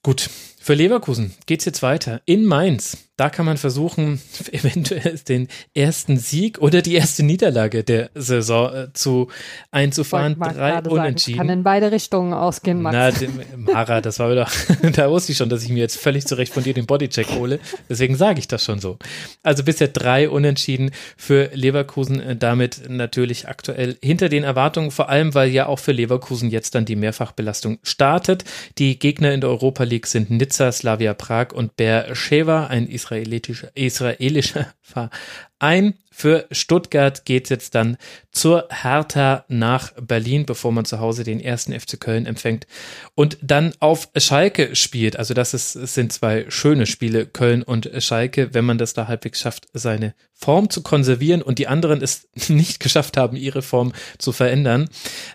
[0.04, 0.30] Gut,
[0.66, 2.98] für Leverkusen geht's jetzt weiter in Mainz.
[3.18, 4.20] Da kann man versuchen,
[4.52, 9.30] eventuell den ersten Sieg oder die erste Niederlage der Saison äh, zu
[9.72, 10.38] einzufahren.
[10.38, 11.38] Drei Unentschieden.
[11.38, 12.94] Sagen, kann in beide Richtungen ausgehen, Max.
[12.94, 14.48] Na, dem, Mara, das war wieder,
[14.94, 17.60] da wusste ich schon, dass ich mir jetzt völlig zurecht von dir den Bodycheck hole.
[17.88, 18.98] Deswegen sage ich das schon so.
[19.44, 25.34] Also bisher drei Unentschieden für Leverkusen, äh, damit natürlich aktuell hinter den Erwartungen, vor allem,
[25.34, 28.44] weil ja auch für Leverkusen jetzt dann die Mehrfachbelastung startet.
[28.78, 34.73] Die Gegner in der Europa League sind Nizza, Slavia Prag und Beersheva, ein israelischer, israelischer
[34.86, 35.95] Verein.
[36.12, 37.98] Für Stuttgart geht es jetzt dann
[38.32, 42.68] zur Hertha nach Berlin, bevor man zu Hause den ersten FC Köln empfängt
[43.16, 45.18] und dann auf Schalke spielt.
[45.18, 49.41] Also das ist, sind zwei schöne Spiele, Köln und Schalke, wenn man das da halbwegs
[49.41, 54.32] schafft, seine Form zu konservieren und die anderen es nicht geschafft haben, ihre Form zu
[54.32, 54.88] verändern,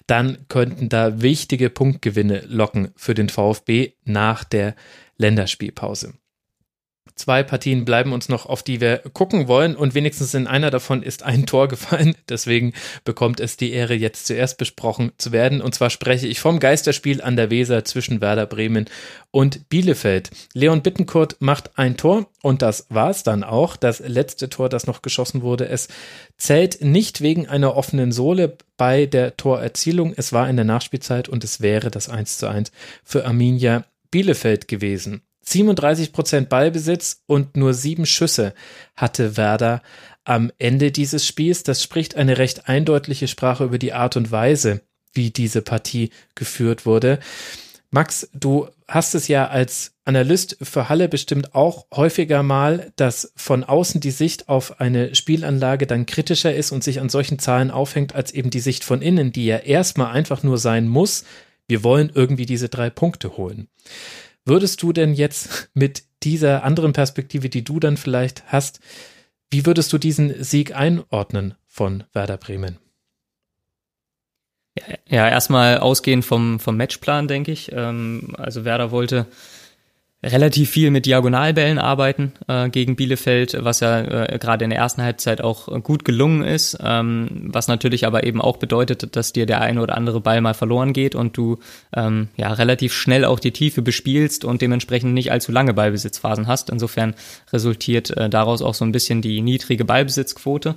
[0.07, 4.77] dann könnten da wichtige Punktgewinne locken für den VfB nach der
[5.19, 6.15] Länderspielpause.
[7.21, 11.03] Zwei Partien bleiben uns noch, auf die wir gucken wollen und wenigstens in einer davon
[11.03, 12.15] ist ein Tor gefallen.
[12.31, 12.73] Deswegen
[13.05, 15.61] bekommt es die Ehre, jetzt zuerst besprochen zu werden.
[15.61, 18.87] Und zwar spreche ich vom Geisterspiel an der Weser zwischen Werder Bremen
[19.31, 20.31] und Bielefeld.
[20.55, 23.77] Leon Bittenkurt macht ein Tor und das war es dann auch.
[23.77, 25.69] Das letzte Tor, das noch geschossen wurde.
[25.69, 25.89] Es
[26.39, 30.15] zählt nicht wegen einer offenen Sohle bei der Torerzielung.
[30.17, 32.73] Es war in der Nachspielzeit und es wäre das 1 zu 1
[33.05, 35.21] für Arminia Bielefeld gewesen.
[35.51, 38.55] 37 Prozent Ballbesitz und nur sieben Schüsse
[38.97, 39.83] hatte Werder
[40.25, 41.65] am Ende dieses Spiels.
[41.65, 44.83] Das spricht eine recht eindeutige Sprache über die Art und Weise,
[45.13, 47.19] wie diese Partie geführt wurde.
[47.91, 53.65] Max, du hast es ja als Analyst für Halle bestimmt auch häufiger mal, dass von
[53.65, 58.15] außen die Sicht auf eine Spielanlage dann kritischer ist und sich an solchen Zahlen aufhängt,
[58.15, 61.25] als eben die Sicht von innen, die ja erstmal einfach nur sein muss,
[61.67, 63.69] wir wollen irgendwie diese drei Punkte holen.
[64.45, 68.81] Würdest du denn jetzt mit dieser anderen Perspektive, die du dann vielleicht hast,
[69.51, 72.79] wie würdest du diesen Sieg einordnen von Werder Bremen?
[75.09, 77.73] Ja, erstmal ausgehend vom, vom Matchplan, denke ich.
[77.73, 79.27] Ähm, also Werder wollte
[80.23, 85.03] relativ viel mit Diagonalbällen arbeiten äh, gegen Bielefeld, was ja äh, gerade in der ersten
[85.03, 89.63] Halbzeit auch gut gelungen ist, ähm, was natürlich aber eben auch bedeutet, dass dir der
[89.63, 91.59] eine oder andere Ball mal verloren geht und du
[91.95, 96.69] ähm, ja relativ schnell auch die Tiefe bespielst und dementsprechend nicht allzu lange Ballbesitzphasen hast.
[96.69, 97.15] Insofern
[97.53, 100.75] resultiert äh, daraus auch so ein bisschen die niedrige Ballbesitzquote.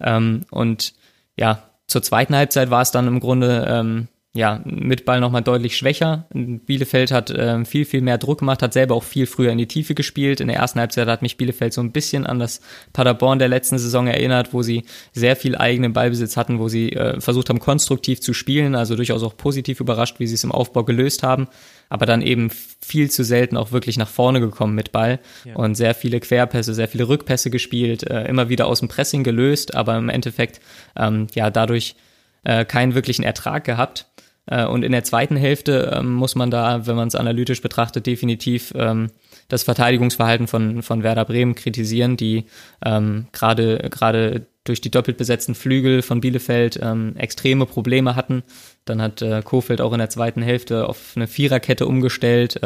[0.00, 0.94] Ähm, und
[1.36, 4.08] ja, zur zweiten Halbzeit war es dann im Grunde ähm,
[4.38, 6.28] ja, mit Ball nochmal deutlich schwächer.
[6.32, 9.66] Bielefeld hat äh, viel, viel mehr Druck gemacht, hat selber auch viel früher in die
[9.66, 10.40] Tiefe gespielt.
[10.40, 12.60] In der ersten Halbzeit hat mich Bielefeld so ein bisschen an das
[12.92, 17.20] Paderborn der letzten Saison erinnert, wo sie sehr viel eigenen Ballbesitz hatten, wo sie äh,
[17.20, 20.84] versucht haben, konstruktiv zu spielen, also durchaus auch positiv überrascht, wie sie es im Aufbau
[20.84, 21.48] gelöst haben,
[21.88, 22.48] aber dann eben
[22.80, 25.56] viel zu selten auch wirklich nach vorne gekommen mit Ball ja.
[25.56, 29.74] und sehr viele Querpässe, sehr viele Rückpässe gespielt, äh, immer wieder aus dem Pressing gelöst,
[29.74, 30.60] aber im Endeffekt
[30.96, 31.96] ähm, ja dadurch
[32.44, 34.06] äh, keinen wirklichen Ertrag gehabt.
[34.50, 38.06] Äh, und in der zweiten Hälfte ähm, muss man da, wenn man es analytisch betrachtet,
[38.06, 39.10] definitiv ähm,
[39.48, 42.46] das Verteidigungsverhalten von, von Werder Bremen kritisieren, die
[42.84, 46.78] ähm, gerade gerade durch die doppelt besetzten Flügel von Bielefeld
[47.16, 48.42] extreme Probleme hatten.
[48.84, 52.60] Dann hat äh, Kofeld auch in der zweiten Hälfte auf eine Viererkette umgestellt,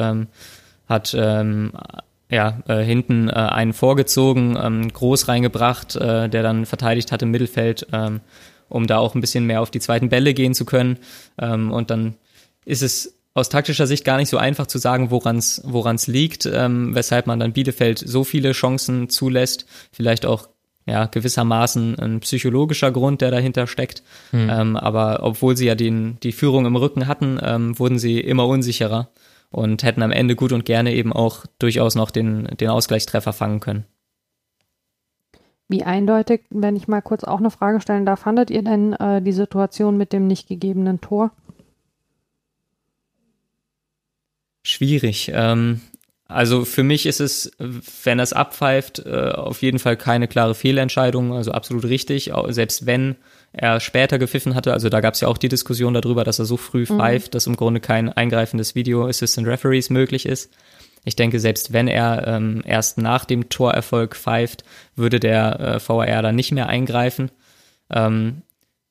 [0.88, 1.14] hat
[2.32, 7.86] ja, äh, hinten äh, einen vorgezogen, groß reingebracht, äh, der dann verteidigt hat im Mittelfeld.
[8.72, 10.98] Um da auch ein bisschen mehr auf die zweiten Bälle gehen zu können.
[11.38, 12.14] Ähm, und dann
[12.64, 16.94] ist es aus taktischer Sicht gar nicht so einfach zu sagen, woran es liegt, ähm,
[16.94, 19.66] weshalb man dann Bielefeld so viele Chancen zulässt.
[19.92, 20.48] Vielleicht auch
[20.86, 24.02] ja gewissermaßen ein psychologischer Grund, der dahinter steckt.
[24.30, 24.48] Hm.
[24.50, 28.46] Ähm, aber obwohl sie ja den, die Führung im Rücken hatten, ähm, wurden sie immer
[28.46, 29.10] unsicherer
[29.50, 33.60] und hätten am Ende gut und gerne eben auch durchaus noch den, den Ausgleichstreffer fangen
[33.60, 33.84] können.
[35.72, 39.20] Wie eindeutig, wenn ich mal kurz auch eine Frage stellen darf, fandet ihr denn äh,
[39.20, 41.32] die Situation mit dem nicht gegebenen Tor?
[44.62, 45.32] Schwierig.
[45.34, 45.80] Ähm,
[46.28, 50.54] Also für mich ist es, wenn er es abpfeift, äh, auf jeden Fall keine klare
[50.54, 52.32] Fehlentscheidung, also absolut richtig.
[52.48, 53.16] Selbst wenn
[53.52, 56.46] er später gepfiffen hatte, also da gab es ja auch die Diskussion darüber, dass er
[56.46, 56.98] so früh mhm.
[56.98, 60.50] pfeift, dass im Grunde kein eingreifendes Video Assistant Referees möglich ist.
[61.04, 64.64] Ich denke, selbst wenn er ähm, erst nach dem Torerfolg pfeift,
[64.94, 67.30] würde der äh, VAR dann nicht mehr eingreifen.
[67.90, 68.42] Ähm,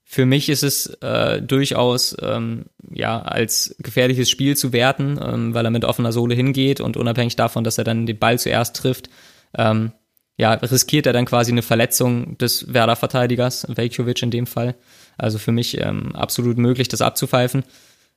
[0.04, 5.64] für mich ist es äh, durchaus ähm, ja als gefährliches Spiel zu werten, ähm, weil
[5.64, 9.10] er mit offener Sohle hingeht und unabhängig davon, dass er dann den Ball zuerst trifft,
[9.58, 9.94] ähm,
[10.38, 14.76] ja, riskiert er dann quasi eine Verletzung des Werder-Verteidigers, Velkovic in dem Fall.
[15.18, 17.64] Also für mich ähm, absolut möglich, das abzupfeifen.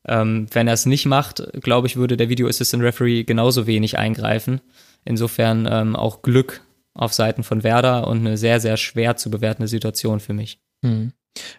[0.07, 3.99] Ähm, wenn er es nicht macht, glaube ich, würde der Video Assistant Referee genauso wenig
[3.99, 4.60] eingreifen.
[5.05, 6.62] Insofern ähm, auch Glück
[6.94, 10.58] auf Seiten von Werder und eine sehr, sehr schwer zu bewertende Situation für mich.
[10.83, 11.12] Mhm.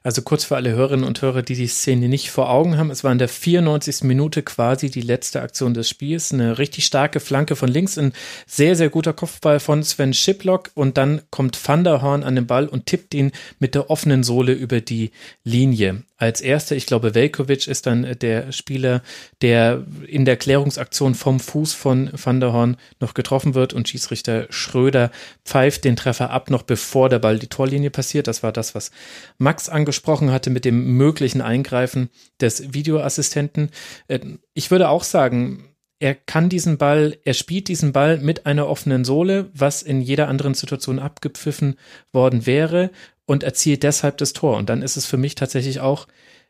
[0.03, 2.91] Also kurz für alle Hörerinnen und Hörer, die die Szene nicht vor Augen haben.
[2.91, 4.03] Es war in der 94.
[4.03, 6.31] Minute quasi die letzte Aktion des Spiels.
[6.31, 8.13] Eine richtig starke Flanke von links, ein
[8.45, 12.47] sehr, sehr guter Kopfball von Sven Schiplock und dann kommt Van der Horn an den
[12.47, 15.11] Ball und tippt ihn mit der offenen Sohle über die
[15.43, 16.75] Linie als erster.
[16.75, 19.01] Ich glaube, Velkovic ist dann äh, der Spieler,
[19.41, 24.47] der in der Klärungsaktion vom Fuß von Van der Horn noch getroffen wird und Schießrichter
[24.49, 25.11] Schröder
[25.43, 28.27] pfeift den Treffer ab, noch bevor der Ball die Torlinie passiert.
[28.27, 28.91] Das war das, was
[29.37, 33.69] Max angesprochen hatte mit dem möglichen Eingreifen des Videoassistenten.
[34.07, 34.19] Äh,
[34.53, 35.69] ich würde auch sagen,
[35.99, 40.27] er kann diesen Ball, er spielt diesen Ball mit einer offenen Sohle, was in jeder
[40.27, 41.77] anderen Situation abgepfiffen
[42.11, 42.91] worden wäre
[43.25, 44.57] und erzielt deshalb das Tor.
[44.57, 46.07] Und dann ist es für mich tatsächlich auch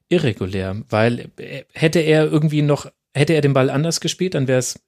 [0.09, 4.59] irregulär, weil äh, hätte er irgendwie noch, hätte er den Ball anders gespielt, dann wäre
[4.59, 4.79] es,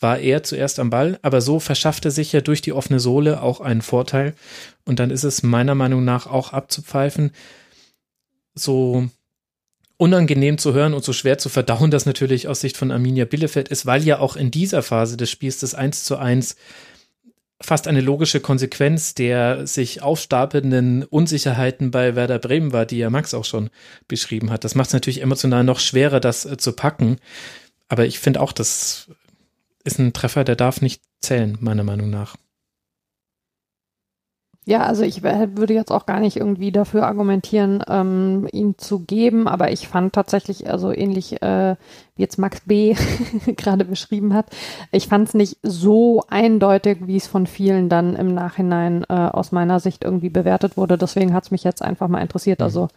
[0.00, 3.42] war er zuerst am Ball, aber so verschafft er sich ja durch die offene Sohle
[3.42, 4.34] auch einen Vorteil.
[4.84, 7.30] Und dann ist es meiner Meinung nach auch abzupfeifen,
[8.54, 9.08] so
[9.98, 13.68] unangenehm zu hören und so schwer zu verdauen, das natürlich aus Sicht von Arminia Bielefeld
[13.68, 16.56] ist, weil ja auch in dieser Phase des Spiels das 1 zu 1
[17.60, 23.34] fast eine logische Konsequenz der sich aufstapelnden Unsicherheiten bei Werder Bremen war, die ja Max
[23.34, 23.70] auch schon
[24.08, 24.64] beschrieben hat.
[24.64, 27.16] Das macht es natürlich emotional noch schwerer, das äh, zu packen.
[27.88, 29.08] Aber ich finde auch, das
[29.84, 32.36] ist ein Treffer, der darf nicht zählen, meiner Meinung nach.
[34.68, 39.46] Ja, also ich würde jetzt auch gar nicht irgendwie dafür argumentieren, ähm, ihn zu geben,
[39.46, 41.76] aber ich fand tatsächlich, also ähnlich äh,
[42.16, 42.96] wie jetzt Max B.
[43.56, 44.46] gerade beschrieben hat,
[44.90, 49.52] ich fand es nicht so eindeutig, wie es von vielen dann im Nachhinein äh, aus
[49.52, 50.98] meiner Sicht irgendwie bewertet wurde.
[50.98, 52.60] Deswegen hat es mich jetzt einfach mal interessiert.
[52.60, 52.88] Also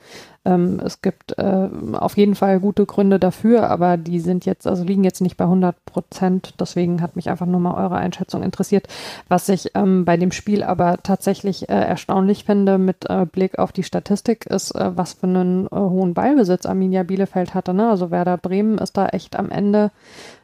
[0.45, 4.83] ähm, es gibt äh, auf jeden Fall gute Gründe dafür, aber die sind jetzt, also
[4.83, 6.53] liegen jetzt nicht bei 100 Prozent.
[6.59, 8.87] Deswegen hat mich einfach nur mal eure Einschätzung interessiert.
[9.27, 13.71] Was ich ähm, bei dem Spiel aber tatsächlich äh, erstaunlich finde mit äh, Blick auf
[13.71, 17.73] die Statistik ist, äh, was für einen äh, hohen Ballbesitz Arminia Bielefeld hatte.
[17.73, 17.89] Ne?
[17.89, 19.91] Also Werder Bremen ist da echt am Ende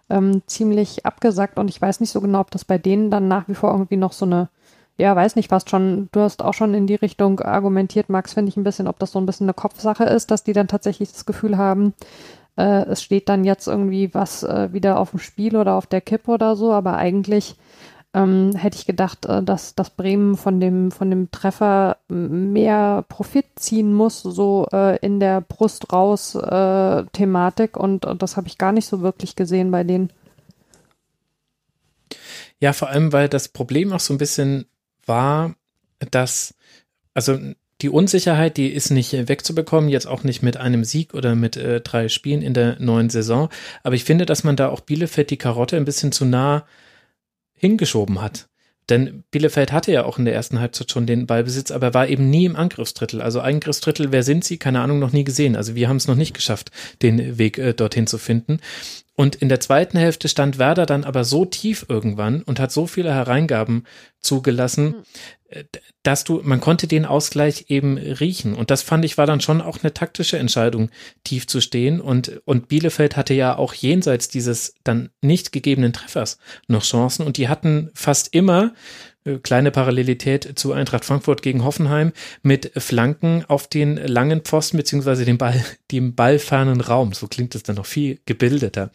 [0.09, 3.47] ähm, ziemlich abgesackt und ich weiß nicht so genau, ob das bei denen dann nach
[3.47, 4.49] wie vor irgendwie noch so eine
[4.97, 8.49] ja, weiß nicht, fast schon, du hast auch schon in die Richtung argumentiert, Max, finde
[8.49, 11.11] ich ein bisschen, ob das so ein bisschen eine Kopfsache ist, dass die dann tatsächlich
[11.11, 11.93] das Gefühl haben,
[12.57, 16.01] äh, es steht dann jetzt irgendwie was äh, wieder auf dem Spiel oder auf der
[16.01, 17.55] Kippe oder so, aber eigentlich
[18.15, 23.45] ähm, hätte ich gedacht, äh, dass, dass Bremen von dem, von dem Treffer mehr Profit
[23.57, 27.75] ziehen muss, so äh, in der Brust raus äh, Thematik.
[27.75, 30.11] Und, und das habe ich gar nicht so wirklich gesehen bei denen.
[32.61, 34.65] Ja, vor allem, weil das Problem auch so ein bisschen
[35.05, 35.55] war,
[36.11, 36.55] dass,
[37.13, 37.37] also
[37.81, 41.81] die Unsicherheit, die ist nicht wegzubekommen, jetzt auch nicht mit einem Sieg oder mit äh,
[41.81, 43.49] drei Spielen in der neuen Saison.
[43.83, 46.65] Aber ich finde, dass man da auch Bielefeld die Karotte ein bisschen zu nah
[47.53, 48.47] hingeschoben hat.
[48.89, 52.29] Denn Bielefeld hatte ja auch in der ersten Halbzeit schon den Ballbesitz, aber war eben
[52.29, 53.21] nie im Angriffsdrittel.
[53.21, 54.57] Also Angriffsdrittel, wer sind sie?
[54.57, 55.55] Keine Ahnung, noch nie gesehen.
[55.55, 58.59] Also wir haben es noch nicht geschafft, den Weg äh, dorthin zu finden.
[59.15, 62.85] Und in der zweiten Hälfte stand Werder dann aber so tief irgendwann und hat so
[62.85, 63.85] viele Hereingaben
[64.19, 65.03] zugelassen, hm.
[65.49, 65.63] äh,
[66.03, 68.53] dass du, man konnte den Ausgleich eben riechen.
[68.53, 70.89] Und das fand ich war dann schon auch eine taktische Entscheidung,
[71.23, 72.01] tief zu stehen.
[72.01, 76.37] Und, und Bielefeld hatte ja auch jenseits dieses dann nicht gegebenen Treffers
[76.67, 77.25] noch Chancen.
[77.25, 78.73] Und die hatten fast immer
[79.43, 82.11] kleine Parallelität zu Eintracht Frankfurt gegen Hoffenheim
[82.43, 87.13] mit Flanken auf den langen Pfosten beziehungsweise dem Ball, dem ballfernen Raum.
[87.13, 88.91] So klingt es dann noch viel gebildeter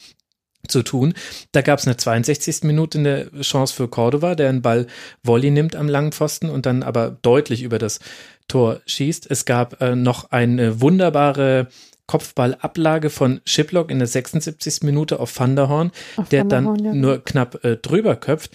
[0.69, 1.15] zu tun.
[1.53, 2.63] Da gab es eine 62.
[2.63, 4.87] Minute eine Chance für Cordova, der einen Ball
[5.23, 7.99] Volley nimmt am langen Pfosten und dann aber deutlich über das
[8.47, 9.31] Tor schießt.
[9.31, 11.69] Es gab äh, noch eine wunderbare
[12.07, 14.83] Kopfballablage von Shiplock in der 76.
[14.83, 16.93] Minute auf Thunderhorn, auf der dann Horn, ja.
[16.93, 18.51] nur knapp äh, drüber köpft.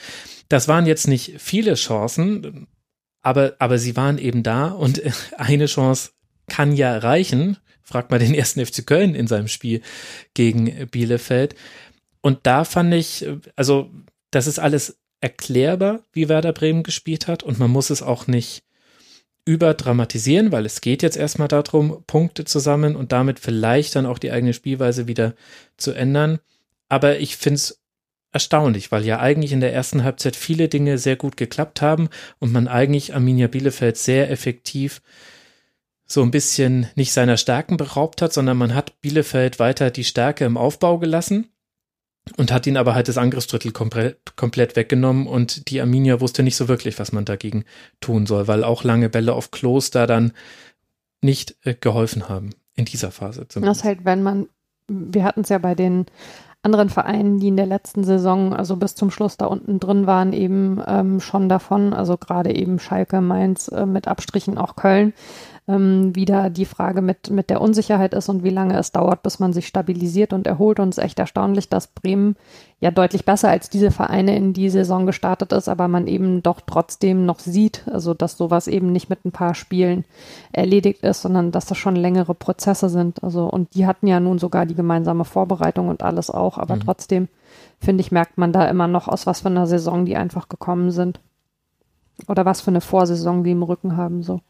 [0.49, 2.67] Das waren jetzt nicht viele Chancen,
[3.21, 5.01] aber, aber sie waren eben da und
[5.37, 6.11] eine Chance
[6.47, 7.57] kann ja reichen.
[7.81, 9.81] Fragt mal den ersten FC Köln in seinem Spiel
[10.33, 11.55] gegen Bielefeld.
[12.21, 13.91] Und da fand ich, also
[14.31, 18.63] das ist alles erklärbar, wie Werder Bremen gespielt hat und man muss es auch nicht
[19.45, 24.17] überdramatisieren, weil es geht jetzt erstmal darum, Punkte zu sammeln und damit vielleicht dann auch
[24.17, 25.35] die eigene Spielweise wieder
[25.77, 26.39] zu ändern.
[26.89, 27.84] Aber ich finde es
[28.35, 32.51] erstaunlich, weil ja eigentlich in der ersten Halbzeit viele Dinge sehr gut geklappt haben und
[32.51, 35.01] man eigentlich Arminia Bielefeld sehr effektiv
[36.05, 40.43] so ein bisschen nicht seiner Stärken beraubt hat, sondern man hat Bielefeld weiter die Stärke
[40.43, 41.47] im Aufbau gelassen
[42.35, 46.67] und hat ihn aber halt das Angriffsdrittel komplett, weggenommen und die Arminia wusste nicht so
[46.67, 47.63] wirklich, was man dagegen
[48.01, 50.33] tun soll, weil auch lange Bälle auf Kloster dann
[51.21, 53.47] nicht äh, geholfen haben in dieser Phase.
[53.47, 53.79] Zumindest.
[53.79, 54.49] Das halt, wenn man,
[54.89, 56.05] wir hatten es ja bei den
[56.65, 60.33] anderen Vereinen, die in der letzten Saison, also bis zum Schluss da unten drin waren,
[60.33, 65.13] eben ähm, schon davon, also gerade eben Schalke, Mainz, äh, mit Abstrichen auch Köln,
[65.67, 69.39] ähm, wieder die Frage mit, mit der Unsicherheit ist und wie lange es dauert, bis
[69.39, 70.79] man sich stabilisiert und erholt.
[70.79, 72.35] Und es ist echt erstaunlich, dass Bremen
[72.79, 76.61] ja deutlich besser als diese Vereine in die Saison gestartet ist, aber man eben doch
[76.61, 80.05] trotzdem noch sieht, also dass sowas eben nicht mit ein paar Spielen
[80.51, 83.23] erledigt ist, sondern dass das schon längere Prozesse sind.
[83.23, 86.81] Also und die hatten ja nun sogar die gemeinsame Vorbereitung und alles auch, aber mhm.
[86.81, 87.27] trotzdem
[87.79, 90.91] finde ich, merkt man da immer noch aus was für einer Saison die einfach gekommen
[90.91, 91.19] sind.
[92.27, 94.41] Oder was für eine Vorsaison die im Rücken haben, so.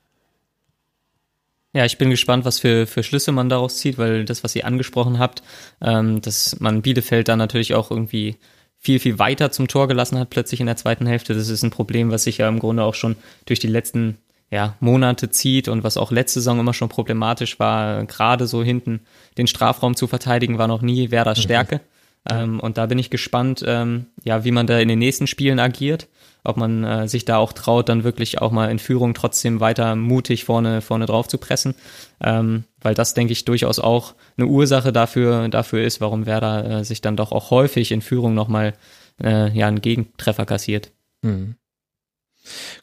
[1.76, 4.66] Ja, ich bin gespannt, was für, für Schlüsse man daraus zieht, weil das, was ihr
[4.66, 5.44] angesprochen habt,
[5.82, 8.38] ähm, dass man Bielefeld dann natürlich auch irgendwie
[8.80, 11.34] viel, viel weiter zum Tor gelassen hat, plötzlich in der zweiten Hälfte.
[11.34, 14.18] Das ist ein Problem, was sich ja im Grunde auch schon durch die letzten
[14.50, 19.02] ja, Monate zieht und was auch letzte Saison immer schon problematisch war, gerade so hinten
[19.38, 21.44] den Strafraum zu verteidigen, war noch nie Werders mhm.
[21.44, 21.82] Stärke.
[22.30, 25.60] Ähm, und da bin ich gespannt, ähm, ja, wie man da in den nächsten Spielen
[25.60, 26.08] agiert
[26.46, 29.96] ob man äh, sich da auch traut, dann wirklich auch mal in Führung trotzdem weiter
[29.96, 31.76] mutig vorne, vorne drauf zu pressen.
[32.22, 36.84] Ähm, weil das, denke ich, durchaus auch eine Ursache dafür, dafür ist, warum Werder äh,
[36.86, 38.74] sich dann doch auch häufig in Führung nochmal
[39.22, 40.92] äh, ja, einen Gegentreffer kassiert.
[41.22, 41.56] Mhm.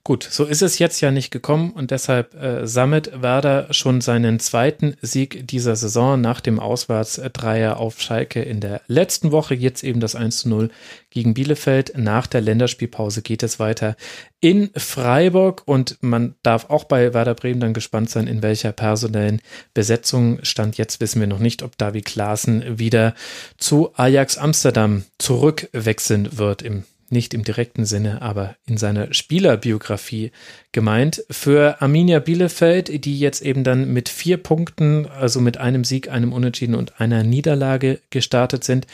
[0.04, 4.40] Gut, so ist es jetzt ja nicht gekommen und deshalb äh, sammelt Werder schon seinen
[4.40, 9.54] zweiten Sieg dieser Saison nach dem Auswärtsdreier auf Schalke in der letzten Woche.
[9.54, 10.70] Jetzt eben das 1 zu 0
[11.10, 11.92] gegen Bielefeld.
[11.96, 13.96] Nach der Länderspielpause geht es weiter
[14.40, 19.40] in Freiburg und man darf auch bei Werder Bremen dann gespannt sein, in welcher personellen
[19.72, 23.14] Besetzung stand jetzt wissen wir noch nicht, ob David Klaassen wieder
[23.56, 30.32] zu Ajax Amsterdam zurückwechseln wird im nicht im direkten Sinne, aber in seiner Spielerbiografie
[30.72, 31.24] gemeint.
[31.30, 36.32] Für Arminia Bielefeld, die jetzt eben dann mit vier Punkten, also mit einem Sieg, einem
[36.32, 38.86] Unentschieden und einer Niederlage gestartet sind,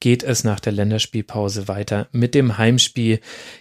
[0.00, 3.20] geht es nach der Länderspielpause weiter mit dem Heimspiel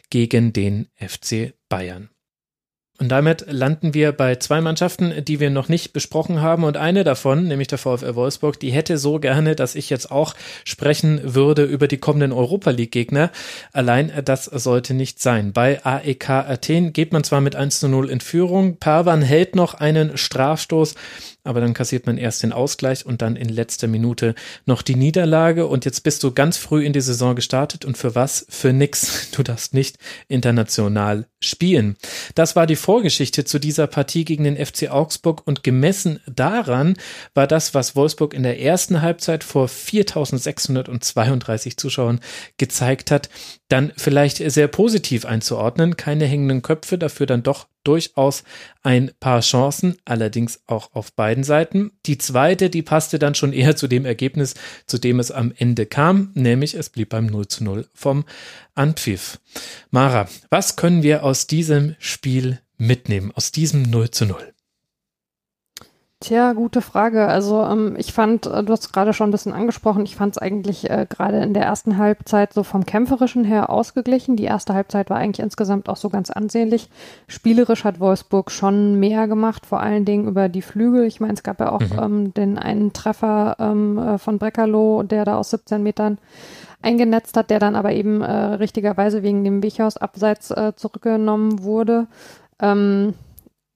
[0.10, 2.10] gegen den FC Bayern.
[3.02, 6.64] Und damit landen wir bei zwei Mannschaften, die wir noch nicht besprochen haben.
[6.64, 10.36] Und eine davon, nämlich der VfL Wolfsburg, die hätte so gerne, dass ich jetzt auch
[10.66, 13.32] sprechen würde über die kommenden Europa League Gegner.
[13.74, 15.52] Allein das sollte nicht sein.
[15.52, 18.78] Bei AEK Athen geht man zwar mit 1 zu 0 in Führung.
[18.78, 20.94] Perwan hält noch einen Strafstoß
[21.44, 25.68] aber dann kassiert man erst den Ausgleich und dann in letzter Minute noch die Niederlage
[25.68, 28.46] und jetzt bist du ganz früh in die Saison gestartet und für was?
[28.50, 29.30] Für nix.
[29.42, 29.98] Du darfst nicht
[30.28, 31.96] international spielen.
[32.36, 36.96] Das war die Vorgeschichte zu dieser Partie gegen den FC Augsburg und gemessen daran
[37.34, 42.20] war das, was Wolfsburg in der ersten Halbzeit vor 4632 Zuschauern
[42.58, 43.30] gezeigt hat,
[43.70, 45.98] dann vielleicht sehr positiv einzuordnen.
[45.98, 48.44] Keine hängenden Köpfe, dafür dann doch durchaus
[48.84, 51.92] ein paar Chancen, allerdings auch auf beiden Seiten.
[52.06, 54.56] Die zweite, die passte dann schon eher zu dem Ergebnis,
[54.88, 58.26] zu dem es am Ende kam, nämlich es blieb beim 0 zu 0 vom
[58.76, 59.40] Anpfiff.
[59.90, 64.54] Mara, was können wir aus diesem Spiel mitnehmen, aus diesem 0 zu 0?
[66.22, 67.26] Tja, gute Frage.
[67.26, 70.38] Also ähm, ich fand, äh, du hast gerade schon ein bisschen angesprochen, ich fand es
[70.38, 74.36] eigentlich äh, gerade in der ersten Halbzeit so vom kämpferischen her ausgeglichen.
[74.36, 76.90] Die erste Halbzeit war eigentlich insgesamt auch so ganz ansehnlich.
[77.28, 81.06] Spielerisch hat Wolfsburg schon mehr gemacht, vor allen Dingen über die Flügel.
[81.06, 82.00] Ich meine, es gab ja auch mhm.
[82.00, 86.20] ähm, den einen Treffer ähm, äh, von Breckerloh, der da aus 17 Metern
[86.84, 92.06] eingenetzt hat, der dann aber eben äh, richtigerweise wegen dem Weghaus abseits äh, zurückgenommen wurde.
[92.62, 93.16] Ähm,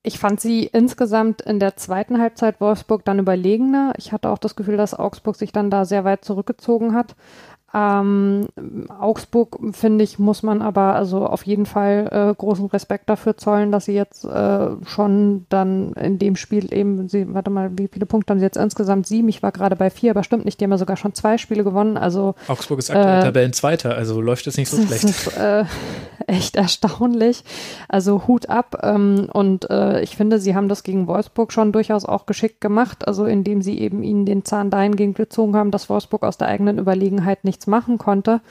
[0.06, 3.94] ich fand sie insgesamt in der zweiten Halbzeit Wolfsburg dann überlegener.
[3.98, 7.16] Ich hatte auch das Gefühl, dass Augsburg sich dann da sehr weit zurückgezogen hat.
[7.76, 8.48] Ähm,
[8.88, 13.74] Augsburg, finde ich, muss man aber also auf jeden Fall äh, großen Respekt dafür zollen,
[13.74, 18.06] dass sie jetzt äh, schon dann in dem Spiel eben, sie, warte mal, wie viele
[18.06, 19.08] Punkte haben sie jetzt insgesamt?
[19.08, 21.38] Sieben, ich war gerade bei vier, aber stimmt nicht, die haben ja sogar schon zwei
[21.38, 21.98] Spiele gewonnen.
[21.98, 25.04] Also Augsburg ist aktuell äh, Tabellenzweiter, also läuft es nicht so schlecht.
[25.04, 25.66] Das ist äh,
[26.28, 27.44] echt erstaunlich.
[27.90, 32.06] Also Hut ab ähm, und äh, ich finde, sie haben das gegen Wolfsburg schon durchaus
[32.06, 36.24] auch geschickt gemacht, also indem sie eben ihnen den Zahn dahingehend gezogen haben, dass Wolfsburg
[36.24, 38.42] aus der eigenen Überlegenheit nichts machen konnte.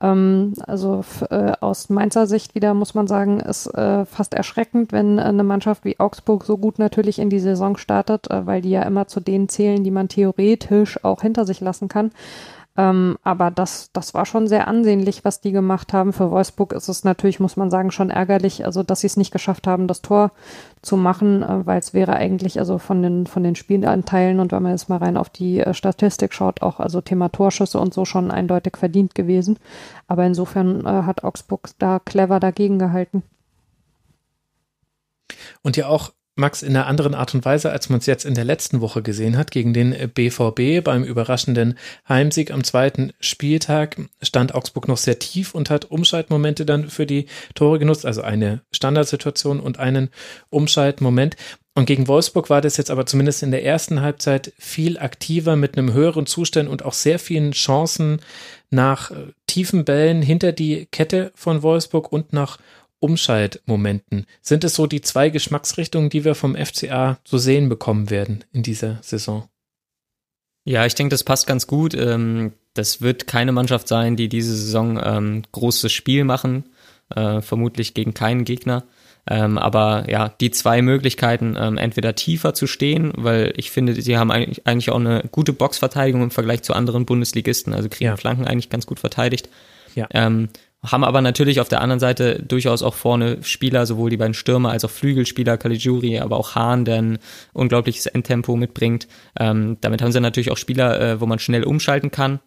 [0.00, 5.18] Ähm, also äh, aus Mainzer Sicht wieder muss man sagen, ist äh, fast erschreckend, wenn
[5.18, 8.70] äh, eine Mannschaft wie Augsburg so gut natürlich in die Saison startet, äh, weil die
[8.70, 12.12] ja immer zu denen zählen, die man theoretisch auch hinter sich lassen kann.
[12.78, 16.12] Ähm, aber das, das war schon sehr ansehnlich, was die gemacht haben.
[16.12, 19.32] Für Wolfsburg ist es natürlich, muss man sagen, schon ärgerlich, also dass sie es nicht
[19.32, 20.30] geschafft haben, das Tor
[20.80, 24.62] zu machen, äh, weil es wäre eigentlich also von den, von den Spielanteilen und wenn
[24.62, 28.04] man jetzt mal rein auf die äh, Statistik schaut, auch also Thema Torschüsse und so
[28.04, 29.58] schon eindeutig verdient gewesen.
[30.06, 33.24] Aber insofern äh, hat Augsburg da clever dagegen gehalten.
[35.62, 38.34] Und ja auch Max, in einer anderen Art und Weise, als man es jetzt in
[38.34, 44.54] der letzten Woche gesehen hat, gegen den BVB beim überraschenden Heimsieg am zweiten Spieltag, stand
[44.54, 49.60] Augsburg noch sehr tief und hat Umschaltmomente dann für die Tore genutzt, also eine Standardsituation
[49.60, 50.10] und einen
[50.50, 51.36] Umschaltmoment.
[51.74, 55.78] Und gegen Wolfsburg war das jetzt aber zumindest in der ersten Halbzeit viel aktiver mit
[55.78, 58.20] einem höheren Zustand und auch sehr vielen Chancen
[58.70, 59.12] nach
[59.46, 62.58] tiefen Bällen hinter die Kette von Wolfsburg und nach
[63.00, 64.26] Umschaltmomenten.
[64.42, 68.62] Sind es so die zwei Geschmacksrichtungen, die wir vom FCA zu sehen bekommen werden in
[68.62, 69.48] dieser Saison?
[70.64, 71.94] Ja, ich denke, das passt ganz gut.
[71.94, 76.64] Ähm, das wird keine Mannschaft sein, die diese Saison ähm, großes Spiel machen,
[77.14, 78.84] äh, vermutlich gegen keinen Gegner.
[79.30, 84.30] Ähm, aber ja, die zwei Möglichkeiten, entweder tiefer zu stehen, weil ich finde, sie haben
[84.30, 88.16] eigentlich, auch eine gute Boxverteidigung im Vergleich zu anderen Bundesligisten, also kriegen ja.
[88.16, 89.50] Flanken eigentlich ganz gut verteidigt.
[89.94, 90.06] Ja.
[90.12, 90.48] Ähm,
[90.84, 94.70] haben aber natürlich auf der anderen Seite durchaus auch vorne Spieler, sowohl die beiden Stürmer
[94.70, 97.18] als auch Flügelspieler, Caligiuri, aber auch Hahn, der ein
[97.52, 99.08] unglaubliches Endtempo mitbringt.
[99.38, 102.38] Ähm, damit haben sie natürlich auch Spieler, äh, wo man schnell umschalten kann.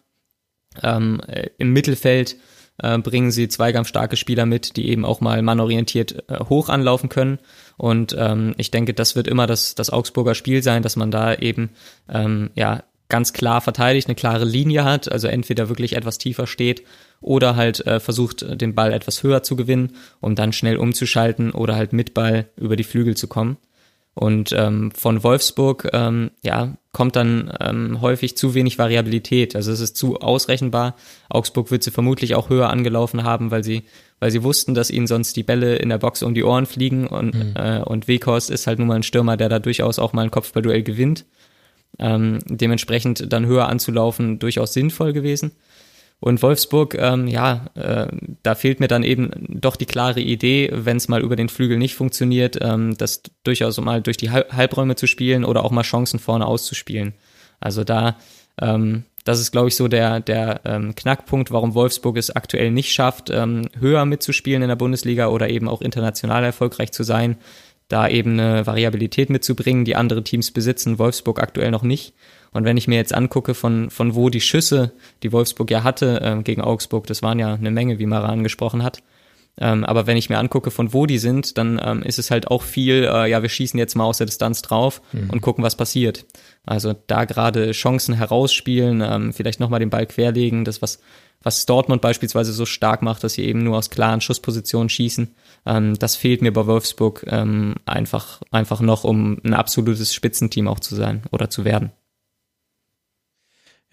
[0.82, 2.36] Ähm, äh, Im Mittelfeld
[2.82, 7.38] äh, bringen sie zweikampfstarke Spieler mit, die eben auch mal mannorientiert äh, hoch anlaufen können.
[7.76, 11.34] Und ähm, ich denke, das wird immer das, das Augsburger Spiel sein, dass man da
[11.34, 11.70] eben
[12.08, 16.82] ähm, ja ganz klar verteidigt, eine klare Linie hat, also entweder wirklich etwas tiefer steht
[17.22, 21.76] oder halt äh, versucht, den Ball etwas höher zu gewinnen, um dann schnell umzuschalten oder
[21.76, 23.56] halt mit Ball über die Flügel zu kommen.
[24.14, 29.56] Und ähm, von Wolfsburg ähm, ja, kommt dann ähm, häufig zu wenig Variabilität.
[29.56, 30.96] Also es ist zu ausrechenbar.
[31.30, 33.84] Augsburg wird sie vermutlich auch höher angelaufen haben, weil sie,
[34.20, 37.06] weil sie wussten, dass ihnen sonst die Bälle in der Box um die Ohren fliegen
[37.06, 37.54] und, mhm.
[37.56, 40.30] äh, und Weghorst ist halt nun mal ein Stürmer, der da durchaus auch mal ein
[40.30, 41.24] Kopfballduell gewinnt
[41.98, 45.52] ähm, dementsprechend dann höher anzulaufen durchaus sinnvoll gewesen.
[46.22, 48.06] Und Wolfsburg, ähm, ja, äh,
[48.44, 51.78] da fehlt mir dann eben doch die klare Idee, wenn es mal über den Flügel
[51.78, 56.20] nicht funktioniert, ähm, das durchaus mal durch die Halbräume zu spielen oder auch mal Chancen
[56.20, 57.14] vorne auszuspielen.
[57.58, 58.18] Also da,
[58.60, 62.92] ähm, das ist, glaube ich, so der, der ähm, Knackpunkt, warum Wolfsburg es aktuell nicht
[62.92, 67.36] schafft, ähm, höher mitzuspielen in der Bundesliga oder eben auch international erfolgreich zu sein
[67.88, 72.14] da eben eine Variabilität mitzubringen, die andere Teams besitzen, Wolfsburg aktuell noch nicht.
[72.52, 76.20] Und wenn ich mir jetzt angucke, von, von wo die Schüsse, die Wolfsburg ja hatte
[76.20, 79.02] äh, gegen Augsburg, das waren ja eine Menge, wie Mara angesprochen hat.
[79.58, 82.48] Ähm, aber wenn ich mir angucke, von wo die sind, dann ähm, ist es halt
[82.48, 85.30] auch viel, äh, ja, wir schießen jetzt mal aus der Distanz drauf mhm.
[85.30, 86.24] und gucken, was passiert.
[86.64, 91.00] Also da gerade Chancen herausspielen, ähm, vielleicht nochmal den Ball querlegen, das, was,
[91.42, 95.34] was Dortmund beispielsweise so stark macht, dass sie eben nur aus klaren Schusspositionen schießen.
[95.66, 100.80] Ähm, das fehlt mir bei Wolfsburg ähm, einfach, einfach noch, um ein absolutes Spitzenteam auch
[100.80, 101.92] zu sein oder zu werden.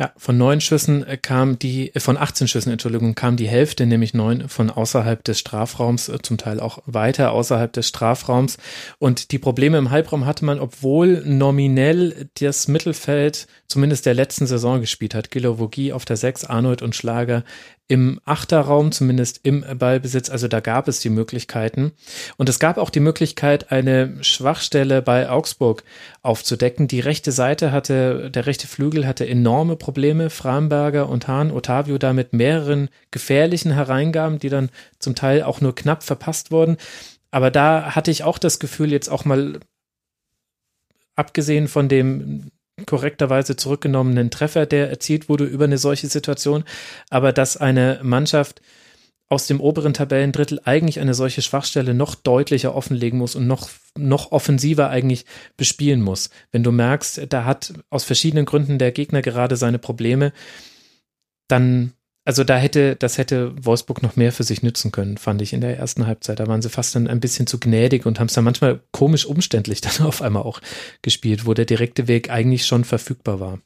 [0.01, 3.85] Ja, von neun Schüssen äh, kam die, äh, von 18 Schüssen, Entschuldigung, kam die Hälfte,
[3.85, 8.57] nämlich neun von außerhalb des Strafraums, äh, zum Teil auch weiter außerhalb des Strafraums.
[8.97, 14.79] Und die Probleme im Halbraum hatte man, obwohl nominell das Mittelfeld zumindest der letzten Saison
[14.79, 15.31] gespielt hat.
[15.31, 17.43] Gilovogie auf der Sechs, Arnold und Schlager
[17.89, 20.29] im Achterraum, zumindest im Ballbesitz.
[20.29, 21.91] Also da gab es die Möglichkeiten.
[22.37, 25.83] Und es gab auch die Möglichkeit, eine Schwachstelle bei Augsburg
[26.21, 26.87] aufzudecken.
[26.87, 30.29] Die rechte Seite hatte, der rechte Flügel hatte enorme Probleme.
[30.29, 34.69] Framberger und Hahn, Otavio da mit mehreren gefährlichen Hereingaben, die dann
[34.99, 36.77] zum Teil auch nur knapp verpasst wurden.
[37.31, 39.59] Aber da hatte ich auch das Gefühl, jetzt auch mal
[41.15, 42.51] abgesehen von dem
[42.85, 46.63] korrekterweise zurückgenommenen Treffer, der erzielt wurde über eine solche Situation,
[47.09, 48.61] aber dass eine Mannschaft
[49.29, 54.31] aus dem oberen Tabellendrittel eigentlich eine solche Schwachstelle noch deutlicher offenlegen muss und noch, noch
[54.31, 55.25] offensiver eigentlich
[55.55, 56.31] bespielen muss.
[56.51, 60.33] Wenn du merkst, da hat aus verschiedenen Gründen der Gegner gerade seine Probleme,
[61.47, 61.93] dann
[62.29, 65.61] also da hätte, das hätte Wolfsburg noch mehr für sich nützen können, fand ich in
[65.61, 66.39] der ersten Halbzeit.
[66.39, 69.25] Da waren sie fast dann ein bisschen zu gnädig und haben es dann manchmal komisch
[69.25, 70.61] umständlich dann auf einmal auch
[71.01, 73.59] gespielt, wo der direkte Weg eigentlich schon verfügbar war.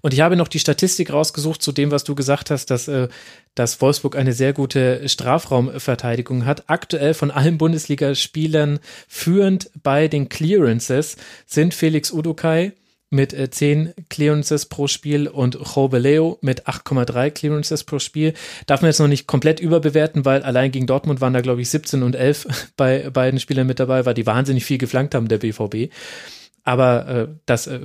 [0.00, 3.08] Und ich habe noch die Statistik rausgesucht zu dem, was du gesagt hast, dass, äh,
[3.54, 6.70] dass Wolfsburg eine sehr gute Strafraumverteidigung hat.
[6.70, 12.72] Aktuell von allen Bundesligaspielern führend bei den Clearances sind Felix Udukai
[13.12, 18.34] mit äh, 10 Clearances pro Spiel und Robeleo mit 8,3 Clearances pro Spiel.
[18.66, 21.70] Darf man jetzt noch nicht komplett überbewerten, weil allein gegen Dortmund waren da, glaube ich,
[21.70, 25.38] 17 und 11 bei beiden Spielern mit dabei, weil die wahnsinnig viel geflankt haben, der
[25.38, 25.92] BVB.
[26.64, 27.80] Aber äh, das äh,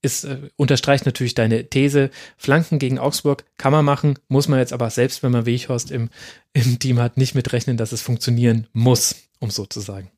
[0.00, 2.10] ist, äh, unterstreicht natürlich deine These.
[2.36, 6.10] Flanken gegen Augsburg kann man machen, muss man jetzt aber selbst, wenn man Weghorst im,
[6.52, 10.11] im Team hat, nicht mitrechnen, dass es funktionieren muss, um so zu sagen.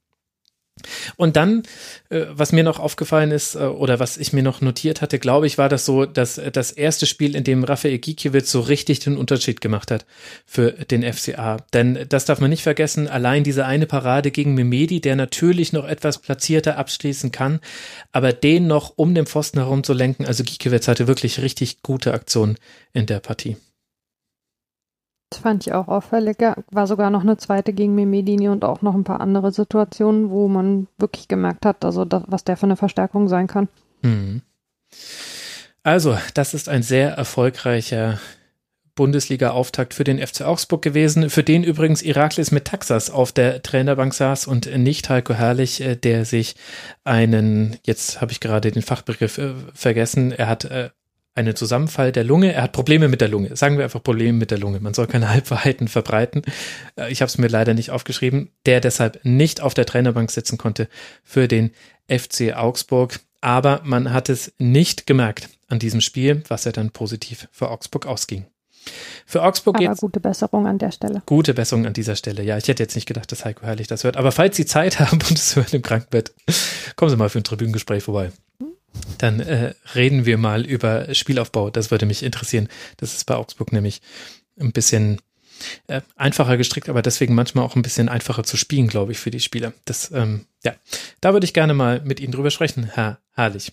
[1.16, 1.62] Und dann,
[2.10, 5.46] äh, was mir noch aufgefallen ist, äh, oder was ich mir noch notiert hatte, glaube
[5.46, 8.98] ich, war das so, dass äh, das erste Spiel, in dem Raphael Gikiewicz so richtig
[8.98, 10.04] den Unterschied gemacht hat
[10.44, 11.58] für den FCA.
[11.72, 15.86] Denn das darf man nicht vergessen, allein diese eine Parade gegen Memedi, der natürlich noch
[15.86, 17.60] etwas platzierter abschließen kann,
[18.12, 22.12] aber den noch um den Pfosten herum zu lenken, also Gikiewicz hatte wirklich richtig gute
[22.12, 22.56] Aktionen
[22.92, 23.56] in der Partie.
[25.36, 26.38] Fand ich auch auffällig.
[26.70, 30.48] War sogar noch eine zweite gegen Memedini und auch noch ein paar andere Situationen, wo
[30.48, 33.68] man wirklich gemerkt hat, also das, was der für eine Verstärkung sein kann.
[34.02, 34.42] Mhm.
[35.82, 38.18] Also, das ist ein sehr erfolgreicher
[38.94, 44.14] Bundesliga-Auftakt für den FC Augsburg gewesen, für den übrigens Iraklis mit Taxas auf der Trainerbank
[44.14, 46.54] saß und nicht Heiko Herrlich, äh, der sich
[47.02, 50.90] einen, jetzt habe ich gerade den Fachbegriff äh, vergessen, er hat äh,
[51.34, 52.52] einen Zusammenfall der Lunge.
[52.52, 53.56] Er hat Probleme mit der Lunge.
[53.56, 54.80] Sagen wir einfach Probleme mit der Lunge.
[54.80, 56.42] Man soll keine Halbwahrheiten verbreiten.
[56.96, 58.50] Äh, ich habe es mir leider nicht aufgeschrieben.
[58.66, 60.88] Der deshalb nicht auf der Trainerbank sitzen konnte
[61.22, 61.72] für den
[62.08, 63.20] FC Augsburg.
[63.40, 68.06] Aber man hat es nicht gemerkt an diesem Spiel, was er dann positiv für Augsburg
[68.06, 68.46] ausging.
[69.26, 71.22] Für Augsburg geht gute Besserung an der Stelle.
[71.26, 72.42] Gute Besserung an dieser Stelle.
[72.42, 74.16] Ja, ich hätte jetzt nicht gedacht, dass Heiko Herrlich das hört.
[74.16, 76.34] Aber falls Sie Zeit haben und es hören im Krankenbett,
[76.96, 78.30] kommen Sie mal für ein Tribünengespräch vorbei.
[79.18, 81.70] Dann äh, reden wir mal über Spielaufbau.
[81.70, 82.68] Das würde mich interessieren.
[82.96, 84.00] Das ist bei Augsburg nämlich
[84.58, 85.20] ein bisschen
[85.86, 89.30] äh, einfacher gestrickt, aber deswegen manchmal auch ein bisschen einfacher zu spielen, glaube ich, für
[89.30, 89.72] die Spieler.
[89.84, 90.74] Das, ähm, ja,
[91.20, 93.72] da würde ich gerne mal mit Ihnen drüber sprechen, Herr Herrlich.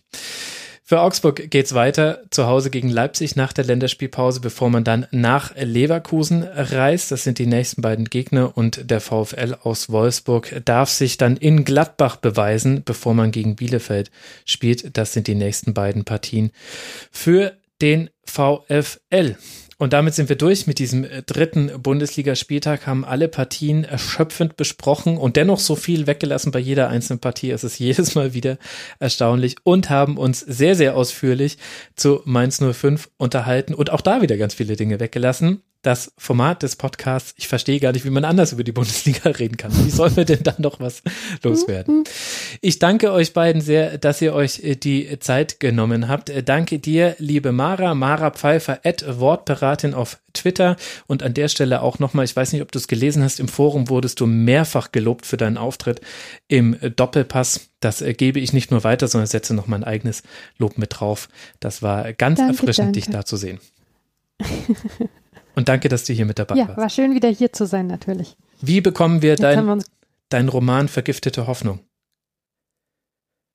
[0.83, 5.55] Für Augsburg geht's weiter zu Hause gegen Leipzig nach der Länderspielpause, bevor man dann nach
[5.55, 7.11] Leverkusen reist.
[7.11, 11.63] Das sind die nächsten beiden Gegner und der VfL aus Wolfsburg darf sich dann in
[11.63, 14.11] Gladbach beweisen, bevor man gegen Bielefeld
[14.45, 14.97] spielt.
[14.97, 16.51] Das sind die nächsten beiden Partien
[17.11, 19.37] für den VfL.
[19.81, 25.17] Und damit sind wir durch mit diesem äh, dritten Bundesligaspieltag, haben alle Partien erschöpfend besprochen
[25.17, 27.49] und dennoch so viel weggelassen bei jeder einzelnen Partie.
[27.49, 28.59] Es ist jedes Mal wieder
[28.99, 31.57] erstaunlich und haben uns sehr, sehr ausführlich
[31.95, 36.75] zu Mainz 05 unterhalten und auch da wieder ganz viele Dinge weggelassen das Format des
[36.75, 37.33] Podcasts.
[37.37, 39.71] Ich verstehe gar nicht, wie man anders über die Bundesliga reden kann.
[39.85, 41.01] Wie sollen wir denn dann noch was
[41.43, 42.03] loswerden?
[42.61, 46.29] Ich danke euch beiden sehr, dass ihr euch äh, die Zeit genommen habt.
[46.29, 50.75] Äh, danke dir, liebe Mara, Mara Pfeiffer, at Wortberatin auf Twitter.
[51.07, 53.47] Und an der Stelle auch nochmal, ich weiß nicht, ob du es gelesen hast, im
[53.47, 55.99] Forum wurdest du mehrfach gelobt für deinen Auftritt
[56.47, 57.71] im Doppelpass.
[57.79, 60.21] Das äh, gebe ich nicht nur weiter, sondern setze noch mein eigenes
[60.59, 61.27] Lob mit drauf.
[61.59, 62.99] Das war ganz danke, erfrischend, danke.
[62.99, 63.59] dich da zu sehen.
[65.55, 66.77] Und danke, dass du hier mit dabei ja, warst.
[66.77, 68.37] Ja, war schön, wieder hier zu sein, natürlich.
[68.61, 69.83] Wie bekommen wir deinen
[70.29, 71.79] dein Roman Vergiftete Hoffnung?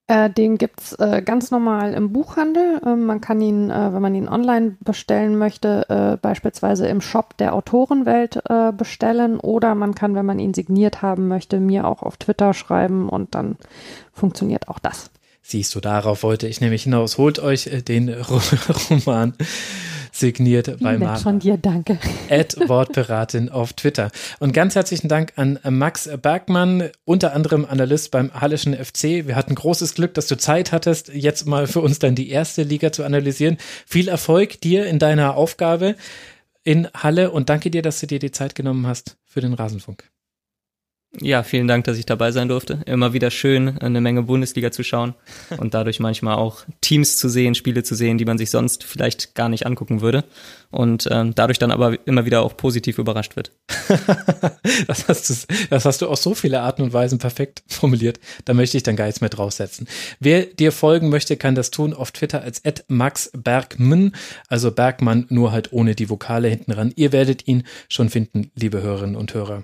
[0.09, 2.79] Äh, den gibt's äh, ganz normal im Buchhandel.
[2.85, 7.35] Äh, man kann ihn, äh, wenn man ihn online bestellen möchte, äh, beispielsweise im Shop
[7.37, 12.03] der Autorenwelt äh, bestellen oder man kann, wenn man ihn signiert haben möchte, mir auch
[12.03, 13.57] auf Twitter schreiben und dann
[14.13, 15.11] funktioniert auch das.
[15.41, 17.17] Siehst du, darauf wollte ich nämlich hinaus.
[17.17, 18.09] Holt euch den
[18.89, 19.33] Roman
[20.19, 21.15] signiert bei Mara.
[21.17, 21.99] von dir, danke.
[22.29, 24.11] Ad Wortberatin auf Twitter.
[24.39, 29.27] Und ganz herzlichen Dank an Max Bergmann, unter anderem Analyst beim Hallischen FC.
[29.27, 32.63] Wir hatten großes Glück, dass du Zeit hattest, jetzt mal für uns dann die erste
[32.63, 33.57] Liga zu analysieren.
[33.85, 35.95] Viel Erfolg dir in deiner Aufgabe
[36.63, 40.09] in Halle und danke dir, dass du dir die Zeit genommen hast für den Rasenfunk.
[41.19, 42.81] Ja, vielen Dank, dass ich dabei sein durfte.
[42.85, 45.15] Immer wieder schön, eine Menge Bundesliga zu schauen
[45.57, 49.33] und dadurch manchmal auch Teams zu sehen, Spiele zu sehen, die man sich sonst vielleicht
[49.33, 50.25] gar nicht angucken würde
[50.71, 53.51] und ähm, dadurch dann aber immer wieder auch positiv überrascht wird.
[54.87, 58.19] das, hast du, das hast du auf so viele Arten und Weisen perfekt formuliert.
[58.45, 59.87] Da möchte ich dann gar nichts mehr draufsetzen.
[60.19, 64.13] Wer dir folgen möchte, kann das tun auf Twitter als @maxbergmann,
[64.49, 66.91] also Bergmann nur halt ohne die Vokale hinten ran.
[66.95, 69.63] Ihr werdet ihn schon finden, liebe Hörerinnen und Hörer.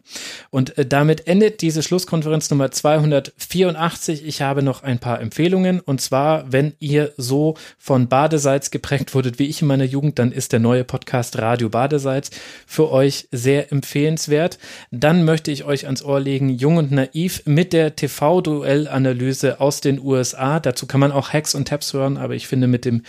[0.50, 4.26] Und äh, damit endet diese Schlusskonferenz Nummer 284.
[4.26, 9.40] Ich habe noch ein paar Empfehlungen und zwar, wenn ihr so von Badesalz geprägt wurdet
[9.40, 12.30] wie ich in meiner Jugend, dann ist der neue Podcast Radio Badesalz
[12.68, 14.60] für euch sehr empfehlenswert.
[14.92, 20.00] Dann möchte ich euch ans Ohr legen Jung und Naiv mit der TV-Duell-Analyse aus den
[20.00, 20.60] USA.
[20.60, 23.02] Dazu kann man auch Hacks und Tabs hören, aber ich finde mit dem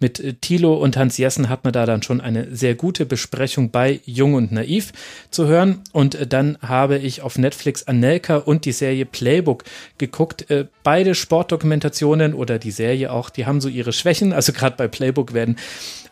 [0.00, 4.00] mit Thilo und Hans Jessen hat man da dann schon eine sehr gute Besprechung bei
[4.04, 4.92] Jung und Naiv
[5.30, 5.80] zu hören.
[5.92, 9.64] Und dann habe ich auf Netflix Anelka und die Serie Playbook
[9.96, 10.50] geguckt.
[10.50, 14.34] Äh, beide Sportdokumentationen oder die Serie auch, die haben so ihre Schwächen.
[14.34, 15.56] Also gerade bei Playbook werden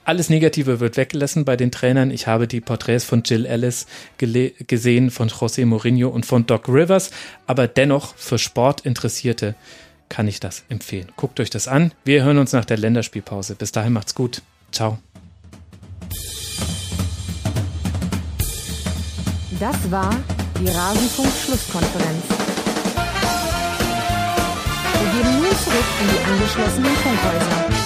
[0.08, 2.10] alles Negative wird weggelassen bei den Trainern.
[2.10, 7.10] Ich habe die Porträts von Jill Ellis gesehen, von José Mourinho und von Doc Rivers.
[7.46, 9.54] Aber dennoch für Sportinteressierte
[10.08, 11.12] kann ich das empfehlen.
[11.16, 11.92] Guckt euch das an.
[12.06, 13.54] Wir hören uns nach der Länderspielpause.
[13.54, 14.40] Bis dahin macht's gut.
[14.72, 14.98] Ciao.
[19.60, 20.16] Das war
[20.58, 22.24] die Rasenfunk-Schlusskonferenz.
[24.94, 27.77] Wir gehen nun zurück in die angeschlossenen Funkhäuser.